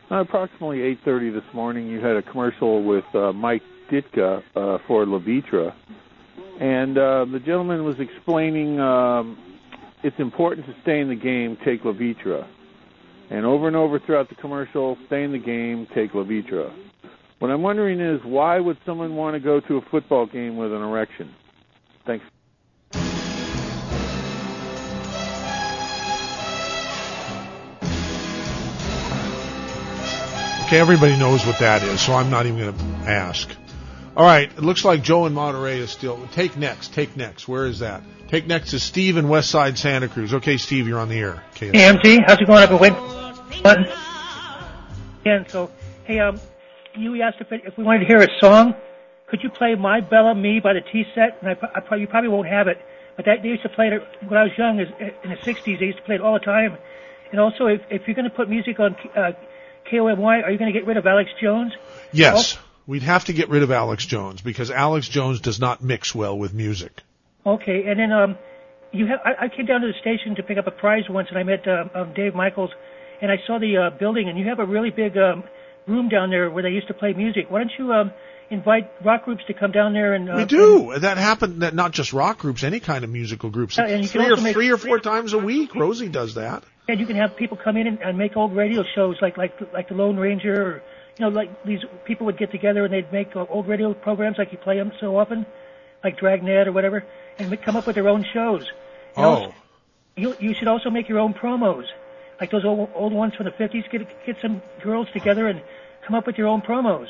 Uh, 0.09 0.21
approximately 0.21 0.79
8:30 1.05 1.33
this 1.33 1.53
morning, 1.53 1.87
you 1.87 1.99
had 2.01 2.17
a 2.17 2.21
commercial 2.21 2.83
with 2.83 3.05
uh, 3.13 3.31
Mike 3.31 3.63
Ditka 3.89 4.43
uh, 4.55 4.77
for 4.85 5.05
Levitra, 5.05 5.73
and 6.59 6.97
uh, 6.97 7.25
the 7.25 7.39
gentleman 7.39 7.85
was 7.85 7.99
explaining 7.99 8.79
um, 8.79 9.37
it's 10.03 10.19
important 10.19 10.67
to 10.67 10.75
stay 10.81 10.99
in 10.99 11.07
the 11.07 11.15
game, 11.15 11.57
take 11.63 11.83
Levitra, 11.83 12.45
and 13.29 13.45
over 13.45 13.67
and 13.67 13.75
over 13.77 13.99
throughout 13.99 14.27
the 14.27 14.35
commercial, 14.35 14.97
stay 15.07 15.23
in 15.23 15.31
the 15.31 15.39
game, 15.39 15.87
take 15.95 16.11
Levitra. 16.11 16.73
What 17.39 17.49
I'm 17.49 17.61
wondering 17.61 18.01
is 18.01 18.19
why 18.23 18.59
would 18.59 18.77
someone 18.85 19.15
want 19.15 19.35
to 19.35 19.39
go 19.39 19.61
to 19.61 19.77
a 19.77 19.81
football 19.89 20.25
game 20.25 20.57
with 20.57 20.73
an 20.73 20.81
erection? 20.81 21.33
Thanks. 22.11 22.25
Okay, 30.65 30.79
everybody 30.79 31.17
knows 31.17 31.45
what 31.45 31.59
that 31.59 31.83
is, 31.83 32.01
so 32.01 32.13
I'm 32.13 32.29
not 32.29 32.45
even 32.45 32.59
going 32.59 32.77
to 32.77 32.83
ask. 33.09 33.49
All 34.15 34.25
right, 34.25 34.51
it 34.51 34.61
looks 34.61 34.83
like 34.83 35.03
Joe 35.03 35.25
in 35.25 35.33
Monterey 35.33 35.79
is 35.79 35.89
still. 35.89 36.27
Take 36.33 36.57
next. 36.57 36.93
Take 36.93 37.15
next. 37.15 37.47
Where 37.47 37.65
is 37.65 37.79
that? 37.79 38.03
Take 38.27 38.45
next 38.45 38.73
is 38.73 38.83
Steve 38.83 39.15
in 39.17 39.29
West 39.29 39.49
Side 39.49 39.77
Santa 39.77 40.09
Cruz. 40.09 40.33
Okay, 40.33 40.57
Steve, 40.57 40.87
you're 40.87 40.99
on 40.99 41.09
the 41.09 41.19
air. 41.19 41.43
Okay. 41.55 41.71
Hey, 41.71 41.85
MT, 41.85 42.19
how's 42.25 42.39
it 42.39 42.47
going? 42.47 42.59
I've 42.59 42.69
been 42.69 42.79
waiting. 42.79 43.63
Button. 43.63 43.85
And 45.25 45.49
so, 45.49 45.71
hey, 46.05 46.19
um, 46.19 46.39
you 46.95 47.21
asked 47.21 47.37
if, 47.39 47.51
it, 47.51 47.61
if 47.65 47.77
we 47.77 47.83
wanted 47.85 47.99
to 47.99 48.05
hear 48.05 48.21
a 48.21 48.27
song. 48.39 48.75
Could 49.31 49.43
you 49.43 49.49
play 49.49 49.75
"My 49.75 50.01
Bella 50.01 50.35
Me" 50.35 50.59
by 50.59 50.73
the 50.73 50.81
Tee 50.81 51.05
Set? 51.15 51.37
And 51.41 51.49
I, 51.49 51.53
I 51.53 51.79
probably, 51.79 52.01
you 52.01 52.07
probably 52.07 52.29
won't 52.29 52.49
have 52.49 52.67
it, 52.67 52.77
but 53.15 53.23
that 53.25 53.41
they 53.41 53.47
used 53.47 53.63
to 53.63 53.69
play 53.69 53.87
it 53.87 54.03
when 54.27 54.37
I 54.37 54.43
was 54.43 54.51
young. 54.57 54.77
Is 54.77 54.89
in 55.23 55.29
the 55.29 55.37
'60s, 55.37 55.79
they 55.79 55.85
used 55.85 55.99
to 55.99 56.03
play 56.03 56.15
it 56.15 56.21
all 56.21 56.33
the 56.33 56.45
time. 56.45 56.77
And 57.31 57.39
also, 57.39 57.67
if, 57.67 57.79
if 57.89 58.01
you're 58.05 58.15
going 58.15 58.29
to 58.29 58.35
put 58.35 58.49
music 58.49 58.81
on 58.81 58.93
uh, 59.15 59.31
KOMY, 59.89 60.43
are 60.43 60.51
you 60.51 60.57
going 60.57 60.71
to 60.71 60.77
get 60.77 60.85
rid 60.85 60.97
of 60.97 61.07
Alex 61.07 61.29
Jones? 61.41 61.71
Yes, 62.11 62.59
we'd 62.85 63.03
have 63.03 63.23
to 63.25 63.33
get 63.33 63.47
rid 63.47 63.63
of 63.63 63.71
Alex 63.71 64.05
Jones 64.05 64.41
because 64.41 64.69
Alex 64.69 65.07
Jones 65.07 65.39
does 65.39 65.61
not 65.61 65.81
mix 65.81 66.13
well 66.13 66.37
with 66.37 66.53
music. 66.53 66.91
Okay, 67.45 67.85
and 67.87 67.97
then 67.97 68.11
um, 68.11 68.37
you 68.91 69.07
have 69.07 69.19
I, 69.23 69.45
I 69.45 69.47
came 69.47 69.65
down 69.65 69.79
to 69.79 69.87
the 69.87 69.97
station 70.01 70.35
to 70.35 70.43
pick 70.43 70.57
up 70.57 70.67
a 70.67 70.71
prize 70.71 71.03
once, 71.09 71.29
and 71.29 71.37
I 71.37 71.43
met 71.43 71.65
uh, 71.65 71.85
um, 71.95 72.13
Dave 72.13 72.35
Michaels, 72.35 72.71
and 73.21 73.31
I 73.31 73.37
saw 73.47 73.59
the 73.59 73.77
uh, 73.77 73.97
building, 73.97 74.27
and 74.27 74.37
you 74.37 74.49
have 74.49 74.59
a 74.59 74.65
really 74.65 74.89
big 74.89 75.17
um, 75.17 75.45
room 75.87 76.09
down 76.09 76.31
there 76.31 76.51
where 76.51 76.63
they 76.63 76.69
used 76.69 76.89
to 76.89 76.93
play 76.93 77.13
music. 77.13 77.45
Why 77.49 77.59
don't 77.59 77.71
you 77.79 77.93
um, 77.93 78.11
invite 78.51 78.91
rock 79.03 79.25
groups 79.25 79.43
to 79.47 79.53
come 79.53 79.71
down 79.71 79.93
there 79.93 80.13
and 80.13 80.29
uh, 80.29 80.35
we 80.37 80.45
do. 80.45 80.99
That 80.99 81.17
happened. 81.17 81.61
That 81.63 81.73
not 81.73 81.91
just 81.91 82.13
rock 82.13 82.37
groups, 82.39 82.63
any 82.63 82.79
kind 82.79 83.03
of 83.03 83.09
musical 83.09 83.49
groups. 83.49 83.77
And 83.79 84.03
you 84.03 84.09
can 84.09 84.21
three 84.21 84.31
or 84.31 84.37
three 84.53 84.69
or 84.71 84.77
four 84.77 84.99
times 84.99 85.33
a 85.33 85.37
week. 85.39 85.73
Rosie 85.73 86.09
does 86.09 86.35
that. 86.35 86.63
And 86.87 86.99
you 86.99 87.05
can 87.05 87.15
have 87.15 87.35
people 87.37 87.57
come 87.57 87.77
in 87.77 87.87
and, 87.87 87.99
and 88.01 88.17
make 88.17 88.35
old 88.35 88.55
radio 88.55 88.83
shows 88.95 89.17
like 89.21 89.37
like 89.37 89.53
like 89.73 89.87
the 89.87 89.93
Lone 89.95 90.17
Ranger, 90.17 90.53
or 90.61 90.83
you 91.17 91.25
know, 91.25 91.29
like 91.29 91.63
these 91.63 91.79
people 92.05 92.25
would 92.25 92.37
get 92.37 92.51
together 92.51 92.83
and 92.83 92.93
they'd 92.93 93.11
make 93.13 93.35
uh, 93.35 93.45
old 93.49 93.67
radio 93.67 93.93
programs 93.93 94.37
like 94.37 94.51
you 94.51 94.57
play 94.57 94.77
them 94.77 94.91
so 94.99 95.17
often, 95.17 95.45
like 96.03 96.17
Dragnet 96.19 96.67
or 96.67 96.71
whatever, 96.73 97.05
and 97.39 97.49
would 97.49 97.61
come 97.61 97.75
up 97.77 97.87
with 97.87 97.95
their 97.95 98.09
own 98.09 98.25
shows. 98.33 98.69
And 99.15 99.25
Oh. 99.25 99.29
also- 99.29 99.53
you 100.17 100.35
you 100.39 100.53
should 100.53 100.67
also 100.67 100.89
make 100.89 101.07
your 101.07 101.19
own 101.19 101.33
promos, 101.33 101.85
like 102.41 102.51
those 102.51 102.65
old 102.65 102.89
old 102.93 103.13
ones 103.13 103.33
from 103.35 103.45
the 103.45 103.51
'50s. 103.51 103.89
Get 103.89 104.25
get 104.25 104.35
some 104.41 104.61
girls 104.83 105.07
together 105.13 105.47
and 105.47 105.61
come 106.05 106.15
up 106.15 106.27
with 106.27 106.37
your 106.37 106.47
own 106.47 106.61
promos. 106.61 107.07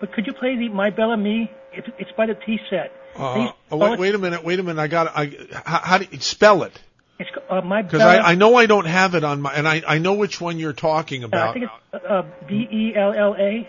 But 0.00 0.12
could 0.12 0.26
you 0.26 0.32
play 0.32 0.56
the 0.56 0.68
My 0.70 0.90
Bella 0.90 1.16
Me? 1.16 1.50
It, 1.72 1.84
it's 1.98 2.10
by 2.12 2.26
the 2.26 2.34
Tee 2.34 2.58
Set. 2.68 2.92
Uh, 3.16 3.52
oh, 3.70 3.76
wait, 3.76 3.98
wait 3.98 4.14
a 4.14 4.18
minute. 4.18 4.42
Wait 4.44 4.58
a 4.58 4.62
minute. 4.62 4.80
I 4.80 4.88
got. 4.88 5.12
I 5.14 5.26
how, 5.64 5.78
how 5.80 5.98
do 5.98 6.06
you 6.10 6.20
spell 6.20 6.62
it? 6.62 6.72
It's 7.18 7.28
uh, 7.50 7.60
My 7.60 7.82
Because 7.82 8.00
I, 8.00 8.18
I 8.18 8.34
know 8.34 8.54
I 8.54 8.66
don't 8.66 8.86
have 8.86 9.14
it 9.14 9.24
on 9.24 9.42
my, 9.42 9.52
and 9.52 9.68
I 9.68 9.82
I 9.86 9.98
know 9.98 10.14
which 10.14 10.40
one 10.40 10.58
you're 10.58 10.72
talking 10.72 11.22
Uh, 11.24 11.26
I 11.26 11.28
about. 11.28 11.54
think 11.54 11.66
it's 11.92 12.04
uh, 12.04 12.22
B 12.48 12.66
E 12.70 12.94
L 12.96 13.12
L 13.12 13.36
A, 13.38 13.68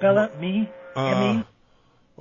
Bella 0.00 0.30
Me. 0.38 0.68
Uh, 0.94 1.06
M 1.06 1.38
E. 1.40 1.44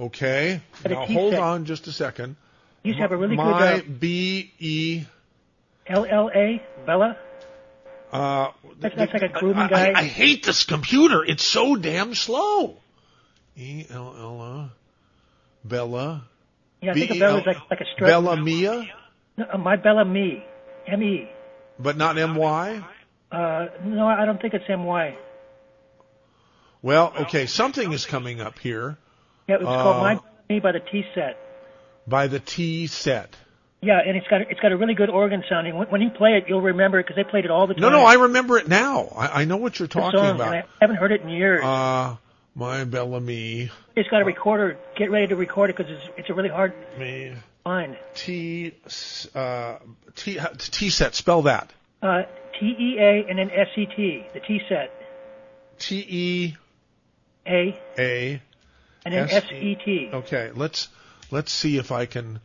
okay. 0.06 0.62
But 0.84 0.92
Now 0.92 1.06
hold 1.06 1.34
set. 1.34 1.42
on 1.42 1.66
just 1.66 1.88
a 1.88 1.92
second. 1.92 2.38
You 2.84 2.94
have 2.94 3.12
a 3.12 3.18
really 3.18 3.36
good 3.36 3.44
my 3.44 3.74
uh, 3.74 3.82
B 3.82 4.54
E. 4.60 5.04
L 5.88 6.06
L 6.06 6.32
A 6.34 6.64
Bella. 6.86 7.18
Uh, 8.12 8.52
That's, 8.80 8.96
that's 8.96 9.14
like 9.14 9.22
a 9.22 9.28
grooming 9.30 9.68
guy. 9.68 9.92
I, 9.92 10.00
I 10.00 10.04
hate 10.06 10.44
this 10.46 10.64
computer. 10.64 11.24
It's 11.24 11.44
so 11.44 11.76
damn 11.76 12.16
slow. 12.16 12.78
E 13.60 13.86
L 13.92 14.16
L 14.18 14.42
A. 14.42 14.72
Bella. 15.68 16.24
yeah, 16.82 16.92
I 16.92 16.94
think 16.94 17.12
a 17.12 17.14
B 17.16 17.20
Bella's 17.20 17.44
L- 17.46 17.54
like 17.54 17.70
like 17.70 17.82
a 17.82 17.86
strip. 17.94 18.08
Bella 18.08 18.38
Mia, 18.38 18.86
No, 19.38 19.46
uh, 19.54 19.58
my 19.58 19.76
Bella 19.76 20.06
Me. 20.06 20.44
M 20.88 21.04
E. 21.04 21.30
but 21.78 21.98
not 21.98 22.18
M 22.18 22.36
Y. 22.36 22.82
Uh, 23.32 23.68
no, 23.86 24.08
I 24.08 24.26
don't 24.26 24.42
think 24.42 24.54
it's 24.54 24.66
M 24.70 24.86
Y. 24.86 25.16
Well, 26.82 27.14
okay, 27.22 27.46
something 27.46 27.92
is 27.92 28.06
coming 28.06 28.40
up 28.40 28.58
here 28.60 28.98
Yeah, 29.48 29.56
it's 29.56 29.66
Uh, 29.66 29.84
called 29.84 30.02
My 30.02 30.14
Bella 30.16 30.26
Me 30.50 30.60
by 30.62 30.72
the 30.72 30.80
Tee 30.80 31.04
Set. 31.14 31.38
by 32.08 32.28
the 32.28 32.40
Tee 32.40 32.88
Set. 32.88 33.36
Yeah, 33.82 34.00
and 34.06 34.18
it's 34.18 34.28
got 34.28 34.42
it's 34.42 34.60
got 34.62 34.72
a 34.72 34.78
really 34.78 34.94
good 34.94 35.10
organ 35.10 35.44
sounding. 35.50 35.76
When, 35.78 35.88
when 35.90 36.02
you 36.02 36.10
play 36.10 36.32
it, 36.38 36.46
you'll 36.48 36.62
remember 36.62 37.00
it 37.00 37.04
because 37.04 37.16
they 37.18 37.30
played 37.30 37.46
it 37.46 37.52
all 37.52 37.68
the 37.68 37.74
time. 37.74 37.82
No, 37.82 37.90
no, 37.90 38.02
I 38.04 38.14
remember 38.16 38.58
it 38.58 38.68
now. 38.68 39.08
I, 39.16 39.42
I 39.42 39.46
know 39.46 39.58
what 39.58 39.78
you're 39.80 39.88
talking 39.88 40.20
song, 40.20 40.36
about. 40.36 40.54
I 40.54 40.64
haven't 40.82 40.98
heard 40.98 41.12
it 41.12 41.22
in 41.22 41.30
years. 41.30 41.64
Uh, 41.64 42.16
ma 42.60 42.84
belle 42.86 43.16
amie. 43.16 43.72
It's 43.96 44.10
got 44.10 44.22
a 44.22 44.26
recorder. 44.26 44.78
Get 44.98 45.10
ready 45.10 45.28
to 45.28 45.36
record 45.36 45.70
it 45.70 45.78
because 45.78 45.92
it's 45.92 46.10
it's 46.18 46.30
a 46.30 46.34
really 46.34 46.50
hard 46.50 46.74
Me. 47.00 47.34
find. 47.64 47.98
T, 48.14 48.74
uh, 49.34 49.78
T, 50.16 50.40
Tee 50.58 50.90
Set. 50.90 51.16
Spell 51.16 51.44
that. 51.44 51.72
Uh, 52.02 52.24
T 52.60 52.66
E 52.78 52.98
A 53.00 53.26
and 53.30 53.40
then 53.40 53.50
S 53.50 53.70
E 53.78 53.86
T. 53.86 54.26
The 54.34 54.42
Tee 54.42 54.62
Set. 54.70 54.92
T 55.80 56.06
E 56.08 56.58
A 57.48 57.80
A. 57.98 58.42
and 59.06 59.14
then 59.14 59.30
S 59.30 59.46
E 59.52 59.76
T. 59.76 60.10
Okay, 60.14 60.52
let's 60.54 60.90
let's 61.32 61.52
see 61.52 61.78
if 61.78 61.92
I 61.92 62.06
can 62.06 62.40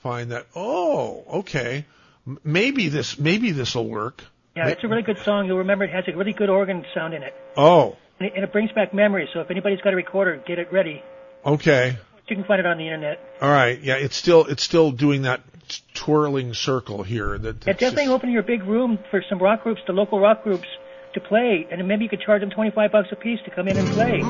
find 0.00 0.30
that. 0.32 0.46
Oh, 0.54 1.24
okay. 1.40 1.86
M- 2.26 2.38
Maybe 2.44 2.88
this 2.88 3.18
maybe 3.18 3.50
this 3.52 3.74
will 3.74 3.88
work. 3.88 4.22
Yeah, 4.56 4.68
it's 4.68 4.84
a 4.84 4.88
really 4.88 5.02
good 5.02 5.18
song. 5.18 5.46
You'll 5.46 5.58
remember 5.58 5.84
it 5.84 5.90
has 5.90 6.04
a 6.06 6.16
really 6.16 6.32
good 6.32 6.48
organ 6.48 6.84
sound 6.94 7.12
in 7.14 7.22
it. 7.24 7.34
Oh, 7.56 7.96
And 8.20 8.28
it, 8.28 8.32
and 8.36 8.44
it 8.44 8.52
brings 8.52 8.70
back 8.72 8.94
memories. 8.94 9.28
So 9.34 9.40
if 9.40 9.50
anybody's 9.50 9.80
got 9.80 9.92
a 9.92 9.96
recorder, 9.96 10.42
get 10.46 10.58
it 10.58 10.72
ready. 10.72 11.02
okay. 11.44 11.96
You 12.26 12.36
can 12.36 12.44
find 12.46 12.58
it 12.58 12.64
on 12.64 12.78
the 12.78 12.84
internet. 12.84 13.20
All 13.42 13.50
right. 13.50 13.78
Yeah, 13.78 13.96
it's 13.96 14.16
still 14.16 14.46
it's 14.46 14.62
still 14.62 14.90
doing 14.92 15.22
that 15.22 15.42
twirling 15.92 16.54
circle 16.54 17.02
here. 17.02 17.36
That 17.36 17.56
Yeah, 17.66 17.72
it's 17.72 17.80
definitely 17.80 18.04
just- 18.04 18.14
open 18.14 18.30
your 18.30 18.42
big 18.42 18.62
room 18.64 18.98
for 19.10 19.22
some 19.28 19.38
rock 19.40 19.62
groups, 19.62 19.82
the 19.86 19.92
local 19.92 20.18
rock 20.18 20.42
groups, 20.42 20.66
to 21.12 21.20
play, 21.20 21.66
and 21.70 21.78
then 21.80 21.86
maybe 21.86 22.04
you 22.04 22.08
could 22.08 22.22
charge 22.22 22.40
them 22.40 22.48
25 22.50 22.90
bucks 22.92 23.08
a 23.12 23.16
piece 23.16 23.40
to 23.44 23.50
come 23.50 23.68
in 23.68 23.76
and 23.76 23.86
play. 23.88 24.20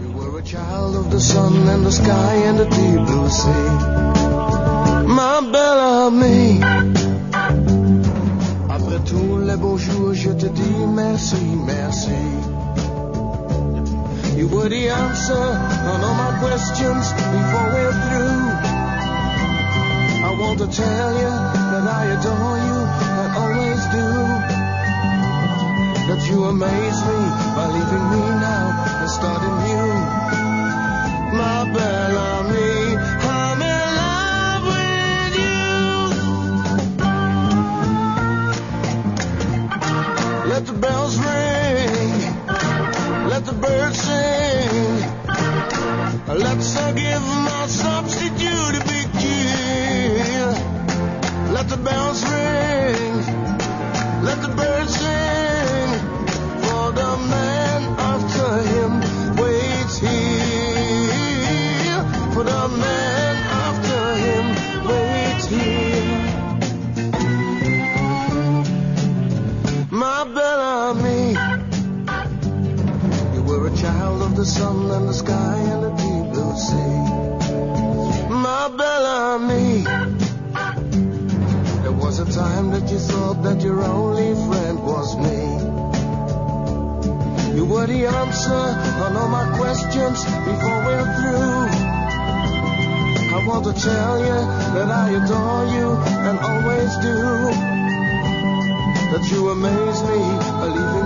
You 0.00 0.10
were 0.12 0.38
a 0.38 0.42
child 0.42 0.96
of 0.96 1.10
the 1.10 1.18
sun 1.20 1.54
and 1.68 1.86
the 1.86 1.92
sky 1.92 2.34
and 2.46 2.58
the 2.58 2.64
deep 2.66 3.06
blue 3.06 3.28
sea. 3.30 5.08
Ma 5.08 5.40
belle 5.50 6.10
Tous 9.06 9.38
les 9.38 9.56
beaux 9.56 9.78
jours, 9.78 10.14
je 10.14 10.30
te 10.30 10.46
dis 10.46 10.86
merci, 10.94 11.36
merci. 11.66 12.10
You 14.36 14.48
were 14.48 14.68
the 14.68 14.88
answer 14.88 15.44
on 15.90 16.00
all 16.02 16.14
my 16.14 16.38
questions 16.40 17.12
before 17.12 17.68
we're 17.74 17.96
through. 18.04 18.42
I 20.24 20.30
want 20.40 20.58
to 20.60 20.66
tell 20.66 21.12
you 21.22 21.32
that 21.72 21.84
I 22.00 22.04
adore 22.16 22.58
you, 22.68 22.78
I 23.22 23.26
always 23.42 23.80
do. 23.98 24.08
That 26.08 26.20
you 26.28 26.44
amaze 26.44 27.00
me 27.08 27.20
by 27.54 27.66
leaving 27.76 28.06
me 28.14 28.24
now 28.40 28.66
and 29.00 29.10
starting 29.10 29.56
new. 29.66 29.92
My 31.38 31.64
belle 31.72 32.41
the 74.42 74.48
sun 74.48 74.90
and 74.90 75.08
the 75.08 75.14
sky 75.14 75.56
and 75.72 75.84
the 75.84 75.90
deep 76.02 76.32
blue 76.32 76.56
sea. 76.66 76.98
My 78.28 78.66
Bellamy. 78.76 79.84
There 81.82 81.92
was 81.92 82.18
a 82.18 82.24
time 82.24 82.72
that 82.72 82.90
you 82.90 82.98
thought 82.98 83.44
that 83.44 83.62
your 83.62 83.84
only 83.84 84.34
friend 84.46 84.82
was 84.82 85.08
me. 85.24 85.38
You 87.56 87.64
were 87.66 87.86
the 87.86 88.06
answer 88.06 88.64
on 89.04 89.16
all 89.16 89.28
my 89.28 89.46
questions 89.58 90.24
before 90.24 90.78
we're 90.86 91.10
through. 91.16 91.68
I 93.36 93.38
want 93.46 93.64
to 93.70 93.74
tell 93.90 94.18
you 94.28 94.38
that 94.74 94.88
I 94.90 95.06
adore 95.20 95.66
you 95.76 95.88
and 96.26 96.36
always 96.50 96.92
do. 97.08 97.18
That 99.12 99.24
you 99.30 99.50
amaze 99.50 100.00
me, 100.10 100.18
believe 100.62 100.94
in 101.00 101.01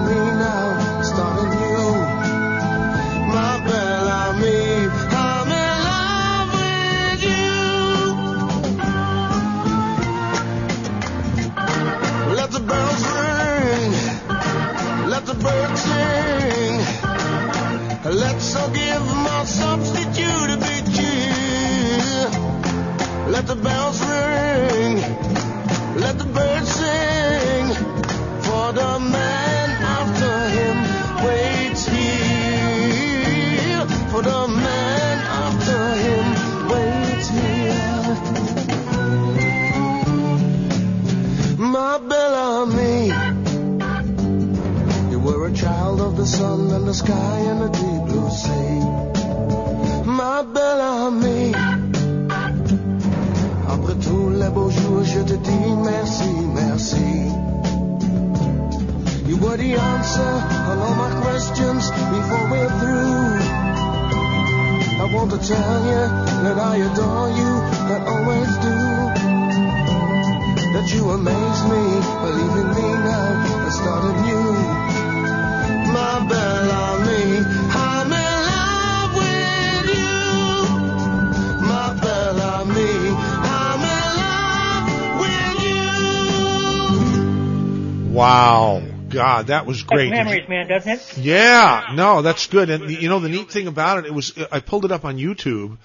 God, 89.47 89.48
that 89.48 89.66
was 89.66 89.82
great. 89.82 90.06
You- 90.06 90.10
memories, 90.10 90.48
man, 90.48 90.68
doesn't 90.68 90.90
it? 90.90 91.18
Yeah, 91.18 91.93
no, 91.94 92.23
that's 92.23 92.47
good. 92.47 92.70
And 92.70 92.90
you 92.90 93.09
know 93.09 93.20
the 93.20 93.28
neat 93.28 93.51
thing 93.51 93.66
about 93.66 93.98
it, 93.98 94.06
it 94.06 94.14
was 94.14 94.32
I 94.51 94.60
pulled 94.60 94.85
it 94.85 94.93
up 94.93 95.05
on 95.05 95.16
YouTube, 95.16 95.78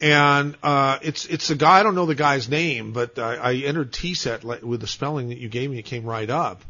and 0.00 0.56
uh, 0.62 0.98
it's 1.02 1.26
it's 1.26 1.50
a 1.50 1.56
guy 1.56 1.80
I 1.80 1.82
don't 1.82 1.94
know 1.94 2.06
the 2.06 2.14
guy's 2.14 2.48
name, 2.48 2.92
but 2.92 3.18
I, 3.18 3.36
I 3.36 3.54
entered 3.54 3.92
Tee 3.92 4.14
Set 4.14 4.44
like, 4.44 4.62
with 4.62 4.80
the 4.80 4.86
spelling 4.86 5.28
that 5.28 5.38
you 5.38 5.48
gave 5.48 5.70
me. 5.70 5.78
It 5.78 5.84
came 5.84 6.04
right 6.04 6.28
up. 6.28 6.62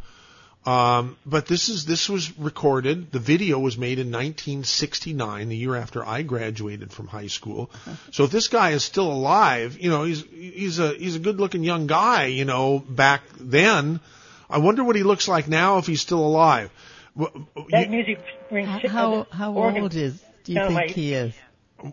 Um, 0.66 1.16
but 1.24 1.46
this 1.46 1.68
is 1.68 1.84
this 1.86 2.08
was 2.08 2.36
recorded. 2.36 3.12
The 3.12 3.20
video 3.20 3.60
was 3.60 3.78
made 3.78 4.00
in 4.00 4.08
1969, 4.08 5.48
the 5.48 5.56
year 5.56 5.76
after 5.76 6.04
I 6.04 6.22
graduated 6.22 6.92
from 6.92 7.06
high 7.06 7.28
school. 7.28 7.70
So 8.10 8.24
if 8.24 8.32
this 8.32 8.48
guy 8.48 8.70
is 8.70 8.82
still 8.82 9.10
alive, 9.10 9.78
you 9.80 9.90
know, 9.90 10.02
he's 10.02 10.24
he's 10.24 10.80
a 10.80 10.92
he's 10.94 11.14
a 11.14 11.20
good 11.20 11.38
looking 11.38 11.62
young 11.62 11.86
guy, 11.86 12.26
you 12.26 12.44
know, 12.44 12.80
back 12.80 13.22
then. 13.38 14.00
I 14.48 14.58
wonder 14.58 14.84
what 14.84 14.96
he 14.96 15.02
looks 15.02 15.28
like 15.28 15.48
now 15.48 15.78
if 15.78 15.86
he's 15.86 16.00
still 16.00 16.20
alive. 16.24 16.70
W- 17.18 17.46
That 17.70 17.90
music 17.90 18.18
brings 18.50 18.68
How 18.68 19.26
how 19.30 19.52
organ 19.54 19.82
old 19.82 19.94
is 19.94 20.22
do 20.44 20.52
you 20.52 20.58
down 20.58 20.68
think 20.74 20.80
my- 20.88 20.92
he 20.92 21.14
is? 21.14 21.34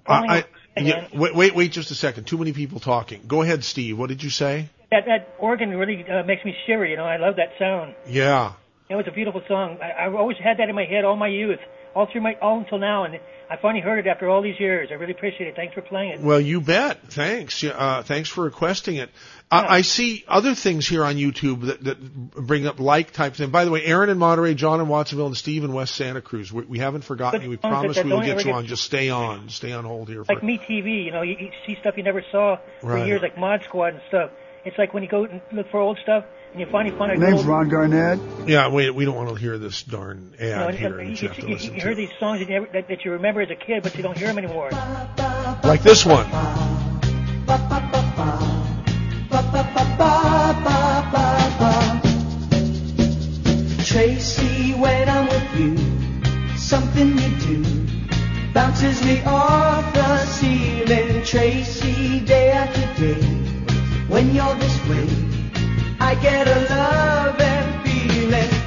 I, 0.08 0.46
I, 0.78 0.80
yeah, 0.80 1.08
wait, 1.14 1.36
wait, 1.36 1.54
wait, 1.56 1.72
just 1.72 1.92
a 1.92 1.96
second. 1.96 2.26
Too 2.26 2.38
many 2.38 2.54
people 2.54 2.80
talking. 2.80 3.22
Go 3.28 3.42
ahead, 3.42 3.64
Steve. 3.66 4.00
What 4.00 4.08
did 4.10 4.24
you 4.24 4.30
say? 4.30 4.70
That 4.92 5.06
that 5.06 5.36
organ 5.40 5.72
really 5.72 6.06
uh, 6.10 6.24
makes 6.24 6.46
me 6.46 6.56
shiver. 6.66 6.86
You 6.86 6.96
know, 6.96 7.06
I 7.06 7.18
love 7.18 7.36
that 7.36 7.50
sound. 7.60 7.94
Yeah. 8.08 8.54
It 8.90 8.96
was 8.96 9.06
a 9.08 9.12
beautiful 9.12 9.42
song. 9.48 9.78
I, 9.82 10.06
I've 10.06 10.16
always 10.16 10.38
had 10.38 10.58
that 10.60 10.70
in 10.70 10.76
my 10.76 10.86
head 10.86 11.04
all 11.04 11.16
my 11.18 11.28
youth, 11.28 11.60
all 11.96 12.08
through 12.12 12.22
my 12.22 12.36
all 12.42 12.60
until 12.60 12.78
now, 12.80 13.04
and 13.04 13.20
I 13.50 13.58
finally 13.58 13.82
heard 13.82 14.00
it 14.00 14.08
after 14.10 14.30
all 14.30 14.42
these 14.42 14.60
years. 14.60 14.90
I 14.92 14.96
really 14.96 15.12
appreciate 15.14 15.48
it. 15.48 15.56
Thanks 15.56 15.74
for 15.74 15.82
playing 15.82 16.12
it. 16.14 16.20
Well, 16.22 16.40
you 16.40 16.62
bet. 16.62 17.02
Thanks. 17.10 17.64
Uh, 17.64 18.04
thanks 18.06 18.30
for 18.30 18.44
requesting 18.46 18.96
it. 18.96 19.10
I, 19.54 19.76
I 19.78 19.82
see 19.82 20.24
other 20.28 20.56
things 20.56 20.88
here 20.88 21.04
on 21.04 21.16
YouTube 21.16 21.68
that, 21.68 21.84
that 21.84 22.02
bring 22.32 22.66
up 22.66 22.80
like 22.80 23.12
type 23.12 23.36
thing. 23.36 23.50
By 23.52 23.66
the 23.66 23.72
way, 23.72 23.84
Aaron 23.86 24.10
in 24.10 24.18
Monterey, 24.18 24.54
John 24.56 24.80
in 24.82 24.88
Watsonville, 24.88 25.28
and 25.28 25.38
Steve 25.38 25.64
in 25.64 25.74
West 25.74 25.96
Santa 25.96 26.22
Cruz. 26.22 26.52
We, 26.52 26.64
we 26.64 26.80
haven't 26.80 27.04
forgotten 27.04 27.40
But 27.40 27.44
you. 27.46 27.50
We 27.52 27.58
promise 27.58 27.98
we 28.04 28.12
will 28.12 28.22
get 28.22 28.40
you 28.40 28.46
get- 28.46 28.54
on. 28.56 28.66
Just 28.66 28.84
stay 28.84 29.10
on. 29.10 29.50
Stay 29.50 29.72
on 29.72 29.84
hold 29.86 30.10
here 30.10 30.24
for. 30.24 30.34
Like 30.34 30.44
Me 30.44 30.58
TV, 30.58 31.06
you 31.06 31.12
know, 31.12 31.22
you, 31.22 31.36
you 31.40 31.52
see 31.66 31.76
stuff 31.80 31.96
you 31.98 32.04
never 32.04 32.24
saw 32.32 32.58
for 32.82 32.88
Right. 32.88 33.08
years, 33.08 33.22
like 33.22 33.38
Mod 33.38 33.64
Squad 33.64 33.94
and 33.94 34.02
stuff. 34.08 34.32
It's 34.66 34.78
like 34.78 34.94
when 34.94 35.04
you 35.04 35.10
go 35.10 35.26
and 35.26 35.42
look 35.52 35.70
for 35.70 35.80
old 35.80 36.00
stuff, 36.02 36.24
and 36.52 36.60
you 36.62 36.66
finally 36.72 36.96
find 36.98 37.12
a 37.12 37.18
Name's 37.18 37.40
old, 37.40 37.48
Ron 37.48 37.68
Garnett. 37.70 38.20
Yeah, 38.48 38.70
wait. 38.70 38.92
We 38.96 39.04
don't 39.06 39.16
want 39.16 39.28
to 39.30 39.36
hear 39.36 39.58
this 39.58 39.84
darn 39.84 40.34
ad 40.40 40.42
you 40.42 40.56
know, 40.56 40.68
here 40.70 41.00
and 41.00 41.18
that 41.18 41.22
you, 41.22 41.28
you 41.30 41.34
to 41.36 41.42
you- 41.42 41.48
listen 41.54 41.74
you 41.74 41.80
to. 41.82 41.86
heard 41.88 41.98
these 41.98 42.10
songs 42.20 42.40
that 42.40 42.48
you, 42.48 42.54
never, 42.54 42.68
that, 42.74 42.88
that 42.88 43.04
you 43.06 43.12
remember 43.12 43.42
as 43.42 43.50
a 43.50 43.56
kid, 43.56 43.84
but 43.84 43.96
you 43.98 44.04
don't 44.04 44.18
hear 44.18 44.28
them 44.28 44.38
anymore. 44.38 44.70
Like 45.64 45.84
this 45.84 46.06
one. 46.06 46.28
Tracy, 53.84 54.74
when 54.74 55.10
I'm 55.10 55.28
with 55.28 55.56
you, 55.60 55.76
something 56.56 57.18
you 57.18 57.30
do 57.40 57.64
bounces 58.54 59.04
me 59.04 59.24
off 59.26 59.92
the 59.94 60.18
ceiling. 60.26 61.24
Tracy, 61.24 62.20
day 62.20 62.52
after 62.52 62.86
day, 63.02 63.22
when 64.08 64.36
you're 64.36 64.56
this 64.56 64.78
way, 64.88 65.08
I 66.00 66.14
get 66.22 66.48
a 66.48 66.60
love 66.70 67.42
and 67.42 67.84
feeling. 67.84 68.63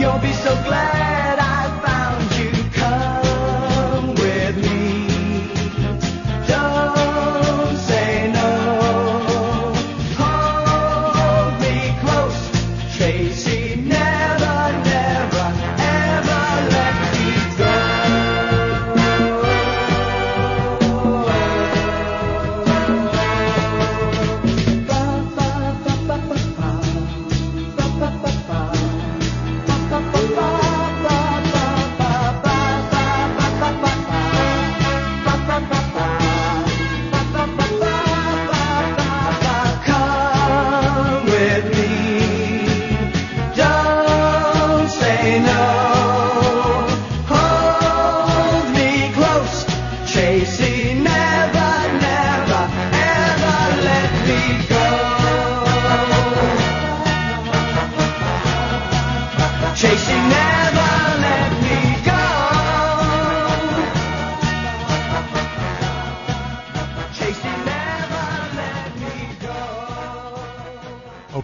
You'll 0.00 0.18
be 0.18 0.32
so 0.32 0.54
glad. 0.64 0.99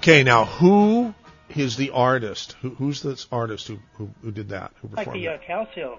Okay, 0.06 0.22
now 0.22 0.44
who 0.44 1.12
is 1.56 1.76
the 1.76 1.90
artist? 1.90 2.54
Who, 2.62 2.70
who's 2.70 3.02
this 3.02 3.26
artist 3.32 3.66
who, 3.66 3.80
who 3.94 4.08
who 4.22 4.30
did 4.30 4.50
that? 4.50 4.70
Who 4.80 4.86
Like 4.86 4.98
performed 4.98 5.20
the 5.20 5.28
uh, 5.30 5.38
cow. 5.44 5.98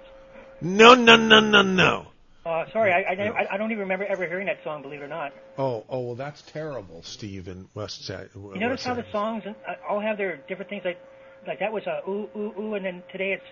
No, 0.62 0.94
no, 0.94 1.18
no, 1.18 1.42
no, 1.42 1.62
no. 1.62 2.08
Uh, 2.46 2.64
sorry, 2.72 2.94
I, 2.94 3.02
I, 3.02 3.28
I, 3.28 3.54
I 3.56 3.58
don't 3.58 3.70
even 3.72 3.82
remember 3.82 4.06
ever 4.06 4.26
hearing 4.26 4.46
that 4.46 4.64
song. 4.64 4.82
Believe 4.82 5.02
it 5.02 5.04
or 5.04 5.08
not. 5.10 5.34
Oh, 5.58 5.84
oh, 5.90 6.00
well, 6.00 6.16
that's 6.16 6.42
terrible, 6.44 7.04
Steve 7.04 7.50
in 7.50 7.68
West 7.74 8.06
Side. 8.06 8.30
You 8.34 8.58
notice 8.58 8.86
how 8.86 8.94
the 8.94 9.04
songs 9.12 9.44
uh, 9.46 9.74
all 9.90 10.00
have 10.00 10.18
their 10.18 10.38
different 10.48 10.70
things. 10.70 10.86
Like, 10.86 11.00
like 11.46 11.60
that 11.60 11.74
was 11.74 11.86
a 11.86 12.00
ooh 12.10 12.30
ooh 12.34 12.54
ooh, 12.58 12.74
and 12.76 12.86
then 12.86 13.04
today 13.12 13.34
it's 13.34 13.44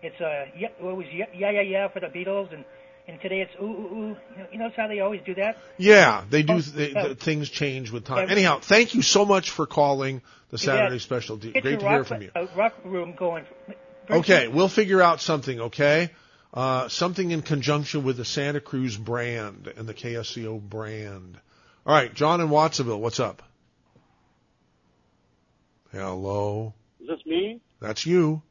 it's 0.00 0.20
uh 0.20 0.44
yeah, 0.56 0.68
well, 0.80 0.92
it 0.92 0.96
was 0.96 1.06
yeah 1.12 1.24
yeah 1.36 1.50
yeah 1.50 1.62
yeah 1.62 1.88
for 1.88 1.98
the 1.98 2.06
Beatles, 2.06 2.54
and 2.54 2.64
and 3.06 3.20
today 3.20 3.40
it's 3.40 3.52
ooh 3.60 3.64
ooh 3.64 3.68
ooh. 3.68 4.16
You, 4.32 4.38
know, 4.38 4.46
you 4.52 4.58
notice 4.58 4.76
how 4.76 4.88
they 4.88 5.00
always 5.00 5.20
do 5.26 5.34
that? 5.36 5.58
Yeah, 5.76 6.24
they 6.30 6.42
do. 6.42 6.54
Oh, 6.54 6.60
They, 6.60 6.92
the, 6.92 7.14
things 7.14 7.48
change 7.50 7.90
with 7.90 8.04
time. 8.04 8.26
Yeah. 8.28 8.32
Anyhow, 8.32 8.58
thank 8.60 8.94
you 8.94 9.02
so 9.02 9.24
much 9.24 9.50
for 9.50 9.66
calling 9.66 10.22
the 10.50 10.56
You 10.58 10.66
bet. 10.66 10.76
Saturday 10.76 10.98
special. 10.98 11.36
D- 11.36 11.52
Great 11.52 11.64
your 11.64 11.80
to 11.80 11.88
hear 11.88 12.04
from 12.04 12.22
you. 12.22 12.30
Uh, 12.34 12.46
rock 12.56 12.74
room 12.84 13.14
going. 13.14 13.44
Bring 14.06 14.20
Okay, 14.20 14.44
some- 14.46 14.54
we'll 14.54 14.68
figure 14.68 15.00
out 15.02 15.20
something. 15.20 15.60
Okay, 15.60 16.10
uh, 16.54 16.88
something 16.88 17.30
in 17.30 17.42
conjunction 17.42 18.04
with 18.04 18.16
the 18.16 18.24
Santa 18.24 18.60
Cruz 18.60 18.96
brand 18.96 19.72
and 19.76 19.86
the 19.88 19.94
KSCO 19.94 20.60
brand. 20.60 21.38
All 21.86 21.94
right, 21.94 22.12
John 22.14 22.40
in 22.40 22.48
Watsonville, 22.48 23.00
what's 23.00 23.20
up? 23.20 23.42
Hello, 25.92 26.74
Is 27.00 27.06
this 27.08 27.24
me? 27.26 27.60
that's 27.80 28.04
you. 28.06 28.42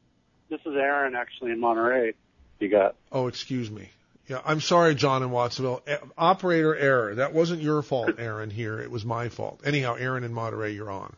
This 0.49 0.61
is 0.61 0.73
Aaron, 0.75 1.15
actually, 1.15 1.51
in 1.51 1.59
Monterey. 1.59 2.13
You 2.59 2.69
got. 2.69 2.95
Oh, 3.11 3.27
excuse 3.27 3.69
me. 3.69 3.89
Yeah, 4.27 4.39
I'm 4.45 4.61
sorry, 4.61 4.95
John 4.95 5.21
in 5.21 5.31
Watsonville. 5.31 5.81
Eh, 5.85 5.97
Operator 6.17 6.75
error. 6.75 7.15
That 7.15 7.33
wasn't 7.33 7.61
your 7.61 7.81
fault, 7.81 8.11
Aaron. 8.17 8.49
Here, 8.49 8.79
it 8.79 8.89
was 8.89 9.03
my 9.03 9.27
fault. 9.29 9.59
Anyhow, 9.65 9.95
Aaron 9.95 10.23
in 10.23 10.33
Monterey, 10.33 10.71
you're 10.71 10.91
on. 10.91 11.13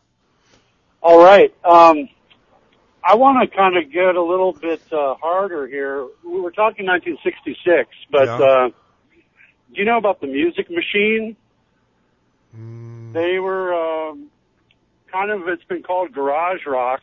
All 1.02 1.22
right. 1.22 1.54
Um, 1.64 2.08
I 3.04 3.14
want 3.14 3.48
to 3.48 3.56
kind 3.56 3.76
of 3.76 3.92
get 3.92 4.16
a 4.16 4.22
little 4.22 4.52
bit 4.52 4.82
uh, 4.92 5.14
harder 5.14 5.68
here. 5.68 6.04
We 6.24 6.40
were 6.40 6.50
talking 6.50 6.84
1966, 6.86 7.88
but 8.10 8.24
Yeah. 8.26 8.34
uh, 8.34 8.68
do 8.68 8.72
you 9.80 9.84
know 9.84 9.98
about 9.98 10.20
the 10.20 10.26
Music 10.26 10.68
Machine? 10.68 11.36
Mm. 12.58 13.12
They 13.12 13.38
were 13.38 13.72
um, 13.74 14.30
kind 15.12 15.30
of. 15.30 15.46
It's 15.46 15.62
been 15.64 15.82
called 15.84 16.12
garage 16.12 16.66
rock. 16.66 17.02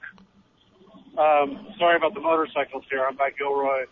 Um, 1.17 1.67
sorry 1.77 1.95
about 1.95 2.13
the 2.13 2.19
motorcycles 2.21 2.83
here. 2.89 3.05
I'm 3.05 3.15
by 3.15 3.29
Gilroy. 3.37 3.85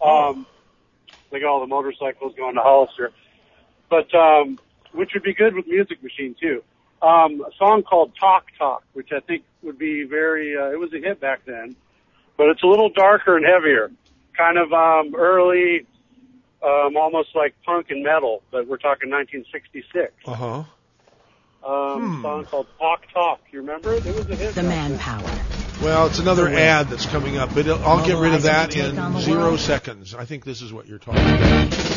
Um, 0.00 0.46
they 1.34 1.40
got 1.40 1.50
all 1.50 1.60
the 1.60 1.66
motorcycles 1.66 2.34
going 2.36 2.54
to 2.54 2.60
Hollister, 2.60 3.12
but 3.90 4.14
um, 4.14 4.58
which 4.92 5.10
would 5.14 5.22
be 5.22 5.34
good 5.34 5.54
with 5.54 5.66
Music 5.66 6.02
Machine 6.02 6.34
too. 6.40 6.62
Um, 7.02 7.42
a 7.42 7.50
song 7.58 7.82
called 7.82 8.12
Talk 8.18 8.46
Talk, 8.56 8.84
which 8.94 9.10
I 9.12 9.20
think 9.20 9.44
would 9.62 9.78
be 9.78 10.04
very. 10.04 10.56
Uh, 10.56 10.70
it 10.70 10.78
was 10.78 10.92
a 10.94 10.98
hit 10.98 11.20
back 11.20 11.44
then, 11.44 11.76
but 12.36 12.48
it's 12.48 12.62
a 12.62 12.66
little 12.66 12.88
darker 12.88 13.36
and 13.36 13.44
heavier, 13.44 13.90
kind 14.36 14.56
of 14.56 14.72
um, 14.72 15.14
early, 15.14 15.86
um, 16.62 16.96
almost 16.96 17.34
like 17.34 17.54
punk 17.66 17.90
and 17.90 18.02
metal. 18.02 18.42
But 18.50 18.66
we're 18.68 18.78
talking 18.78 19.10
1966. 19.10 20.12
Uh 20.26 20.34
huh. 20.34 20.64
Um, 21.66 22.20
song 22.22 22.44
called 22.44 22.66
Talk 22.78 23.02
Talk. 23.12 23.40
You 23.50 23.60
remember 23.60 23.94
it? 23.94 24.06
It 24.06 24.14
was 24.14 24.26
a 24.30 24.36
hit. 24.36 24.54
The 24.54 24.62
back 24.62 24.90
manpower. 24.90 25.40
Well, 25.82 26.06
it's 26.06 26.18
another 26.18 26.48
ad 26.48 26.88
that's 26.88 27.06
coming 27.06 27.36
up, 27.36 27.54
but 27.54 27.68
I'll 27.68 28.04
get 28.04 28.16
rid 28.16 28.34
of 28.34 28.42
that 28.42 28.76
in 28.76 29.20
zero 29.20 29.56
seconds. 29.56 30.14
I 30.14 30.24
think 30.24 30.44
this 30.44 30.62
is 30.62 30.72
what 30.72 30.86
you're 30.86 30.98
talking 30.98 31.20
about. 31.20 31.93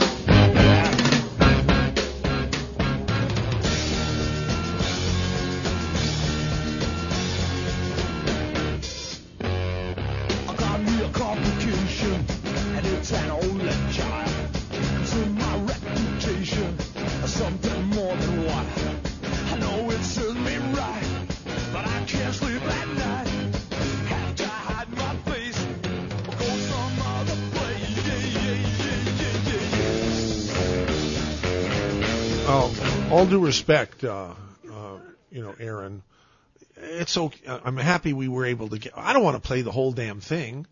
All 33.12 33.26
due 33.26 33.40
respect, 33.44 34.04
uh, 34.04 34.34
uh, 34.72 34.98
you 35.32 35.42
know, 35.42 35.56
Aaron. 35.60 36.04
It's 36.76 37.18
okay. 37.18 37.40
I'm 37.48 37.78
happy 37.78 38.14
we 38.14 38.28
were 38.28 38.46
able 38.46 38.70
to 38.70 38.78
get. 38.78 38.94
I 38.96 39.14
don't 39.14 39.24
want 39.24 39.36
to 39.42 39.46
play 39.46 39.62
the 39.62 39.72
whole 39.72 39.92
damn 39.92 40.20
thing. 40.20 40.68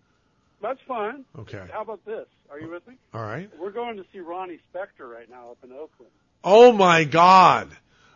That's 0.62 0.80
fine. 0.88 1.26
Okay. 1.40 1.64
How 1.72 1.82
about 1.82 2.06
this? 2.06 2.26
Are 2.50 2.60
you 2.60 2.70
with 2.70 2.88
me? 2.88 2.96
All 3.14 3.22
right. 3.22 3.50
We're 3.60 3.72
going 3.72 3.98
to 3.98 4.06
see 4.14 4.20
Ronnie 4.20 4.60
Spector 4.74 5.10
right 5.12 5.30
now 5.30 5.52
up 5.52 5.58
in 5.64 5.72
Oakland. 5.72 6.12
Oh 6.44 6.72
my 6.72 7.04
God. 7.06 7.70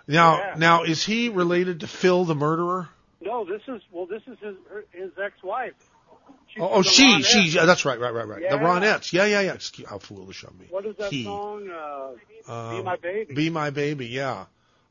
Now, 0.08 0.38
Yeah. 0.38 0.56
now 0.58 0.84
is 0.84 1.04
he 1.06 1.30
related 1.30 1.82
to 1.82 1.88
Phil 1.88 2.26
the 2.26 2.36
murderer? 2.36 2.90
No, 3.22 3.44
this 3.44 3.62
is 3.68 3.82
well, 3.92 4.06
this 4.06 4.22
is 4.28 4.38
his 4.40 4.56
his 4.92 5.12
ex-wife. 5.24 5.74
Oh, 6.60 6.70
oh 6.72 6.82
she, 6.82 7.04
Ronettes. 7.04 7.26
she. 7.26 7.44
yeah, 7.50 7.66
That's 7.66 7.86
right, 7.86 8.00
right, 8.00 8.14
right, 8.14 8.28
right. 8.28 8.42
The 8.42 8.58
Ronettes. 8.58 9.14
Yeah, 9.14 9.26
yeah, 9.26 9.42
yeah. 9.42 9.54
Excuse, 9.54 9.88
how 9.88 10.00
foolish 10.00 10.44
of 10.44 10.58
me. 10.60 10.68
What 10.70 10.86
is 10.86 10.96
that 10.98 11.12
He. 11.12 11.24
song? 11.24 11.70
Uh, 11.70 12.12
Be 12.72 12.78
Um, 12.80 12.86
My 12.86 12.96
Baby. 12.96 13.34
Be 13.34 13.50
my 13.50 13.70
baby. 13.70 14.08
Yeah. 14.08 14.46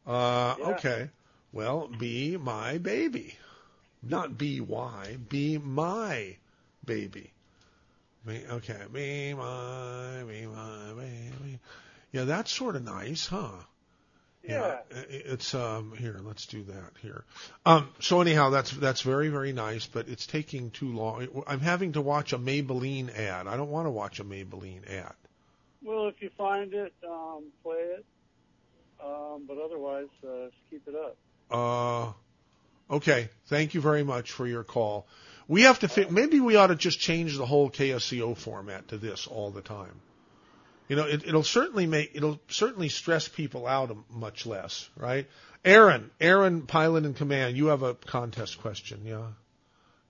Uh, 0.07 0.55
Yeah. 0.59 0.67
Okay. 0.71 1.11
Well, 1.53 1.89
be 1.89 2.37
my 2.37 2.77
baby, 2.79 3.35
not 4.03 4.37
be 4.37 4.61
why. 4.61 5.17
Be 5.29 5.57
my 5.57 6.37
baby. 6.85 7.33
Be, 8.27 8.45
okay. 8.51 8.83
Be 8.93 9.33
my, 9.33 10.23
be 10.29 10.47
my 10.47 10.93
baby. 10.95 11.59
Yeah, 12.13 12.25
that's 12.25 12.53
sort 12.53 12.77
of 12.77 12.85
nice, 12.85 13.27
huh? 13.27 13.51
Yeah. 14.49 14.79
It's 14.91 15.55
um 15.55 15.93
here. 15.97 16.21
Let's 16.23 16.47
do 16.47 16.63
that 16.65 16.93
here. 17.01 17.25
Um. 17.67 17.89
So 18.01 18.21
anyhow, 18.21 18.51
that's 18.51 18.71
that's 18.71 19.03
very 19.03 19.29
very 19.29 19.53
nice, 19.53 19.87
but 19.87 20.09
it's 20.09 20.27
taking 20.27 20.71
too 20.71 20.93
long. 20.93 21.45
I'm 21.47 21.61
having 21.61 21.93
to 21.93 22.01
watch 22.01 22.33
a 22.33 22.39
Maybelline 22.39 23.17
ad. 23.17 23.47
I 23.47 23.57
don't 23.57 23.71
want 23.71 23.87
to 23.87 23.91
watch 23.91 24.21
a 24.21 24.25
Maybelline 24.25 24.89
ad. 24.91 25.15
Well, 25.83 26.09
if 26.09 26.21
you 26.21 26.31
find 26.37 26.75
it, 26.75 26.93
um, 27.07 27.45
play 27.63 27.77
it. 27.77 28.05
Um, 29.05 29.45
but 29.47 29.59
otherwise, 29.59 30.09
uh, 30.25 30.49
keep 30.71 30.87
it 30.89 30.95
up. 30.95 31.17
Uh, 31.51 32.13
okay. 32.95 33.29
Thank 33.47 33.75
you 33.75 33.81
very 33.81 34.03
much 34.03 34.33
for 34.33 34.47
your 34.47 34.65
call. 34.65 35.07
We 35.47 35.63
have 35.63 35.79
to 35.81 35.89
fit. 35.89 36.11
Maybe 36.11 36.41
we 36.41 36.57
ought 36.57 36.67
to 36.67 36.75
just 36.75 36.99
change 36.99 37.37
the 37.37 37.47
whole 37.47 37.71
KSCO 37.71 38.37
format 38.37 38.89
to 38.89 38.99
this 38.99 39.27
all 39.27 39.51
the 39.51 39.63
time. 39.63 40.01
You 40.89 40.97
know, 40.97 41.07
it, 41.07 41.27
it'll 41.27 41.45
certainly 41.45 41.87
make 41.87 42.13
it'll 42.15 42.41
certainly 42.49 42.89
stress 42.89 43.29
people 43.29 43.67
out 43.67 43.95
much 44.11 44.47
less, 44.47 44.89
right? 44.97 45.27
Aaron, 45.65 46.11
Aaron, 46.21 46.63
pilot 46.63 47.05
in 47.05 47.15
command, 47.15 47.57
you 47.57 47.67
have 47.67 47.83
a 47.83 47.95
contest 47.95 48.61
question, 48.61 49.03
yeah? 49.05 49.27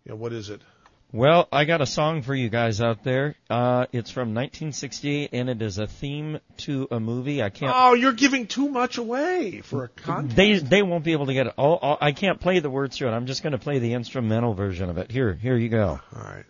Yeah. 0.04 0.14
What 0.14 0.32
is 0.32 0.50
it? 0.50 0.60
Well, 1.10 1.48
I 1.50 1.64
got 1.64 1.80
a 1.80 1.86
song 1.86 2.20
for 2.20 2.34
you 2.34 2.50
guys 2.50 2.82
out 2.82 3.02
there. 3.02 3.34
Uh, 3.48 3.86
it's 3.92 4.10
from 4.10 4.34
1968, 4.34 5.30
and 5.32 5.48
it 5.48 5.62
is 5.62 5.78
a 5.78 5.86
theme 5.86 6.38
to 6.58 6.86
a 6.90 7.00
movie. 7.00 7.42
I 7.42 7.48
can't. 7.48 7.72
Oh, 7.74 7.94
you're 7.94 8.12
giving 8.12 8.46
too 8.46 8.68
much 8.68 8.98
away 8.98 9.62
for 9.62 9.84
a 9.84 9.88
contest. 9.88 10.36
They 10.36 10.58
they 10.58 10.82
won't 10.82 11.04
be 11.04 11.12
able 11.12 11.26
to 11.26 11.32
get 11.32 11.46
it. 11.46 11.54
All, 11.56 11.76
all, 11.76 11.96
I 11.98 12.12
can't 12.12 12.38
play 12.38 12.58
the 12.58 12.68
words 12.68 12.98
through 12.98 13.08
it. 13.08 13.12
I'm 13.12 13.24
just 13.24 13.42
going 13.42 13.52
to 13.52 13.58
play 13.58 13.78
the 13.78 13.94
instrumental 13.94 14.52
version 14.52 14.90
of 14.90 14.98
it. 14.98 15.10
Here, 15.10 15.32
here 15.32 15.56
you 15.56 15.70
go. 15.70 15.98
All 16.14 16.22
right. 16.22 16.44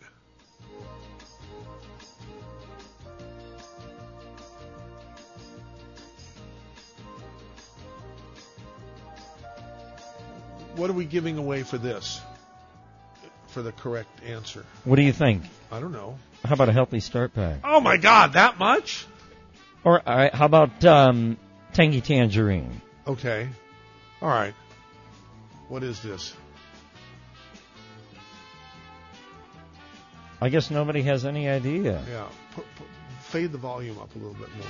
What 10.79 10.91
are 10.91 10.95
we 10.95 11.07
giving 11.07 11.39
away 11.39 11.65
for 11.65 11.77
this? 11.77 12.21
For 13.49 13.63
the 13.63 13.73
correct 13.73 14.23
answer? 14.25 14.65
What 14.85 14.95
do 14.95 15.03
you 15.03 15.13
think? 15.13 15.43
I 15.73 15.81
don't 15.81 15.91
know. 15.91 16.17
How 16.45 16.55
about 16.55 16.69
a 16.69 16.73
healthy 16.73 17.01
start 17.01 17.35
pack? 17.35 17.59
Oh 17.65 17.81
my 17.81 17.97
God, 17.97 18.35
that 18.35 18.61
much? 18.61 19.05
Or 19.83 20.01
all 20.09 20.17
right, 20.17 20.33
how 20.33 20.47
about 20.47 20.85
um, 20.85 21.37
Tangy 21.73 22.01
Tangerine? 22.01 22.81
Okay. 23.09 23.49
All 24.23 24.29
right. 24.29 24.55
What 25.69 25.83
is 25.83 26.01
this? 26.01 26.37
I 30.41 30.49
guess 30.49 30.71
nobody 30.71 31.03
has 31.03 31.25
any 31.25 31.49
idea. 31.49 32.05
Yeah. 32.09 32.29
Put, 32.55 32.65
put, 32.77 32.87
fade 33.23 33.51
the 33.51 33.59
volume 33.59 33.99
up 33.99 34.15
a 34.15 34.19
little 34.19 34.35
bit 34.35 34.55
more. 34.55 34.67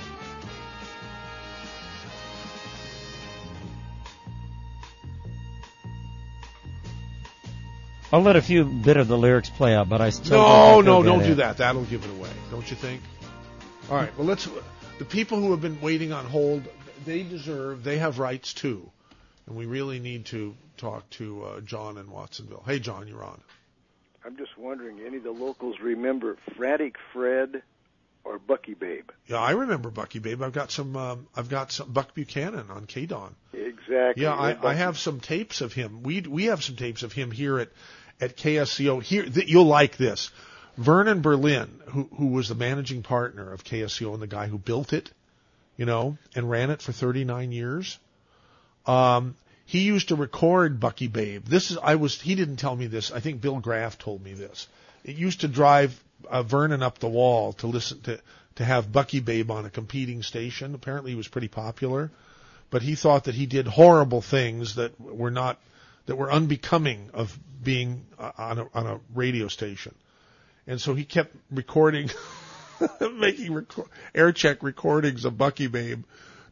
I'll 8.11 8.21
let 8.21 8.35
a 8.35 8.41
few 8.41 8.65
bit 8.65 8.97
of 8.97 9.07
the 9.07 9.17
lyrics 9.17 9.49
play 9.51 9.75
out, 9.75 9.87
but 9.87 10.01
I 10.01 10.09
still 10.09 10.37
No, 10.37 10.81
no, 10.81 11.03
don't 11.03 11.19
get 11.19 11.27
do 11.27 11.35
that. 11.35 11.57
That'll 11.57 11.83
give 11.83 12.03
it 12.03 12.09
away, 12.09 12.29
don't 12.49 12.67
you 12.69 12.75
think? 12.75 13.01
All 13.89 13.97
right. 13.97 14.15
Well, 14.17 14.25
let's. 14.25 14.47
The 14.97 15.05
people 15.05 15.39
who 15.39 15.51
have 15.51 15.61
been 15.61 15.79
waiting 15.79 16.11
on 16.11 16.25
hold, 16.25 16.67
they 17.05 17.21
deserve. 17.21 17.83
They 17.83 17.99
have 17.99 18.17
rights 18.17 18.53
too, 18.53 18.89
and 19.45 19.55
we 19.55 19.67
really 19.67 19.99
need 19.99 20.25
to 20.27 20.55
talk 20.77 21.07
to 21.11 21.43
uh, 21.43 21.61
John 21.61 21.97
in 21.97 22.09
Watsonville. 22.09 22.63
Hey, 22.65 22.79
John, 22.79 23.07
you're 23.07 23.23
on. 23.23 23.41
I'm 24.25 24.37
just 24.37 24.57
wondering, 24.57 24.99
any 25.05 25.17
of 25.17 25.23
the 25.23 25.31
locals 25.31 25.75
remember 25.81 26.37
Frantic 26.57 26.95
Fred 27.13 27.61
or 28.23 28.37
Bucky 28.39 28.73
Babe? 28.73 29.09
Yeah, 29.27 29.37
I 29.37 29.51
remember 29.51 29.91
Bucky 29.91 30.19
Babe. 30.19 30.41
I've 30.41 30.53
got 30.53 30.71
some. 30.71 30.95
Um, 30.95 31.27
I've 31.35 31.49
got 31.49 31.71
some 31.71 31.91
Buck 31.91 32.15
Buchanan 32.15 32.71
on 32.71 32.87
KDON. 32.87 33.33
Exactly. 33.53 34.23
Yeah, 34.23 34.33
I, 34.33 34.57
I 34.67 34.73
have 34.73 34.97
some 34.97 35.19
tapes 35.19 35.61
of 35.61 35.73
him. 35.73 36.03
We 36.03 36.21
we 36.21 36.45
have 36.45 36.63
some 36.63 36.75
tapes 36.75 37.03
of 37.03 37.13
him 37.13 37.31
here 37.31 37.59
at 37.59 37.69
at 38.21 38.35
KSCO. 38.35 39.01
Here, 39.01 39.23
th- 39.23 39.47
you'll 39.47 39.65
like 39.65 39.97
this. 39.97 40.31
Vernon 40.77 41.21
Berlin, 41.21 41.69
who 41.87 42.09
who 42.17 42.27
was 42.27 42.47
the 42.47 42.55
managing 42.55 43.03
partner 43.03 43.51
of 43.51 43.63
KSCO 43.63 44.13
and 44.13 44.21
the 44.21 44.27
guy 44.27 44.47
who 44.47 44.57
built 44.57 44.93
it, 44.93 45.11
you 45.77 45.85
know, 45.85 46.17
and 46.35 46.49
ran 46.49 46.69
it 46.69 46.81
for 46.81 46.91
39 46.91 47.51
years. 47.51 47.99
Um, 48.85 49.35
he 49.65 49.81
used 49.81 50.07
to 50.07 50.15
record 50.15 50.79
Bucky 50.79 51.07
Babe. 51.07 51.45
This 51.45 51.69
is 51.69 51.77
I 51.77 51.95
was 51.95 52.19
he 52.19 52.35
didn't 52.35 52.57
tell 52.57 52.75
me 52.75 52.87
this. 52.87 53.11
I 53.11 53.19
think 53.19 53.41
Bill 53.41 53.59
Graff 53.59 53.97
told 53.97 54.23
me 54.23 54.33
this. 54.33 54.67
It 55.03 55.15
used 55.15 55.41
to 55.41 55.47
drive 55.47 56.01
uh, 56.29 56.43
Vernon 56.43 56.81
up 56.81 56.99
the 56.99 57.09
wall 57.09 57.53
to 57.53 57.67
listen 57.67 58.01
to 58.01 58.19
to 58.55 58.65
have 58.65 58.91
Bucky 58.91 59.19
Babe 59.19 59.51
on 59.51 59.65
a 59.65 59.69
competing 59.69 60.23
station. 60.23 60.75
Apparently, 60.75 61.11
he 61.11 61.17
was 61.17 61.27
pretty 61.27 61.47
popular, 61.47 62.09
but 62.69 62.81
he 62.81 62.95
thought 62.95 63.25
that 63.25 63.35
he 63.35 63.45
did 63.45 63.67
horrible 63.67 64.21
things 64.21 64.75
that 64.75 64.99
were 64.99 65.31
not 65.31 65.59
that 66.09 66.15
were 66.15 66.31
unbecoming 66.31 67.11
of 67.13 67.37
being 67.63 68.03
on 68.17 68.57
a 68.57 68.67
on 68.73 68.87
a 68.87 68.99
radio 69.13 69.47
station. 69.47 69.93
And 70.65 70.81
so 70.81 70.95
he 70.95 71.05
kept 71.05 71.35
recording, 71.51 72.09
making 73.13 73.53
record, 73.53 73.85
air 74.15 74.31
check 74.31 74.63
recordings 74.63 75.23
of 75.25 75.37
Bucky 75.37 75.67
Babe 75.67 76.03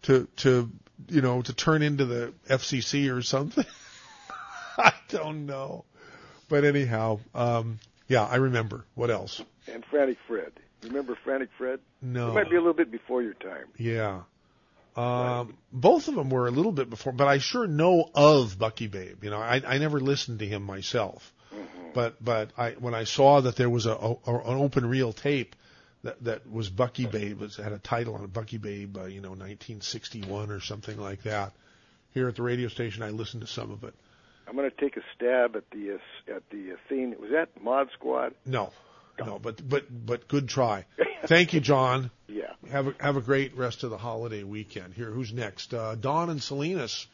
to 0.04 0.28
to 0.38 0.70
you 1.10 1.22
know 1.22 1.42
to 1.42 1.54
turn 1.54 1.82
into 1.82 2.06
the 2.06 2.34
FCC 2.48 3.12
or 3.12 3.24
something. 3.24 3.66
I 4.78 4.94
don't 5.10 5.48
know, 5.48 5.86
but 6.50 6.64
anyhow, 6.64 7.20
um, 7.34 7.80
yeah, 8.08 8.26
I 8.26 8.36
remember. 8.36 8.86
What 8.94 9.10
else? 9.10 9.42
and 9.74 9.84
Frantic 9.86 10.20
Fred. 10.28 10.52
Remember 10.84 11.18
Frantic 11.24 11.50
Fred? 11.58 11.80
No. 12.00 12.30
It 12.30 12.36
might 12.36 12.50
be 12.52 12.58
a 12.58 12.60
little 12.60 12.76
bit 12.76 12.92
before 12.92 13.24
your 13.24 13.34
time. 13.34 13.66
Yeah. 13.76 14.22
Um, 14.98 15.56
both 15.72 16.08
of 16.08 16.16
them 16.16 16.32
were 16.32 16.48
a 16.48 16.52
little 16.52 16.72
bit 16.72 16.90
before, 16.90 17.14
but 17.14 17.28
I 17.28 17.38
sure 17.38 17.68
know 17.68 18.10
of 18.16 18.58
Bucky 18.58 18.88
Babe. 18.88 19.24
You 19.24 19.30
know, 19.30 19.38
I, 19.38 19.62
I 19.66 19.78
never 19.78 20.00
listened 20.00 20.40
to 20.40 20.48
him 20.48 20.64
myself, 20.64 21.32
but 21.94 22.16
but 22.24 22.50
I 22.58 22.72
when 22.72 22.96
I 22.96 23.04
saw 23.04 23.42
that 23.42 23.56
there 23.58 23.70
was 23.70 23.86
a, 23.86 23.92
a 23.92 24.16
an 24.26 24.58
open 24.58 24.88
reel 24.88 25.14
tape 25.14 25.56
that 26.02 26.24
that 26.24 26.52
was 26.52 26.70
Bucky 26.70 27.06
Babe, 27.06 27.44
it 27.44 27.56
had 27.56 27.74
a 27.74 27.78
title 27.78 28.16
on 28.16 28.24
it, 28.24 28.34
Bucky 28.34 28.58
Babe, 28.58 28.98
uh, 28.98 29.06
you 29.06 29.22
know, 29.22 29.30
1961 29.30 30.50
or 30.50 30.60
something 30.60 30.98
like 31.00 31.24
that. 31.24 31.54
Here 32.14 32.28
at 32.28 32.36
the 32.36 32.42
radio 32.42 32.68
station, 32.68 33.04
I 33.04 33.10
listened 33.10 33.42
to 33.42 33.48
some 33.48 33.70
of 33.70 33.84
it. 33.84 33.94
I'm 34.48 34.56
going 34.56 34.70
to 34.70 34.76
take 34.76 34.98
a 34.98 35.02
stab 35.16 35.56
at 35.56 35.70
the 35.70 35.96
uh, 35.96 36.36
at 36.36 36.50
the 36.50 36.74
uh, 36.74 36.76
theme. 36.90 37.14
Was 37.20 37.30
that 37.32 37.50
Mod 37.62 37.90
Squad? 37.94 38.34
No, 38.48 38.72
no, 39.20 39.38
but 39.38 39.68
but 39.68 39.86
but 40.06 40.28
good 40.28 40.48
try. 40.48 40.86
Thank 41.26 41.54
you, 41.54 41.60
John. 41.60 42.12
Yeah. 42.28 42.52
Have 42.72 42.88
a 42.88 42.94
have 43.00 43.18
a 43.18 43.22
great 43.22 43.56
rest 43.58 43.84
of 43.84 43.90
the 43.90 43.98
holiday 43.98 44.44
weekend. 44.44 44.94
Here, 44.94 45.10
who's 45.10 45.34
next? 45.34 45.74
Uh, 45.74 45.96
Dawn 45.96 46.30
and 46.30 46.42
Salinas. 46.42 47.08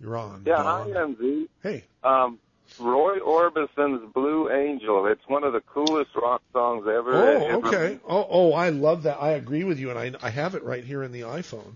You're 0.00 0.16
on. 0.16 0.42
Yeah, 0.46 0.62
Dawn. 0.62 0.92
hi, 0.92 0.98
MZ. 0.98 1.48
Hey. 1.62 1.84
Um, 2.02 2.38
Roy 2.78 3.18
Orbison's 3.18 4.12
Blue 4.12 4.50
Angel. 4.50 5.06
It's 5.06 5.26
one 5.28 5.44
of 5.44 5.52
the 5.52 5.60
coolest 5.60 6.10
rock 6.16 6.42
songs 6.52 6.86
ever. 6.88 7.12
Oh, 7.14 7.58
okay. 7.58 8.00
Oh, 8.06 8.26
oh, 8.28 8.52
I 8.52 8.70
love 8.70 9.04
that. 9.04 9.18
I 9.20 9.30
agree 9.32 9.64
with 9.64 9.78
you, 9.78 9.90
and 9.90 9.98
I 9.98 10.12
I 10.26 10.30
have 10.30 10.54
it 10.54 10.64
right 10.64 10.82
here 10.84 11.02
in 11.02 11.12
the 11.12 11.22
iPhone. 11.22 11.74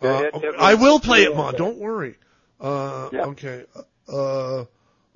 Uh, 0.00 0.30
I 0.58 0.74
will 0.74 1.00
play 1.00 1.24
it, 1.24 1.34
Ma. 1.36 1.50
Don't 1.52 1.78
worry. 1.78 2.16
Uh, 2.60 3.08
Yeah. 3.12 3.24
Okay. 3.26 3.64
Uh, 4.08 4.64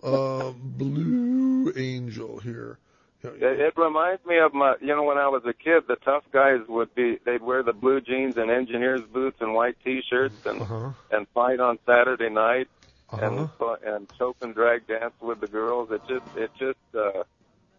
uh, 0.02 0.50
Blue 0.52 1.72
Angel 1.76 2.38
here. 2.38 2.78
It, 3.24 3.42
it 3.60 3.74
reminds 3.76 4.24
me 4.26 4.38
of 4.38 4.52
my, 4.54 4.74
you 4.80 4.88
know, 4.88 5.04
when 5.04 5.18
I 5.18 5.28
was 5.28 5.42
a 5.46 5.52
kid, 5.52 5.84
the 5.88 5.96
tough 5.96 6.24
guys 6.32 6.60
would 6.68 6.94
be, 6.94 7.18
they'd 7.24 7.42
wear 7.42 7.62
the 7.62 7.72
blue 7.72 8.00
jeans 8.00 8.36
and 8.36 8.50
engineers 8.50 9.02
boots 9.12 9.36
and 9.40 9.54
white 9.54 9.76
t-shirts 9.84 10.44
and, 10.44 10.62
Uh-huh. 10.62 10.90
and 11.10 11.26
fight 11.34 11.60
on 11.60 11.78
Saturday 11.86 12.30
night 12.30 12.68
Uh-huh. 13.10 13.46
and, 13.60 13.84
and 13.94 14.08
choke 14.18 14.36
and 14.42 14.54
drag 14.54 14.86
dance 14.86 15.14
with 15.20 15.40
the 15.40 15.46
girls. 15.46 15.90
It 15.92 16.00
just, 16.08 16.36
it 16.36 16.50
just, 16.58 16.78
uh, 16.94 17.22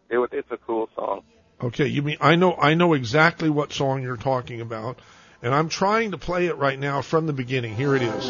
it, 0.10 0.18
was- 0.18 0.30
it's 0.32 0.52
a 0.52 0.58
cool 0.58 0.90
song. 0.96 1.24
Okay, 1.62 1.88
you 1.88 2.02
mean 2.02 2.18
I 2.20 2.36
know 2.36 2.56
I 2.56 2.74
know 2.74 2.94
exactly 2.94 3.50
what 3.50 3.72
song 3.72 4.02
you're 4.04 4.18
talking 4.18 4.60
about, 4.60 5.00
and 5.42 5.54
I'm 5.56 5.70
trying 5.70 6.12
to 6.12 6.18
play 6.18 6.48
it 6.48 6.58
right 6.58 6.78
now 6.78 7.02
from 7.02 7.26
the 7.26 7.32
beginning. 7.32 7.76
Here 7.76 7.96
it 7.96 8.02
is. 8.02 8.30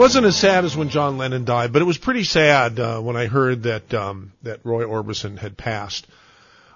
Wasn't 0.00 0.24
as 0.24 0.34
sad 0.36 0.64
as 0.64 0.74
when 0.74 0.88
John 0.88 1.18
Lennon 1.18 1.44
died, 1.44 1.74
but 1.74 1.82
it 1.82 1.84
was 1.84 1.98
pretty 1.98 2.24
sad 2.24 2.80
uh, 2.80 3.00
when 3.00 3.16
I 3.16 3.26
heard 3.26 3.64
that 3.64 3.92
um, 3.92 4.32
that 4.42 4.60
Roy 4.64 4.84
Orbison 4.84 5.36
had 5.38 5.58
passed. 5.58 6.06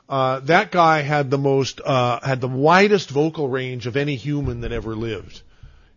Uh, 0.07 0.41
that 0.41 0.71
guy 0.71 1.01
had 1.01 1.31
the 1.31 1.39
most 1.39 1.81
uh, 1.83 2.21
had 2.21 2.43
the 2.43 2.49
widest 2.49 3.09
vocal 3.09 3.49
range 3.49 3.87
of 3.87 3.97
any 3.97 4.17
human 4.17 4.61
that 4.61 4.73
ever 4.73 4.95
lived. 4.95 5.41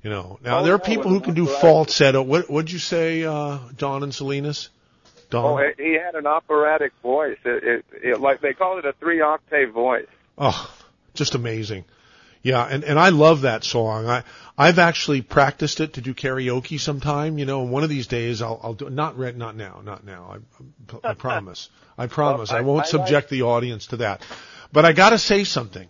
You 0.04 0.10
know, 0.10 0.40
now 0.42 0.60
Oh, 0.60 0.64
there 0.64 0.74
are 0.74 0.80
people 0.80 1.12
who 1.12 1.20
can 1.20 1.34
do 1.34 1.46
falsetto. 1.46 2.22
What 2.22 2.50
what'd 2.50 2.72
you 2.72 2.80
say, 2.80 3.26
uh, 3.26 3.60
Don 3.76 4.04
and 4.04 4.16
Salinas? 4.16 4.70
Don. 5.30 5.44
Oh, 5.44 5.58
he- 5.78 5.84
he 5.84 5.94
had 5.96 6.16
an 6.16 6.26
operatic 6.26 6.94
voice. 7.04 7.38
It, 7.44 7.64
it, 7.64 7.86
it 8.02 8.22
like 8.22 8.40
they 8.40 8.54
call 8.54 8.80
it 8.80 8.86
a 8.86 8.94
three 8.94 9.20
octave 9.20 9.72
voice. 9.74 10.08
Oh, 10.38 10.74
just 11.14 11.36
amazing. 11.36 11.84
Yeah, 12.48 12.64
and 12.64 12.86
and 12.86 12.98
I 12.98 13.10
love 13.10 13.42
that 13.42 13.66
song. 13.66 14.08
I 14.08 14.24
I've 14.58 14.80
actually 14.80 15.22
practiced 15.22 15.82
it 15.82 15.94
to 15.96 16.02
do 16.02 16.14
karaoke 16.14 16.80
sometime. 16.80 17.38
You 17.38 17.46
know, 17.46 17.62
and 17.64 17.72
one 17.72 17.84
of 17.84 17.90
these 17.90 18.08
days 18.08 18.42
I'll 18.42 18.58
I'll 18.64 18.74
do 18.74 18.90
not 18.90 19.18
right 19.18 19.36
not 19.36 19.58
now, 19.58 19.82
not 19.84 20.06
now. 20.06 20.38
I 21.04 21.10
I 21.10 21.14
promise. 21.14 21.70
I 21.98 22.08
promise. 22.08 22.50
Well, 22.50 22.58
I, 22.58 22.60
I- 22.60 22.66
won't 22.66 22.86
I 22.86 22.88
subject 22.90 23.30
the 23.30 23.42
audience 23.42 23.88
to 23.88 23.98
that. 23.98 24.22
But 24.72 24.86
I 24.86 24.94
got 24.94 25.10
to 25.10 25.18
say 25.18 25.44
something. 25.44 25.90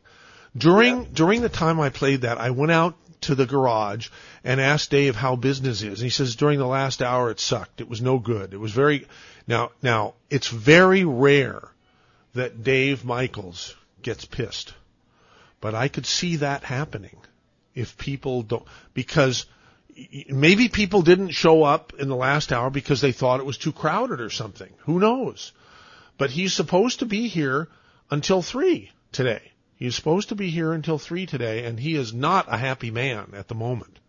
During 0.58 1.04
during 1.14 1.42
the 1.42 1.50
time 1.50 1.80
I 1.80 1.90
played 1.90 2.22
that, 2.22 2.40
I 2.40 2.50
went 2.50 2.72
out 2.72 2.96
to 3.22 3.36
the 3.36 3.46
garage 3.46 4.10
and 4.44 4.60
asked 4.60 4.90
Dave 4.90 5.16
how 5.16 5.36
business 5.36 5.84
is. 5.84 6.00
And 6.00 6.06
he 6.06 6.10
says 6.10 6.36
during 6.36 6.58
the 6.58 6.66
last 6.66 7.04
hour 7.04 7.30
it 7.30 7.40
sucked. 7.40 7.82
It 7.82 7.88
was 7.88 8.02
no 8.02 8.18
good. 8.18 8.56
It 8.56 8.60
was 8.60 8.72
very 8.72 9.06
now 9.46 9.70
now 9.84 10.16
it's 10.32 10.48
very 10.48 11.06
rare 11.06 11.70
that 12.34 12.64
Dave 12.64 13.06
Michaels 13.06 13.76
gets 14.02 14.26
pissed. 14.26 14.74
But 15.60 15.76
I 15.76 15.88
could 15.88 16.06
see 16.06 16.38
that 16.38 16.64
happening 16.64 17.18
if 17.74 17.98
people 17.98 18.44
don't, 18.44 18.66
because 18.94 19.46
maybe 20.30 20.70
people 20.70 21.02
didn't 21.02 21.30
show 21.30 21.64
up 21.64 21.94
in 21.98 22.10
the 22.10 22.16
last 22.16 22.52
hour 22.52 22.70
because 22.70 23.02
they 23.02 23.12
thought 23.12 23.40
it 23.40 23.46
was 23.46 23.58
too 23.58 23.72
crowded 23.72 24.22
or 24.22 24.30
something. 24.30 24.72
Who 24.86 25.00
knows? 25.00 25.52
But 26.18 26.32
he's 26.32 26.54
supposed 26.54 27.00
to 27.00 27.06
be 27.06 27.28
here 27.28 27.70
until 28.10 28.42
three 28.42 28.92
today. 29.12 29.52
He's 29.76 29.96
supposed 29.96 30.30
to 30.30 30.36
be 30.36 30.50
here 30.50 30.74
until 30.74 30.98
three 30.98 31.28
today, 31.28 31.66
and 31.66 31.80
he 31.80 31.96
is 31.96 32.14
not 32.14 32.52
a 32.52 32.58
happy 32.58 32.90
man 32.90 33.34
at 33.36 33.48
the 33.48 33.56
moment. 33.56 34.00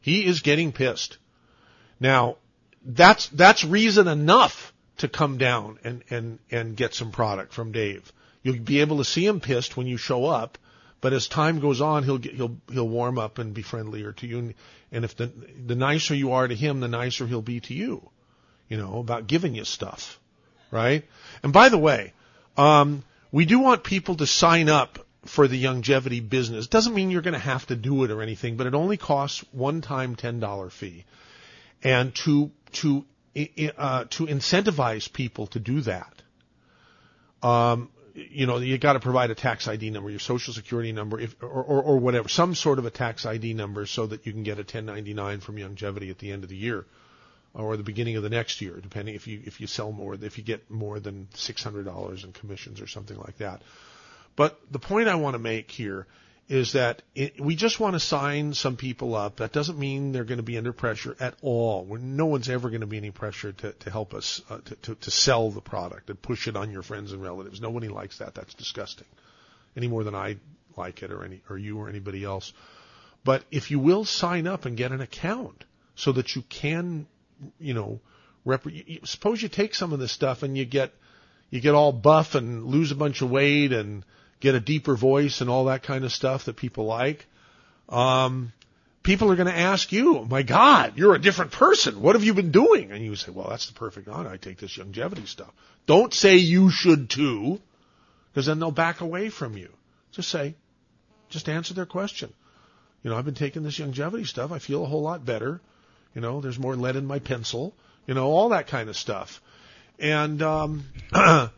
He 0.00 0.24
is 0.24 0.40
getting 0.40 0.70
pissed. 0.70 1.18
Now, 1.98 2.36
that's 2.84 3.28
that's 3.28 3.64
reason 3.64 4.06
enough 4.06 4.72
to 4.98 5.08
come 5.08 5.38
down 5.38 5.78
and 5.82 6.04
and 6.10 6.38
and 6.50 6.76
get 6.76 6.94
some 6.94 7.10
product 7.10 7.52
from 7.52 7.72
Dave. 7.72 8.12
You'll 8.42 8.58
be 8.58 8.80
able 8.80 8.98
to 8.98 9.04
see 9.04 9.26
him 9.26 9.40
pissed 9.40 9.76
when 9.76 9.86
you 9.86 9.96
show 9.96 10.26
up, 10.26 10.58
but 11.04 11.12
as 11.12 11.28
time 11.28 11.60
goes 11.60 11.82
on, 11.82 12.02
he'll 12.02 12.16
get 12.16 12.32
he'll 12.32 12.56
he'll 12.72 12.88
warm 12.88 13.18
up 13.18 13.38
and 13.38 13.52
be 13.52 13.60
friendlier 13.60 14.12
to 14.12 14.26
you. 14.26 14.38
And, 14.38 14.54
and 14.90 15.04
if 15.04 15.14
the 15.14 15.30
the 15.66 15.74
nicer 15.74 16.14
you 16.14 16.32
are 16.32 16.48
to 16.48 16.54
him, 16.54 16.80
the 16.80 16.88
nicer 16.88 17.26
he'll 17.26 17.42
be 17.42 17.60
to 17.60 17.74
you. 17.74 18.08
You 18.70 18.78
know 18.78 19.00
about 19.00 19.26
giving 19.26 19.54
you 19.54 19.66
stuff, 19.66 20.18
right? 20.70 21.04
And 21.42 21.52
by 21.52 21.68
the 21.68 21.76
way, 21.76 22.14
um, 22.56 23.04
we 23.30 23.44
do 23.44 23.58
want 23.58 23.84
people 23.84 24.14
to 24.14 24.26
sign 24.26 24.70
up 24.70 24.98
for 25.26 25.46
the 25.46 25.62
longevity 25.66 26.20
business. 26.20 26.68
Doesn't 26.68 26.94
mean 26.94 27.10
you're 27.10 27.28
going 27.28 27.40
to 27.40 27.50
have 27.52 27.66
to 27.66 27.76
do 27.76 28.04
it 28.04 28.10
or 28.10 28.22
anything, 28.22 28.56
but 28.56 28.66
it 28.66 28.74
only 28.74 28.96
costs 28.96 29.44
one 29.52 29.82
time 29.82 30.16
ten 30.16 30.40
dollar 30.40 30.70
fee 30.70 31.04
and 31.82 32.14
to 32.14 32.50
to 32.80 33.04
uh, 33.76 34.06
to 34.08 34.26
incentivize 34.26 35.12
people 35.12 35.48
to 35.48 35.60
do 35.60 35.82
that, 35.82 36.22
um, 37.42 37.90
you 38.14 38.46
know, 38.46 38.58
you 38.58 38.78
got 38.78 38.92
to 38.92 39.00
provide 39.00 39.30
a 39.30 39.34
tax 39.34 39.66
ID 39.66 39.90
number, 39.90 40.08
your 40.08 40.20
social 40.20 40.54
security 40.54 40.92
number, 40.92 41.18
if, 41.18 41.34
or, 41.42 41.48
or 41.48 41.82
or 41.82 41.98
whatever, 41.98 42.28
some 42.28 42.54
sort 42.54 42.78
of 42.78 42.86
a 42.86 42.90
tax 42.90 43.26
ID 43.26 43.54
number, 43.54 43.86
so 43.86 44.06
that 44.06 44.24
you 44.24 44.32
can 44.32 44.44
get 44.44 44.54
a 44.58 44.62
1099 44.62 45.40
from 45.40 45.56
Longevity 45.56 46.10
at 46.10 46.18
the 46.18 46.30
end 46.30 46.44
of 46.44 46.48
the 46.48 46.56
year, 46.56 46.86
or 47.54 47.76
the 47.76 47.82
beginning 47.82 48.16
of 48.16 48.22
the 48.22 48.30
next 48.30 48.60
year, 48.60 48.78
depending 48.80 49.16
if 49.16 49.26
you 49.26 49.42
if 49.44 49.60
you 49.60 49.66
sell 49.66 49.90
more, 49.90 50.14
if 50.14 50.38
you 50.38 50.44
get 50.44 50.70
more 50.70 51.00
than 51.00 51.26
$600 51.34 52.24
in 52.24 52.32
commissions 52.32 52.80
or 52.80 52.86
something 52.86 53.18
like 53.18 53.38
that. 53.38 53.62
But 54.36 54.60
the 54.70 54.78
point 54.78 55.08
I 55.08 55.16
want 55.16 55.34
to 55.34 55.38
make 55.40 55.70
here 55.70 56.06
is 56.48 56.72
that 56.72 57.02
it, 57.14 57.40
we 57.40 57.56
just 57.56 57.80
want 57.80 57.94
to 57.94 58.00
sign 58.00 58.52
some 58.52 58.76
people 58.76 59.14
up. 59.14 59.36
That 59.36 59.52
doesn't 59.52 59.78
mean 59.78 60.12
they're 60.12 60.24
going 60.24 60.38
to 60.38 60.42
be 60.42 60.58
under 60.58 60.72
pressure 60.72 61.16
at 61.18 61.34
all. 61.40 61.84
We're, 61.84 61.98
no 61.98 62.26
one's 62.26 62.50
ever 62.50 62.68
going 62.68 62.82
to 62.82 62.86
be 62.86 62.98
any 62.98 63.10
pressure 63.10 63.52
to, 63.52 63.72
to 63.72 63.90
help 63.90 64.12
us 64.12 64.42
uh, 64.50 64.58
to, 64.58 64.74
to, 64.76 64.94
to 64.94 65.10
sell 65.10 65.50
the 65.50 65.62
product 65.62 66.10
and 66.10 66.20
push 66.20 66.46
it 66.46 66.56
on 66.56 66.70
your 66.70 66.82
friends 66.82 67.12
and 67.12 67.22
relatives. 67.22 67.60
Nobody 67.60 67.88
likes 67.88 68.18
that. 68.18 68.34
That's 68.34 68.52
disgusting. 68.54 69.06
Any 69.76 69.88
more 69.88 70.04
than 70.04 70.14
I 70.14 70.36
like 70.76 71.02
it 71.02 71.10
or 71.10 71.24
any 71.24 71.40
or 71.48 71.56
you 71.56 71.78
or 71.78 71.88
anybody 71.88 72.24
else. 72.24 72.52
But 73.24 73.42
if 73.50 73.70
you 73.70 73.78
will 73.78 74.04
sign 74.04 74.46
up 74.46 74.66
and 74.66 74.76
get 74.76 74.92
an 74.92 75.00
account 75.00 75.64
so 75.94 76.12
that 76.12 76.36
you 76.36 76.42
can, 76.42 77.06
you 77.58 77.72
know, 77.72 78.00
rep- 78.44 78.66
suppose 79.04 79.40
you 79.40 79.48
take 79.48 79.74
some 79.74 79.94
of 79.94 79.98
this 79.98 80.12
stuff 80.12 80.42
and 80.42 80.58
you 80.58 80.66
get 80.66 80.92
you 81.48 81.60
get 81.60 81.74
all 81.74 81.92
buff 81.92 82.34
and 82.34 82.64
lose 82.64 82.90
a 82.90 82.96
bunch 82.96 83.22
of 83.22 83.30
weight 83.30 83.72
and 83.72 84.04
get 84.44 84.54
a 84.54 84.60
deeper 84.60 84.94
voice 84.94 85.40
and 85.40 85.50
all 85.50 85.64
that 85.64 85.82
kind 85.82 86.04
of 86.04 86.12
stuff 86.12 86.44
that 86.44 86.56
people 86.56 86.84
like. 86.84 87.26
Um, 87.88 88.52
people 89.02 89.32
are 89.32 89.36
going 89.36 89.48
to 89.48 89.58
ask 89.58 89.90
you, 89.90 90.24
"My 90.24 90.42
God, 90.42 90.92
you're 90.96 91.14
a 91.14 91.20
different 91.20 91.50
person. 91.50 92.00
What 92.00 92.14
have 92.14 92.24
you 92.24 92.34
been 92.34 92.52
doing?" 92.52 92.92
And 92.92 93.04
you 93.04 93.16
say, 93.16 93.32
"Well, 93.32 93.48
that's 93.48 93.66
the 93.66 93.72
perfect 93.72 94.08
honor. 94.08 94.30
I 94.30 94.36
take 94.36 94.58
this 94.58 94.78
longevity 94.78 95.26
stuff." 95.26 95.52
Don't 95.86 96.14
say 96.14 96.36
you 96.36 96.70
should 96.70 97.10
too, 97.10 97.60
because 98.30 98.46
then 98.46 98.58
they'll 98.60 98.70
back 98.70 99.00
away 99.00 99.30
from 99.30 99.56
you. 99.56 99.70
Just 100.12 100.28
say, 100.30 100.54
just 101.30 101.48
answer 101.48 101.74
their 101.74 101.86
question. 101.86 102.32
You 103.02 103.10
know, 103.10 103.16
I've 103.16 103.24
been 103.24 103.34
taking 103.34 103.62
this 103.62 103.80
longevity 103.80 104.24
stuff. 104.24 104.52
I 104.52 104.58
feel 104.58 104.84
a 104.84 104.86
whole 104.86 105.02
lot 105.02 105.24
better. 105.24 105.60
You 106.14 106.20
know, 106.20 106.40
there's 106.40 106.58
more 106.58 106.76
lead 106.76 106.96
in 106.96 107.06
my 107.06 107.18
pencil. 107.18 107.74
You 108.06 108.14
know, 108.14 108.26
all 108.30 108.50
that 108.50 108.66
kind 108.66 108.88
of 108.88 108.96
stuff. 108.96 109.42
And 109.98 110.42
um, 110.42 110.84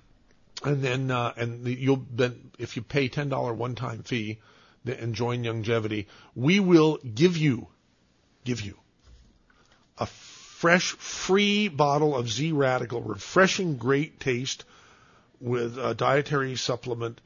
and 0.65 0.83
then 0.83 1.11
uh, 1.11 1.33
and 1.37 1.65
the, 1.65 1.75
you'll 1.75 2.05
then 2.13 2.51
if 2.59 2.77
you 2.77 2.83
pay 2.83 3.09
ten 3.09 3.29
dollar 3.29 3.53
one 3.53 3.75
time 3.75 4.03
fee 4.03 4.39
and 4.85 5.15
join 5.15 5.43
longevity, 5.43 6.07
we 6.35 6.61
will 6.61 6.99
give 6.99 7.37
you 7.37 7.69
give 8.45 8.61
you 8.61 8.77
a 9.99 10.07
fresh 10.07 10.93
free 10.93 11.69
bottle 11.69 12.17
of 12.17 12.31
Z 12.31 12.53
Radical, 12.53 13.03
refreshing, 13.03 13.77
great 13.77 14.21
taste 14.21 14.65
with 15.41 15.79
a 15.79 15.95
dietary 15.95 16.57
supplement, 16.57 17.21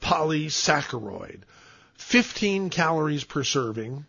polysaccharide, 0.00 1.40
15 1.96 2.70
calories 2.70 3.24
per 3.24 3.42
serving. 3.42 4.06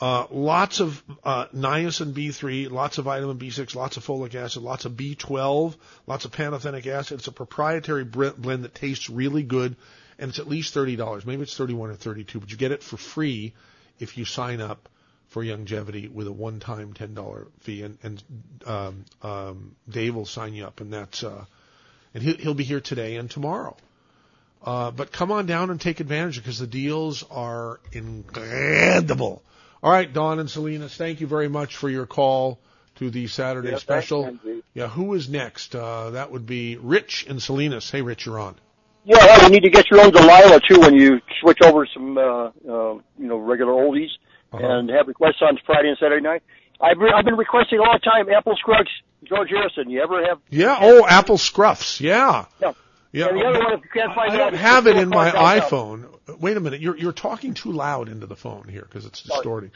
Uh, 0.00 0.26
lots 0.30 0.80
of 0.80 1.02
uh, 1.24 1.46
niacin 1.54 2.14
B3, 2.14 2.70
lots 2.70 2.96
of 2.96 3.04
vitamin 3.04 3.38
B6, 3.38 3.74
lots 3.74 3.98
of 3.98 4.06
folic 4.06 4.34
acid, 4.34 4.62
lots 4.62 4.86
of 4.86 4.92
B12, 4.92 5.76
lots 6.06 6.24
of 6.24 6.32
pantothenic 6.32 6.86
acid. 6.86 7.18
It's 7.18 7.28
a 7.28 7.32
proprietary 7.32 8.04
blend 8.04 8.64
that 8.64 8.74
tastes 8.74 9.10
really 9.10 9.42
good, 9.42 9.76
and 10.18 10.30
it's 10.30 10.38
at 10.38 10.48
least 10.48 10.72
thirty 10.72 10.96
dollars. 10.96 11.26
Maybe 11.26 11.42
it's 11.42 11.56
thirty-one 11.56 11.90
or 11.90 11.96
thirty-two, 11.96 12.40
but 12.40 12.50
you 12.50 12.56
get 12.56 12.72
it 12.72 12.82
for 12.82 12.96
free 12.96 13.52
if 13.98 14.16
you 14.16 14.24
sign 14.24 14.62
up 14.62 14.88
for 15.28 15.44
longevity 15.44 16.08
with 16.08 16.26
a 16.26 16.32
one-time 16.32 16.94
ten 16.94 17.12
dollar 17.12 17.48
fee, 17.60 17.82
and, 17.82 17.98
and 18.02 18.22
um, 18.66 19.04
um, 19.22 19.76
Dave 19.86 20.14
will 20.14 20.24
sign 20.24 20.54
you 20.54 20.64
up, 20.64 20.80
and 20.80 20.94
that's 20.94 21.22
uh, 21.22 21.44
and 22.14 22.22
he'll, 22.22 22.38
he'll 22.38 22.54
be 22.54 22.64
here 22.64 22.80
today 22.80 23.16
and 23.16 23.30
tomorrow. 23.30 23.76
Uh, 24.64 24.90
but 24.90 25.12
come 25.12 25.30
on 25.30 25.44
down 25.44 25.68
and 25.70 25.78
take 25.78 26.00
advantage 26.00 26.36
because 26.38 26.58
the 26.58 26.66
deals 26.66 27.22
are 27.30 27.80
incredible. 27.92 29.42
All 29.82 29.90
right, 29.90 30.12
Don 30.12 30.38
and 30.38 30.50
Salinas, 30.50 30.94
thank 30.96 31.20
you 31.20 31.26
very 31.26 31.48
much 31.48 31.76
for 31.76 31.88
your 31.88 32.06
call 32.06 32.58
to 32.96 33.10
the 33.10 33.26
Saturday 33.28 33.70
Yeah, 33.70 33.78
special. 33.78 34.22
Lindsay. 34.24 34.62
yeah, 34.74 34.88
who 34.88 35.14
is 35.14 35.28
next? 35.28 35.74
Uh, 35.74 36.10
that 36.10 36.30
would 36.30 36.44
be 36.46 36.76
Rich 36.76 37.26
and 37.28 37.40
Salinas. 37.42 37.90
Hey, 37.90 38.02
Rich, 38.02 38.26
you're 38.26 38.38
on. 38.38 38.56
Yeah, 39.04 39.16
well, 39.24 39.42
you 39.44 39.48
need 39.48 39.62
to 39.62 39.70
get 39.70 39.90
your 39.90 40.00
own 40.02 40.10
Delilah 40.12 40.60
too 40.68 40.80
when 40.80 40.94
you 40.94 41.20
switch 41.40 41.58
over 41.64 41.86
some, 41.94 42.18
uh, 42.18 42.22
uh, 42.22 42.50
you 43.18 43.26
know, 43.26 43.38
regular 43.38 43.72
oldies 43.72 44.10
Uh-huh. 44.52 44.62
and 44.66 44.90
have 44.90 45.08
requests 45.08 45.40
on 45.40 45.58
Friday 45.64 45.88
and 45.88 45.96
Saturday 45.98 46.20
night. 46.22 46.42
I've 46.82 46.98
re- 46.98 47.12
I've 47.14 47.24
been 47.24 47.36
requesting 47.36 47.78
all 47.78 47.92
the 47.94 47.98
time 48.00 48.28
Apple 48.30 48.56
Scruggs, 48.56 48.90
George 49.24 49.48
Harrison. 49.48 49.88
You 49.88 50.02
ever 50.02 50.22
have? 50.26 50.38
Yeah. 50.50 50.76
Oh, 50.80 51.06
Apple 51.06 51.36
Scruffs. 51.38 52.00
Yeah. 52.00 52.44
Yeah. 52.60 52.72
Yeah. 53.12 53.28
And 53.28 53.38
the 53.38 53.44
other 53.44 53.58
one, 53.58 53.72
if 53.74 53.84
you 53.84 53.90
can't 53.92 54.14
find 54.14 54.32
I 54.32 54.36
don't 54.36 54.54
have 54.54 54.86
it 54.86 54.96
in 54.96 55.08
my 55.08 55.30
iPhone. 55.30 56.06
Wait 56.38 56.56
a 56.56 56.60
minute. 56.60 56.80
You're 56.80 56.96
you're 56.96 57.12
talking 57.12 57.54
too 57.54 57.72
loud 57.72 58.08
into 58.08 58.26
the 58.26 58.36
phone 58.36 58.68
here 58.68 58.82
because 58.82 59.04
it's 59.06 59.22
distorting. 59.22 59.72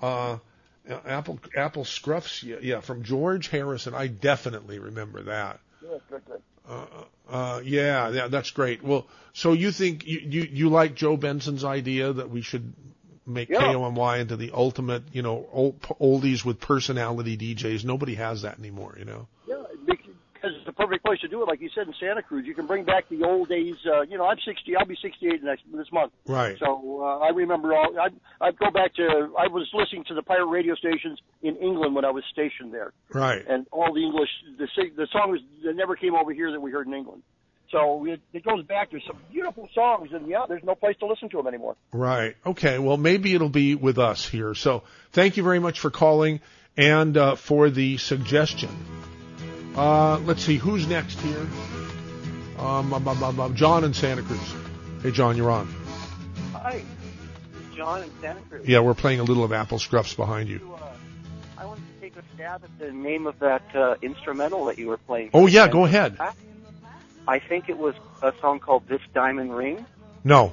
Uh, 0.00 0.38
Apple 0.88 1.40
Apple 1.56 1.84
Scruffs. 1.84 2.42
Yeah, 2.42 2.56
yeah, 2.62 2.80
from 2.80 3.02
George 3.02 3.48
Harrison. 3.48 3.94
I 3.94 4.06
definitely 4.06 4.78
remember 4.78 5.22
that. 5.24 5.60
Good, 5.80 6.00
good, 6.08 6.22
good. 6.26 6.42
Uh, 6.68 6.86
uh, 7.28 7.60
yeah, 7.64 8.10
yeah, 8.10 8.28
that's 8.28 8.50
great. 8.50 8.82
Well, 8.82 9.06
so 9.32 9.52
you 9.52 9.72
think 9.72 10.06
you, 10.06 10.20
you 10.20 10.42
you 10.42 10.68
like 10.68 10.94
Joe 10.94 11.16
Benson's 11.16 11.64
idea 11.64 12.12
that 12.12 12.30
we 12.30 12.42
should 12.42 12.72
make 13.26 13.48
Yeah. 13.48 13.60
KOMY 13.60 14.20
into 14.20 14.36
the 14.36 14.52
ultimate, 14.54 15.02
you 15.12 15.22
know, 15.22 15.46
old, 15.52 15.80
oldies 15.82 16.44
with 16.44 16.60
personality 16.60 17.36
DJs? 17.36 17.84
Nobody 17.84 18.14
has 18.14 18.42
that 18.42 18.58
anymore, 18.58 18.96
you 18.98 19.04
know. 19.04 19.28
Yeah, 20.78 20.86
because 20.86 20.86
the 20.86 20.86
perfect 20.86 21.04
place 21.04 21.20
to 21.20 21.28
do 21.28 21.42
it, 21.42 21.46
like 21.48 21.60
you 21.60 21.70
said 21.74 21.86
in 21.86 21.94
Santa 22.00 22.22
Cruz. 22.22 22.46
You 22.46 22.54
can 22.54 22.66
bring 22.66 22.84
back 22.84 23.08
the 23.08 23.24
old 23.24 23.48
days. 23.48 23.74
Uh, 23.86 24.02
you 24.02 24.18
know, 24.18 24.26
I'm 24.26 24.38
60. 24.44 24.76
I'll 24.76 24.86
be 24.86 24.96
68 25.00 25.42
next 25.42 25.62
this 25.72 25.90
month. 25.92 26.12
Right. 26.26 26.56
So 26.58 27.02
uh, 27.02 27.18
I 27.18 27.30
remember 27.30 27.74
all. 27.74 27.94
I 27.98 28.08
I 28.46 28.52
go 28.52 28.70
back 28.70 28.94
to. 28.94 29.02
I 29.38 29.48
was 29.48 29.68
listening 29.72 30.04
to 30.08 30.14
the 30.14 30.22
pirate 30.22 30.46
radio 30.46 30.74
stations 30.74 31.18
in 31.42 31.56
England 31.56 31.94
when 31.94 32.04
I 32.04 32.10
was 32.10 32.24
stationed 32.32 32.72
there, 32.72 32.92
Right. 33.12 33.44
and 33.48 33.66
all 33.70 33.92
the 33.92 34.02
English. 34.02 34.30
The 34.58 34.66
the 34.96 35.06
song 35.12 35.30
was 35.30 35.40
that 35.64 35.74
never 35.76 35.96
came 35.96 36.14
over 36.14 36.32
here 36.32 36.50
that 36.52 36.60
we 36.60 36.70
heard 36.70 36.86
in 36.86 36.94
England. 36.94 37.22
So 37.70 38.06
it, 38.06 38.20
it 38.32 38.44
goes 38.44 38.64
back 38.64 38.90
to 38.92 39.00
some 39.06 39.18
beautiful 39.30 39.68
songs, 39.74 40.08
and 40.14 40.26
yeah, 40.26 40.46
there's 40.48 40.64
no 40.64 40.74
place 40.74 40.96
to 41.00 41.06
listen 41.06 41.28
to 41.30 41.36
them 41.36 41.46
anymore. 41.46 41.76
Right. 41.92 42.34
Okay. 42.46 42.78
Well, 42.78 42.96
maybe 42.96 43.34
it'll 43.34 43.50
be 43.50 43.74
with 43.74 43.98
us 43.98 44.26
here. 44.26 44.54
So 44.54 44.84
thank 45.12 45.36
you 45.36 45.42
very 45.42 45.58
much 45.58 45.78
for 45.80 45.90
calling 45.90 46.40
and 46.78 47.14
uh, 47.16 47.34
for 47.34 47.68
the 47.68 47.98
suggestion. 47.98 48.70
Uh, 49.78 50.18
let's 50.24 50.42
see 50.42 50.56
who's 50.56 50.88
next 50.88 51.20
here. 51.20 51.46
Um, 52.58 52.92
um, 52.92 53.06
um, 53.06 53.54
John 53.54 53.84
in 53.84 53.94
Santa 53.94 54.22
Cruz. 54.22 54.40
Hey, 55.04 55.12
John, 55.12 55.36
you're 55.36 55.52
on. 55.52 55.72
Hi, 56.52 56.82
John 57.76 58.02
in 58.02 58.10
Santa 58.20 58.40
Cruz. 58.40 58.66
Yeah, 58.66 58.80
we're 58.80 58.94
playing 58.94 59.20
a 59.20 59.22
little 59.22 59.44
of 59.44 59.52
Apple 59.52 59.78
Scruffs 59.78 60.16
behind 60.16 60.48
you. 60.48 60.76
I 61.56 61.64
wanted 61.64 61.84
to 61.94 62.00
take 62.00 62.16
a 62.16 62.24
stab 62.34 62.64
at 62.64 62.78
the 62.80 62.90
name 62.90 63.28
of 63.28 63.38
that 63.38 63.62
uh, 63.72 63.94
instrumental 64.02 64.64
that 64.64 64.78
you 64.78 64.88
were 64.88 64.96
playing. 64.96 65.30
Oh 65.32 65.46
yeah, 65.46 65.68
go 65.68 65.84
ahead. 65.84 66.18
I 67.28 67.38
think 67.38 67.68
it 67.68 67.78
was 67.78 67.94
a 68.20 68.32
song 68.40 68.58
called 68.58 68.88
"This 68.88 69.02
Diamond 69.14 69.54
Ring." 69.54 69.86
No, 70.24 70.52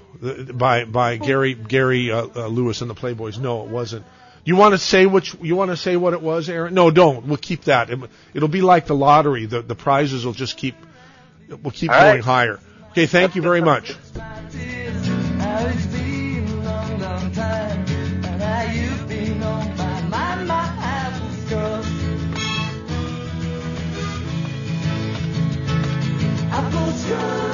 by 0.54 0.86
by 0.86 1.18
Gary 1.18 1.56
Gary 1.56 2.12
uh, 2.12 2.28
uh, 2.36 2.46
Lewis 2.46 2.82
and 2.82 2.92
the 2.92 2.96
Playboys. 2.96 3.40
No, 3.40 3.64
it 3.64 3.70
wasn't. 3.70 4.06
You 4.46 4.56
want 4.56 4.74
to 4.74 4.78
say 4.78 5.08
which? 5.08 5.36
You 5.42 5.56
want 5.56 5.72
to 5.72 5.78
say 5.78 5.98
what 5.98 6.14
it 6.14 6.22
was, 6.22 6.50
Aaron? 6.50 6.76
No, 6.76 6.92
don't. 6.92 7.26
We'll 7.26 7.38
keep 7.38 7.64
that. 7.64 7.90
It, 7.90 8.00
it'll 8.36 8.48
be 8.48 8.62
like 8.62 8.86
the 8.86 8.96
lottery. 8.96 9.48
The 9.48 9.64
the 9.64 9.74
prizes 9.76 10.24
will 10.24 10.34
just 10.34 10.56
keep. 10.56 10.76
We'll 11.50 11.72
keep 11.72 11.90
All 11.92 12.00
going 12.00 12.16
right. 12.16 12.24
higher. 12.24 12.60
Okay, 12.92 13.08
thank 13.08 13.36
you 13.36 13.42
very 13.42 13.62
much. 13.62 13.96
How 26.56 26.70
it's 26.88 27.45